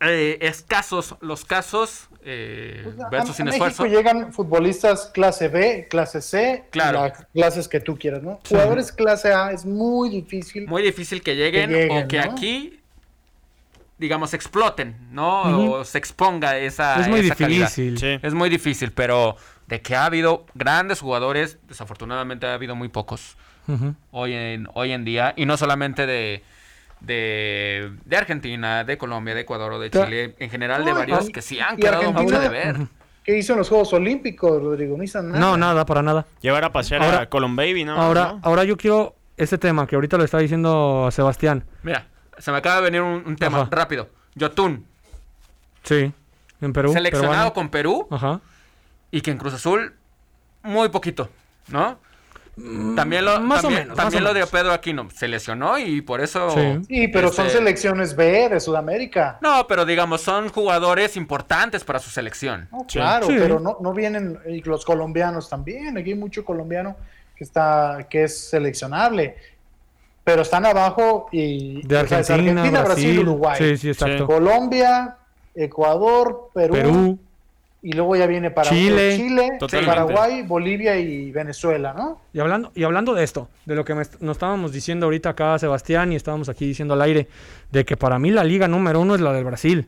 eh, 0.02 0.38
escasos 0.42 1.16
los 1.22 1.46
casos 1.46 2.10
eh, 2.28 2.82
Pues, 2.84 3.00
a- 3.00 3.10
versus 3.10 3.30
a 3.32 3.34
sin 3.36 3.46
México 3.46 3.68
esfuerzo. 3.68 3.96
llegan 3.96 4.34
futbolistas 4.34 5.12
clase 5.14 5.48
B, 5.48 5.88
clase 5.90 6.22
C, 6.22 6.64
Claro. 6.72 7.02
las 7.04 7.26
clases 7.34 7.68
que 7.68 7.80
tú 7.80 7.98
quieras, 7.98 8.24
¿no? 8.24 8.40
Jugadores 8.50 8.92
clase 8.92 9.32
A 9.34 9.52
es 9.52 9.64
muy 9.66 10.10
difícil. 10.10 10.68
Muy 10.68 10.82
difícil 10.82 11.22
que 11.22 11.36
lleguen, 11.36 11.70
Que 11.70 11.76
lleguen, 11.84 12.06
o 12.06 12.08
que 12.08 12.18
¿no? 12.18 12.32
aquí, 12.32 12.80
digamos, 13.98 14.34
exploten, 14.34 14.96
¿no? 15.12 15.72
O 15.72 15.86
se 15.86 15.98
exponga 15.98 16.58
esa, 16.58 17.00
es 17.00 17.08
muy 17.08 17.22
esa 17.22 17.36
calidad. 17.36 17.68
difícil. 17.68 17.98
Sí. 17.98 18.20
Es 18.22 18.34
muy 18.34 18.50
difícil, 18.50 18.92
pero 18.92 19.38
de 19.68 19.82
que 19.82 19.96
ha 19.96 20.06
habido 20.06 20.46
grandes 20.54 21.00
jugadores, 21.00 21.58
desafortunadamente 21.68 22.46
ha 22.48 22.54
habido 22.54 22.76
muy 22.76 22.90
pocos 22.90 23.38
hoy 24.12 24.34
en, 24.34 24.68
hoy 24.74 24.92
en 24.92 25.06
día. 25.06 25.34
Y 25.38 25.46
no 25.46 25.58
solamente 25.58 26.06
de, 26.06 26.44
de, 27.06 27.92
de 28.06 28.18
Argentina, 28.18 28.84
de 28.84 28.98
Colombia, 28.98 29.34
de 29.36 29.42
Ecuador 29.42 29.74
o 29.74 29.80
de 29.80 29.90
Chile, 29.92 30.36
en 30.40 30.50
general 30.50 30.84
de 30.86 30.94
varios 30.94 31.30
que 31.30 31.42
sí 31.42 31.60
han 31.60 31.78
quedado 31.78 31.98
Argentina- 32.00 32.24
mucho 32.24 32.40
de 32.40 32.50
ver. 32.50 32.76
¿Qué 33.24 33.38
hizo 33.38 33.54
en 33.54 33.60
los 33.60 33.70
Juegos 33.70 33.92
Olímpicos, 33.94 34.62
Rodrigo? 34.62 34.96
No 34.98 35.04
hizo 35.04 35.22
nada. 35.22 35.40
No, 35.40 35.58
nada, 35.58 35.86
para 35.86 36.04
nada. 36.04 36.26
Llevar 36.42 36.64
a 36.64 36.72
pasear 36.72 37.02
Ahora- 37.02 37.22
a 37.22 37.26
Colon 37.30 37.56
Baby, 37.56 37.84
¿no? 37.84 38.00
Ahora, 38.00 38.34
¿No? 38.34 38.40
ahora 38.44 38.64
yo 38.66 38.78
quiero 38.78 39.16
este 39.38 39.58
tema 39.58 39.88
que 39.88 39.96
ahorita 39.96 40.18
lo 40.18 40.24
está 40.24 40.38
diciendo 40.38 41.10
Sebastián. 41.12 41.64
Mira, 41.82 42.08
se 42.38 42.52
me 42.52 42.58
acaba 42.58 42.76
de 42.78 42.82
venir 42.84 43.02
un, 43.02 43.24
un 43.26 43.36
tema 43.36 43.62
Ajá. 43.62 43.70
rápido. 43.72 44.10
Yotun, 44.36 44.86
Sí, 45.84 46.12
en 46.62 46.74
Perú. 46.74 46.92
seleccionado 46.94 47.30
peruano. 47.32 47.54
con 47.54 47.70
Perú 47.70 48.08
Ajá. 48.12 48.42
y 49.12 49.22
que 49.22 49.32
en 49.32 49.38
Cruz 49.38 49.54
Azul 49.56 49.94
muy 50.64 50.90
poquito, 50.90 51.30
¿no? 51.70 51.98
También 52.96 53.26
lo, 53.26 53.40
Mm, 53.40 53.44
más 53.44 53.64
o 53.66 53.70
menos, 53.70 53.96
también 53.98 54.24
más 54.24 54.32
o 54.32 54.34
lo 54.34 54.40
de. 54.40 54.48
Pedro 54.48 54.72
Aquino 54.72 55.10
se 55.14 55.28
lesionó 55.28 55.78
y 55.78 56.02
por 56.02 56.22
eso. 56.22 56.50
Sí. 56.52 56.82
Sí, 56.88 57.08
pero 57.10 57.32
son 57.32 57.48
este, 57.48 57.58
selecciones 57.58 58.16
B 58.16 58.48
de 58.50 58.60
Sudamérica. 58.62 59.38
No, 59.42 59.68
pero 59.68 59.86
digamos, 59.86 60.22
son 60.22 60.50
jugadores 60.50 61.18
importantes 61.18 61.84
para 61.84 62.00
su 62.00 62.10
selección. 62.10 62.70
No, 62.72 62.86
claro, 62.88 63.28
Sí. 63.28 63.36
pero 63.38 63.60
no, 63.60 63.78
no 63.82 63.94
vienen 63.94 64.40
y 64.48 64.62
los 64.62 64.86
colombianos 64.86 65.50
también. 65.50 65.98
Aquí 65.98 66.12
hay 66.12 66.18
mucho 66.18 66.46
colombiano 66.46 66.96
que 67.36 67.44
está 67.44 68.08
que 68.10 68.24
es 68.24 68.50
seleccionable. 68.50 69.36
Pero 70.24 70.42
están 70.42 70.66
abajo 70.66 71.28
y 71.32 71.86
De 71.86 71.98
o 71.98 72.08
sea, 72.08 72.20
es 72.22 72.30
Argentina, 72.32 72.82
Brasil, 72.82 73.20
Uruguay. 73.20 73.58
Sí, 73.60 73.78
sí, 73.78 73.90
exacto. 73.90 74.26
Colombia, 74.26 75.18
Ecuador, 75.54 76.50
Perú, 76.54 76.74
Perú. 76.74 77.20
Y 77.86 77.92
luego 77.92 78.16
ya 78.16 78.26
viene 78.26 78.50
para 78.50 78.68
Chile. 78.68 79.16
Chile 79.16 79.52
Totalmente. 79.60 79.96
Paraguay, 79.96 80.42
Bolivia 80.42 80.98
y 80.98 81.32
Venezuela, 81.32 81.94
¿no? 81.94 82.20
Y 82.34 82.40
hablando, 82.40 82.72
y 82.74 82.84
hablando 82.84 83.14
de 83.14 83.24
esto, 83.24 83.48
de 83.68 83.76
lo 83.76 83.86
que 83.86 83.94
me 83.94 84.02
nos 84.22 84.38
estábamos 84.38 84.72
diciendo 84.72 85.06
ahorita 85.06 85.30
acá 85.30 85.60
Sebastián 85.60 86.12
y 86.12 86.16
estábamos 86.16 86.50
aquí 86.50 86.66
diciendo 86.66 86.96
al 86.96 87.04
aire, 87.04 87.28
de 87.72 87.86
que 87.86 87.96
para 87.96 88.18
mí 88.18 88.32
la 88.32 88.44
liga 88.44 88.68
número 88.68 89.00
uno 89.02 89.14
es 89.14 89.22
la 89.22 89.32
del 89.34 89.44
Brasil. 89.44 89.88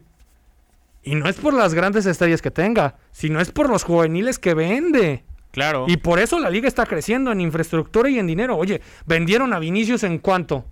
Y 1.02 1.16
no 1.16 1.28
es 1.28 1.38
por 1.38 1.56
las 1.56 1.74
grandes 1.74 2.06
estrellas 2.06 2.44
que 2.44 2.52
tenga, 2.52 2.98
sino 3.12 3.42
es 3.42 3.50
por 3.52 3.68
los 3.68 3.84
juveniles 3.84 4.38
que 4.38 4.54
vende. 4.54 5.24
Claro. 5.50 5.86
Y 5.88 5.98
por 5.98 6.20
eso 6.20 6.38
la 6.38 6.52
liga 6.52 6.68
está 6.68 6.86
creciendo 6.86 7.32
en 7.32 7.42
infraestructura 7.42 8.12
y 8.12 8.20
en 8.20 8.28
dinero. 8.28 8.58
Oye, 8.58 8.80
vendieron 9.08 9.54
a 9.54 9.60
Vinicius 9.60 10.04
en 10.04 10.20
cuánto? 10.20 10.66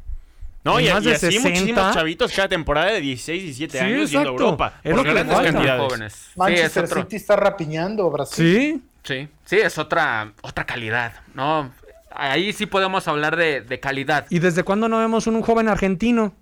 No, 0.65 0.79
y, 0.79 0.89
más 0.89 1.03
y 1.03 1.09
de 1.09 1.15
así 1.15 1.25
60. 1.31 1.49
muchísimos 1.49 1.93
chavitos 1.93 2.31
cada 2.33 2.47
temporada 2.49 2.91
de 2.91 2.99
16, 3.01 3.43
17 3.43 3.77
Sí, 3.77 3.83
años 3.83 4.11
yendo 4.11 4.29
a. 4.29 4.31
Europa. 4.31 4.73
Es 4.83 4.95
lo 4.95 5.03
que 5.03 5.13
grandes 5.13 5.35
falta. 5.35 5.51
cantidades. 5.53 5.81
jóvenes. 5.83 6.13
Sí, 6.13 6.29
es 6.31 6.37
Manchester 6.37 6.83
otro- 6.85 7.01
City 7.03 7.15
está 7.17 7.35
rapiñando 7.35 8.09
Brasil. 8.09 8.45
Sí, 8.73 8.81
Sí, 9.03 9.27
sí, 9.45 9.57
es 9.57 9.77
otra, 9.77 10.31
otra 10.41 10.65
calidad, 10.65 11.13
¿no? 11.35 11.71
Ahí 12.09 12.51
sí 12.53 12.65
podemos 12.65 13.07
hablar 13.07 13.35
de, 13.35 13.61
de 13.61 13.79
calidad. 13.79 14.25
¿Y 14.31 14.39
desde 14.39 14.63
cuándo 14.63 14.89
no 14.89 14.97
vemos 14.97 15.27
un 15.27 15.39
joven 15.43 15.67
argentino 15.69 16.33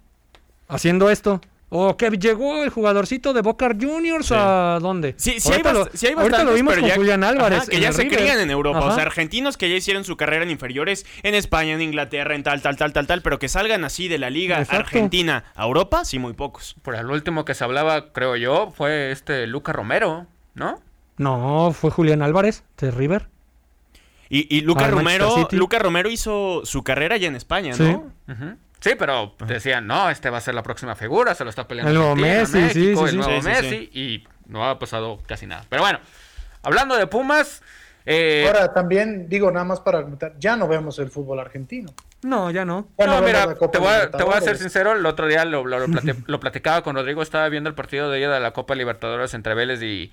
haciendo 0.69 1.09
esto? 1.09 1.41
¿O 1.75 1.97
que 1.97 2.11
llegó 2.11 2.63
el 2.63 2.69
jugadorcito 2.69 3.33
de 3.33 3.41
Boca 3.41 3.67
Juniors 3.79 4.31
a 4.31 4.77
dónde? 4.79 5.15
Sí, 5.17 5.39
sí 5.39 5.49
hay, 5.49 5.53
Ahorita 5.61 5.71
bast- 5.71 5.73
lo- 5.91 5.97
sí 5.97 6.05
hay 6.07 6.13
ahorita 6.13 6.43
lo 6.43 6.53
vimos 6.53 6.75
con 6.75 6.85
ya, 6.87 6.95
Julián 6.95 7.23
Álvarez. 7.23 7.61
ajá, 7.61 7.67
que 7.71 7.79
ya 7.79 7.91
se 7.91 8.03
River. 8.03 8.19
crían 8.19 8.39
en 8.39 8.51
Europa. 8.51 8.79
O 8.81 8.93
sea, 8.93 9.03
argentinos 9.03 9.57
que 9.57 9.69
ya 9.69 9.75
hicieron 9.75 10.03
su 10.03 10.15
carrera 10.15 10.43
en 10.43 10.51
inferiores 10.51 11.05
en 11.23 11.33
España, 11.33 11.73
en 11.73 11.81
Inglaterra, 11.81 12.35
en 12.35 12.43
tal, 12.43 12.61
tal, 12.61 12.77
tal, 12.77 12.93
tal, 12.93 13.07
tal, 13.07 13.21
pero 13.23 13.39
que 13.39 13.49
salgan 13.49 13.83
así 13.85 14.07
de 14.07 14.19
la 14.19 14.29
liga 14.29 14.59
Exacto. 14.59 14.81
argentina 14.81 15.45
a 15.55 15.63
Europa, 15.65 16.05
sí, 16.05 16.19
muy 16.19 16.33
pocos. 16.33 16.75
Por 16.83 16.93
el 16.93 17.07
último 17.09 17.43
que 17.43 17.55
se 17.55 17.63
hablaba, 17.63 18.11
creo 18.13 18.35
yo, 18.35 18.71
fue 18.75 19.11
este 19.11 19.47
Luca 19.47 19.73
Romero, 19.73 20.27
¿no? 20.53 20.79
No, 21.17 21.71
fue 21.73 21.89
Julián 21.89 22.21
Álvarez 22.21 22.63
de 22.77 22.91
River. 22.91 23.29
Y, 24.29 24.55
y 24.55 24.61
Luca 24.61 24.87
Romero. 24.87 25.47
Luca 25.51 25.77
Romero 25.79 26.09
hizo 26.09 26.61
su 26.65 26.83
carrera 26.83 27.17
ya 27.17 27.27
en 27.27 27.35
España, 27.35 27.73
Sí. 27.73 27.83
¿no? 27.83 28.11
Ujú. 28.27 28.57
Sí, 28.83 28.91
pero 28.99 29.33
decían, 29.47 29.87
no, 29.87 30.09
este 30.09 30.29
va 30.29 30.39
a 30.39 30.41
ser 30.41 30.55
la 30.55 30.61
próxima 30.63 30.93
figura, 30.95 31.33
se 31.35 31.43
lo 31.45 31.49
está 31.49 31.67
peleando 31.67 31.89
El 31.91 31.97
nuevo 31.97 32.15
Messi, 32.17 32.51
sí, 32.69 32.79
México, 32.79 32.99
sí, 32.99 33.03
el 33.05 33.09
sí. 33.11 33.17
nuevo 33.17 33.31
Sí, 33.41 33.41
sí, 33.41 33.47
Messi, 33.47 33.89
y 33.93 34.27
no 34.47 34.67
ha 34.67 34.77
pasado 34.77 35.19
casi 35.25 35.47
nada. 35.47 35.63
Pero 35.69 35.83
bueno, 35.83 35.99
hablando 36.63 36.95
de 36.97 37.07
Pumas, 37.07 37.61
eh, 38.05 38.43
Ahora 38.45 38.73
también 38.73 39.29
digo 39.29 39.49
nada 39.51 39.63
más 39.63 39.79
para 39.79 40.01
comentar, 40.03 40.33
ya 40.37 40.57
no 40.57 40.67
vemos 40.67 40.99
el 40.99 41.09
fútbol 41.09 41.39
argentino. 41.39 41.93
No, 42.23 42.51
ya 42.51 42.65
no. 42.65 42.89
Ya 42.99 43.05
no, 43.07 43.21
mira, 43.21 43.45
la 43.45 43.55
Copa 43.55 43.71
te 43.71 43.77
voy, 43.79 43.87
a, 43.93 44.11
te 44.11 44.23
voy 44.23 44.33
a 44.33 44.41
ser 44.41 44.57
sincero, 44.57 44.91
el 44.91 45.05
otro 45.05 45.27
día 45.27 45.45
lo, 45.45 45.65
lo- 45.65 45.79
lo 45.79 45.87
plate- 45.87 46.21
lo 46.27 46.39
platicaba 46.41 46.83
con 46.83 46.95
Rodrigo, 46.97 47.21
estaba 47.21 47.47
viendo 47.47 47.69
el 47.69 47.75
partido 47.75 48.09
de 48.11 48.17
ella 48.19 48.31
de 48.31 48.39
la 48.41 48.51
Copa 48.51 48.75
Libertadores 48.75 49.33
entre 49.33 49.53
Vélez 49.55 49.81
y, 49.81 50.11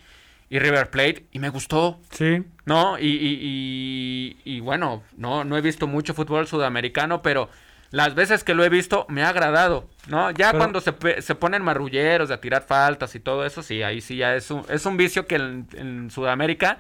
y 0.48 0.58
River 0.60 0.90
Plate, 0.90 1.26
y 1.32 1.40
me 1.40 1.48
gustó, 1.48 1.98
Sí. 2.12 2.44
¿no? 2.66 2.98
Y, 3.00 3.06
y- 3.08 4.36
y- 4.44 4.56
y 4.56 4.60
bueno, 4.60 5.02
no, 5.16 5.42
no 5.44 5.56
he 5.56 5.60
visto 5.60 5.88
mucho 5.88 6.14
fútbol 6.14 6.46
sudamericano, 6.46 7.22
pero 7.22 7.48
las 7.90 8.14
veces 8.14 8.44
que 8.44 8.54
lo 8.54 8.64
he 8.64 8.68
visto 8.68 9.04
me 9.08 9.22
ha 9.24 9.28
agradado, 9.30 9.88
¿no? 10.08 10.30
Ya 10.30 10.48
Pero- 10.52 10.58
cuando 10.58 10.80
se, 10.80 10.94
se 11.22 11.34
ponen 11.34 11.62
marrulleros 11.62 12.28
de 12.28 12.34
a 12.34 12.40
tirar 12.40 12.62
faltas 12.62 13.14
y 13.14 13.20
todo 13.20 13.44
eso, 13.44 13.62
sí, 13.62 13.82
ahí 13.82 14.00
sí 14.00 14.16
ya 14.16 14.34
es 14.36 14.50
un, 14.50 14.64
es 14.68 14.86
un 14.86 14.96
vicio 14.96 15.26
que 15.26 15.36
en, 15.36 15.66
en 15.74 16.10
Sudamérica 16.10 16.78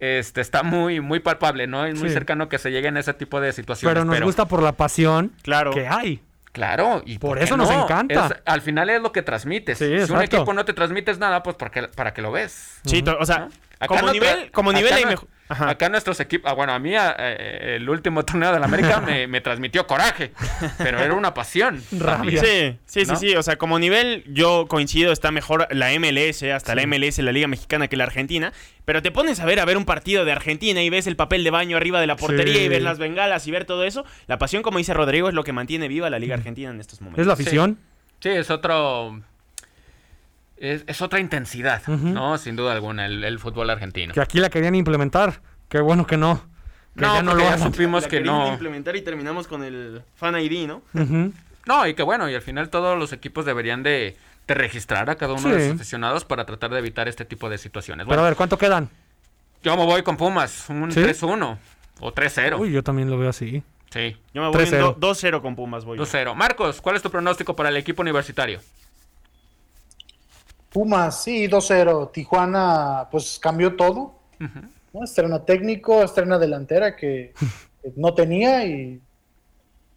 este, 0.00 0.40
está 0.40 0.62
muy, 0.62 1.00
muy 1.00 1.20
palpable, 1.20 1.66
¿no? 1.66 1.86
Es 1.86 1.98
muy 1.98 2.08
Sí. 2.08 2.14
cercano 2.14 2.48
que 2.48 2.58
se 2.58 2.70
lleguen 2.70 2.96
a 2.96 3.00
ese 3.00 3.14
tipo 3.14 3.40
de 3.40 3.52
situaciones. 3.52 3.94
Pero 3.94 4.04
nos 4.04 4.20
gusta 4.20 4.44
por 4.46 4.62
la 4.62 4.72
pasión 4.72 5.32
Claro. 5.42 5.70
que 5.70 5.86
hay. 5.88 6.20
Claro, 6.52 7.02
y 7.04 7.18
Por 7.18 7.38
eso 7.40 7.56
nos 7.56 7.68
no? 7.70 7.82
encanta. 7.84 8.26
Es- 8.26 8.42
al 8.44 8.60
final 8.60 8.88
es 8.90 9.00
lo 9.02 9.10
que 9.12 9.22
transmites. 9.22 9.78
Sí, 9.78 10.06
si 10.06 10.12
un 10.12 10.22
equipo 10.22 10.52
no 10.52 10.64
te 10.64 10.72
transmites 10.72 11.18
nada, 11.18 11.42
pues 11.42 11.56
¿para 11.56 11.70
qué, 11.70 11.82
para 11.88 12.12
que 12.14 12.22
lo 12.22 12.30
ves? 12.30 12.80
Sí, 12.84 13.02
o 13.18 13.26
sea, 13.26 13.48
como 13.88 14.02
no 14.02 14.12
nivel, 14.12 14.50
como 14.52 14.72
nivel 14.72 14.92
hay 14.92 15.02
no- 15.04 15.10
mejor. 15.10 15.28
Ajá. 15.46 15.68
Acá 15.68 15.88
nuestros 15.90 16.18
equipos, 16.20 16.50
ah, 16.50 16.54
bueno, 16.54 16.72
a 16.72 16.78
mí 16.78 16.94
a- 16.94 17.14
eh, 17.18 17.76
el 17.76 17.88
último 17.90 18.24
torneo 18.24 18.50
de 18.52 18.58
la 18.60 18.64
América 18.64 19.00
me, 19.00 19.26
me 19.26 19.40
transmitió 19.42 19.86
coraje, 19.86 20.32
pero 20.78 20.98
era 20.98 21.12
una 21.12 21.34
pasión. 21.34 21.82
Rabia. 21.92 22.40
Sí, 22.40 22.78
sí, 22.86 23.04
sí, 23.04 23.10
¿No? 23.12 23.16
sí. 23.16 23.34
O 23.36 23.42
sea, 23.42 23.56
como 23.56 23.78
nivel, 23.78 24.24
yo 24.26 24.66
coincido, 24.68 25.12
está 25.12 25.30
mejor 25.30 25.68
la 25.70 25.90
MLS, 25.98 26.42
hasta 26.50 26.74
la. 26.74 26.86
MLS, 26.86 27.18
la 27.22 27.32
Liga 27.32 27.46
Mexicana, 27.46 27.88
que 27.88 27.96
la 27.98 28.04
Argentina. 28.04 28.52
Pero 28.86 29.02
te 29.02 29.10
pones 29.10 29.38
a 29.40 29.44
ver, 29.46 29.60
a 29.60 29.64
ver 29.66 29.76
un 29.76 29.84
partido 29.84 30.24
de 30.24 30.32
Argentina 30.32 30.82
y 30.82 30.88
ves 30.90 31.06
el 31.06 31.16
papel 31.16 31.44
de 31.44 31.50
baño 31.50 31.76
arriba 31.76 32.00
de 32.00 32.06
la 32.06 32.16
portería 32.16 32.54
Sí. 32.54 32.60
y 32.64 32.68
ves 32.68 32.82
las 32.82 32.98
bengalas 32.98 33.46
y 33.46 33.50
ver 33.50 33.64
todo 33.66 33.84
eso. 33.84 34.04
La 34.26 34.38
pasión, 34.38 34.62
como 34.62 34.78
dice 34.78 34.94
Rodrigo, 34.94 35.28
es 35.28 35.34
lo 35.34 35.44
que 35.44 35.52
mantiene 35.52 35.88
viva 35.88 36.08
la 36.10 36.18
Liga 36.18 36.34
Argentina 36.36 36.70
en 36.70 36.80
estos 36.80 37.00
momentos. 37.02 37.20
Es 37.20 37.26
la 37.26 37.32
afición. 37.34 37.78
Sí, 38.20 38.30
es 38.30 38.50
otro... 38.50 39.20
Es, 40.56 40.84
es 40.86 41.02
otra 41.02 41.20
intensidad. 41.20 41.82
¿no? 41.88 42.38
Sin 42.38 42.56
duda 42.56 42.72
alguna, 42.72 43.06
el, 43.06 43.24
el 43.24 43.38
fútbol 43.38 43.70
argentino. 43.70 44.14
Que 44.14 44.20
aquí 44.20 44.38
la 44.38 44.50
querían 44.50 44.74
implementar. 44.74 45.40
Qué 45.68 45.80
bueno 45.80 46.06
que 46.06 46.16
no. 46.16 46.42
Que 46.94 47.00
No, 47.02 47.14
ya 47.16 47.22
no 47.22 47.34
lo 47.34 47.40
ya 47.42 47.58
supimos 47.58 48.04
La 48.04 48.08
que 48.08 48.18
querían 48.18 48.34
no... 48.38 48.52
implementar 48.52 48.94
y 48.94 49.02
terminamos 49.02 49.48
con 49.48 49.64
el 49.64 50.02
Fan 50.14 50.38
ID, 50.38 50.68
¿no? 50.68 50.82
No, 51.66 51.86
y 51.86 51.94
que 51.94 52.02
bueno, 52.02 52.28
y 52.30 52.34
al 52.34 52.42
final 52.42 52.68
todos 52.70 52.96
los 52.98 53.12
equipos 53.12 53.44
deberían 53.44 53.82
de, 53.82 54.16
de 54.46 54.54
registrar 54.54 55.08
a 55.10 55.16
cada 55.16 55.32
uno 55.34 55.48
de 55.48 55.66
sus 55.70 55.74
aficionados 55.76 56.24
para 56.24 56.44
tratar 56.44 56.70
de 56.70 56.78
evitar 56.78 57.08
este 57.08 57.24
tipo 57.24 57.48
de 57.50 57.58
situaciones. 57.58 58.04
Pero 58.04 58.08
Bueno, 58.10 58.22
a 58.22 58.26
ver, 58.26 58.36
¿cuánto 58.36 58.56
quedan? 58.58 58.90
yo 59.62 59.76
me 59.76 59.84
voy 59.86 60.02
con 60.02 60.16
Pumas, 60.18 60.66
un 60.68 60.92
¿Sí? 60.92 61.00
3-1 61.00 61.56
o 62.00 62.12
3-0. 62.14 62.60
Uy, 62.60 62.70
yo 62.70 62.82
también 62.84 63.10
lo 63.10 63.16
veo 63.18 63.30
así. 63.30 63.62
Sí, 63.90 64.16
Yo 64.34 64.42
me 64.42 64.48
voy 64.48 64.62
en 64.64 64.70
3-0. 64.72 64.94
do- 64.96 64.96
2-0 65.14 65.40
con 65.40 65.56
Pumas, 65.56 65.84
voy. 65.86 65.96
yo. 65.98 66.04
2-0. 66.04 66.34
Marcos, 66.34 66.80
¿cuál 66.82 66.96
es 66.96 67.02
tu 67.02 67.10
pronóstico 67.10 67.56
para 67.56 67.70
el 67.70 67.76
equipo 67.78 68.02
universitario? 68.02 68.60
Pumas, 70.74 71.22
sí, 71.22 71.46
2-0. 71.48 72.10
Tijuana, 72.12 73.08
pues 73.10 73.38
cambió 73.40 73.74
todo. 73.76 74.16
Ujú. 74.38 74.60
¿no? 74.92 75.04
Estrena 75.04 75.42
técnico, 75.44 76.02
estrena 76.02 76.38
delantera 76.38 76.94
que 76.94 77.32
que 77.84 77.92
no 77.96 78.14
tenía 78.14 78.64
y 78.64 79.00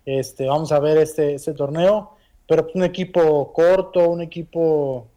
este, 0.05 0.45
vamos 0.45 0.71
a 0.71 0.79
ver 0.79 0.97
este, 0.97 1.35
este 1.35 1.53
torneo. 1.53 2.11
Pero 2.47 2.63
pues, 2.63 2.75
un 2.75 2.83
equipo 2.83 3.51
corto, 3.53 4.09
un 4.09 4.21
equipo 4.21 5.07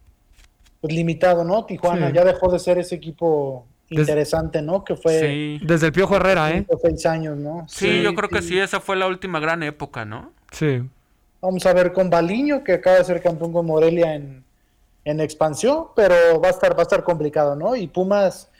pues, 0.80 0.94
limitado, 0.94 1.44
¿no? 1.44 1.64
Tijuana 1.66 2.08
Sí. 2.08 2.14
ya 2.14 2.24
dejó 2.24 2.50
de 2.50 2.58
ser 2.58 2.78
ese 2.78 2.94
equipo 2.94 3.66
interesante, 3.88 4.62
¿no? 4.62 4.84
Que 4.84 4.94
fue 4.94 5.18
Sí. 5.20 5.60
Desde 5.64 5.86
el 5.88 5.92
Piojo 5.92 6.14
Herrera, 6.16 6.50
¿eh? 6.52 6.64
seis 6.80 7.04
años, 7.06 7.36
¿no? 7.36 7.66
Sí, 7.68 8.02
yo 8.02 8.14
creo 8.14 8.28
que 8.28 8.40
sí, 8.40 8.58
esa 8.58 8.78
fue 8.80 8.94
la 8.96 9.08
última 9.08 9.40
gran 9.40 9.64
época, 9.64 10.04
¿no? 10.04 10.32
Sí. 10.52 10.82
Vamos 11.40 11.66
a 11.66 11.72
ver 11.72 11.92
con 11.92 12.08
Baliño, 12.08 12.62
que 12.62 12.74
acaba 12.74 12.98
de 12.98 13.04
ser 13.04 13.20
campeón 13.20 13.52
con 13.52 13.66
Morelia 13.66 14.14
en, 14.14 14.44
en 15.10 15.20
expansión, 15.20 15.88
pero 15.94 16.40
va 16.40 16.48
a 16.48 16.50
estar, 16.50 16.74
va 16.74 16.80
a 16.80 16.82
estar 16.82 17.02
complicado, 17.02 17.56
¿no? 17.56 17.76
Y 17.76 17.86
Pumas, 17.86 18.50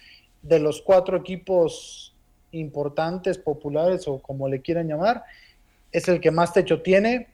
de 0.42 0.58
los 0.58 0.82
cuatro 0.82 1.16
equipos 1.16 2.14
importantes, 2.52 3.38
populares 3.38 4.08
o 4.08 4.18
como 4.18 4.48
le 4.48 4.60
quieran 4.60 4.88
llamar, 4.88 5.24
es 5.92 6.08
el 6.08 6.20
que 6.20 6.30
más 6.30 6.52
techo 6.52 6.82
tiene. 6.82 7.28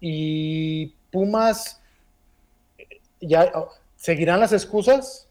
Y 0.00 0.94
Pumas 1.10 1.80
ya 3.20 3.50
oh, 3.54 3.70
seguirán 3.96 4.40
las 4.40 4.52
excusas. 4.52 5.26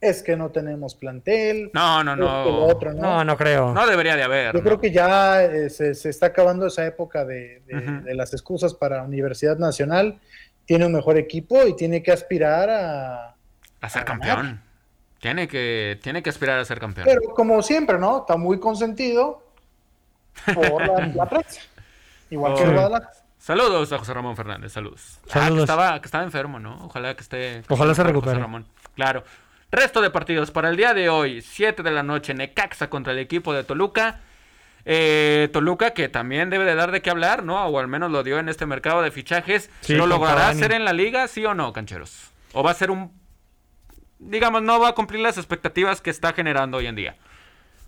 Es 0.00 0.20
que 0.20 0.36
no 0.36 0.50
tenemos 0.50 0.96
plantel. 0.96 1.70
No, 1.72 2.02
no, 2.02 2.16
lo 2.16 2.26
no. 2.26 2.66
otro, 2.66 2.92
¿no? 2.92 3.00
No, 3.00 3.24
no 3.24 3.36
creo. 3.36 3.72
No 3.72 3.86
debería 3.86 4.16
de 4.16 4.24
haber. 4.24 4.52
Yo 4.52 4.58
¿no? 4.58 4.64
creo 4.64 4.80
que 4.80 4.90
ya 4.90 5.44
eh, 5.44 5.70
se, 5.70 5.94
se 5.94 6.10
está 6.10 6.26
acabando 6.26 6.66
esa 6.66 6.84
época 6.84 7.24
de, 7.24 7.62
de 7.66 8.14
las 8.16 8.32
excusas 8.32 8.74
para 8.74 9.04
Universidad 9.04 9.58
Nacional. 9.58 10.18
Tiene 10.64 10.86
un 10.86 10.92
mejor 10.92 11.18
equipo 11.18 11.66
y 11.66 11.74
tiene 11.76 12.02
que 12.02 12.12
aspirar 12.12 12.70
a... 12.70 13.34
A 13.80 13.88
ser 13.88 14.02
a 14.02 14.04
campeón. 14.04 14.62
Tiene 15.18 15.46
que, 15.48 15.98
tiene 16.02 16.22
que 16.22 16.30
aspirar 16.30 16.58
a 16.58 16.64
ser 16.64 16.80
campeón. 16.80 17.06
Pero 17.08 17.34
como 17.34 17.62
siempre, 17.62 17.98
¿no? 17.98 18.20
Está 18.20 18.36
muy 18.36 18.58
consentido 18.58 19.44
por 20.54 20.86
la, 20.86 21.06
la 21.14 21.28
prensa. 21.28 21.60
Igual 22.30 22.54
que 22.54 22.62
el 22.62 22.72
Guadalajara. 22.72 23.12
Saludos 23.38 23.92
a 23.92 23.98
José 23.98 24.14
Ramón 24.14 24.36
Fernández, 24.36 24.72
saludos. 24.72 25.18
Ah, 25.18 25.24
que 25.24 25.32
Saludos. 25.32 25.62
estaba, 25.64 26.00
que 26.00 26.06
estaba 26.06 26.22
enfermo, 26.22 26.60
¿no? 26.60 26.84
Ojalá 26.84 27.14
que 27.16 27.22
esté. 27.22 27.62
Ojalá 27.68 27.92
se 27.92 28.02
José 28.02 28.12
recupere. 28.12 28.38
Ramón. 28.38 28.66
Claro. 28.94 29.24
Resto 29.70 30.00
de 30.00 30.10
partidos 30.10 30.50
para 30.52 30.68
el 30.68 30.76
día 30.76 30.94
de 30.94 31.08
hoy, 31.08 31.40
7 31.40 31.82
de 31.82 31.90
la 31.90 32.02
noche, 32.04 32.34
Necaxa 32.34 32.88
contra 32.88 33.12
el 33.12 33.18
equipo 33.18 33.52
de 33.52 33.64
Toluca. 33.64 34.20
Eh, 34.84 35.48
Toluca 35.52 35.92
que 35.92 36.08
también 36.08 36.50
debe 36.50 36.64
de 36.64 36.74
dar 36.74 36.90
de 36.90 37.02
qué 37.02 37.10
hablar, 37.10 37.44
¿no? 37.44 37.64
O 37.66 37.78
al 37.78 37.88
menos 37.88 38.10
lo 38.10 38.22
dio 38.22 38.38
en 38.38 38.48
este 38.48 38.66
mercado 38.66 39.02
de 39.02 39.10
fichajes. 39.10 39.70
Sí, 39.80 39.94
¿Lo 39.94 40.06
logrará 40.06 40.48
hacer 40.48 40.72
en 40.72 40.84
la 40.84 40.92
liga, 40.92 41.28
sí 41.28 41.44
o 41.44 41.54
no, 41.54 41.72
cancheros? 41.72 42.30
¿O 42.52 42.62
va 42.62 42.72
a 42.72 42.74
ser 42.74 42.90
un... 42.90 43.12
Digamos, 44.18 44.62
no 44.62 44.78
va 44.78 44.88
a 44.88 44.94
cumplir 44.94 45.20
las 45.20 45.36
expectativas 45.38 46.00
que 46.00 46.10
está 46.10 46.32
generando 46.32 46.78
hoy 46.78 46.86
en 46.86 46.96
día? 46.96 47.16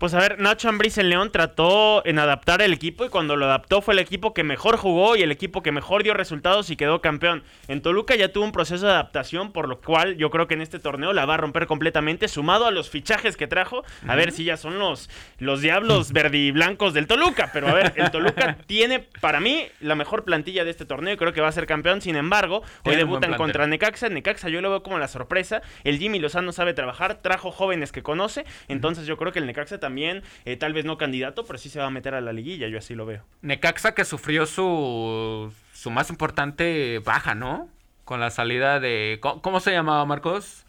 Pues 0.04 0.12
a 0.12 0.18
ver, 0.18 0.38
Nacho 0.38 0.68
Ambriz 0.68 0.98
en 0.98 1.08
León 1.08 1.32
trató 1.32 2.04
en 2.04 2.18
adaptar 2.18 2.60
el 2.60 2.74
equipo 2.74 3.06
y 3.06 3.08
cuando 3.08 3.36
lo 3.36 3.46
adaptó 3.46 3.80
fue 3.80 3.94
el 3.94 4.00
equipo 4.00 4.34
que 4.34 4.44
mejor 4.44 4.76
jugó 4.76 5.16
y 5.16 5.22
el 5.22 5.32
equipo 5.32 5.62
que 5.62 5.72
mejor 5.72 6.02
dio 6.02 6.12
resultados 6.12 6.68
y 6.68 6.76
quedó 6.76 7.00
campeón. 7.00 7.42
En 7.68 7.80
Toluca 7.80 8.14
ya 8.14 8.30
tuvo 8.30 8.44
un 8.44 8.52
proceso 8.52 8.84
de 8.84 8.92
adaptación, 8.92 9.50
por 9.50 9.66
lo 9.66 9.80
cual 9.80 10.18
yo 10.18 10.28
creo 10.28 10.46
que 10.46 10.52
en 10.52 10.60
este 10.60 10.78
torneo 10.78 11.14
la 11.14 11.24
va 11.24 11.32
a 11.32 11.36
romper 11.38 11.66
completamente, 11.66 12.28
sumado 12.28 12.66
a 12.66 12.70
los 12.70 12.90
fichajes 12.90 13.38
que 13.38 13.46
trajo. 13.46 13.82
A 14.06 14.14
ver 14.14 14.30
si 14.32 14.44
ya 14.44 14.58
son 14.58 14.78
los, 14.78 15.08
los 15.38 15.62
diablos 15.62 16.12
verdiblancos 16.12 16.92
del 16.92 17.06
Toluca. 17.06 17.48
Pero 17.54 17.68
a 17.68 17.72
ver, 17.72 17.94
el 17.96 18.10
Toluca 18.10 18.58
tiene 18.66 19.08
para 19.22 19.40
mí 19.40 19.64
la 19.80 19.94
mejor 19.94 20.24
plantilla 20.24 20.66
de 20.66 20.70
este 20.70 20.84
torneo 20.84 21.14
y 21.14 21.16
creo 21.16 21.32
que 21.32 21.40
va 21.40 21.48
a 21.48 21.52
ser 21.52 21.64
campeón. 21.64 22.02
Sin 22.02 22.16
embargo, 22.16 22.62
hoy 22.84 22.96
debutan 22.96 23.38
contra 23.38 23.66
Necaxa. 23.66 24.10
Necaxa 24.10 24.50
yo 24.50 24.60
lo 24.60 24.68
veo 24.68 24.82
como 24.82 24.98
la 24.98 25.08
sorpresa. 25.08 25.62
El 25.82 25.98
Jimmy 25.98 26.18
Lozano 26.18 26.52
sabe 26.52 26.74
trabajar, 26.74 27.22
trajo 27.22 27.50
jóvenes 27.50 27.90
que 27.90 28.02
conoce. 28.02 28.44
Entonces 28.68 29.06
yo 29.06 29.16
creo 29.16 29.32
que 29.32 29.38
el 29.38 29.46
Necaxa 29.46 29.80
también, 29.80 29.93
eh, 29.96 30.56
tal 30.56 30.72
vez 30.72 30.84
no 30.84 30.96
candidato, 30.98 31.44
pero 31.44 31.58
sí 31.58 31.68
se 31.68 31.78
va 31.78 31.86
a 31.86 31.90
meter 31.90 32.14
a 32.14 32.20
la 32.20 32.32
liguilla. 32.32 32.68
Yo 32.68 32.78
así 32.78 32.94
lo 32.94 33.06
veo. 33.06 33.24
Necaxa 33.42 33.92
que 33.94 34.04
sufrió 34.04 34.46
su, 34.46 35.52
su 35.72 35.90
más 35.90 36.10
importante 36.10 37.00
baja, 37.04 37.34
¿no? 37.34 37.68
Con 38.04 38.20
la 38.20 38.30
salida 38.30 38.80
de... 38.80 39.18
¿Cómo, 39.20 39.40
cómo 39.40 39.60
se 39.60 39.72
llamaba, 39.72 40.04
Marcos? 40.04 40.64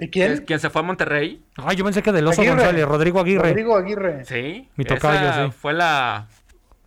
¿Y 0.00 0.08
quién? 0.10 0.32
¿Quién? 0.32 0.44
¿Quién 0.44 0.60
se 0.60 0.70
fue 0.70 0.80
a 0.80 0.84
Monterrey? 0.84 1.42
Ay, 1.56 1.76
yo 1.76 1.84
pensé 1.84 2.02
que 2.02 2.12
del 2.12 2.26
Oso 2.26 2.40
Aguirre. 2.40 2.56
González, 2.56 2.84
Rodrigo 2.86 3.20
Aguirre. 3.20 3.48
Rodrigo 3.48 3.76
Aguirre. 3.76 4.24
Sí. 4.24 4.68
Mi 4.76 4.84
tocayo, 4.84 5.28
esa 5.28 5.46
sí. 5.46 5.52
Fue 5.58 5.72
la 5.72 6.26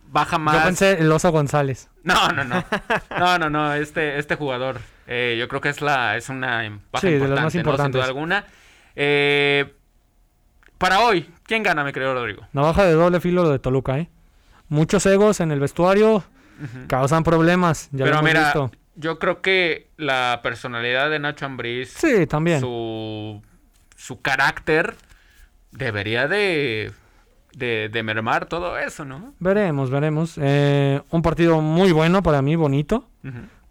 baja 0.06 0.38
más... 0.38 0.54
Yo 0.56 0.64
pensé 0.64 0.92
el 1.00 1.10
Oso 1.12 1.30
González. 1.30 1.90
No, 2.04 2.28
no, 2.30 2.44
no. 2.44 2.64
No, 3.18 3.38
no, 3.38 3.50
no. 3.50 3.74
Este, 3.74 4.18
este 4.18 4.36
jugador, 4.36 4.80
eh, 5.06 5.36
yo 5.38 5.46
creo 5.48 5.60
que 5.60 5.68
es 5.68 5.80
la, 5.82 6.16
es 6.16 6.28
una 6.28 6.80
baja 6.90 7.06
Sí, 7.06 7.12
de 7.12 7.18
las 7.18 7.28
importante, 7.28 7.34
más 7.34 7.42
¿no? 7.44 7.50
Sin 7.50 7.60
importantes. 7.60 7.92
duda 7.98 8.04
alguna. 8.06 8.44
Eh, 8.96 9.74
para 10.82 11.00
hoy, 11.00 11.26
¿quién 11.44 11.62
gana, 11.62 11.82
me 11.84 11.92
creo, 11.92 12.12
Rodrigo? 12.12 12.42
Navaja 12.52 12.84
de 12.84 12.92
doble 12.92 13.20
filo 13.20 13.42
lo 13.44 13.50
de 13.50 13.58
Toluca, 13.58 13.98
¿eh? 13.98 14.10
Muchos 14.68 15.06
egos 15.06 15.40
en 15.40 15.50
el 15.52 15.60
vestuario 15.60 16.24
causan 16.88 17.24
problemas. 17.24 17.88
Ya 17.92 18.00
lo 18.00 18.04
Pero 18.04 18.18
hemos 18.18 18.24
mira, 18.30 18.44
visto. 18.44 18.70
yo 18.96 19.18
creo 19.18 19.40
que 19.42 19.88
la 19.96 20.40
personalidad 20.42 21.08
de 21.10 21.18
Nacho 21.18 21.46
Ambriz, 21.46 21.90
Sí, 21.96 22.26
también. 22.26 22.60
su, 22.60 23.42
su 23.96 24.20
carácter, 24.20 24.94
debería 25.72 26.28
de, 26.28 26.92
de, 27.54 27.88
de 27.92 28.02
mermar 28.02 28.46
todo 28.46 28.78
eso, 28.78 29.04
¿no? 29.04 29.34
Veremos, 29.38 29.90
veremos. 29.90 30.34
Eh, 30.40 31.00
un 31.10 31.22
partido 31.22 31.60
muy 31.60 31.92
bueno 31.92 32.22
para 32.22 32.42
mí, 32.42 32.56
bonito. 32.56 33.08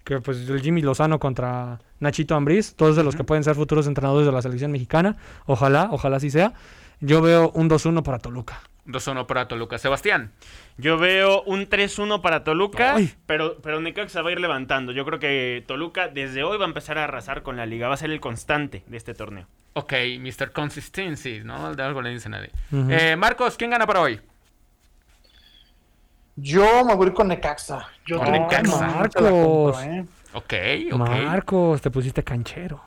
Que 0.04 0.20
pues 0.20 0.50
el 0.50 0.62
Jimmy 0.62 0.82
Lozano 0.82 1.20
contra 1.20 1.80
Nachito 2.00 2.36
Ambriz, 2.36 2.76
todos 2.76 2.96
de 2.96 3.04
los 3.04 3.16
que 3.16 3.24
pueden 3.24 3.44
ser 3.44 3.56
futuros 3.56 3.86
entrenadores 3.88 4.26
de 4.26 4.32
la 4.32 4.42
selección 4.42 4.72
mexicana. 4.72 5.16
Ojalá, 5.46 5.90
ojalá 5.92 6.18
así 6.18 6.30
sea. 6.32 6.54
Yo 7.02 7.22
veo 7.22 7.52
un 7.54 7.70
2-1 7.70 8.04
para 8.04 8.20
Toluca. 8.20 8.62
2-1 8.88 9.26
para 9.28 9.48
Toluca. 9.48 9.78
Sebastián. 9.78 10.32
Yo 10.78 10.98
veo 10.98 11.44
un 11.44 11.68
3-1 11.70 12.22
para 12.22 12.44
Toluca, 12.44 12.96
Ay. 12.96 13.14
pero, 13.26 13.58
pero 13.62 13.80
Necaxa 13.82 14.22
va 14.22 14.30
a 14.30 14.32
ir 14.32 14.40
levantando. 14.40 14.92
Yo 14.92 15.06
creo 15.06 15.20
que 15.20 15.64
Toluca 15.68 16.08
desde 16.08 16.44
hoy 16.44 16.58
va 16.58 16.66
a 16.66 16.68
empezar 16.68 16.98
a 16.98 17.04
arrasar 17.04 17.44
con 17.44 17.58
la 17.58 17.66
liga. 17.66 17.88
Va 17.88 17.94
a 17.94 17.98
ser 17.98 18.10
el 18.12 18.20
constante 18.20 18.84
de 18.88 18.98
este 18.98 19.14
torneo. 19.14 19.46
Ok, 19.74 19.94
Mr. 20.20 20.52
Consistency, 20.52 21.42
¿no? 21.44 21.76
De 21.76 21.84
algo 21.84 22.02
le 22.02 22.10
dicen 22.10 22.34
a 22.34 22.38
nadie. 22.38 22.52
Ujú. 22.72 22.88
Eh, 22.92 23.16
Marcos, 23.16 23.56
¿quién 23.58 23.70
gana 23.72 23.86
para 23.88 24.02
hoy? 24.02 24.20
Yo 26.36 26.84
me 26.86 26.96
voy 26.96 27.06
a 27.06 27.10
ir 27.10 27.14
con 27.14 27.28
Necaxa. 27.28 27.88
Yo 28.06 28.18
Con 28.20 28.32
Necaxa. 28.32 28.88
Marcos. 28.88 29.22
compro, 29.22 29.80
¿eh? 29.82 30.06
Ok, 30.34 30.54
ok. 30.94 31.00
Marcos, 31.00 31.82
te 31.82 31.92
pusiste 31.92 32.24
canchero. 32.24 32.82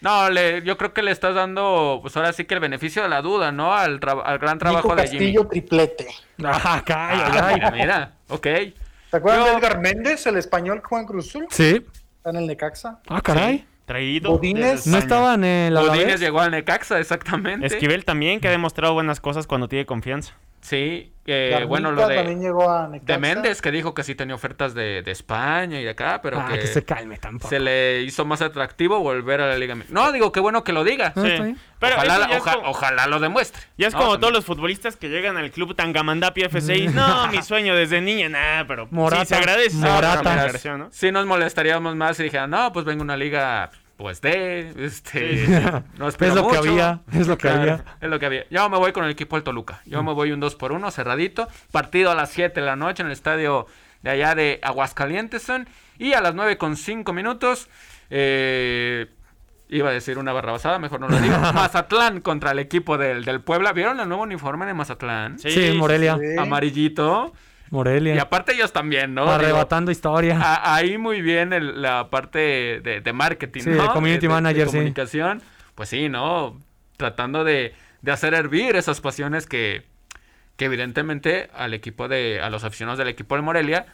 No, 0.00 0.30
le, 0.30 0.62
yo 0.62 0.76
creo 0.78 0.92
que 0.94 1.02
le 1.02 1.10
estás 1.10 1.34
dando, 1.34 1.98
pues 2.02 2.16
ahora 2.16 2.32
sí 2.32 2.44
que 2.44 2.54
el 2.54 2.60
beneficio 2.60 3.02
de 3.02 3.08
la 3.08 3.20
duda, 3.22 3.50
¿no? 3.52 3.74
Al, 3.74 3.98
tra- 4.00 4.22
al 4.24 4.38
gran 4.38 4.58
trabajo 4.58 4.88
Nico 4.88 4.96
de 5.00 5.08
Jimmy. 5.08 5.18
Castillo 5.18 5.48
triplete. 5.48 6.06
Ah, 6.44 6.82
calla, 6.86 7.26
Ah, 7.26 7.52
mira, 7.54 7.70
mira, 7.72 8.12
ok. 8.28 8.42
¿Te 8.42 8.72
acuerdas 9.16 9.44
Yo- 9.44 9.50
de 9.52 9.58
Edgar 9.58 9.80
Méndez, 9.80 10.26
el 10.26 10.36
español 10.36 10.80
que 10.80 10.86
juega 10.88 11.02
en 11.02 11.08
Cruz 11.08 11.28
Azul? 11.28 11.46
Sí. 11.50 11.84
Está 12.18 12.30
en 12.30 12.36
el 12.36 12.46
Necaxa. 12.46 12.98
Ah, 13.08 13.20
caray. 13.20 13.66
Traído. 13.86 14.38
¿No 14.86 14.98
estaban 14.98 15.42
en 15.44 15.72
la 15.72 15.80
Godínez 15.80 16.20
llegó 16.20 16.40
al 16.40 16.50
Necaxa, 16.50 16.98
exactamente. 17.00 17.66
Esquivel 17.66 18.04
también, 18.04 18.38
que 18.38 18.48
ha 18.48 18.50
demostrado 18.50 18.92
buenas 18.92 19.18
cosas 19.18 19.46
cuando 19.46 19.66
tiene 19.66 19.86
confianza. 19.86 20.34
Sí, 20.60 21.12
eh, 21.24 21.64
bueno, 21.68 21.92
lo 21.92 22.00
también 22.02 22.38
de, 22.40 22.44
llegó 22.46 22.70
a 22.70 22.88
Necaxa. 22.88 23.12
de 23.12 23.18
Méndez, 23.18 23.62
que 23.62 23.70
dijo 23.70 23.94
que 23.94 24.02
sí 24.02 24.14
tenía 24.14 24.34
ofertas 24.34 24.74
de, 24.74 25.02
de 25.02 25.10
España 25.10 25.78
y 25.80 25.84
de 25.84 25.90
acá, 25.90 26.20
pero 26.22 26.40
Ah, 26.40 26.48
que, 26.52 26.58
que 26.60 26.66
se 26.66 26.84
calme 26.84 27.16
tampoco. 27.18 27.48
se 27.50 27.60
le 27.60 28.02
hizo 28.02 28.24
más 28.24 28.40
atractivo 28.42 28.98
volver 29.00 29.40
a 29.42 29.46
la 29.46 29.56
Liga 29.56 29.74
Mexicana. 29.74 30.06
No, 30.06 30.12
digo, 30.12 30.32
qué 30.32 30.40
bueno 30.40 30.64
que 30.64 30.72
lo 30.72 30.84
diga. 30.84 31.12
Ah, 31.16 31.20
Sí. 31.22 31.54
Pero 31.78 31.96
ojalá, 31.96 32.28
oja- 32.38 32.54
como- 32.54 32.68
ojalá 32.70 33.06
lo 33.06 33.20
demuestre. 33.20 33.62
Ya 33.76 33.86
es 33.88 33.92
¿no? 33.94 33.98
como 34.00 34.12
También. 34.12 34.20
todos 34.22 34.32
los 34.34 34.44
futbolistas 34.46 34.96
que 34.96 35.08
llegan 35.08 35.36
al 35.36 35.50
club 35.52 35.76
Tangamandapio 35.76 36.48
F6. 36.50 36.90
No, 36.92 37.28
mi 37.28 37.40
sueño 37.42 37.74
desde 37.76 38.00
niña, 38.00 38.28
nada, 38.28 38.66
pero 38.66 38.88
Morata, 38.90 39.24
sí 39.24 39.28
se 39.28 39.34
agradece. 39.36 39.76
Morata. 39.76 40.48
Sí 40.90 41.12
nos 41.12 41.26
molestaríamos 41.26 41.94
más 41.94 42.16
si 42.16 42.24
dijeran, 42.24 42.50
no, 42.50 42.72
pues 42.72 42.84
vengo 42.84 43.02
a 43.02 43.04
una 43.04 43.16
liga, 43.16 43.70
pues 43.98 44.20
de, 44.20 44.72
este, 44.78 45.44
Sí, 45.44 45.52
no 45.98 46.08
espero 46.08 46.30
Es 46.30 46.36
lo 46.36 46.48
que 46.48 46.56
había, 46.56 47.00
es 47.12 47.26
lo 47.26 47.36
que 47.36 47.42
Claro, 47.42 47.60
había. 47.60 47.84
Es 48.00 48.08
lo 48.08 48.18
que 48.18 48.26
había. 48.26 48.46
Yo 48.48 48.68
me 48.70 48.78
voy 48.78 48.92
con 48.92 49.04
el 49.04 49.10
equipo 49.10 49.34
del 49.36 49.42
Toluca. 49.42 49.82
Yo 49.84 50.02
me 50.04 50.12
voy 50.14 50.30
un 50.32 50.38
2 50.40 50.54
por 50.54 50.70
1 50.72 50.90
cerradito. 50.92 51.48
Partido 51.72 52.10
a 52.12 52.14
las 52.14 52.30
7 52.30 52.60
de 52.60 52.64
la 52.64 52.76
noche 52.76 53.02
en 53.02 53.08
el 53.08 53.12
estadio 53.12 53.66
de 54.02 54.10
allá 54.10 54.34
de 54.36 54.60
Aguascalientes. 54.62 55.42
son. 55.42 55.68
Y 55.98 56.12
a 56.12 56.20
las 56.20 56.34
9 56.34 56.56
con 56.58 56.76
5 56.76 57.12
minutos. 57.12 57.68
eh, 58.08 59.08
iba 59.68 59.90
a 59.90 59.92
decir 59.92 60.16
una 60.16 60.32
barrabasada, 60.32 60.78
mejor 60.78 61.00
no 61.00 61.08
lo 61.08 61.18
digo. 61.18 61.36
Mazatlán 61.54 62.20
contra 62.20 62.52
el 62.52 62.60
equipo 62.60 62.96
del, 62.98 63.24
del 63.24 63.40
Puebla. 63.40 63.72
¿Vieron 63.72 63.98
el 64.00 64.08
nuevo 64.08 64.22
uniforme 64.22 64.64
de 64.64 64.74
Mazatlán? 64.74 65.38
Sí, 65.40 65.74
Morelia. 65.76 66.16
Sí. 66.16 66.38
Amarillito. 66.38 67.32
Y 67.70 67.74
Morelia. 67.74 68.22
aparte 68.22 68.52
ellos 68.54 68.72
también, 68.72 69.14
¿no? 69.14 69.22
Digo, 69.22 69.34
Arrebatando 69.34 69.90
historia. 69.90 70.38
a- 70.40 70.74
ahí 70.74 70.96
muy 70.98 71.20
bien 71.22 71.52
el- 71.52 71.82
la 71.82 72.08
parte 72.10 72.80
de, 72.82 73.00
de 73.02 73.12
marketing, 73.12 73.60
Sí, 73.62 73.70
¿no? 73.70 73.82
de 73.82 73.88
community 73.90 74.28
manager, 74.28 74.66
sí. 74.68 74.72
comunicación. 74.76 75.42
Pues 75.74 75.88
sí, 75.90 76.08
¿no? 76.08 76.58
Tratando 76.96 77.44
de, 77.44 77.74
de 78.02 78.12
hacer 78.12 78.34
hervir 78.34 78.74
esas 78.76 79.00
pasiones 79.00 79.46
que, 79.46 79.84
que 80.56 80.64
evidentemente 80.64 81.50
al 81.54 81.74
equipo 81.74 82.08
de, 82.08 82.40
a 82.42 82.50
los 82.50 82.64
aficionados 82.64 82.98
del 82.98 83.08
equipo 83.08 83.36
de 83.36 83.42
Morelia, 83.42 83.86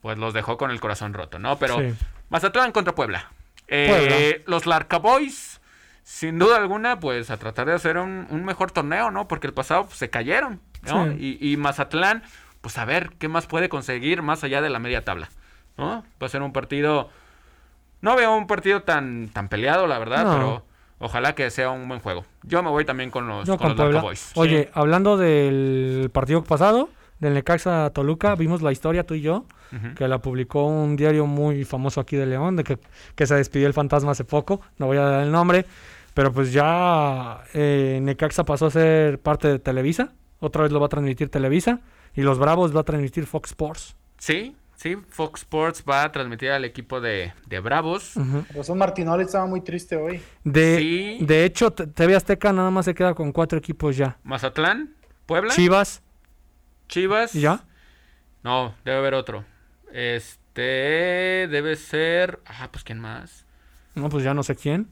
pues 0.00 0.18
los 0.18 0.34
dejó 0.34 0.56
con 0.56 0.70
el 0.70 0.80
corazón 0.80 1.12
roto, 1.14 1.38
¿no? 1.38 1.58
Pero 1.58 1.78
Sí. 1.78 1.94
Mazatlán 2.30 2.72
contra 2.72 2.94
Puebla. 2.94 3.30
Eh, 3.68 3.86
Puebla. 3.88 4.16
Los 4.46 4.66
Larca 4.66 4.96
Boys, 4.98 5.60
sin 6.02 6.38
duda 6.38 6.56
alguna, 6.56 6.98
pues 6.98 7.30
a 7.30 7.36
tratar 7.36 7.66
de 7.66 7.74
hacer 7.74 7.98
un, 7.98 8.26
un 8.30 8.44
mejor 8.44 8.72
torneo, 8.72 9.10
¿no? 9.12 9.28
Porque 9.28 9.46
el 9.46 9.52
pasado 9.52 9.84
pues, 9.86 9.98
se 9.98 10.10
cayeron, 10.10 10.60
¿no? 10.82 11.06
Sí. 11.12 11.38
Y, 11.40 11.52
y 11.52 11.56
Mazatlán, 11.56 12.24
pues 12.62 12.78
a 12.78 12.86
ver 12.86 13.10
qué 13.18 13.28
más 13.28 13.46
puede 13.46 13.68
conseguir 13.68 14.22
más 14.22 14.42
allá 14.44 14.62
de 14.62 14.70
la 14.70 14.78
media 14.78 15.04
tabla, 15.04 15.28
¿no? 15.76 16.02
Va 16.20 16.26
a 16.26 16.28
ser 16.28 16.40
un 16.42 16.52
partido... 16.52 17.10
No 18.00 18.16
veo 18.16 18.34
un 18.34 18.46
partido 18.46 18.82
tan, 18.82 19.28
tan 19.28 19.48
peleado, 19.48 19.86
la 19.86 19.98
verdad, 19.98 20.24
No. 20.24 20.32
pero 20.32 20.64
ojalá 20.98 21.34
que 21.34 21.50
sea 21.50 21.70
un 21.70 21.86
buen 21.86 22.00
juego. 22.00 22.24
Yo 22.42 22.62
me 22.62 22.70
voy 22.70 22.84
también 22.84 23.10
con 23.10 23.28
los, 23.28 23.46
Yo 23.46 23.56
con 23.58 23.76
con 23.76 23.92
los. 23.92 24.02
Boys. 24.02 24.32
Oye, 24.34 24.70
hablando 24.74 25.16
del 25.16 26.10
partido 26.12 26.42
pasado, 26.42 26.88
del 27.20 27.34
Necaxa 27.34 27.90
Toluca, 27.90 28.34
vimos 28.34 28.60
la 28.62 28.72
historia 28.72 29.04
tú 29.04 29.14
y 29.14 29.20
yo, 29.20 29.44
que 29.96 30.06
la 30.08 30.18
publicó 30.18 30.66
un 30.66 30.96
diario 30.96 31.26
muy 31.26 31.64
famoso 31.64 32.00
aquí 32.00 32.16
de 32.16 32.26
León, 32.26 32.56
de 32.56 32.64
que, 32.64 32.78
que 33.14 33.26
se 33.26 33.36
despidió 33.36 33.66
el 33.68 33.72
fantasma 33.72 34.10
hace 34.10 34.24
poco, 34.24 34.60
no 34.78 34.86
voy 34.86 34.98
a 34.98 35.02
dar 35.02 35.22
el 35.22 35.30
nombre, 35.32 35.64
pero 36.12 36.30
pues 36.32 36.52
ya 36.52 37.42
eh, 37.54 38.00
Necaxa 38.02 38.44
pasó 38.44 38.66
a 38.66 38.70
ser 38.70 39.18
parte 39.20 39.48
de 39.48 39.58
Televisa, 39.60 40.10
otra 40.40 40.64
vez 40.64 40.72
lo 40.72 40.80
va 40.80 40.86
a 40.86 40.88
transmitir 40.90 41.30
Televisa, 41.30 41.78
y 42.14 42.22
los 42.22 42.38
Bravos 42.38 42.74
va 42.74 42.80
a 42.80 42.84
transmitir 42.84 43.26
Fox 43.26 43.50
Sports. 43.50 43.96
Sí, 44.18 44.56
Sí, 44.74 44.96
Fox 45.10 45.42
Sports 45.42 45.84
va 45.88 46.02
a 46.02 46.10
transmitir 46.10 46.50
al 46.50 46.64
equipo 46.64 47.00
de, 47.00 47.32
de 47.46 47.60
Bravos. 47.60 48.16
Ujú. 48.16 48.44
Razón 48.52 48.78
Martinoli 48.78 49.22
estaba 49.22 49.46
muy 49.46 49.60
triste 49.60 49.94
hoy. 49.94 50.20
De, 50.42 50.76
Sí. 50.78 51.18
de 51.24 51.44
hecho, 51.44 51.70
TV 51.72 52.16
Azteca 52.16 52.52
nada 52.52 52.68
más 52.72 52.86
se 52.86 52.94
queda 52.94 53.14
con 53.14 53.30
cuatro 53.30 53.56
equipos 53.60 53.96
ya. 53.96 54.16
Mazatlán, 54.24 54.92
Puebla, 55.26 55.54
Chivas, 55.54 56.02
Chivas. 56.88 57.32
¿y 57.36 57.42
ya. 57.42 57.62
No, 58.42 58.74
debe 58.84 58.96
haber 58.98 59.14
otro. 59.14 59.44
Este 59.92 61.46
debe 61.48 61.76
ser. 61.76 62.40
Ah, 62.44 62.68
pues 62.72 62.82
quién 62.82 62.98
más. 62.98 63.46
No, 63.94 64.08
pues 64.08 64.24
ya 64.24 64.34
no 64.34 64.42
sé 64.42 64.56
quién. 64.56 64.88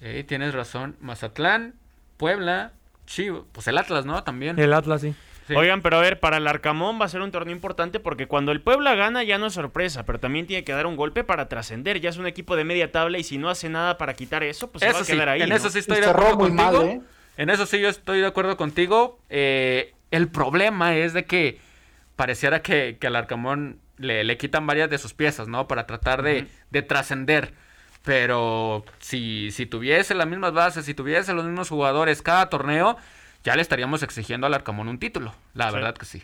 Eh, 0.00 0.24
tienes 0.26 0.54
razón. 0.54 0.96
Mazatlán, 1.00 1.74
Puebla, 2.16 2.72
Chivas. 3.06 3.42
Pues 3.52 3.66
el 3.68 3.76
Atlas, 3.76 4.06
¿no? 4.06 4.22
También. 4.24 4.58
El 4.58 4.72
Atlas, 4.72 5.02
sí. 5.02 5.14
Sí. 5.50 5.56
Oigan, 5.58 5.82
pero 5.82 5.98
a 5.98 6.00
ver, 6.00 6.20
para 6.20 6.36
el 6.36 6.46
Arcamón 6.46 7.00
va 7.00 7.06
a 7.06 7.08
ser 7.08 7.20
un 7.22 7.30
torneo 7.32 7.54
importante 7.54 8.00
porque 8.00 8.26
cuando 8.26 8.52
el 8.52 8.60
Puebla 8.60 8.94
gana 8.94 9.22
ya 9.24 9.36
no 9.38 9.46
es 9.46 9.54
sorpresa, 9.54 10.04
pero 10.04 10.20
también 10.20 10.46
tiene 10.46 10.64
que 10.64 10.72
dar 10.72 10.86
un 10.86 10.96
golpe 10.96 11.24
para 11.24 11.48
trascender. 11.48 12.00
Ya 12.00 12.10
es 12.10 12.16
un 12.18 12.26
equipo 12.26 12.56
de 12.56 12.64
media 12.64 12.92
tabla 12.92 13.18
y 13.18 13.24
si 13.24 13.36
no 13.38 13.50
hace 13.50 13.68
nada 13.68 13.98
para 13.98 14.14
quitar 14.14 14.42
eso, 14.42 14.70
pues 14.70 14.80
se 14.80 14.86
va 14.86 14.92
Eso 14.92 15.00
a 15.00 15.04
sí, 15.04 15.12
quedar 15.12 15.28
ahí. 15.30 15.42
en 15.42 15.48
¿no? 15.48 15.56
eso 15.56 15.70
sí 15.70 15.78
Y 15.78 15.80
estoy 15.80 16.00
de 16.00 16.06
acuerdo 16.06 16.36
muy 16.36 16.50
mal, 16.52 16.74
contigo. 16.74 16.92
¿eh? 16.92 17.00
En 17.36 17.50
eso 17.50 17.66
sí 17.66 17.80
yo 17.80 17.88
estoy 17.88 18.20
de 18.20 18.26
acuerdo 18.26 18.56
contigo. 18.56 19.18
Eh, 19.28 19.92
el 20.10 20.28
problema 20.28 20.96
es 20.96 21.12
de 21.12 21.24
que 21.24 21.58
pareciera 22.16 22.62
que, 22.62 22.96
que 23.00 23.06
al 23.06 23.16
Arcamón 23.16 23.78
le, 23.96 24.24
le 24.24 24.36
quitan 24.36 24.66
varias 24.66 24.88
de 24.90 24.98
sus 24.98 25.14
piezas, 25.14 25.48
¿no? 25.48 25.66
Para 25.68 25.86
tratar 25.86 26.22
de, 26.22 26.46
de 26.70 26.82
trascender. 26.82 27.52
Pero 28.04 28.84
si, 28.98 29.50
si 29.50 29.66
tuviese 29.66 30.14
las 30.14 30.26
mismas 30.26 30.52
bases, 30.52 30.84
si 30.86 30.94
tuviese 30.94 31.34
los 31.34 31.44
mismos 31.44 31.68
jugadores 31.68 32.22
cada 32.22 32.48
torneo, 32.48 32.96
ya 33.44 33.56
le 33.56 33.62
estaríamos 33.62 34.02
exigiendo 34.02 34.46
al 34.46 34.54
Arcamón 34.54 34.88
un 34.88 34.98
título. 34.98 35.34
La 35.54 35.68
Sí. 35.68 35.74
verdad 35.74 35.94
que 35.94 36.06
sí. 36.06 36.22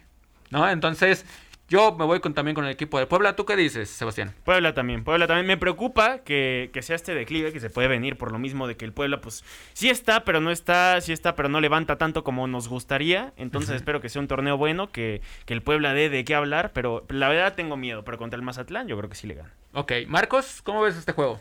¿No? 0.51 0.69
Entonces, 0.69 1.27
yo 1.69 1.93
me 1.97 2.05
voy 2.05 2.21
con, 2.21 2.33
también 2.35 2.55
con 2.55 2.65
el 2.65 2.71
equipo 2.71 2.97
de 3.01 3.07
Puebla. 3.07 3.35
¿Tú 3.35 3.45
qué 3.45 3.57
dices, 3.57 3.91
Sebastián? 3.91 4.33
Puebla 4.45 4.73
también, 4.75 5.03
Puebla 5.03 5.27
también. 5.27 5.47
Me 5.49 5.57
preocupa 5.57 6.19
que, 6.19 6.71
que 6.73 6.83
sea 6.83 6.95
este 6.95 7.13
declive 7.15 7.53
que 7.53 7.59
se 7.59 7.71
puede 7.71 7.89
venir 7.89 8.17
por 8.17 8.31
lo 8.31 8.39
mismo 8.39 8.69
de 8.69 8.77
que 8.77 8.85
el 8.85 8.93
Puebla, 8.93 9.21
pues, 9.21 9.43
sí 9.73 9.91
está, 9.91 10.25
pero 10.25 10.41
no 10.41 10.53
está, 10.53 11.01
sí 11.01 11.13
está, 11.13 11.35
pero 11.35 11.49
no 11.49 11.61
levanta 11.61 11.99
tanto 11.99 12.23
como 12.23 12.47
nos 12.47 12.69
gustaría. 12.69 13.33
Entonces 13.37 13.75
espero 13.75 14.01
que 14.01 14.09
sea 14.09 14.23
un 14.23 14.29
torneo 14.29 14.57
bueno, 14.57 14.93
que, 14.93 15.21
que 15.45 15.55
el 15.55 15.63
Puebla 15.63 15.93
dé 15.95 16.09
de 16.09 16.25
qué 16.25 16.37
hablar, 16.37 16.71
pero 16.73 17.05
la 17.09 17.29
verdad 17.29 17.55
tengo 17.57 17.77
miedo, 17.77 18.05
pero 18.05 18.17
contra 18.19 18.37
el 18.37 18.43
Mazatlán 18.43 18.87
yo 18.87 18.97
creo 18.97 19.11
que 19.11 19.17
sí 19.17 19.27
le 19.27 19.35
gana. 19.35 19.53
Ok, 19.73 19.93
Marcos, 20.07 20.63
¿cómo 20.63 20.83
ves 20.83 20.97
este 20.97 21.11
juego? 21.13 21.41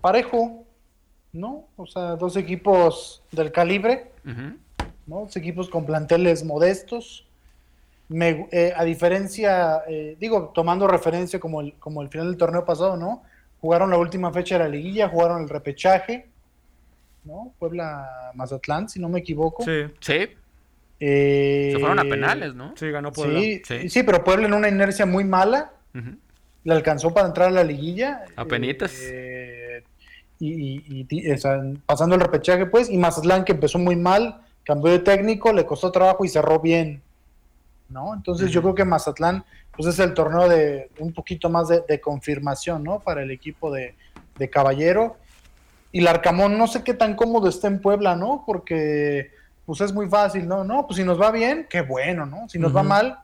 Parejo, 0.00 0.63
¿no? 1.34 1.66
O 1.76 1.86
sea, 1.86 2.16
dos 2.16 2.36
equipos 2.36 3.22
del 3.30 3.52
calibre. 3.52 4.10
¿no? 5.06 5.20
Dos 5.20 5.36
equipos 5.36 5.68
con 5.68 5.84
planteles 5.84 6.44
modestos. 6.44 7.26
Me- 8.08 8.48
eh, 8.52 8.72
a 8.74 8.84
diferencia, 8.84 9.82
eh, 9.86 10.16
digo, 10.18 10.50
tomando 10.54 10.86
referencia 10.86 11.38
como 11.38 11.60
el, 11.60 11.74
como 11.74 12.00
el 12.00 12.08
final 12.08 12.28
del 12.28 12.36
torneo 12.38 12.64
pasado, 12.64 12.96
¿no? 12.96 13.22
Jugaron 13.60 13.90
la 13.90 13.98
última 13.98 14.32
fecha 14.32 14.56
de 14.56 14.64
la 14.64 14.68
liguilla, 14.70 15.08
jugaron 15.08 15.42
el 15.42 15.48
repechaje, 15.48 16.28
¿no? 17.24 17.52
Puebla-Mazatlán, 17.58 18.88
si 18.88 19.00
no 19.00 19.08
me 19.08 19.20
equivoco. 19.20 19.62
Sí, 19.64 19.84
Sí, 20.00 20.28
Eh, 21.00 21.70
se 21.72 21.78
fueron 21.80 21.98
a 21.98 22.02
penales, 22.08 22.54
¿no? 22.54 22.74
sí, 22.76 22.90
ganó 22.90 23.12
Puebla. 23.12 23.40
Sí, 23.40 23.62
Sí. 23.64 23.88
sí, 23.88 24.02
pero 24.04 24.22
Puebla 24.22 24.46
en 24.46 24.54
una 24.54 24.68
inercia 24.68 25.04
muy 25.06 25.24
mala, 25.24 25.72
le 26.62 26.72
alcanzó 26.72 27.12
para 27.12 27.26
entrar 27.26 27.48
a 27.48 27.52
la 27.52 27.64
liguilla. 27.64 28.24
Apenitas. 28.36 28.92
eh, 29.02 29.63
y, 30.38 30.52
y- 31.00 31.06
y- 31.08 31.30
o 31.32 31.38
sea, 31.38 31.62
pasando 31.86 32.14
el 32.16 32.20
repechaje, 32.20 32.66
pues, 32.66 32.90
y 32.90 32.96
Mazatlán 32.98 33.44
que 33.44 33.52
empezó 33.52 33.78
muy 33.78 33.96
mal, 33.96 34.40
cambió 34.64 34.90
de 34.92 34.98
técnico, 34.98 35.52
le 35.52 35.66
costó 35.66 35.90
trabajo 35.92 36.24
y 36.24 36.28
cerró 36.28 36.60
bien. 36.60 37.02
¿No? 37.88 38.14
Entonces 38.14 38.50
yo 38.50 38.62
creo 38.62 38.74
que 38.74 38.84
Mazatlán, 38.84 39.44
pues 39.76 39.86
es 39.88 39.98
el 39.98 40.14
torneo 40.14 40.48
de 40.48 40.90
un 40.98 41.12
poquito 41.12 41.50
más 41.50 41.68
de, 41.68 41.82
de 41.86 42.00
confirmación, 42.00 42.82
¿no? 42.82 43.00
Para 43.00 43.22
el 43.22 43.30
equipo 43.30 43.70
de, 43.70 43.94
de 44.38 44.50
Caballero. 44.50 45.16
Y 45.92 46.00
el 46.00 46.08
Arcamón, 46.08 46.56
no 46.58 46.66
sé 46.66 46.82
qué 46.82 46.94
tan 46.94 47.14
cómodo 47.14 47.46
está 47.48 47.68
en 47.68 47.80
Puebla, 47.80 48.16
¿no? 48.16 48.42
Porque, 48.46 49.30
pues 49.66 49.80
es 49.82 49.92
muy 49.92 50.08
fácil, 50.08 50.48
¿no? 50.48 50.64
No, 50.64 50.86
pues 50.86 50.96
si 50.96 51.04
nos 51.04 51.20
va 51.20 51.30
bien, 51.30 51.66
qué 51.70 51.82
bueno, 51.82 52.24
¿no? 52.26 52.48
Si 52.48 52.58
nos 52.58 52.74
va 52.74 52.82
mal, 52.82 53.18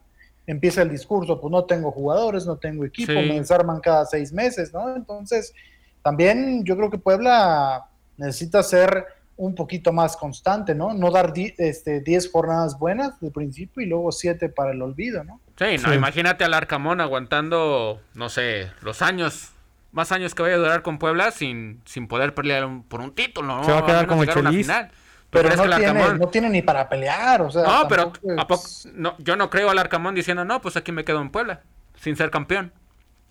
empieza 0.46 0.82
el 0.82 0.90
discurso, 0.90 1.40
pues 1.40 1.50
no 1.50 1.64
tengo 1.64 1.90
jugadores, 1.90 2.46
no 2.46 2.56
tengo 2.56 2.84
equipo, 2.84 3.12
Sí. 3.12 3.18
me 3.28 3.40
desarman 3.40 3.80
cada 3.80 4.04
seis 4.04 4.30
meses, 4.32 4.72
¿no? 4.74 4.94
Entonces, 4.94 5.52
también 6.02 6.64
yo 6.64 6.76
creo 6.76 6.90
que 6.90 6.98
Puebla 6.98 7.86
necesita 8.16 8.62
ser 8.62 9.06
un 9.36 9.54
poquito 9.54 9.92
más 9.92 10.16
constante, 10.18 10.74
¿no? 10.74 10.92
No 10.92 11.10
dar 11.10 11.32
di- 11.32 11.54
este, 11.56 12.00
10 12.00 12.30
jornadas 12.30 12.78
buenas 12.78 13.18
de 13.20 13.30
principio 13.30 13.82
y 13.82 13.86
luego 13.86 14.12
7 14.12 14.50
para 14.50 14.72
el 14.72 14.82
olvido, 14.82 15.24
¿no? 15.24 15.40
Sí, 15.58 15.76
no, 15.82 15.88
Sí. 15.90 15.94
imagínate 15.94 16.44
al 16.44 16.52
Arcamón 16.54 17.00
aguantando, 17.00 18.00
no 18.14 18.28
sé, 18.28 18.70
los 18.82 19.00
años, 19.00 19.52
más 19.92 20.12
años 20.12 20.34
que 20.34 20.42
vaya 20.42 20.56
a 20.56 20.58
durar 20.58 20.82
con 20.82 20.98
Puebla 20.98 21.30
sin, 21.30 21.80
sin 21.86 22.06
poder 22.06 22.34
pelear 22.34 22.66
un- 22.66 22.82
por 22.82 23.00
un 23.00 23.14
título, 23.14 23.56
¿no? 23.56 23.64
Se 23.64 23.72
va 23.72 23.78
a 23.78 23.86
quedar 23.86 24.06
como 24.06 24.22
el 24.22 24.28
llegar 24.28 24.38
a 24.38 24.40
una 24.42 24.50
Chelis. 24.50 24.66
final. 24.66 24.90
Pero 25.30 25.48
no 25.48 25.62
que 25.62 25.68
el 25.68 25.76
tiene, 25.76 26.00
Arcamón- 26.02 26.18
no 26.18 26.28
tiene 26.28 26.50
ni 26.50 26.60
para 26.62 26.88
pelear, 26.88 27.40
o 27.42 27.50
sea. 27.50 27.62
No, 27.62 27.88
pero 27.88 28.02
tampoco 28.12 28.32
es- 28.32 28.38
¿a 28.38 28.46
poco? 28.46 28.62
No, 28.94 29.14
yo 29.18 29.36
no 29.36 29.48
creo 29.48 29.70
al 29.70 29.78
Arcamón 29.78 30.14
diciendo, 30.14 30.44
no, 30.44 30.60
pues 30.60 30.76
aquí 30.76 30.92
me 30.92 31.04
quedo 31.04 31.22
en 31.22 31.30
Puebla, 31.30 31.60
sin 32.00 32.14
ser 32.16 32.30
campeón. 32.30 32.72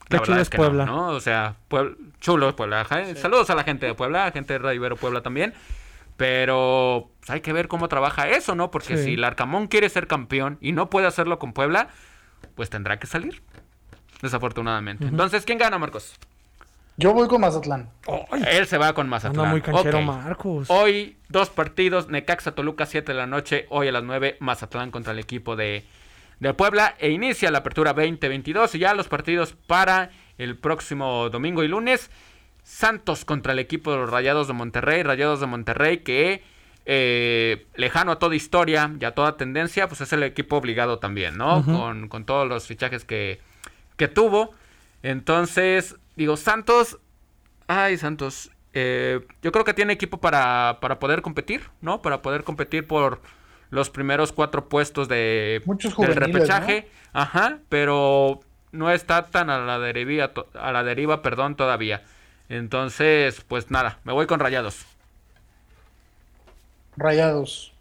Qué 0.09 0.17
La 0.17 0.23
chulo 0.23 0.35
verdad 0.35 0.41
es 0.41 0.49
que 0.49 0.57
Puebla. 0.57 0.85
¿no? 0.85 1.07
O 1.09 1.19
sea, 1.19 1.55
Puebla, 1.67 1.95
chulo 2.19 2.49
es 2.49 2.55
Puebla. 2.55 2.85
Saludos 3.15 3.49
a 3.49 3.55
la 3.55 3.63
gente 3.63 3.85
de 3.85 3.93
Puebla, 3.93 4.31
gente 4.31 4.53
de 4.53 4.59
Radio 4.59 4.75
Ibero 4.75 4.95
Puebla 4.97 5.21
también. 5.21 5.53
Pero 6.17 7.11
pues, 7.19 7.29
hay 7.29 7.41
que 7.41 7.53
ver 7.53 7.67
cómo 7.69 7.87
trabaja 7.87 8.27
eso, 8.27 8.53
¿no? 8.55 8.71
Porque 8.71 8.97
Sí. 8.97 9.03
si 9.05 9.13
el 9.13 9.23
Arcamón 9.23 9.67
quiere 9.67 9.87
ser 9.87 10.05
campeón 10.07 10.57
y 10.59 10.73
no 10.73 10.89
puede 10.89 11.07
hacerlo 11.07 11.39
con 11.39 11.53
Puebla, 11.53 11.87
pues 12.55 12.69
tendrá 12.69 12.99
que 12.99 13.07
salir. 13.07 13.41
Desafortunadamente. 14.21 15.05
Entonces, 15.05 15.45
¿quién 15.45 15.57
gana, 15.57 15.77
Marcos? 15.77 16.13
Yo 16.97 17.13
voy 17.13 17.29
con 17.29 17.39
Mazatlán. 17.39 17.89
Él 18.49 18.67
se 18.67 18.77
va 18.77 18.91
con 18.91 19.07
Mazatlán. 19.07 19.39
anda 19.45 19.51
muy 19.51 19.61
canchero. 19.61 20.01
Marcos. 20.01 20.69
Hoy, 20.69 21.15
dos 21.29 21.49
partidos, 21.49 22.09
Necaxa 22.09 22.51
Toluca, 22.51 22.85
7 22.85 23.13
de 23.13 23.17
la 23.17 23.25
noche. 23.25 23.65
Hoy 23.69 23.87
a 23.87 23.93
las 23.93 24.03
9, 24.03 24.35
Mazatlán 24.41 24.91
contra 24.91 25.13
el 25.13 25.19
equipo 25.19 25.55
de, 25.55 25.85
de 26.39 26.53
Puebla. 26.53 26.95
E 26.99 27.09
inicia 27.09 27.51
la 27.51 27.59
apertura 27.59 27.93
2022. 27.93 28.75
Y 28.75 28.79
ya 28.79 28.93
los 28.93 29.07
partidos 29.07 29.53
para 29.67 30.11
el 30.37 30.57
próximo 30.57 31.29
domingo 31.29 31.63
y 31.63 31.67
lunes. 31.67 32.09
Santos 32.63 33.25
contra 33.25 33.53
el 33.53 33.59
equipo 33.59 33.91
de 33.91 33.97
los 33.97 34.09
Rayados 34.09 34.47
de 34.47 34.53
Monterrey. 34.53 35.03
Rayados 35.03 35.39
de 35.39 35.47
Monterrey 35.47 35.99
que, 35.99 36.43
eh, 36.85 37.67
lejano 37.75 38.11
a 38.11 38.19
toda 38.19 38.35
historia 38.35 38.91
y 38.99 39.05
a 39.05 39.11
toda 39.15 39.37
tendencia, 39.37 39.87
pues 39.87 40.01
es 40.01 40.13
el 40.13 40.23
equipo 40.23 40.57
obligado 40.57 40.99
también, 40.99 41.37
¿no? 41.37 41.63
Con, 41.65 42.07
con 42.09 42.25
todos 42.25 42.47
los 42.47 42.67
fichajes 42.67 43.05
que, 43.05 43.39
que 43.97 44.07
tuvo. 44.07 44.53
Entonces, 45.03 45.95
digo, 46.15 46.37
Santos 46.37 46.99
Ay, 47.71 47.97
Santos. 47.97 48.49
eh, 48.73 49.19
yo 49.43 49.51
creo 49.51 49.63
que 49.63 49.75
tiene 49.75 49.93
equipo 49.93 50.19
para, 50.19 50.79
para 50.81 50.97
poder 50.97 51.21
competir, 51.21 51.69
¿no? 51.81 52.01
Para 52.01 52.23
poder 52.23 52.43
competir 52.43 52.87
por 52.87 53.21
los 53.69 53.89
primeros 53.89 54.31
cuatro 54.31 54.67
puestos 54.69 55.07
de, 55.07 55.61
Muchos 55.65 55.95
del 55.97 56.15
repechaje. 56.15 56.89
Ajá, 57.13 57.59
pero 57.69 58.39
no 58.71 58.91
está 58.91 59.25
tan 59.27 59.49
a 59.49 59.59
la 59.59 59.79
deriva, 59.79 60.31
a 60.59 60.71
la 60.71 60.83
deriva, 60.83 61.21
perdón, 61.21 61.55
todavía. 61.55 62.03
Entonces, 62.49 63.41
pues 63.47 63.69
nada, 63.71 63.99
me 64.03 64.13
voy 64.13 64.25
con 64.25 64.39
Rayados. 64.39 64.85
Rayados. 66.97 67.73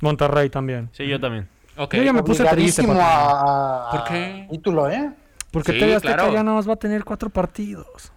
Monterrey 0.00 0.50
también. 0.50 0.90
Sí, 0.92 1.06
yo 1.06 1.20
también. 1.20 1.48
Ok. 1.76 1.94
Yo 1.94 2.02
ya 2.02 2.12
me 2.12 2.22
puse 2.22 2.44
triste, 2.44 2.86
a, 2.88 3.88
a- 3.88 3.90
¿Por 3.90 4.04
qué? 4.04 4.46
título, 4.50 4.88
¿eh? 4.90 5.10
Porque 5.50 5.72
Sí, 5.72 5.78
TV 5.78 5.94
Azteca 5.94 6.14
claro. 6.14 6.32
ya 6.32 6.42
nada 6.42 6.56
más 6.56 6.68
va 6.68 6.74
a 6.74 6.76
tener 6.76 7.04
cuatro 7.04 7.30
partidos. 7.30 8.12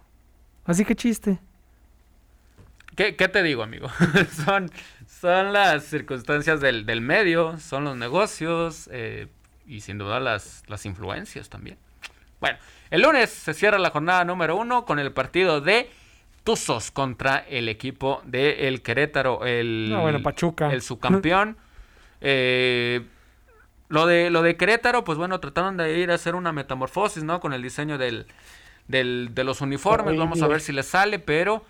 Así 0.64 0.84
que 0.84 0.94
chiste. 0.94 1.38
¿Qué, 2.96 3.14
qué 3.16 3.28
te 3.28 3.42
digo, 3.42 3.62
amigo? 3.62 3.88
son, 4.44 4.70
son 5.20 5.52
las 5.52 5.84
circunstancias 5.84 6.60
del, 6.60 6.86
del 6.86 7.00
medio, 7.00 7.58
son 7.58 7.84
los 7.84 7.96
negocios 7.96 8.88
eh, 8.92 9.26
y 9.66 9.80
sin 9.80 9.98
duda 9.98 10.20
las, 10.20 10.62
las 10.66 10.84
influencias 10.86 11.48
también. 11.48 11.78
Bueno, 12.40 12.58
el 12.90 13.02
lunes 13.02 13.30
se 13.30 13.52
cierra 13.54 13.78
la 13.78 13.90
jornada 13.90 14.24
número 14.24 14.56
uno 14.56 14.84
con 14.84 14.98
el 14.98 15.12
partido 15.12 15.60
de 15.60 15.90
Tuzos 16.44 16.90
contra 16.90 17.38
el 17.48 17.68
equipo 17.68 18.22
de 18.24 18.68
el 18.68 18.80
Querétaro, 18.82 19.44
el, 19.44 19.90
No, 19.90 20.02
bueno, 20.02 20.22
Pachuca. 20.22 20.72
el 20.72 20.82
subcampeón. 20.82 21.56
Eh, 22.20 23.06
lo 23.88 24.04
de, 24.06 24.28
lo 24.30 24.42
de 24.42 24.56
Querétaro, 24.56 25.04
pues 25.04 25.16
bueno, 25.18 25.38
trataron 25.38 25.76
de 25.76 25.98
ir 26.00 26.10
a 26.10 26.14
hacer 26.14 26.34
una 26.34 26.50
metamorfosis, 26.50 27.22
¿no? 27.22 27.38
Con 27.38 27.52
el 27.52 27.62
diseño 27.62 27.96
del, 27.96 28.26
del- 28.88 29.30
de 29.34 29.44
los 29.44 29.60
uniformes. 29.60 30.16
Vamos 30.18 30.42
a 30.42 30.48
ver 30.48 30.60
si 30.60 30.72
les 30.72 30.86
sale, 30.88 31.20
pero 31.20 31.64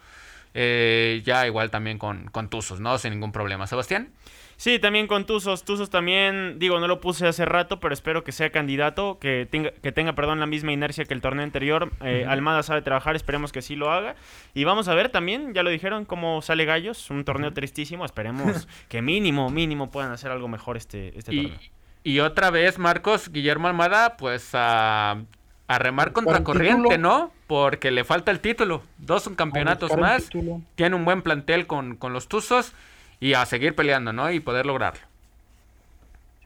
eh, 0.55 1.23
ya 1.25 1.47
igual 1.47 1.71
también 1.71 1.99
con, 1.99 2.29
con 2.29 2.49
Tuzos, 2.49 2.81
¿no? 2.81 2.99
Sin 2.99 3.13
ningún 3.13 3.33
problema. 3.33 3.67
Sebastián. 3.67 4.13
Sí, 4.59 4.81
también 4.81 5.07
con 5.07 5.25
Tuzos. 5.25 5.65
Tuzos 5.65 5.89
también, 5.89 6.59
digo, 6.59 6.81
no 6.81 6.89
lo 6.89 7.01
puse 7.01 7.29
hace 7.29 7.45
rato, 7.45 7.79
pero 7.79 7.95
espero 7.95 8.25
que 8.25 8.33
sea 8.33 8.51
candidato, 8.51 9.21
que 9.21 9.47
tenga, 9.49 9.71
que 9.71 9.93
tenga 9.93 10.17
perdón, 10.17 10.41
la 10.41 10.47
misma 10.47 10.73
inercia 10.73 11.05
que 11.05 11.15
el 11.15 11.21
torneo 11.21 11.45
anterior. 11.45 11.93
Eh, 12.01 12.27
Almada 12.29 12.65
sabe 12.65 12.83
trabajar, 12.83 13.15
esperemos 13.15 13.53
que 13.53 13.63
sí 13.63 13.77
lo 13.77 13.93
haga. 13.93 14.17
Y 14.55 14.65
vamos 14.65 14.89
a 14.89 14.95
ver 14.95 15.11
también, 15.11 15.55
ya 15.55 15.63
lo 15.63 15.71
dijeron, 15.71 16.05
cómo 16.05 16.43
sale 16.43 16.65
Gallos. 16.65 17.09
Un 17.11 17.25
torneo 17.25 17.53
tristísimo, 17.53 18.05
esperemos 18.05 18.67
que 18.89 19.01
mínimo, 19.01 19.49
mínimo 19.49 19.93
puedan 19.93 20.11
hacer 20.11 20.33
algo 20.33 20.49
mejor 20.49 20.77
este, 20.77 21.17
este 21.17 21.33
Y, 21.33 21.43
torneo. 21.43 21.61
Y 22.03 22.19
otra 22.19 22.51
vez, 22.51 22.81
Marcos, 22.81 23.31
Guillermo 23.31 23.69
Almada, 23.69 24.17
pues 24.17 24.51
a, 24.55 25.23
a 25.69 25.79
remar 25.79 26.13
contra 26.13 26.43
corriente, 26.43 26.89
título. 26.89 26.99
¿no? 26.99 27.31
Porque 27.47 27.91
le 27.91 28.05
falta 28.05 28.31
el 28.31 28.41
título. 28.41 28.83
Dos 28.99 29.29
campeonatos 29.37 29.97
más. 29.97 30.29
Tiene 30.75 30.97
un 30.97 31.05
buen 31.05 31.23
plantel 31.23 31.67
con, 31.67 31.97
con 31.97 32.13
los 32.13 32.27
Tuzos. 32.29 32.73
Y 33.21 33.35
a 33.35 33.45
seguir 33.47 33.75
peleando, 33.75 34.13
¿no? 34.13 34.31
Y 34.31 34.41
poder 34.41 34.65
lograrlo. 34.67 35.01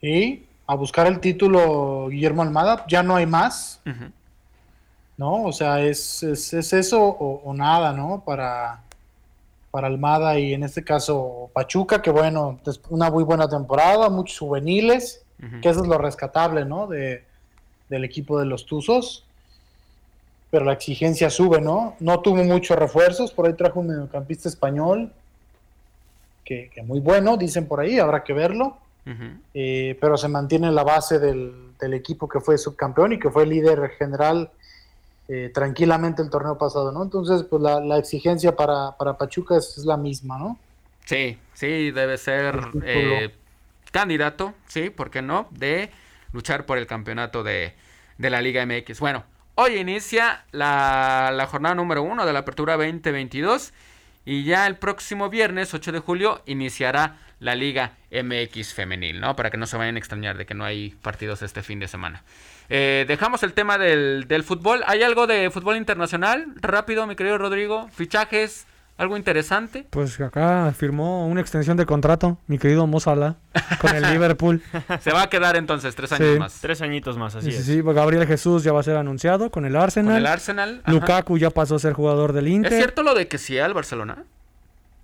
Sí, 0.01 0.45
a 0.67 0.75
buscar 0.75 1.07
el 1.07 1.19
título 1.19 2.07
Guillermo 2.09 2.41
Almada. 2.41 2.85
Ya 2.87 3.01
no 3.03 3.15
hay 3.15 3.25
más. 3.25 3.81
¿no? 5.17 5.43
O 5.43 5.51
sea, 5.51 5.81
es, 5.81 6.23
es, 6.23 6.53
es 6.53 6.73
eso 6.73 7.01
o, 7.01 7.41
o 7.43 7.53
nada, 7.53 7.93
¿no? 7.93 8.23
Para, 8.25 8.81
para 9.71 9.87
Almada 9.87 10.37
y 10.37 10.53
en 10.53 10.63
este 10.63 10.83
caso 10.83 11.49
Pachuca, 11.53 12.01
que 12.01 12.11
bueno, 12.11 12.59
una 12.89 13.09
muy 13.09 13.23
buena 13.23 13.47
temporada, 13.47 14.09
muchos 14.09 14.39
juveniles, 14.39 15.25
que 15.61 15.67
eso 15.67 15.81
es 15.81 15.87
lo 15.87 15.97
rescatable, 15.97 16.63
¿no? 16.63 16.87
De, 16.87 17.25
del 17.89 18.03
equipo 18.03 18.39
de 18.39 18.45
los 18.45 18.65
Tuzos. 18.65 19.23
Pero 20.51 20.65
la 20.65 20.73
exigencia 20.73 21.29
sube, 21.29 21.61
¿no? 21.61 21.95
No 21.99 22.19
tuvo 22.19 22.43
muchos 22.43 22.77
refuerzos, 22.77 23.31
por 23.31 23.47
ahí 23.47 23.53
trajo 23.53 23.79
un 23.79 23.87
mediocampista 23.87 24.49
español, 24.49 25.11
que, 26.45 26.69
que 26.73 26.83
muy 26.83 26.99
bueno, 26.99 27.37
dicen 27.37 27.67
por 27.67 27.79
ahí, 27.79 27.99
habrá 27.99 28.23
que 28.23 28.33
verlo. 28.33 28.77
Eh, 29.53 29.97
pero 29.99 30.15
se 30.15 30.29
mantiene 30.29 30.71
la 30.71 30.83
base 30.83 31.19
del, 31.19 31.73
del 31.77 31.93
equipo 31.93 32.29
que 32.29 32.39
fue 32.39 32.57
subcampeón 32.57 33.11
y 33.11 33.19
que 33.19 33.29
fue 33.29 33.45
líder 33.45 33.89
general 33.97 34.49
eh, 35.27 35.51
tranquilamente 35.53 36.21
el 36.21 36.29
torneo 36.29 36.57
pasado, 36.57 36.91
¿no? 36.93 37.03
Entonces, 37.03 37.43
pues 37.43 37.61
la, 37.61 37.81
la 37.81 37.97
exigencia 37.97 38.55
para, 38.55 38.91
para 38.97 39.17
Pachuca 39.17 39.57
es, 39.57 39.77
es 39.77 39.85
la 39.85 39.97
misma, 39.97 40.37
¿no? 40.37 40.57
Sí, 41.03 41.37
sí, 41.53 41.91
debe 41.91 42.17
ser 42.17 42.61
eh, 42.85 43.33
candidato, 43.91 44.53
sí, 44.67 44.89
¿por 44.89 45.09
qué 45.09 45.21
no? 45.21 45.47
De 45.51 45.91
luchar 46.33 46.65
por 46.65 46.77
el 46.77 46.87
campeonato 46.87 47.43
de, 47.43 47.73
de 48.17 48.29
la 48.29 48.41
Liga 48.41 48.65
MX. 48.65 48.99
Bueno, 48.99 49.23
hoy 49.55 49.77
inicia 49.77 50.43
la, 50.51 51.31
la 51.33 51.47
jornada 51.47 51.75
número 51.75 52.03
uno 52.03 52.25
de 52.25 52.33
la 52.33 52.39
Apertura 52.39 52.75
2022 52.75 53.71
y 54.25 54.43
ya 54.43 54.67
el 54.67 54.77
próximo 54.77 55.29
viernes, 55.29 55.73
8 55.73 55.91
de 55.91 55.99
julio, 55.99 56.41
iniciará 56.45 57.17
la 57.39 57.55
Liga 57.55 57.97
MX 58.11 58.73
femenil, 58.73 59.19
¿no? 59.19 59.35
Para 59.35 59.51
que 59.51 59.57
no 59.57 59.67
se 59.67 59.75
vayan 59.77 59.95
a 59.95 59.99
extrañar 59.99 60.37
de 60.37 60.45
que 60.45 60.53
no 60.53 60.63
hay 60.63 60.91
partidos 61.01 61.41
este 61.41 61.61
fin 61.61 61.79
de 61.79 61.87
semana. 61.87 62.23
Eh, 62.69 63.03
dejamos 63.07 63.43
el 63.43 63.53
tema 63.53 63.77
del, 63.77 64.25
del 64.29 64.43
fútbol. 64.43 64.81
¿Hay 64.87 65.03
algo 65.03 65.27
de 65.27 65.51
fútbol 65.51 65.75
internacional? 65.75 66.47
Rápido, 66.55 67.05
mi 67.05 67.17
querido 67.17 67.37
Rodrigo. 67.37 67.89
Fichajes, 67.89 68.65
algo 68.97 69.17
interesante. 69.17 69.85
Pues 69.89 70.19
acá 70.21 70.71
firmó 70.77 71.27
una 71.27 71.41
extensión 71.41 71.77
de 71.77 71.85
contrato, 71.85 72.37
mi 72.47 72.57
querido 72.57 72.85
Mozala, 72.87 73.35
con 73.81 73.95
el 73.95 74.03
Liverpool. 74.13 74.61
Se 75.01 75.11
va 75.11 75.23
a 75.23 75.29
quedar 75.29 75.55
entonces 75.55 75.95
tres 75.95 76.11
años 76.11 76.33
Sí. 76.33 76.39
más. 76.39 76.59
Tres 76.61 76.81
añitos 76.81 77.17
más, 77.17 77.35
así 77.35 77.47
Sí, 77.47 77.51
sí, 77.53 77.57
es. 77.59 77.65
sí, 77.65 77.81
Gabriel 77.83 78.25
Jesús 78.27 78.63
ya 78.63 78.71
va 78.71 78.79
a 78.79 78.83
ser 78.83 78.95
anunciado 78.97 79.49
con 79.49 79.65
el 79.65 79.75
Arsenal. 79.75 80.13
Con 80.13 80.17
el 80.17 80.27
Arsenal. 80.27 80.81
ajá. 80.83 80.91
Lukaku 80.91 81.37
ya 81.37 81.49
pasó 81.49 81.75
a 81.75 81.79
ser 81.79 81.93
jugador 81.93 82.33
del 82.33 82.47
Inter. 82.47 82.71
¿Es 82.71 82.77
cierto 82.79 83.03
lo 83.03 83.13
de 83.15 83.27
que 83.27 83.37
sí 83.37 83.57
al 83.59 83.73
Barcelona? 83.73 84.23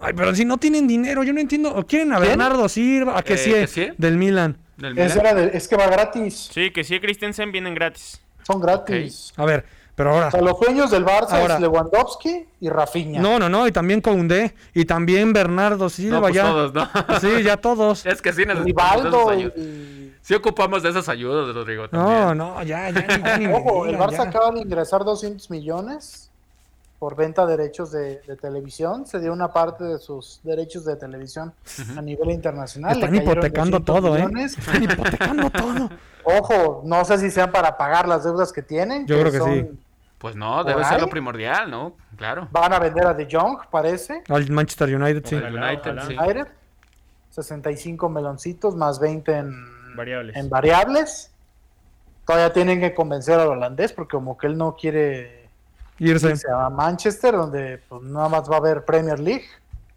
Ay, 0.02 0.14
pero 0.16 0.34
si 0.34 0.45
no 0.45 0.57
tienen 0.57 0.88
dinero, 0.88 1.24
yo 1.24 1.34
no 1.34 1.41
entiendo. 1.41 1.76
¿O 1.76 1.86
quieren 1.86 2.14
a 2.14 2.18
¿Quién? 2.18 2.30
Bernardo 2.30 2.70
Silva? 2.70 3.18
¿A 3.18 3.22
que 3.22 3.34
Eh, 3.34 3.68
sí? 3.68 3.90
Del 3.98 4.18
Milan. 4.18 4.56
Del 4.78 4.98
Es, 4.98 5.14
Milan? 5.16 5.26
era 5.28 5.34
de- 5.41 5.57
es 5.57 5.68
que 5.68 5.76
va 5.76 5.88
gratis, 5.88 6.49
Sí, 6.53 6.72
que 6.72 6.86
sí, 6.86 7.02
Christensen 7.02 7.52
vienen 7.52 7.76
gratis. 7.76 8.22
son 8.44 8.61
gratis. 8.61 9.34
A 9.36 9.44
ver, 9.45 9.66
pero 9.99 10.11
ahora. 10.13 10.27
O 10.30 10.31
sea, 10.31 10.41
los 10.41 10.57
sueños 10.57 10.91
del 10.91 11.05
Barça 11.05 11.34
Ahora- 11.41 11.55
es 11.55 11.59
Lewandowski 11.59 12.45
y 12.61 12.69
Rafinha. 12.69 13.19
No, 13.21 13.38
no, 13.38 13.49
no, 13.49 13.67
y 13.67 13.73
también 13.73 13.99
Koundé, 13.99 14.55
y 14.73 14.85
también 14.85 15.34
Bernardo 15.34 15.89
Silva, 15.89 16.15
No, 16.15 16.21
pues 16.21 16.35
ya. 16.35 16.43
todos, 16.43 16.73
¿no? 16.73 16.88
Sí, 17.19 17.43
ya 17.43 17.57
todos. 17.57 18.05
es 18.05 18.21
que 18.21 18.31
sí 18.31 18.45
necesitamos 18.45 19.35
y, 19.35 20.13
Sí 20.21 20.34
ocupamos 20.35 20.84
de 20.84 20.89
esas 20.91 21.09
ayudas, 21.09 21.53
Rodrigo. 21.53 21.84
No, 21.91 22.05
también. 22.05 22.38
no, 22.38 22.63
ya, 22.63 22.89
ya, 22.91 23.07
ya 23.07 23.38
ni 23.38 23.47
me 23.49 23.55
Ojo, 23.55 23.88
el 23.88 23.97
Barça 23.97 24.11
ya. 24.23 24.30
acaba 24.30 24.51
de 24.51 24.61
ingresar 24.61 25.03
200 25.03 25.49
millones 25.49 26.31
por 26.97 27.17
venta 27.17 27.45
de 27.45 27.57
derechos 27.57 27.91
de, 27.91 28.21
de 28.26 28.38
televisión. 28.38 29.05
Se 29.05 29.19
dio 29.19 29.34
una 29.34 29.51
parte 29.51 29.84
de 29.84 29.97
sus 29.99 30.39
derechos 30.43 30.85
de 30.85 30.95
televisión 30.95 31.51
a 31.97 32.01
nivel 32.01 32.30
internacional. 32.31 32.93
Están 32.93 33.15
hipotecando 33.15 33.80
200 33.80 33.84
todo, 33.85 34.15
¿eh? 34.17 34.45
Están 34.45 34.81
hipotecando 34.84 35.49
todo. 35.49 35.89
Ojo, 36.23 36.84
no 36.85 37.03
sé 37.03 37.17
si 37.17 37.30
sean 37.31 37.51
para 37.51 37.76
pagar 37.77 38.07
las 38.07 38.23
deudas 38.23 38.53
que 38.53 38.61
tienen. 38.61 39.05
Yo 39.07 39.19
creo 39.19 39.31
que 39.31 39.39
sí. 39.41 39.80
Pues 40.20 40.36
no, 40.36 40.58
¿Por 40.58 40.66
debe 40.66 40.84
ser 40.84 40.96
ahí? 40.96 41.02
lo 41.02 41.08
primordial, 41.10 41.72
¿no? 41.72 41.96
Claro. 42.18 42.48
Van 42.52 42.74
a 42.74 42.80
vender 42.80 43.06
a 43.08 43.14
De 43.14 43.28
Jong, 43.32 43.60
parece. 43.72 44.22
Al 44.30 44.50
Manchester 44.52 44.94
United, 44.96 45.26
sí. 45.26 45.36
El 45.36 45.56
United, 45.56 45.98
sí. 46.08 46.16
United. 46.18 46.48
65 47.32 48.10
meloncitos 48.10 48.76
más 48.76 49.00
20 49.00 49.32
en 49.38 49.96
Variables. 49.96 50.36
en 50.36 50.50
variables. 50.50 51.32
Todavía 52.26 52.52
tienen 52.54 52.80
que 52.80 52.94
convencer 52.94 53.40
al 53.40 53.48
holandés 53.48 53.94
porque 53.94 54.12
como 54.18 54.38
que 54.38 54.48
él 54.48 54.58
no 54.58 54.76
quiere 54.76 55.48
Irse. 56.00 56.30
irse 56.32 56.48
a 56.52 56.70
Manchester, 56.70 57.34
donde 57.36 57.82
pues, 57.88 58.02
nada 58.04 58.30
más 58.30 58.50
va 58.50 58.56
a 58.56 58.60
haber 58.60 58.84
Premier 58.86 59.20
League. 59.20 59.46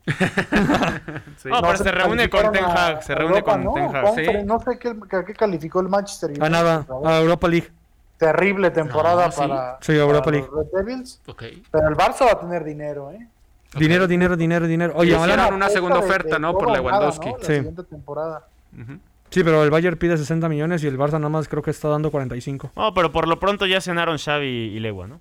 Sí. 1.38 1.48
No, 1.48 1.60
pero 1.60 1.76
se 1.76 1.90
reúne 1.90 2.30
con 2.30 2.52
Ten 2.52 2.64
Hag, 2.64 3.02
se 3.02 3.14
reúne 3.14 3.38
Europa, 3.38 3.52
con 3.52 3.64
¿no? 3.64 3.72
Ten 3.74 3.96
Hag, 3.96 4.14
sí. 4.14 4.44
No 4.44 4.60
sé 4.60 4.78
qué, 4.78 4.88
a 5.16 5.24
qué 5.24 5.34
calificó 5.34 5.80
el 5.80 5.88
Manchester 5.88 6.30
United. 6.30 6.44
A 6.46 6.48
nada, 6.50 6.86
a 7.04 7.18
Europa 7.20 7.48
League. 7.48 7.68
Terrible 8.26 8.70
temporada 8.70 9.26
No, 9.26 9.32
sí. 9.32 9.38
para, 9.38 9.78
Sí, 9.80 9.92
para 9.98 10.30
League. 10.30 10.48
los 10.52 10.66
Red 10.72 10.84
Devils. 10.86 11.20
Ok. 11.26 11.42
Pero 11.70 11.88
el 11.88 11.94
Barça 11.96 12.24
va 12.24 12.32
a 12.32 12.40
tener 12.40 12.62
dinero, 12.64 13.10
¿eh? 13.10 13.26
Dinero, 13.76 14.06
dinero, 14.06 14.36
dinero, 14.36 14.66
dinero. 14.66 14.92
Oye, 14.96 15.12
Hicieron 15.12 15.30
hablando- 15.30 15.56
una 15.56 15.68
segunda 15.70 15.98
de- 15.98 16.04
oferta, 16.04 16.34
de 16.36 16.40
¿no? 16.40 16.52
Por 16.52 16.70
Lewandowski. 16.70 17.30
¿no? 17.30 17.38
La 17.38 17.44
Sí. 17.44 17.54
siguiente 17.54 17.82
temporada. 17.84 18.46
Ujú. 18.80 18.98
Sí, 19.30 19.42
pero 19.42 19.64
el 19.64 19.70
Bayern 19.70 19.96
pide 19.96 20.16
60 20.18 20.48
millones 20.48 20.84
y 20.84 20.86
el 20.88 20.98
Barça 20.98 21.12
nada 21.12 21.30
más 21.30 21.48
creo 21.48 21.62
que 21.62 21.70
está 21.70 21.88
dando 21.88 22.10
45. 22.10 22.70
No, 22.76 22.92
pero 22.94 23.10
por 23.10 23.26
lo 23.26 23.40
pronto 23.40 23.64
ya 23.66 23.80
cenaron 23.80 24.18
Xavi 24.18 24.46
y 24.46 24.78
Legua, 24.78 25.06
¿no? 25.06 25.20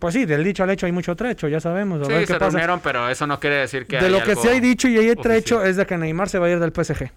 Pues 0.00 0.14
sí, 0.14 0.24
del 0.26 0.42
dicho 0.42 0.64
al 0.64 0.70
hecho 0.70 0.86
hay 0.86 0.90
mucho 0.92 1.14
trecho, 1.14 1.46
ya 1.46 1.60
sabemos. 1.60 2.02
A 2.02 2.04
Sí, 2.06 2.10
ver 2.10 2.20
qué 2.22 2.26
se 2.26 2.32
pasa. 2.34 2.46
reunieron, 2.50 2.80
pero 2.80 3.08
eso 3.08 3.24
no 3.28 3.38
quiere 3.38 3.56
decir 3.56 3.86
que 3.86 3.98
de 4.00 4.06
hay 4.06 4.10
lo 4.12 4.20
que 4.24 4.30
algo 4.32 4.42
sí 4.42 4.48
hay 4.48 4.58
dicho 4.58 4.88
y 4.88 4.98
hay 4.98 5.14
trecho 5.14 5.56
oficial. 5.58 5.70
es 5.70 5.76
de 5.76 5.86
que 5.86 5.96
Neymar 5.96 6.28
se 6.28 6.40
va 6.40 6.46
a 6.46 6.50
ir 6.50 6.58
del 6.58 6.72
PSG. 6.72 7.12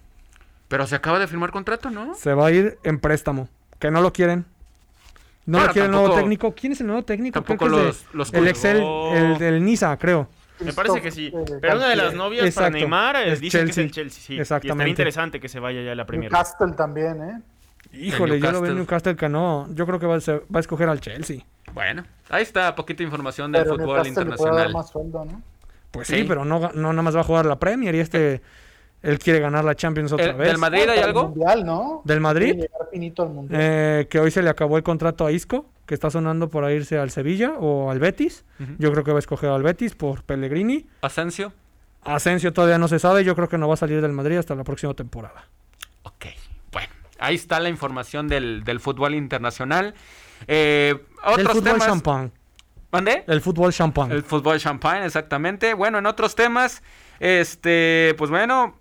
Pero 0.68 0.86
se 0.86 0.94
acaba 0.94 1.18
de 1.18 1.26
firmar 1.26 1.50
contrato, 1.50 1.90
¿no? 1.90 2.14
Se 2.14 2.32
va 2.32 2.46
a 2.46 2.50
ir 2.52 2.78
en 2.84 3.00
préstamo. 3.00 3.48
Que 3.80 3.90
no 3.90 4.00
lo 4.02 4.12
quieren. 4.12 4.44
No 5.46 5.58
Bueno, 5.58 5.66
lo 5.68 5.72
quiere 5.72 5.86
el 5.86 5.92
nuevo 5.92 6.14
técnico. 6.14 6.54
¿Quién 6.54 6.72
es 6.72 6.80
el 6.80 6.86
nuevo 6.88 7.04
técnico? 7.04 7.42
Creo 7.42 7.56
tampoco 7.58 7.82
que 7.82 7.88
es 7.90 8.02
de- 8.02 8.08
los- 8.18 8.32
el. 8.34 8.48
Excel, 8.48 8.82
el 9.14 9.38
del 9.38 9.64
Niza, 9.64 9.96
creo. 9.96 10.28
Me 10.58 10.72
parece 10.72 11.00
que 11.02 11.10
sí. 11.10 11.32
Pero 11.60 11.76
una 11.76 11.88
de 11.88 11.96
las 11.96 12.14
novias 12.14 12.40
para 12.54 12.68
Exacto. 12.68 12.78
Neymar 12.78 13.16
eh, 13.16 13.32
Es 13.32 13.40
dice 13.40 13.62
que 13.64 13.70
es 13.70 13.78
el 13.78 13.90
Chelsea. 13.90 14.22
Sí. 14.22 14.34
Y 14.34 14.40
Exactamente. 14.40 14.72
estaría 14.74 14.90
interesante 14.90 15.38
que 15.40 15.48
se 15.48 15.60
vaya 15.60 15.82
ya 15.82 15.92
a 15.92 15.94
la 15.94 16.06
Premier. 16.06 16.32
Newcastle 16.32 16.72
también, 16.72 17.22
¿eh? 17.22 17.42
Híjole, 17.92 18.40
yo 18.40 18.50
lo 18.52 18.60
veo 18.60 18.72
en 18.72 18.78
Newcastle. 18.78 19.14
Que 19.16 19.28
no. 19.28 19.68
Yo 19.72 19.86
creo 19.86 20.00
que 20.00 20.06
va 20.06 20.16
a, 20.16 20.20
ser- 20.20 20.42
va 20.52 20.58
a 20.58 20.60
escoger 20.60 20.88
al 20.88 21.00
Chelsea. 21.00 21.44
Bueno, 21.72 22.04
ahí 22.30 22.42
está, 22.42 22.74
poquita 22.74 23.02
información 23.02 23.52
del 23.52 23.62
Pero 23.64 23.74
fútbol 23.76 23.96
Newcastle 24.02 24.24
le 24.24 24.36
puede 24.36 24.50
dar 24.56 24.66
internacional. 24.66 24.72
más 24.72 24.90
sueldo, 24.90 25.24
¿no? 25.26 25.42
Pues 25.90 26.08
Sí. 26.08 26.16
sí, 26.16 26.24
pero 26.26 26.44
no, 26.44 26.58
no 26.74 26.92
nada 26.92 27.02
más 27.02 27.14
va 27.16 27.20
a 27.20 27.24
jugar 27.24 27.46
la 27.46 27.58
Premier 27.58 27.94
y 27.94 28.00
este. 28.00 28.40
Él 29.02 29.18
quiere 29.18 29.38
ganar 29.40 29.64
la 29.64 29.74
Champions 29.74 30.12
otra 30.12 30.26
El- 30.26 30.34
vez. 30.36 30.48
del 30.48 30.58
Madrid 30.58 30.88
hay 30.88 30.98
algo? 31.00 31.28
Mundial, 31.28 31.64
¿no? 31.64 32.02
¿Del 32.04 32.20
Madrid? 32.20 32.46
Quiere 32.54 32.62
llegar 32.62 32.88
finito 32.90 33.22
al 33.22 33.28
mundial. 33.30 33.60
Eh, 33.62 34.06
que 34.10 34.18
hoy 34.18 34.30
se 34.30 34.42
le 34.42 34.50
acabó 34.50 34.76
el 34.76 34.82
contrato 34.82 35.24
a 35.26 35.30
Isco, 35.32 35.66
que 35.86 35.94
está 35.94 36.10
sonando 36.10 36.48
para 36.50 36.72
irse 36.72 36.98
al 36.98 37.10
Sevilla 37.10 37.52
o 37.58 37.90
al 37.90 37.98
Betis. 38.00 38.44
Yo 38.78 38.90
creo 38.92 39.04
que 39.04 39.12
va 39.12 39.18
a 39.18 39.20
escoger 39.20 39.50
al 39.50 39.62
Betis 39.62 39.94
por 39.94 40.24
Pellegrini. 40.24 40.86
Asensio. 41.02 41.52
Asensio 42.02 42.52
todavía 42.52 42.78
no 42.78 42.88
se 42.88 42.98
sabe. 42.98 43.22
Yo 43.24 43.36
creo 43.36 43.48
que 43.48 43.58
no 43.58 43.68
va 43.68 43.74
a 43.74 43.76
salir 43.76 44.00
del 44.00 44.12
Madrid 44.12 44.38
hasta 44.38 44.54
la 44.56 44.64
próxima 44.64 44.94
temporada. 44.94 45.46
Ok, 46.02 46.26
bueno, 46.72 46.88
ahí 47.18 47.34
está 47.36 47.60
la 47.60 47.68
información 47.68 48.26
del, 48.28 48.64
del 48.64 48.80
fútbol 48.80 49.14
internacional. 49.14 49.94
Eh, 50.48 50.94
otros 51.24 51.38
el 51.38 51.46
fútbol 51.48 51.64
temas. 51.74 51.86
champán. 51.86 52.32
¿Mande? 52.92 53.24
El 53.26 53.40
fútbol 53.40 53.72
champán. 53.72 54.10
El 54.12 54.22
fútbol 54.22 54.58
champagne, 54.58 55.04
exactamente. 55.06 55.74
Bueno, 55.74 55.98
en 55.98 56.06
otros 56.06 56.34
temas, 56.34 56.82
este, 57.20 58.14
pues 58.16 58.30
bueno, 58.30 58.76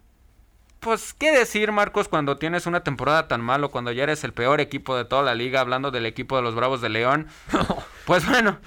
pues 0.85 1.13
qué 1.15 1.31
decir, 1.31 1.71
Marcos, 1.71 2.07
cuando 2.07 2.37
tienes 2.37 2.67
una 2.67 2.81
temporada 2.83 3.27
tan 3.27 3.41
malo, 3.41 3.71
cuando 3.71 3.91
ya 3.91 4.03
eres 4.03 4.23
el 4.23 4.31
peor 4.33 4.61
equipo 4.61 4.95
de 4.95 5.03
toda 5.03 5.23
la 5.23 5.33
liga, 5.35 5.59
hablando 5.59 5.89
del 5.89 6.05
equipo 6.05 6.35
de 6.37 6.43
los 6.43 6.53
Bravos 6.53 6.79
de 6.79 6.89
León. 6.89 7.27
pues 8.05 8.25
bueno, 8.29 8.59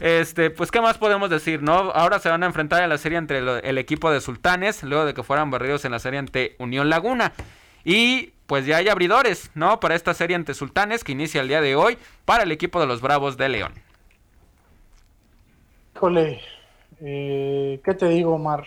este, 0.00 0.48
pues 0.50 0.70
qué 0.70 0.80
más 0.80 0.96
podemos 0.96 1.28
decir, 1.28 1.62
¿no? 1.62 1.72
Ahora 1.92 2.18
se 2.18 2.30
van 2.30 2.42
a 2.42 2.46
enfrentar 2.46 2.82
en 2.82 2.88
la 2.88 2.96
serie 2.98 3.18
entre 3.18 3.42
lo- 3.42 3.58
el 3.58 3.76
equipo 3.76 4.10
de 4.10 4.20
Sultanes, 4.22 4.82
luego 4.82 5.04
de 5.04 5.12
que 5.14 5.22
fueran 5.22 5.50
barridos 5.50 5.84
en 5.84 5.92
la 5.92 5.98
serie 5.98 6.18
ante 6.18 6.56
Unión 6.58 6.88
Laguna. 6.88 7.32
Y 7.84 8.32
pues 8.46 8.64
ya 8.66 8.78
hay 8.78 8.88
abridores, 8.88 9.50
¿no? 9.54 9.78
Para 9.78 9.94
esta 9.94 10.14
serie 10.14 10.34
ante 10.34 10.54
Sultanes 10.54 11.04
que 11.04 11.12
inicia 11.12 11.40
el 11.42 11.48
día 11.48 11.60
de 11.60 11.76
hoy 11.76 11.98
para 12.24 12.42
el 12.44 12.52
equipo 12.52 12.80
de 12.80 12.86
los 12.86 13.00
Bravos 13.02 13.36
de 13.36 13.48
León. 13.50 13.74
Híjole, 15.94 16.40
eh, 17.00 17.80
¿qué 17.84 17.94
te 17.94 18.08
digo, 18.08 18.34
Omar? 18.34 18.64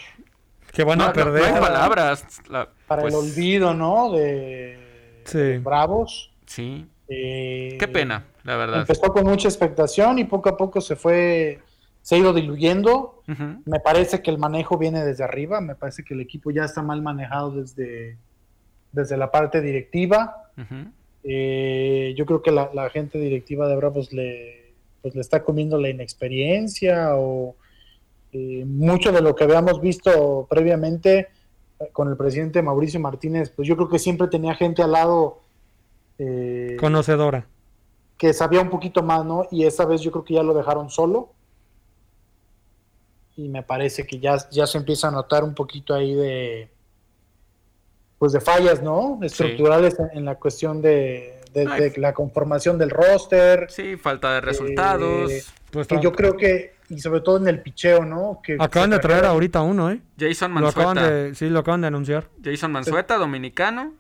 que 0.72 0.84
van 0.84 1.00
No, 1.00 1.06
a 1.06 1.08
no- 1.08 1.14
perder. 1.14 1.50
no 1.50 1.56
hay 1.56 1.62
palabras. 1.62 2.42
la- 2.48 2.70
Para 2.90 3.04
pues, 3.04 3.14
el 3.14 3.20
olvido, 3.20 3.74
¿no? 3.74 4.12
De, 4.12 4.78
Sí. 5.24 5.38
de 5.38 5.60
Bravos. 5.60 6.32
Sí, 6.46 6.86
Eh, 7.08 7.78
qué 7.80 7.88
pena, 7.88 8.26
la 8.44 8.58
verdad. 8.58 8.82
Empezó 8.82 9.14
con 9.14 9.24
mucha 9.26 9.48
expectación 9.48 10.20
y 10.20 10.26
poco 10.26 10.50
a 10.50 10.58
poco 10.58 10.82
se 10.82 10.96
fue, 10.96 11.60
se 12.02 12.16
ha 12.16 12.18
ido 12.18 12.34
diluyendo. 12.34 13.24
Me 13.66 13.80
parece 13.80 14.22
que 14.22 14.32
el 14.32 14.38
manejo 14.40 14.78
viene 14.78 15.06
desde 15.06 15.24
arriba, 15.24 15.62
me 15.62 15.76
parece 15.76 16.04
que 16.04 16.16
el 16.16 16.22
equipo 16.22 16.52
ya 16.52 16.66
está 16.66 16.82
mal 16.82 17.02
manejado 17.02 17.52
desde, 17.52 18.18
desde 18.92 19.18
la 19.18 19.32
parte 19.32 19.62
directiva. 19.62 20.52
Eh, 21.24 22.14
yo 22.18 22.26
creo 22.26 22.42
que 22.42 22.52
la, 22.52 22.70
la, 22.74 22.90
gente 22.90 23.20
directiva 23.20 23.68
de 23.68 23.76
Bravos 23.76 24.12
le, 24.12 24.74
pues, 25.02 25.16
le 25.16 25.22
está 25.22 25.44
comiendo 25.44 25.80
la 25.80 25.90
inexperiencia 25.90 27.16
o 27.16 27.56
eh, 28.32 28.64
mucho 28.66 29.12
de 29.12 29.22
lo 29.22 29.36
que 29.36 29.44
habíamos 29.44 29.82
visto 29.82 30.46
previamente 30.50 31.30
con 31.94 32.10
el 32.10 32.18
presidente 32.18 32.62
Mauricio 32.62 33.00
Martínez, 33.00 33.50
pues 33.50 33.68
yo 33.68 33.76
creo 33.76 33.90
que 33.90 34.00
siempre 34.00 34.28
tenía 34.28 34.56
gente 34.56 34.82
al 34.82 34.92
lado. 34.92 35.42
Eh, 36.18 36.78
Conocedora. 36.80 37.46
Que 38.18 38.34
sabía 38.34 38.62
un 38.62 38.70
poquito 38.70 39.02
más, 39.02 39.26
¿no? 39.26 39.48
Y 39.50 39.66
esta 39.66 39.86
vez 39.86 40.02
yo 40.02 40.12
creo 40.12 40.26
que 40.26 40.34
ya 40.34 40.44
lo 40.44 40.54
dejaron 40.54 40.90
solo. 40.90 41.32
Y 43.38 43.48
me 43.48 43.64
parece 43.64 44.06
que 44.06 44.20
ya, 44.20 44.38
ya 44.50 44.68
se 44.68 44.78
empieza 44.78 45.08
a 45.08 45.12
notar 45.12 45.44
un 45.44 45.56
poquito 45.56 45.94
ahí 45.94 46.14
de. 46.14 46.70
Pues 48.18 48.34
de 48.34 48.42
fallas, 48.42 48.84
¿no? 48.84 49.18
Estructurales 49.22 49.98
en, 49.98 50.10
en, 50.18 50.26
la 50.26 50.36
cuestión 50.36 50.82
de, 50.82 51.40
de, 51.54 51.66
de, 51.66 51.94
la 51.96 52.14
conformación 52.14 52.78
del 52.78 52.90
roster. 52.90 53.68
Sí, 53.70 53.96
falta 53.96 54.34
de 54.34 54.42
resultados. 54.42 55.32
Eh, 55.32 55.42
pues 55.72 55.88
que 55.88 56.02
yo 56.02 56.12
creo 56.12 56.36
que 56.36 56.74
y 56.90 57.00
sobre 57.00 57.22
todo 57.22 57.38
en 57.38 57.48
el 57.48 57.62
picheo, 57.62 58.04
¿no? 58.04 58.42
Que 58.44 58.58
acaban 58.60 58.90
de 58.90 59.00
traer 59.00 59.26
ahorita 59.26 59.62
uno, 59.62 59.92
¿eh? 59.92 60.02
Jason 60.20 60.52
Manzueta. 60.52 60.94
Lo 60.94 61.02
de, 61.02 61.36
sí, 61.36 61.50
lo 61.50 61.60
acaban 61.60 61.82
de 61.82 61.88
anunciar. 61.88 62.30
Jason 62.44 62.72
Manzueta, 62.72 63.18
dominicano. 63.18 63.94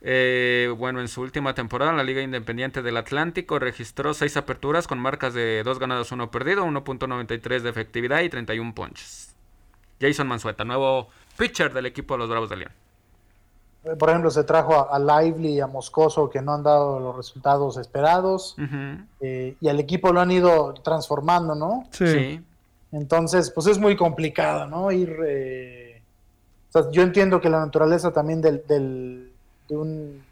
Eh, 0.00 0.72
bueno, 0.76 1.00
en 1.00 1.08
su 1.08 1.22
última 1.22 1.54
temporada 1.54 1.90
en 1.90 1.96
la 1.96 2.04
Liga 2.04 2.20
Independiente 2.20 2.82
del 2.82 2.96
Atlántico 2.98 3.58
registró 3.58 4.12
seis 4.12 4.36
aperturas 4.36 4.86
con 4.86 4.98
marcas 4.98 5.32
de 5.32 5.62
dos 5.62 5.78
ganados, 5.78 6.12
uno 6.12 6.30
perdido, 6.30 6.64
1.93 6.66 7.60
de 7.60 7.70
efectividad 7.70 8.20
y 8.20 8.28
31 8.28 8.74
ponches. 8.74 9.34
Jason 10.00 10.28
Manzueta, 10.28 10.64
nuevo 10.64 11.08
pitcher 11.38 11.72
del 11.72 11.86
equipo 11.86 12.14
de 12.14 12.18
los 12.18 12.28
Bravos 12.28 12.50
de 12.50 12.56
León 12.56 12.83
por 13.98 14.08
ejemplo, 14.08 14.30
se 14.30 14.44
trajo 14.44 14.74
a, 14.74 14.96
a, 14.96 14.98
Lively 14.98 15.54
y 15.54 15.60
a 15.60 15.66
Moscoso 15.66 16.30
que 16.30 16.40
no 16.40 16.54
han 16.54 16.62
dado 16.62 16.98
los 16.98 17.16
resultados 17.16 17.76
esperados 17.76 18.56
uh 18.58 18.62
-huh. 18.62 19.06
eh, 19.20 19.56
y 19.60 19.68
al 19.68 19.78
equipo 19.78 20.12
lo 20.12 20.20
han 20.20 20.30
ido 20.30 20.72
transformando, 20.74 21.54
¿no? 21.54 21.84
Sí. 21.90 22.06
sí. 22.06 22.40
Entonces, 22.92 23.50
pues 23.50 23.66
es 23.66 23.78
muy 23.78 23.96
complicado, 23.96 24.66
¿no? 24.66 24.90
Ir. 24.90 25.14
Eh... 25.26 26.02
O 26.68 26.72
sea, 26.72 26.90
yo 26.90 27.02
entiendo 27.02 27.40
que 27.40 27.50
la 27.50 27.60
naturaleza 27.60 28.12
también 28.12 28.40
del, 28.40 28.64
del 28.66 29.32
de 29.68 29.76
un 29.76 30.22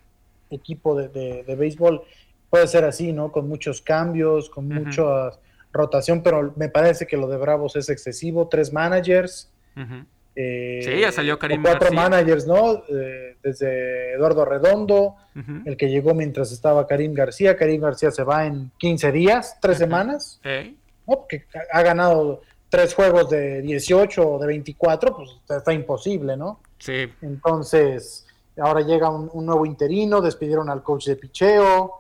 equipo 0.50 0.94
de, 0.94 1.08
de, 1.08 1.44
de, 1.44 1.56
béisbol 1.56 2.02
puede 2.50 2.66
ser 2.66 2.84
así, 2.84 3.12
¿no? 3.12 3.32
Con 3.32 3.48
muchos 3.48 3.80
cambios, 3.80 4.48
con 4.48 4.66
uh 4.66 4.70
-huh. 4.70 4.84
mucha 4.84 5.38
rotación, 5.72 6.22
pero 6.22 6.52
me 6.56 6.68
parece 6.68 7.06
que 7.06 7.16
lo 7.16 7.28
de 7.28 7.36
Bravos 7.36 7.76
es 7.76 7.88
excesivo. 7.88 8.48
Tres 8.48 8.72
managers. 8.72 9.50
Uh 9.76 9.80
-huh. 9.80 10.04
Eh, 10.34 10.80
sí, 10.82 11.00
ya 11.00 11.12
salió 11.12 11.38
Karim 11.38 11.62
cuatro 11.62 11.90
García. 11.90 12.09
managers, 12.09 12.46
¿no? 12.46 12.84
Eh, 12.88 13.36
desde 13.42 14.14
Eduardo 14.14 14.44
Redondo, 14.44 15.00
uh 15.00 15.16
-huh. 15.38 15.62
el 15.66 15.76
que 15.76 15.88
llegó 15.88 16.14
mientras 16.14 16.52
estaba 16.52 16.86
Karim 16.86 17.12
García. 17.12 17.56
Karim 17.56 17.82
García 17.82 18.10
se 18.10 18.24
va 18.24 18.46
en 18.46 18.70
15 18.78 19.12
días, 19.12 19.59
tres 19.60 19.76
uh 19.76 19.80
-huh. 19.80 19.84
semanas. 19.84 20.40
¿Eh? 20.44 20.74
¿no? 21.06 21.16
Porque 21.16 21.44
ha 21.72 21.82
ganado 21.82 22.42
tres 22.68 22.94
juegos 22.94 23.28
de 23.28 23.60
18 23.60 24.26
o 24.26 24.38
de 24.38 24.46
24, 24.46 25.14
pues 25.14 25.30
está 25.50 25.72
imposible, 25.74 26.36
¿no? 26.36 26.60
Sí. 26.78 27.12
Entonces, 27.20 28.26
ahora 28.56 28.80
llega 28.80 29.10
un, 29.10 29.28
un 29.32 29.44
nuevo 29.44 29.66
interino, 29.66 30.20
despidieron 30.22 30.70
al 30.70 30.82
coach 30.82 31.06
de 31.09 31.16
picheo. 31.16 31.92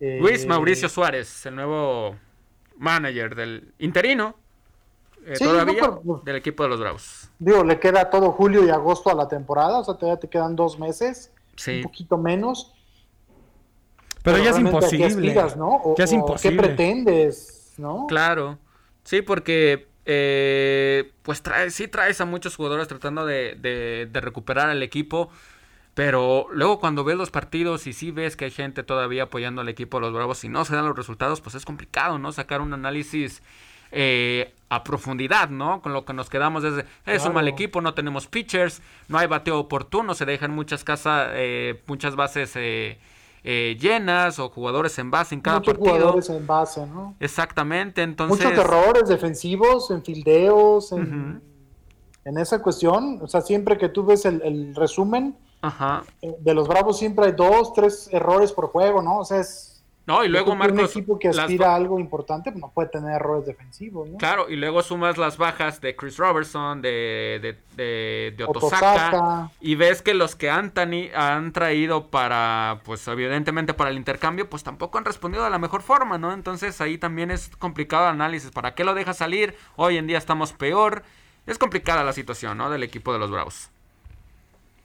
Eh, 0.00 0.18
Luis 0.20 0.46
Mauricio 0.46 0.88
Suárez, 0.88 1.46
el 1.46 1.54
nuevo 1.54 2.16
manager 2.76 3.34
del 3.34 3.72
interino. 3.78 4.34
Eh, 5.26 5.36
sí, 5.36 5.44
todavía 5.44 5.80
no, 5.80 6.00
pero, 6.00 6.22
del 6.24 6.36
equipo 6.36 6.62
de 6.62 6.68
los 6.68 6.80
Bravos. 6.80 7.30
Digo, 7.38 7.64
le 7.64 7.78
queda 7.78 8.10
todo 8.10 8.32
julio 8.32 8.64
y 8.64 8.70
agosto 8.70 9.10
a 9.10 9.14
la 9.14 9.28
temporada, 9.28 9.78
o 9.78 9.84
sea, 9.84 9.94
todavía 9.94 10.18
te 10.18 10.28
quedan 10.28 10.56
dos 10.56 10.78
meses, 10.78 11.32
sí. 11.56 11.76
un 11.76 11.82
poquito 11.82 12.16
menos. 12.16 12.74
Pero, 14.22 14.36
pero 14.36 14.44
ya 14.44 14.50
es 14.50 14.58
imposible. 14.58 15.06
Aspiras, 15.06 15.56
¿no? 15.56 15.80
o, 15.84 15.94
ya 15.96 16.04
es 16.04 16.12
imposible. 16.12 16.56
¿Qué 16.56 16.62
pretendes, 16.62 17.74
no? 17.76 18.06
Claro, 18.08 18.58
sí, 19.04 19.22
porque 19.22 19.88
eh, 20.04 21.12
pues 21.22 21.42
trae, 21.42 21.70
sí 21.70 21.88
traes 21.88 22.20
a 22.20 22.24
muchos 22.24 22.56
jugadores 22.56 22.88
tratando 22.88 23.26
de, 23.26 23.56
de, 23.60 24.08
de 24.10 24.20
recuperar 24.20 24.70
al 24.70 24.82
equipo. 24.82 25.30
Pero 25.98 26.46
luego 26.52 26.78
cuando 26.78 27.02
ves 27.02 27.16
los 27.16 27.32
partidos 27.32 27.88
y 27.88 27.92
sí 27.92 28.12
ves 28.12 28.36
que 28.36 28.44
hay 28.44 28.52
gente 28.52 28.84
todavía 28.84 29.24
apoyando 29.24 29.62
al 29.62 29.68
equipo 29.68 29.96
de 29.96 30.02
los 30.02 30.14
Bravos 30.14 30.44
y 30.44 30.48
no 30.48 30.64
se 30.64 30.76
dan 30.76 30.86
los 30.86 30.96
resultados, 30.96 31.40
pues 31.40 31.56
es 31.56 31.64
complicado, 31.64 32.20
¿no? 32.20 32.30
Sacar 32.30 32.60
un 32.60 32.72
análisis 32.72 33.42
eh, 33.92 34.54
a 34.68 34.84
profundidad, 34.84 35.48
¿no? 35.48 35.80
Con 35.80 35.92
lo 35.92 36.04
que 36.04 36.12
nos 36.12 36.28
quedamos 36.28 36.62
es 36.64 36.84
claro. 37.04 37.24
un 37.28 37.34
mal 37.34 37.48
equipo, 37.48 37.80
no 37.80 37.94
tenemos 37.94 38.26
pitchers, 38.26 38.82
no 39.08 39.16
hay 39.18 39.26
bateo 39.26 39.58
oportuno, 39.58 40.14
se 40.14 40.26
dejan 40.26 40.50
muchas 40.50 40.84
casas, 40.84 41.28
eh, 41.32 41.80
muchas 41.86 42.16
bases 42.16 42.52
eh, 42.54 42.98
llenas 43.80 44.38
o 44.38 44.50
jugadores 44.50 44.98
en 44.98 45.10
base 45.10 45.34
en 45.34 45.40
cada 45.40 45.58
Muchos 45.60 45.74
partido. 45.74 45.94
jugadores 45.96 46.28
en 46.28 46.46
base, 46.46 46.86
¿no? 46.86 47.14
Exactamente, 47.18 48.02
entonces... 48.02 48.44
Muchos 48.44 48.58
errores 48.58 49.08
defensivos, 49.08 49.90
en 49.90 50.02
fildeos, 50.04 50.92
en, 50.92 51.00
uh 51.00 51.04
-huh. 51.04 51.40
en 52.26 52.38
esa 52.38 52.60
cuestión, 52.60 53.20
o 53.22 53.26
sea, 53.26 53.40
siempre 53.40 53.78
que 53.78 53.88
tú 53.88 54.04
ves 54.04 54.26
el, 54.26 54.42
el 54.42 54.74
resumen, 54.74 55.34
Ajá. 55.62 56.04
de 56.20 56.54
los 56.54 56.68
Bravos 56.68 56.98
siempre 56.98 57.26
hay 57.26 57.32
dos, 57.32 57.72
tres 57.72 58.08
errores 58.12 58.52
por 58.52 58.68
juego, 58.68 59.02
¿no? 59.02 59.18
O 59.18 59.24
sea, 59.24 59.40
es 59.40 59.67
no, 60.08 60.24
y 60.24 60.28
luego 60.28 60.56
Marcos. 60.56 60.78
Un 60.78 60.84
equipo 60.86 61.18
que 61.18 61.28
aspira 61.28 61.66
las... 61.66 61.74
a 61.74 61.76
algo 61.76 62.00
importante 62.00 62.50
pues 62.50 62.60
no 62.62 62.70
puede 62.70 62.88
tener 62.88 63.12
errores 63.12 63.46
defensivos, 63.46 64.08
¿no? 64.08 64.16
Claro, 64.16 64.48
y 64.48 64.56
luego 64.56 64.82
sumas 64.82 65.18
las 65.18 65.36
bajas 65.36 65.80
de 65.82 65.94
Chris 65.94 66.16
Robertson, 66.16 66.80
de, 66.80 67.38
de, 67.42 67.58
de, 67.76 68.34
de 68.36 68.44
Otosaka, 68.44 68.92
Otosaka, 68.92 69.50
y 69.60 69.74
ves 69.74 70.00
que 70.00 70.14
los 70.14 70.34
que 70.34 70.48
han, 70.48 70.72
tani, 70.72 71.10
han 71.14 71.52
traído 71.52 72.06
para, 72.06 72.80
pues 72.84 73.06
evidentemente 73.06 73.74
para 73.74 73.90
el 73.90 73.96
intercambio, 73.98 74.48
pues 74.48 74.64
tampoco 74.64 74.96
han 74.96 75.04
respondido 75.04 75.44
de 75.44 75.50
la 75.50 75.58
mejor 75.58 75.82
forma, 75.82 76.16
¿no? 76.16 76.32
Entonces 76.32 76.80
ahí 76.80 76.96
también 76.96 77.30
es 77.30 77.54
complicado 77.58 78.04
el 78.04 78.12
análisis. 78.12 78.50
¿Para 78.50 78.74
qué 78.74 78.84
lo 78.84 78.94
dejas 78.94 79.18
salir? 79.18 79.54
Hoy 79.76 79.98
en 79.98 80.06
día 80.06 80.16
estamos 80.16 80.54
peor. 80.54 81.02
Es 81.46 81.58
complicada 81.58 82.02
la 82.02 82.14
situación, 82.14 82.56
¿no? 82.56 82.70
Del 82.70 82.82
equipo 82.82 83.12
de 83.12 83.18
los 83.18 83.30
Bravos. 83.30 83.68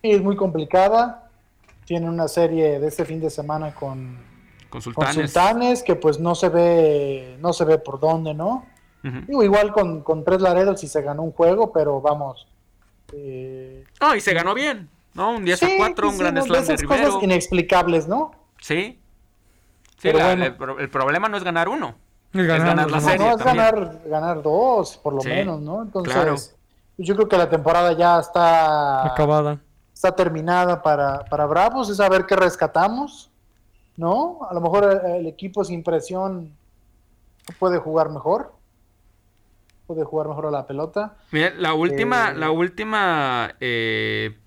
Sí, 0.01 0.11
es 0.11 0.21
muy 0.21 0.35
complicada. 0.35 1.29
Tiene 1.85 2.09
una 2.09 2.27
serie 2.27 2.79
de 2.79 2.87
este 2.87 3.05
fin 3.05 3.21
de 3.21 3.29
semana 3.29 3.73
con 3.73 4.32
con 4.73 4.81
sultanes. 4.81 5.15
con 5.15 5.23
sultanes. 5.27 5.83
que 5.83 5.95
pues 5.95 6.19
no 6.19 6.33
se 6.33 6.49
ve 6.49 7.37
no 7.39 7.53
se 7.53 7.63
ve 7.63 7.77
por 7.77 7.99
dónde 7.99 8.33
no 8.33 8.65
uh 9.03 9.07
-huh. 9.07 9.25
Digo, 9.27 9.43
igual 9.43 9.71
con, 9.71 10.01
con, 10.01 10.23
tres 10.23 10.41
Laredos 10.41 10.83
y 10.83 10.87
se 10.87 11.03
ganó 11.03 11.21
un 11.21 11.31
juego 11.31 11.71
pero 11.71 12.01
vamos 12.01 12.47
eh... 13.13 13.83
no 14.01 14.15
y 14.15 14.21
se 14.21 14.33
ganó 14.33 14.55
bien 14.55 14.89
no 15.13 15.35
un 15.35 15.45
10 15.45 15.59
sí, 15.59 15.65
a 15.65 15.77
4 15.77 16.07
un 16.07 16.13
sí, 16.15 16.19
gran 16.19 16.33
no, 16.33 16.41
slam 16.41 16.65
de, 16.65 16.67
de 16.73 16.77
Rivero 16.77 17.03
cosas 17.03 17.23
inexplicables 17.23 18.07
no 18.07 18.31
sí 18.59 18.99
sí 19.99 20.11
la, 20.11 20.25
bueno. 20.25 20.45
el, 20.45 20.81
el, 20.81 20.89
problema 20.89 21.29
no 21.29 21.37
es 21.37 21.43
ganar 21.43 21.69
uno 21.69 21.93
es 22.33 22.47
ganar, 22.47 22.57
es 22.57 22.65
ganar 22.65 22.91
la 22.91 22.97
no, 22.97 23.03
serie 23.03 23.25
no 23.27 23.31
es 23.31 23.37
también. 23.37 23.57
ganar 23.57 24.01
ganar 24.07 24.41
dos 24.41 24.97
por 24.97 25.13
lo 25.13 25.21
sí, 25.21 25.29
menos 25.29 25.61
no 25.61 25.83
entonces 25.83 26.13
claro. 26.13 26.35
yo 26.97 27.15
creo 27.15 27.29
que 27.29 27.37
la 27.37 27.49
temporada 27.49 27.93
ya 27.93 28.19
está 28.19 29.05
acabada 29.05 29.59
está 29.93 30.15
terminada 30.15 30.81
para, 30.81 31.23
para 31.25 31.45
Bravos 31.45 31.91
es 31.91 31.99
a 31.99 32.09
ver 32.09 32.25
qué 32.25 32.35
rescatamos 32.35 33.29
¿no? 33.97 34.39
A 34.49 34.53
lo 34.53 34.61
mejor 34.61 35.01
el, 35.05 35.27
equipo 35.27 35.63
sin 35.63 35.83
presión 35.83 36.55
puede 37.59 37.77
jugar 37.77 38.09
mejor. 38.09 38.53
Puede 39.87 40.03
jugar 40.03 40.27
mejor 40.27 40.47
a 40.47 40.51
la 40.51 40.65
pelota. 40.65 41.17
Mira, 41.31 41.53
la 41.57 41.73
última, 41.73 42.31
eh... 42.31 42.35
la 42.35 42.51
última, 42.51 43.55
eh... 43.59 44.37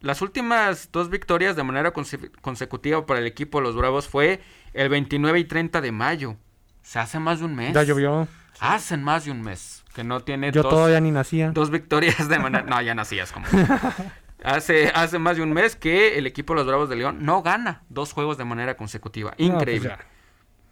las 0.00 0.20
últimas 0.20 0.90
dos 0.92 1.08
victorias 1.08 1.56
de 1.56 1.64
manera 1.64 1.92
conse 1.92 2.30
consecutiva 2.42 3.06
para 3.06 3.20
el 3.20 3.26
equipo 3.26 3.58
de 3.58 3.64
los 3.64 3.76
Bravos 3.76 4.06
fue 4.06 4.40
el 4.74 4.88
29 4.88 5.38
y 5.38 5.44
30 5.44 5.80
de 5.80 5.92
mayo. 5.92 6.36
Se 6.82 6.98
hace 6.98 7.18
más 7.18 7.40
de 7.40 7.46
un 7.46 7.54
mes. 7.54 7.72
Ya 7.72 7.82
llovió. 7.82 8.28
Hacen 8.60 9.02
más 9.04 9.24
de 9.24 9.30
un 9.30 9.40
mes 9.40 9.84
que 9.94 10.04
no 10.04 10.20
tiene. 10.20 10.52
Yo 10.52 10.62
dos, 10.62 10.70
todavía 10.70 11.00
ni 11.00 11.10
nacía. 11.10 11.50
Dos 11.50 11.70
victorias 11.70 12.28
de 12.28 12.38
manera. 12.38 12.64
no, 12.64 12.80
ya 12.82 12.94
nacías 12.94 13.32
como. 13.32 13.46
Hace, 14.44 14.88
hace 14.94 15.18
más 15.18 15.36
de 15.36 15.42
un 15.42 15.52
mes 15.52 15.74
que 15.74 16.16
el 16.16 16.26
equipo 16.26 16.52
de 16.52 16.58
los 16.58 16.66
Bravos 16.66 16.88
de 16.88 16.96
León 16.96 17.24
no 17.24 17.42
gana 17.42 17.82
dos 17.88 18.12
juegos 18.12 18.38
de 18.38 18.44
manera 18.44 18.76
consecutiva. 18.76 19.34
Increíble. 19.36 19.90
No, 19.90 19.96
pues 19.96 20.08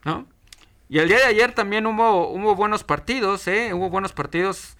¿no? 0.05 0.37
Y 0.89 0.99
el 0.99 1.09
día 1.09 1.19
de 1.19 1.25
ayer 1.25 1.53
también 1.53 1.87
hubo, 1.87 2.29
hubo 2.29 2.55
buenos 2.55 2.85
partidos, 2.85 3.49
¿eh? 3.49 3.75
Hubo 3.75 3.91
buenos 3.91 4.13
partidos 4.13 4.77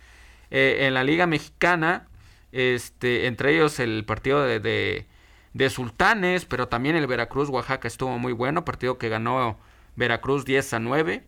eh, 0.51 0.79
en 0.83 0.95
la 0.95 1.03
Liga 1.03 1.27
Mexicana. 1.27 2.07
Este, 2.53 3.27
entre 3.27 3.55
ellos 3.55 3.81
el 3.81 4.05
partido 4.05 4.43
de, 4.45 4.61
de, 4.61 5.07
de, 5.53 5.71
Sultanes, 5.71 6.45
pero 6.45 6.69
también 6.69 6.95
el 6.95 7.07
Veracruz-Oaxaca 7.09 7.89
estuvo 7.89 8.19
muy 8.19 8.33
bueno. 8.33 8.65
Partido 8.65 8.99
que 8.99 9.09
ganó 9.09 9.59
Veracruz 9.97 10.45
10 10.45 10.75
a 10.75 10.79
9. 10.79 11.25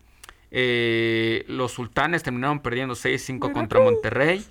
Eh, 0.50 1.44
los 1.48 1.72
Sultanes 1.72 2.22
terminaron 2.22 2.60
perdiendo 2.60 2.94
6-5 2.94 3.52
contra 3.52 3.80
Monterrey. 3.80 4.44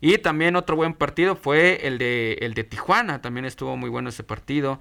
Y 0.00 0.18
también 0.18 0.56
otro 0.56 0.76
buen 0.76 0.94
partido 0.94 1.36
fue 1.36 1.86
el 1.86 1.98
de, 1.98 2.34
el 2.40 2.54
de 2.54 2.64
Tijuana, 2.64 3.22
también 3.22 3.46
estuvo 3.46 3.76
muy 3.76 3.88
bueno 3.88 4.10
ese 4.10 4.22
partido. 4.22 4.80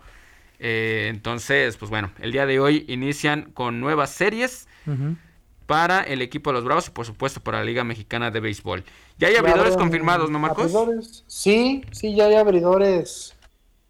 Eh, 0.60 1.08
entonces, 1.10 1.78
pues 1.78 1.90
bueno, 1.90 2.12
el 2.20 2.32
día 2.32 2.46
de 2.46 2.60
hoy 2.60 2.86
inician 2.88 3.52
con 3.54 3.80
nuevas 3.80 4.10
series 4.10 4.68
uh 4.88 4.92
-huh. 4.92 5.18
para 5.66 6.02
el 6.02 6.22
equipo 6.22 6.50
de 6.50 6.56
los 6.56 6.64
Bravos 6.64 6.88
y 6.88 6.92
por 6.92 7.06
supuesto 7.06 7.42
para 7.42 7.60
la 7.60 7.66
Liga 7.66 7.84
Mexicana 7.84 8.32
de 8.32 8.40
Béisbol. 8.40 8.84
Ya 9.18 9.30
hay 9.30 9.36
abridores 9.36 9.78
confirmados, 9.78 10.30
¿no, 10.30 10.40
Marcos? 10.40 10.76
Abridores, 10.76 11.24
sí, 11.28 11.84
sí, 11.92 12.16
ya 12.16 12.26
hay 12.26 12.36
abridores 12.36 13.36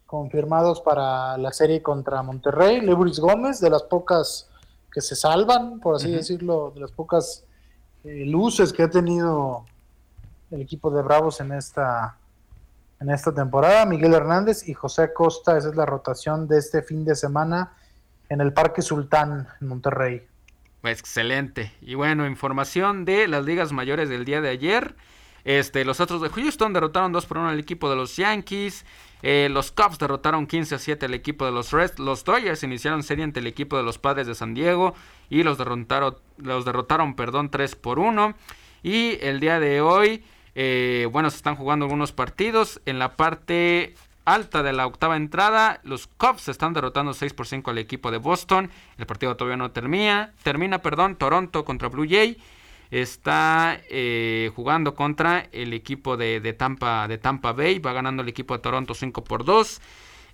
confirmados 0.05 0.81
para 0.81 1.37
la 1.37 1.51
serie 1.51 1.81
contra 1.81 2.21
Monterrey. 2.21 2.81
Lebris 2.81 3.19
Gómez, 3.19 3.59
de 3.59 3.69
las 3.69 3.83
pocas 3.83 4.47
que 4.91 5.01
se 5.01 5.15
salvan, 5.15 5.79
por 5.79 5.95
así 5.95 6.09
decirlo, 6.09 6.71
de 6.73 6.81
las 6.81 6.91
pocas 6.91 7.43
eh, 8.03 8.23
luces 8.25 8.71
que 8.71 8.83
ha 8.83 8.89
tenido 8.89 9.65
el 10.51 10.61
equipo 10.61 10.91
de 10.91 11.01
Bravos 11.01 11.41
en 11.41 11.51
esta, 11.51 12.17
en 12.99 13.09
esta 13.09 13.33
temporada. 13.33 13.85
Miguel 13.85 14.13
Hernández 14.13 14.67
y 14.67 14.73
José 14.73 15.13
Costa, 15.13 15.57
esa 15.57 15.69
es 15.69 15.75
la 15.75 15.85
rotación 15.85 16.47
de 16.47 16.59
este 16.59 16.81
fin 16.81 17.05
de 17.05 17.15
semana 17.15 17.73
en 18.29 18.41
el 18.41 18.53
Parque 18.53 18.81
Sultán 18.81 19.47
en 19.61 19.67
Monterrey. 19.67 20.27
Excelente. 20.83 21.73
Y 21.81 21.95
bueno, 21.95 22.27
información 22.27 23.05
de 23.05 23.27
las 23.27 23.45
ligas 23.45 23.71
mayores 23.71 24.09
del 24.09 24.25
día 24.25 24.41
de 24.41 24.49
ayer. 24.49 24.95
Este, 25.43 25.85
los 25.85 25.99
otros 25.99 26.21
de 26.21 26.29
Houston 26.29 26.73
derrotaron 26.73 27.11
2 27.11 27.25
por 27.27 27.37
1 27.37 27.49
al 27.49 27.59
equipo 27.59 27.89
de 27.89 27.95
los 27.95 28.15
Yankees. 28.15 28.85
Eh, 29.21 29.47
los 29.51 29.71
Cubs 29.71 29.97
derrotaron 29.99 30.47
15 30.47 30.75
a 30.75 30.79
7 30.79 31.05
al 31.05 31.13
equipo 31.13 31.45
de 31.45 31.51
los 31.51 31.71
Reds. 31.71 31.99
Los 31.99 32.23
Dodgers 32.23 32.63
iniciaron 32.63 33.03
serie 33.03 33.23
ante 33.23 33.39
el 33.39 33.47
equipo 33.47 33.77
de 33.77 33.83
los 33.83 33.97
Padres 33.97 34.27
de 34.27 34.35
San 34.35 34.53
Diego 34.53 34.95
y 35.29 35.43
los 35.43 35.57
derrotaron, 35.57 36.17
los 36.37 36.65
derrotaron 36.65 37.15
perdón, 37.15 37.49
3 37.49 37.75
por 37.75 37.99
1. 37.99 38.35
Y 38.83 39.17
el 39.21 39.39
día 39.39 39.59
de 39.59 39.81
hoy, 39.81 40.23
eh, 40.55 41.07
bueno, 41.11 41.29
se 41.29 41.37
están 41.37 41.55
jugando 41.55 41.85
algunos 41.85 42.11
partidos. 42.11 42.81
En 42.85 42.97
la 42.97 43.15
parte 43.15 43.93
alta 44.23 44.63
de 44.63 44.73
la 44.73 44.87
octava 44.87 45.17
entrada, 45.17 45.79
los 45.83 46.07
Cubs 46.07 46.47
están 46.47 46.73
derrotando 46.73 47.13
6 47.13 47.33
por 47.33 47.45
5 47.45 47.71
al 47.71 47.77
equipo 47.77 48.09
de 48.09 48.17
Boston. 48.17 48.71
El 48.97 49.05
partido 49.05 49.35
todavía 49.35 49.57
no 49.57 49.71
termina. 49.71 50.33
Termina, 50.43 50.79
perdón, 50.81 51.15
Toronto 51.17 51.63
contra 51.65 51.89
Blue 51.89 52.07
Jay 52.09 52.37
está 52.91 53.81
eh, 53.89 54.51
jugando 54.55 54.95
contra 54.95 55.47
el 55.51 55.73
equipo 55.73 56.17
de, 56.17 56.53
Tampa, 56.53 57.07
de 57.07 57.17
Tampa 57.17 57.51
Bay. 57.51 57.79
Va 57.79 57.93
ganando 57.93 58.23
el 58.23 58.29
equipo 58.29 58.55
de 58.55 58.61
Toronto 58.61 58.93
5 58.93 59.23
por 59.23 59.43
2. 59.43 59.81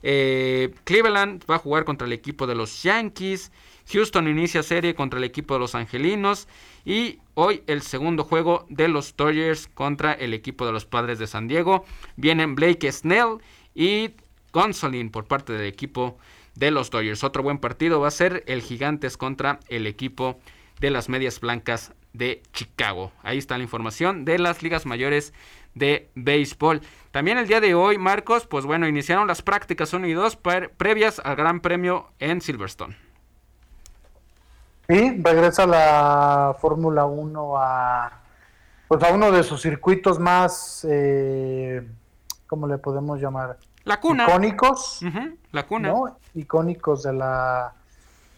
Eh, 0.03 0.73
Cleveland 0.83 1.43
va 1.49 1.55
a 1.55 1.59
jugar 1.59 1.85
contra 1.85 2.07
el 2.07 2.13
equipo 2.13 2.47
de 2.47 2.55
los 2.55 2.83
Yankees. 2.83 3.51
Houston 3.91 4.27
inicia 4.27 4.63
serie 4.63 4.95
contra 4.95 5.17
el 5.17 5.23
equipo 5.23 5.55
de 5.55 5.59
los 5.59 5.75
Angelinos. 5.75 6.47
Y 6.85 7.19
hoy 7.33 7.63
el 7.67 7.81
segundo 7.81 8.23
juego 8.23 8.65
de 8.69 8.87
los 8.87 9.15
Dodgers 9.15 9.67
contra 9.67 10.13
el 10.13 10.33
equipo 10.33 10.65
de 10.65 10.71
los 10.71 10.85
Padres 10.85 11.19
de 11.19 11.27
San 11.27 11.47
Diego. 11.47 11.85
Vienen 12.15 12.55
Blake 12.55 12.91
Snell 12.91 13.37
y 13.75 14.11
Gonsolin 14.53 15.11
por 15.11 15.25
parte 15.25 15.53
del 15.53 15.67
equipo 15.67 16.17
de 16.55 16.71
los 16.71 16.89
Dodgers. 16.89 17.23
Otro 17.23 17.43
buen 17.43 17.57
partido 17.57 17.99
va 17.99 18.07
a 18.07 18.11
ser 18.11 18.43
el 18.47 18.61
Gigantes 18.61 19.17
contra 19.17 19.59
el 19.69 19.87
equipo 19.87 20.39
de 20.79 20.89
las 20.89 21.09
Medias 21.09 21.39
Blancas 21.39 21.93
de 22.13 22.43
Chicago. 22.53 23.11
Ahí 23.23 23.37
está 23.37 23.57
la 23.57 23.63
información 23.63 24.25
de 24.25 24.39
las 24.39 24.63
ligas 24.63 24.85
mayores 24.85 25.33
de 25.75 26.09
béisbol. 26.15 26.81
También 27.11 27.37
el 27.37 27.47
día 27.47 27.61
de 27.61 27.75
hoy, 27.75 27.97
Marcos, 27.97 28.47
pues 28.47 28.65
bueno, 28.65 28.87
iniciaron 28.87 29.27
las 29.27 29.41
prácticas 29.41 29.93
1 29.93 30.07
y 30.07 30.13
2 30.13 30.37
previas 30.77 31.21
al 31.23 31.35
Gran 31.35 31.61
Premio 31.61 32.09
en 32.19 32.41
Silverstone. 32.41 32.95
Sí, 34.87 35.21
regresa 35.23 35.65
la 35.65 36.55
Fórmula 36.59 37.05
1 37.05 37.53
a, 37.57 38.11
pues 38.87 39.01
a 39.03 39.13
uno 39.13 39.31
de 39.31 39.43
sus 39.43 39.61
circuitos 39.61 40.19
más, 40.19 40.85
eh, 40.89 41.87
¿cómo 42.47 42.67
le 42.67 42.77
podemos 42.77 43.19
llamar? 43.21 43.57
La 43.85 43.99
cuna. 43.99 44.25
Icónicos. 44.25 44.99
la 45.51 45.65
cuna. 45.65 45.87
¿no? 45.89 46.17
Icónicos 46.35 47.03
de 47.03 47.13
la, 47.13 47.73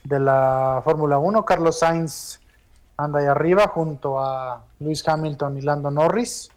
de 0.03 0.19
la 0.19 0.81
Fórmula 0.83 1.17
1. 1.17 1.43
Carlos 1.43 1.79
Sainz 1.79 2.39
anda 2.97 3.19
ahí 3.19 3.25
arriba 3.25 3.67
junto 3.67 4.19
a 4.19 4.63
Luis 4.79 5.07
Hamilton 5.07 5.57
y 5.57 5.61
Lando 5.61 5.91
Norris, 5.91 6.49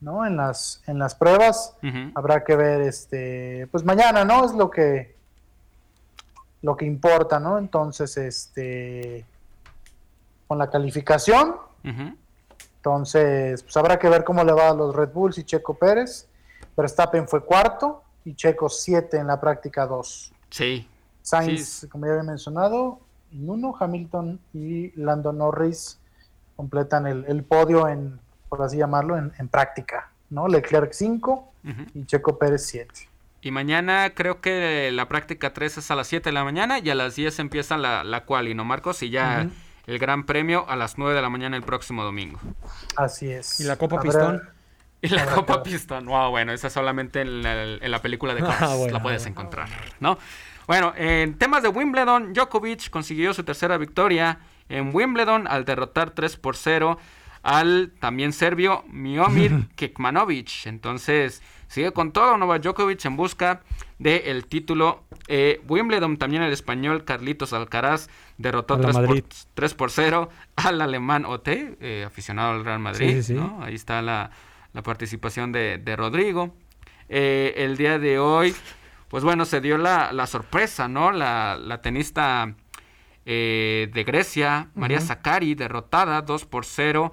¿no? 0.00 0.24
En 0.26 0.36
las, 0.36 0.82
en 0.86 0.98
las 0.98 1.14
pruebas. 1.14 1.74
Habrá 2.14 2.44
que 2.44 2.56
ver, 2.56 2.80
este, 2.82 3.66
pues 3.70 3.84
mañana, 3.84 4.24
¿no? 4.24 4.44
Es 4.44 4.52
lo 4.52 4.70
que, 4.70 5.16
lo 6.62 6.76
que 6.76 6.84
importa, 6.84 7.38
¿no? 7.38 7.58
Entonces, 7.58 8.16
este, 8.16 9.24
con 10.46 10.58
la 10.58 10.70
calificación, 10.70 11.56
entonces, 12.76 13.62
pues 13.62 13.76
habrá 13.76 13.98
que 13.98 14.08
ver 14.08 14.24
cómo 14.24 14.44
le 14.44 14.52
va 14.52 14.68
a 14.68 14.74
los 14.74 14.94
Red 14.94 15.10
Bulls 15.10 15.38
y 15.38 15.44
Checo 15.44 15.74
Pérez. 15.74 16.28
Verstappen 16.76 17.26
fue 17.26 17.44
cuarto 17.44 18.02
y 18.24 18.34
Checo 18.34 18.68
siete 18.68 19.18
en 19.18 19.26
la 19.26 19.40
práctica 19.40 19.86
dos. 19.86 20.32
Sí. 20.50 20.88
Sainz, 21.22 21.86
como 21.90 22.06
ya 22.06 22.12
había 22.12 22.24
mencionado, 22.24 23.00
uno, 23.32 23.74
Hamilton 23.78 24.40
y 24.52 24.92
Lando 25.00 25.32
Norris 25.32 25.98
completan 26.56 27.06
el, 27.06 27.44
podio 27.44 27.88
en, 27.88 28.18
por 28.48 28.62
así 28.62 28.78
llamarlo, 28.78 29.16
en, 29.16 29.48
práctica, 29.48 30.10
¿no? 30.30 30.48
Leclerc 30.48 30.92
5 30.92 31.52
y 31.94 32.04
Checo 32.06 32.38
Pérez 32.38 32.66
7. 32.66 33.08
Y 33.40 33.50
mañana 33.50 34.10
creo 34.14 34.40
que 34.40 34.90
la 34.92 35.08
práctica 35.08 35.52
3 35.52 35.78
es 35.78 35.90
a 35.90 35.94
las 35.94 36.08
7 36.08 36.30
de 36.30 36.32
la 36.32 36.44
mañana 36.44 36.80
y 36.80 36.90
a 36.90 36.94
las 36.94 37.14
10 37.14 37.38
empieza 37.38 37.76
la, 37.76 38.02
la 38.02 38.24
quali, 38.24 38.54
¿no, 38.54 38.64
Marcos? 38.64 39.02
Y 39.02 39.10
ya 39.10 39.48
el 39.88 39.98
Gran 39.98 40.24
Premio 40.26 40.68
a 40.68 40.76
las 40.76 40.98
9 40.98 41.14
de 41.14 41.22
la 41.22 41.30
mañana 41.30 41.56
el 41.56 41.62
próximo 41.62 42.04
domingo. 42.04 42.38
Así 42.96 43.30
es. 43.30 43.58
¿Y 43.58 43.64
la 43.64 43.76
Copa 43.76 44.00
Pistón? 44.00 44.42
Y 45.00 45.08
la 45.08 45.24
Copa 45.26 45.62
Pistón. 45.62 46.04
Wow, 46.04 46.30
bueno, 46.30 46.52
esa 46.52 46.68
solamente 46.68 47.22
en 47.22 47.42
la, 47.90 48.02
película 48.02 48.34
de 48.34 48.42
Cars 48.42 48.60
ah, 48.62 48.76
la 48.90 49.00
puedes 49.00 49.24
encontrar, 49.26 49.68
¿no? 50.00 50.18
Bueno, 50.68 50.92
en 50.98 51.38
temas 51.38 51.62
de 51.62 51.70
Wimbledon, 51.70 52.34
Djokovic 52.34 52.90
consiguió 52.90 53.32
su 53.32 53.42
tercera 53.42 53.78
victoria 53.78 54.40
en 54.68 54.94
Wimbledon 54.94 55.48
al 55.48 55.64
derrotar 55.64 56.10
3 56.10 56.36
por 56.36 56.56
0 56.56 56.98
al 57.42 57.90
también 57.98 58.34
serbio 58.34 58.84
Miomir 58.86 59.68
Kekmanovic. 59.76 60.66
Entonces, 60.66 61.42
sigue 61.68 61.92
con 61.92 62.12
todo 62.12 62.36
Novak 62.36 62.60
Djokovic 62.60 63.02
en 63.06 63.16
busca 63.16 63.62
del 63.98 64.44
título. 64.44 65.04
Eh, 65.26 65.62
Wimbledon, 65.66 66.18
también 66.18 66.42
el 66.42 66.52
español 66.52 67.06
Carlitos 67.06 67.54
Alcaraz 67.54 68.10
derrotó 68.36 68.78
3 68.78 69.74
por, 69.74 69.90
0 69.90 70.28
al 70.56 70.82
alemán 70.82 71.24
OT, 71.24 71.48
eh, 71.48 72.04
aficionado 72.06 72.50
al 72.50 72.66
Real 72.66 72.78
Madrid. 72.78 73.24
Ahí 73.62 73.74
está 73.74 74.02
la, 74.02 74.32
participación 74.84 75.50
de, 75.50 75.94
Rodrigo. 75.96 76.54
Eh, 77.08 77.54
el 77.56 77.78
día 77.78 77.98
de 77.98 78.18
hoy 78.18 78.54
pues 79.08 79.24
bueno, 79.24 79.44
se 79.44 79.60
dio 79.60 79.78
la, 79.78 80.26
sorpresa, 80.26 80.88
¿no? 80.88 81.12
La, 81.12 81.80
tenista 81.82 82.54
eh, 83.24 83.90
de 83.92 84.04
Grecia, 84.04 84.68
María 84.74 85.00
Zakari, 85.00 85.54
derrotada 85.54 86.22
2 86.22 86.44
por 86.44 86.64
0 86.64 87.12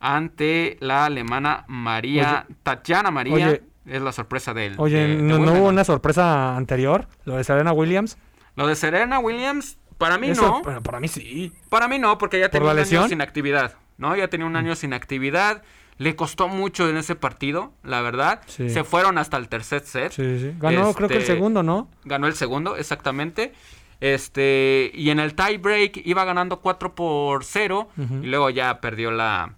ante 0.00 0.76
la 0.80 1.06
alemana 1.06 1.64
María, 1.66 2.46
Tatiana 2.62 3.10
María. 3.10 3.60
es 3.86 4.02
la 4.02 4.12
sorpresa 4.12 4.52
del. 4.52 4.74
Oye, 4.78 5.16
¿no, 5.16 5.36
hubo 5.36 5.68
una 5.68 5.84
sorpresa 5.84 6.56
anterior? 6.56 7.08
¿Lo 7.24 7.36
de 7.36 7.44
Serena 7.44 7.72
Williams? 7.72 8.18
Lo 8.54 8.66
de 8.66 8.76
Serena 8.76 9.18
Williams, 9.18 9.78
para 9.96 10.18
mí 10.18 10.28
no. 10.28 10.62
para 10.62 11.00
mí 11.00 11.08
sí. 11.08 11.52
Para 11.70 11.88
mí 11.88 11.98
no, 11.98 12.18
porque 12.18 12.38
ya 12.38 12.50
tenía 12.50 12.70
un 12.70 12.78
año 12.78 13.08
sin 13.08 13.22
actividad, 13.22 13.74
¿no? 13.96 14.14
Ya 14.14 14.28
tenía 14.28 14.46
un 14.46 14.56
año 14.56 14.76
sin 14.76 14.92
actividad. 14.92 15.62
Le 15.98 16.16
costó 16.16 16.48
mucho 16.48 16.88
en 16.88 16.96
ese 16.96 17.14
partido, 17.14 17.72
la 17.82 18.00
verdad. 18.00 18.42
Se 18.46 18.84
fueron 18.84 19.18
hasta 19.18 19.36
el 19.36 19.48
tercer 19.48 19.82
set. 19.82 20.12
Sí, 20.12 20.40
sí. 20.40 20.52
Ganó 20.58 20.92
creo 20.94 21.08
que 21.08 21.14
el 21.14 21.20
este, 21.20 21.34
segundo, 21.34 21.62
¿no? 21.62 21.88
Ganó 22.04 22.26
el 22.26 22.34
segundo, 22.34 22.76
exactamente. 22.76 23.52
Este, 24.00 24.90
y 24.92 25.10
en 25.10 25.20
el 25.20 25.34
tie 25.34 25.58
break 25.58 26.02
iba 26.04 26.24
ganando 26.24 26.60
4 26.60 26.94
por 26.94 27.44
0 27.44 27.88
y 28.22 28.26
luego 28.26 28.50
ya 28.50 28.80
perdió 28.80 29.10
la 29.10 29.54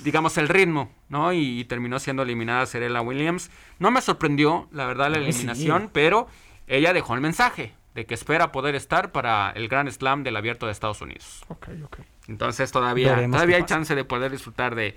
digamos 0.00 0.36
el 0.38 0.48
ritmo, 0.48 0.92
¿no? 1.08 1.32
Y, 1.32 1.64
terminó 1.64 1.98
siendo 1.98 2.22
eliminada 2.22 2.66
Serena 2.66 3.00
Williams. 3.00 3.50
No 3.78 3.90
me 3.90 4.00
sorprendió, 4.00 4.68
la 4.72 4.86
verdad, 4.86 5.10
la 5.10 5.18
eliminación, 5.18 5.90
pero 5.92 6.28
ella 6.66 6.92
dejó 6.92 7.14
el 7.14 7.20
mensaje 7.20 7.74
de 7.94 8.06
que 8.06 8.14
espera 8.14 8.52
poder 8.52 8.74
estar 8.74 9.12
para 9.12 9.50
el 9.52 9.68
Grand 9.68 9.90
Slam 9.90 10.24
del 10.24 10.36
Abierto 10.36 10.66
de 10.66 10.72
Estados 10.72 11.00
Unidos. 11.00 11.42
Ok, 11.48 11.68
ok. 11.84 11.98
Entonces 12.28 12.72
todavía, 12.72 13.28
todavía 13.30 13.56
hay 13.56 13.64
chance 13.64 13.94
de 13.94 14.04
poder 14.04 14.32
disfrutar 14.32 14.74
de, 14.74 14.96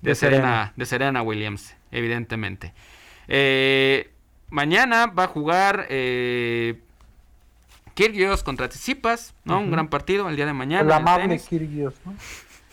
de, 0.00 0.14
Serena, 0.14 0.72
de 0.76 0.86
Serena 0.86 1.22
Williams, 1.22 1.76
evidentemente. 1.90 2.72
Eh, 3.28 4.10
mañana 4.50 5.06
va 5.06 5.24
a 5.24 5.28
jugar 5.28 5.86
eh, 5.90 6.80
Kirgios 7.94 8.42
contra 8.42 8.68
Tsitsipas, 8.68 9.34
¿no? 9.44 9.58
Un 9.58 9.70
gran 9.70 9.88
partido 9.88 10.28
el 10.28 10.36
día 10.36 10.46
de 10.46 10.52
mañana. 10.52 10.82
El 10.82 10.92
amable 10.92 11.38
Kirgios, 11.38 11.94
¿no? 12.04 12.14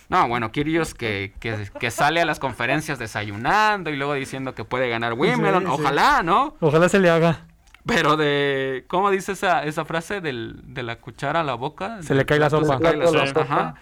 No, 0.07 0.27
bueno, 0.27 0.51
Kyrgios 0.51 0.93
que, 0.93 1.33
que, 1.39 1.91
sale 1.91 2.21
a 2.21 2.25
las 2.25 2.39
conferencias 2.39 2.99
desayunando 2.99 3.89
y 3.89 3.95
luego 3.95 4.13
diciendo 4.13 4.53
que 4.53 4.63
puede 4.63 4.87
ganar 4.87 5.13
Wimbledon. 5.13 5.65
Ojalá, 5.67 6.21
¿no? 6.21 6.55
Ojalá 6.59 6.89
se 6.89 6.99
le 6.99 7.09
haga. 7.09 7.41
Pero 7.85 8.17
de... 8.17 8.85
¿Cómo 8.87 9.11
dice 9.11 9.31
esa, 9.31 9.63
esa 9.63 9.85
frase 9.85 10.21
del, 10.21 10.61
de 10.73 10.83
la 10.83 10.97
cuchara 10.97 11.41
a 11.41 11.43
la 11.43 11.55
boca? 11.55 12.01
Se 12.01 12.15
le 12.15 12.25
cae 12.25 12.39
la 12.39 12.49
sopa. 12.49 12.65
Se 12.65 12.73
le 12.73 12.79
cae 12.79 12.97
la 12.97 13.27
sopa. 13.27 13.41
Ajá. 13.41 13.75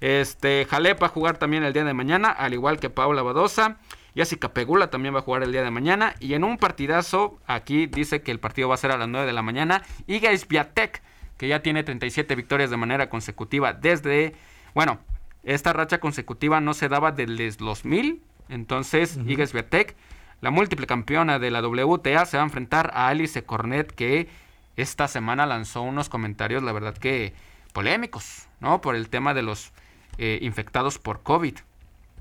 Este, 0.00 0.66
Jalep 0.68 1.02
va 1.02 1.06
a 1.06 1.10
jugar 1.10 1.38
también 1.38 1.64
el 1.64 1.72
día 1.72 1.84
de 1.84 1.94
mañana, 1.94 2.30
al 2.30 2.54
igual 2.54 2.78
que 2.78 2.90
Paula 2.90 3.22
Badosa. 3.22 3.78
Jessica 4.14 4.52
Pegula 4.52 4.90
también 4.90 5.14
va 5.14 5.20
a 5.20 5.22
jugar 5.22 5.42
el 5.42 5.52
día 5.52 5.62
de 5.62 5.70
mañana. 5.70 6.14
Y 6.20 6.34
en 6.34 6.44
un 6.44 6.58
partidazo, 6.58 7.38
aquí 7.46 7.86
dice 7.86 8.22
que 8.22 8.30
el 8.30 8.40
partido 8.40 8.68
va 8.68 8.74
a 8.74 8.78
ser 8.78 8.90
a 8.90 8.98
las 8.98 9.08
9 9.08 9.26
de 9.26 9.32
la 9.32 9.42
mañana. 9.42 9.82
Iga 10.06 10.36
Swiatek, 10.36 11.02
que 11.36 11.48
ya 11.48 11.62
tiene 11.62 11.84
37 11.84 12.34
victorias 12.34 12.70
de 12.70 12.76
manera 12.76 13.08
consecutiva 13.08 13.72
desde... 13.72 14.34
Bueno, 14.74 14.98
esta 15.44 15.72
racha 15.72 15.98
consecutiva 15.98 16.60
no 16.60 16.74
se 16.74 16.88
daba 16.88 17.12
desde 17.12 17.64
los 17.64 17.84
1000. 17.84 18.22
Entonces, 18.48 19.18
Iga 19.26 19.46
Swiatek 19.46 19.96
la 20.40 20.50
múltiple 20.50 20.86
campeona 20.86 21.38
de 21.38 21.50
la 21.50 21.66
WTA, 21.66 22.24
se 22.26 22.36
va 22.36 22.42
a 22.42 22.46
enfrentar 22.46 22.90
a 22.94 23.08
Alice 23.08 23.42
Cornet, 23.44 23.92
que 23.92 24.28
esta 24.76 25.08
semana 25.08 25.46
lanzó 25.46 25.82
unos 25.82 26.08
comentarios, 26.08 26.62
la 26.62 26.72
verdad 26.72 26.96
que 26.96 27.34
polémicos, 27.72 28.46
¿no? 28.60 28.80
Por 28.80 28.94
el 28.94 29.08
tema 29.08 29.34
de 29.34 29.42
los 29.42 29.72
eh, 30.18 30.38
infectados 30.42 30.98
por 30.98 31.22
COVID, 31.22 31.54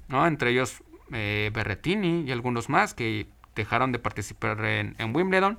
¿no? 0.07 0.27
Entre 0.27 0.51
ellos 0.51 0.83
eh, 1.11 1.51
Berretini 1.53 2.21
y 2.21 2.31
algunos 2.31 2.69
más 2.69 2.93
que 2.93 3.27
dejaron 3.55 3.91
de 3.91 3.99
participar 3.99 4.63
en, 4.65 5.15
Wimbledon. 5.15 5.57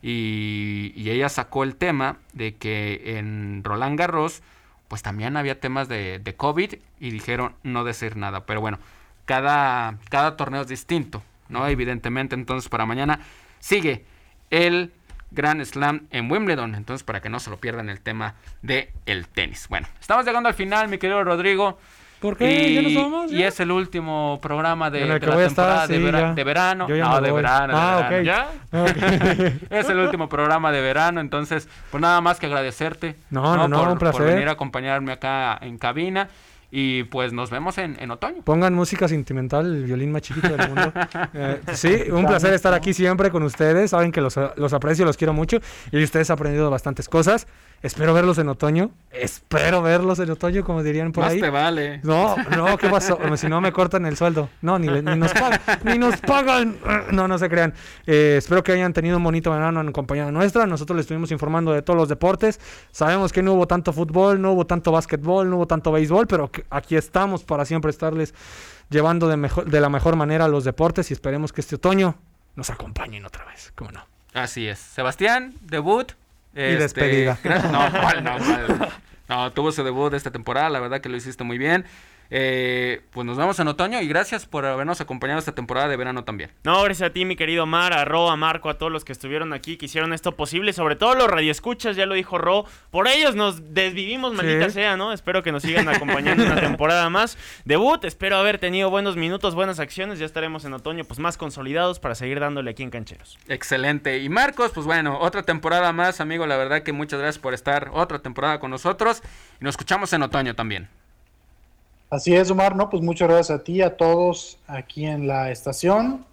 Y, 0.00 0.92
ella 0.96 1.28
sacó 1.28 1.64
el 1.64 1.76
tema 1.76 2.18
de 2.32 2.56
que 2.56 3.18
en 3.18 3.62
Roland 3.64 3.98
Garros, 3.98 4.42
pues 4.88 5.02
también 5.02 5.36
había 5.36 5.60
temas 5.60 5.88
de, 5.88 6.18
de 6.18 6.34
COVID 6.36 6.74
y 7.00 7.10
dijeron 7.10 7.54
no 7.62 7.84
decir 7.84 8.16
nada. 8.16 8.46
Pero 8.46 8.60
bueno, 8.60 8.78
cada, 9.24 9.98
cada 10.08 10.36
torneo 10.36 10.62
es 10.62 10.68
distinto, 10.68 11.22
¿no? 11.48 11.66
Evidentemente, 11.66 12.34
entonces 12.34 12.68
para 12.70 12.86
mañana 12.86 13.20
sigue 13.58 14.04
el 14.50 14.92
Grand 15.30 15.64
Slam 15.64 16.06
en 16.10 16.30
Wimbledon. 16.30 16.74
Entonces, 16.74 17.04
para 17.04 17.20
que 17.20 17.28
no 17.28 17.40
se 17.40 17.50
lo 17.50 17.58
pierdan 17.58 17.88
el 17.88 18.00
tema 18.00 18.34
del 18.62 18.88
el 19.06 19.28
tenis. 19.28 19.66
Bueno, 19.68 19.86
estamos 20.00 20.24
llegando 20.24 20.48
al 20.48 20.54
final, 20.54 20.88
mi 20.88 20.98
querido 20.98 21.22
Rodrigo. 21.24 21.78
¿Por 22.20 22.36
qué? 22.36 22.68
Y, 22.68 22.94
¿Ya 22.94 23.00
vamos? 23.00 23.32
Y 23.32 23.42
es 23.44 23.60
el 23.60 23.70
último 23.70 24.40
programa 24.42 24.90
de, 24.90 25.06
la 25.06 25.20
temporada 25.20 25.86
de, 25.86 25.98
verano. 25.98 26.88
no, 26.88 27.20
de 27.20 27.32
verano. 27.32 27.72
Ah, 27.76 28.06
ok. 28.06 28.22
¿Ya? 28.24 28.48
es 29.70 29.88
el 29.88 29.98
último 29.98 30.28
programa 30.28 30.72
de 30.72 30.80
verano, 30.80 31.20
entonces, 31.20 31.68
pues 31.92 32.00
nada 32.00 32.20
más 32.20 32.40
que 32.40 32.46
agradecerte. 32.46 33.16
No, 33.30 33.56
no, 33.56 33.68
no, 33.68 33.92
un 33.92 33.98
placer. 33.98 34.20
Por 34.20 34.26
venir 34.32 34.48
a 34.48 34.52
acompañarme 34.52 35.12
acá 35.12 35.58
en 35.60 35.78
cabina. 35.78 36.28
Y 36.70 37.04
pues 37.04 37.32
nos 37.32 37.50
vemos 37.50 37.78
en, 37.78 37.96
en, 37.98 38.10
otoño. 38.10 38.42
Pongan 38.44 38.74
música 38.74 39.08
sentimental, 39.08 39.66
el 39.74 39.84
violín 39.84 40.12
más 40.12 40.22
chiquito 40.22 40.48
del 40.48 40.68
mundo. 40.68 40.92
Eh, 41.34 41.60
sí, 41.74 42.10
un 42.10 42.26
placer 42.26 42.52
estar 42.52 42.72
aquí 42.74 42.92
siempre 42.92 43.30
con 43.30 43.42
ustedes. 43.42 43.90
Saben 43.90 44.12
que 44.12 44.20
los, 44.20 44.38
los 44.56 44.72
aprecio, 44.72 45.04
los 45.04 45.16
quiero 45.16 45.32
mucho. 45.32 45.58
Y 45.92 46.02
ustedes 46.02 46.30
han 46.30 46.34
aprendido 46.34 46.70
bastantes 46.70 47.08
cosas. 47.08 47.46
Espero 47.80 48.12
verlos 48.12 48.38
en 48.38 48.48
otoño. 48.48 48.90
Espero 49.12 49.82
verlos 49.82 50.18
en 50.18 50.30
otoño, 50.30 50.64
como 50.64 50.82
dirían 50.82 51.12
por 51.12 51.24
Más 51.24 51.34
ahí. 51.34 51.40
te 51.40 51.48
vale. 51.48 52.00
No, 52.02 52.34
no, 52.56 52.76
¿qué 52.76 52.88
pasó? 52.88 53.18
si 53.36 53.46
no 53.46 53.60
me 53.60 53.70
cortan 53.72 54.04
el 54.04 54.16
sueldo. 54.16 54.48
No, 54.62 54.78
ni, 54.80 54.88
ni 54.88 55.16
nos 55.16 55.32
pagan. 55.32 55.60
ni 55.84 55.96
nos 55.96 56.16
pagan. 56.20 56.76
No, 57.12 57.28
no 57.28 57.38
se 57.38 57.48
crean. 57.48 57.74
Eh, 58.06 58.36
espero 58.38 58.64
que 58.64 58.72
hayan 58.72 58.92
tenido 58.92 59.18
un 59.18 59.24
bonito 59.24 59.52
verano 59.52 59.80
en 59.80 59.92
compañía 59.92 60.30
nuestra. 60.32 60.66
Nosotros 60.66 60.96
les 60.96 61.04
estuvimos 61.04 61.30
informando 61.30 61.72
de 61.72 61.82
todos 61.82 61.96
los 61.96 62.08
deportes. 62.08 62.58
Sabemos 62.90 63.32
que 63.32 63.42
no 63.42 63.52
hubo 63.52 63.68
tanto 63.68 63.92
fútbol, 63.92 64.42
no 64.42 64.52
hubo 64.52 64.66
tanto 64.66 64.90
básquetbol, 64.90 65.48
no 65.48 65.56
hubo 65.56 65.66
tanto 65.66 65.92
béisbol, 65.92 66.26
pero 66.26 66.50
aquí 66.70 66.96
estamos 66.96 67.44
para 67.44 67.64
siempre 67.64 67.90
estarles 67.90 68.34
llevando 68.90 69.28
de, 69.28 69.36
mejor, 69.36 69.70
de 69.70 69.80
la 69.80 69.88
mejor 69.88 70.16
manera 70.16 70.48
los 70.48 70.64
deportes 70.64 71.10
y 71.10 71.14
esperemos 71.14 71.52
que 71.52 71.60
este 71.60 71.76
otoño 71.76 72.16
nos 72.56 72.70
acompañen 72.70 73.24
otra 73.24 73.44
vez. 73.44 73.72
¿Cómo 73.74 73.90
no? 73.92 74.06
Así 74.34 74.66
es. 74.66 74.78
Sebastián, 74.78 75.54
debut 75.62 76.12
y 76.54 76.60
este, 76.60 76.78
despedida. 76.78 77.38
No, 77.72 77.90
no, 78.20 78.88
no, 79.28 79.52
tuvo 79.52 79.72
su 79.72 79.84
debut 79.84 80.12
esta 80.14 80.30
temporada, 80.30 80.70
la 80.70 80.80
verdad 80.80 81.00
que 81.00 81.08
lo 81.08 81.16
hiciste 81.16 81.44
muy 81.44 81.58
bien. 81.58 81.84
Eh, 82.30 83.02
pues 83.10 83.26
nos 83.26 83.36
vemos 83.36 83.58
en 83.58 83.68
otoño 83.68 84.00
y 84.00 84.06
gracias 84.06 84.46
por 84.46 84.66
habernos 84.66 85.00
acompañado 85.00 85.38
esta 85.38 85.54
temporada 85.54 85.88
de 85.88 85.96
verano 85.96 86.24
también. 86.24 86.50
No, 86.64 86.82
gracias 86.82 87.10
a 87.10 87.12
ti, 87.12 87.24
mi 87.24 87.36
querido 87.36 87.66
Mar, 87.66 87.92
a 87.92 88.04
Ro, 88.04 88.30
a 88.30 88.36
Marco, 88.36 88.68
a 88.68 88.74
todos 88.78 88.92
los 88.92 89.04
que 89.04 89.12
estuvieron 89.12 89.52
aquí, 89.52 89.76
que 89.76 89.86
hicieron 89.86 90.12
esto 90.12 90.36
posible, 90.36 90.72
sobre 90.72 90.96
todo 90.96 91.14
los 91.14 91.28
radioescuchas, 91.28 91.96
ya 91.96 92.06
lo 92.06 92.14
dijo 92.14 92.38
Ro. 92.38 92.64
Por 92.90 93.08
ellos 93.08 93.34
nos 93.34 93.74
desvivimos, 93.74 94.34
maldita 94.34 94.70
sea, 94.70 94.96
¿no? 94.96 95.12
Espero 95.12 95.42
que 95.42 95.52
nos 95.52 95.62
sigan 95.62 95.88
acompañando 95.88 96.44
una 96.44 96.56
temporada 96.60 97.08
más. 97.10 97.38
Debut, 97.64 98.04
espero 98.04 98.36
haber 98.36 98.58
tenido 98.58 98.90
buenos 98.90 99.16
minutos, 99.16 99.54
buenas 99.54 99.80
acciones. 99.80 100.18
Ya 100.18 100.26
estaremos 100.26 100.64
en 100.64 100.74
otoño, 100.74 101.04
pues 101.04 101.18
más 101.18 101.36
consolidados 101.36 102.00
para 102.00 102.14
seguir 102.14 102.40
dándole 102.40 102.70
aquí 102.70 102.82
en 102.82 102.90
Cancheros. 102.90 103.38
Excelente. 103.48 104.18
Y 104.18 104.28
Marcos, 104.28 104.72
pues 104.74 104.86
bueno, 104.86 105.18
otra 105.20 105.42
temporada 105.42 105.92
más, 105.92 106.20
amigo. 106.20 106.46
La 106.46 106.56
verdad 106.56 106.82
que 106.82 106.92
muchas 106.92 107.20
gracias 107.20 107.40
por 107.40 107.54
estar 107.54 107.90
otra 107.92 108.18
temporada 108.18 108.60
con 108.60 108.70
nosotros. 108.70 109.22
Y 109.60 109.64
nos 109.64 109.72
escuchamos 109.72 110.12
en 110.12 110.22
otoño 110.22 110.54
también. 110.54 110.88
Así 112.10 112.34
es, 112.34 112.50
Omar, 112.50 112.74
¿no? 112.74 112.88
Pues 112.88 113.02
muchas 113.02 113.28
gracias 113.28 113.60
a 113.60 113.62
ti, 113.62 113.82
a 113.82 113.96
todos 113.96 114.58
aquí 114.66 115.04
en 115.04 115.26
la 115.26 115.50
estación, 115.50 116.24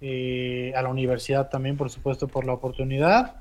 eh, 0.00 0.72
a 0.74 0.82
la 0.82 0.88
universidad 0.88 1.50
también, 1.50 1.76
por 1.76 1.90
supuesto, 1.90 2.26
por 2.26 2.46
la 2.46 2.54
oportunidad. 2.54 3.36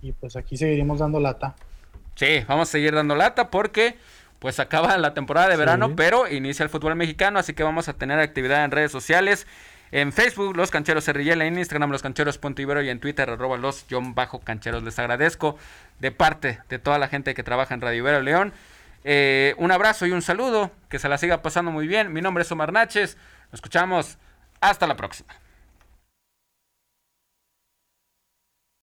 Y 0.00 0.12
pues 0.12 0.36
aquí 0.36 0.56
seguiremos 0.56 1.00
dando 1.00 1.18
lata. 1.18 1.56
Sí, 2.14 2.44
vamos 2.46 2.68
a 2.68 2.72
seguir 2.72 2.94
dando 2.94 3.16
lata 3.16 3.50
porque 3.50 3.96
pues 4.38 4.60
acaba 4.60 4.96
la 4.98 5.14
temporada 5.14 5.48
de 5.48 5.56
verano, 5.56 5.96
pero 5.96 6.28
inicia 6.30 6.62
el 6.62 6.68
fútbol 6.68 6.94
mexicano, 6.94 7.40
así 7.40 7.54
que 7.54 7.64
vamos 7.64 7.88
a 7.88 7.94
tener 7.94 8.20
actividad 8.20 8.64
en 8.64 8.70
redes 8.70 8.92
sociales. 8.92 9.48
En 9.90 10.12
Facebook, 10.12 10.56
Los 10.56 10.70
Cancheros 10.70 11.08
RL, 11.08 11.42
en 11.42 11.58
Instagram, 11.58 11.90
Los 11.90 12.02
Cancheros.ibero 12.02 12.82
y 12.82 12.90
en 12.90 13.00
Twitter, 13.00 13.28
arroba 13.30 13.56
los 13.56 13.86
bajo 14.14 14.38
cancheros. 14.40 14.82
Les 14.82 14.98
agradezco 14.98 15.56
de 15.98 16.12
parte 16.12 16.60
de 16.68 16.78
toda 16.78 16.98
la 16.98 17.08
gente 17.08 17.34
que 17.34 17.42
trabaja 17.42 17.74
en 17.74 17.80
Radio 17.80 17.98
Ibero 17.98 18.20
León. 18.20 18.52
Eh, 19.10 19.54
un 19.56 19.72
abrazo 19.72 20.04
y 20.04 20.12
un 20.12 20.20
saludo. 20.20 20.70
Que 20.90 20.98
se 20.98 21.08
la 21.08 21.16
siga 21.16 21.40
pasando 21.40 21.70
muy 21.70 21.86
bien. 21.86 22.12
Mi 22.12 22.20
nombre 22.20 22.42
es 22.42 22.52
Omar 22.52 22.74
Naches. 22.74 23.16
Nos 23.46 23.54
escuchamos. 23.54 24.18
Hasta 24.60 24.86
la 24.86 24.96
próxima. 24.96 25.34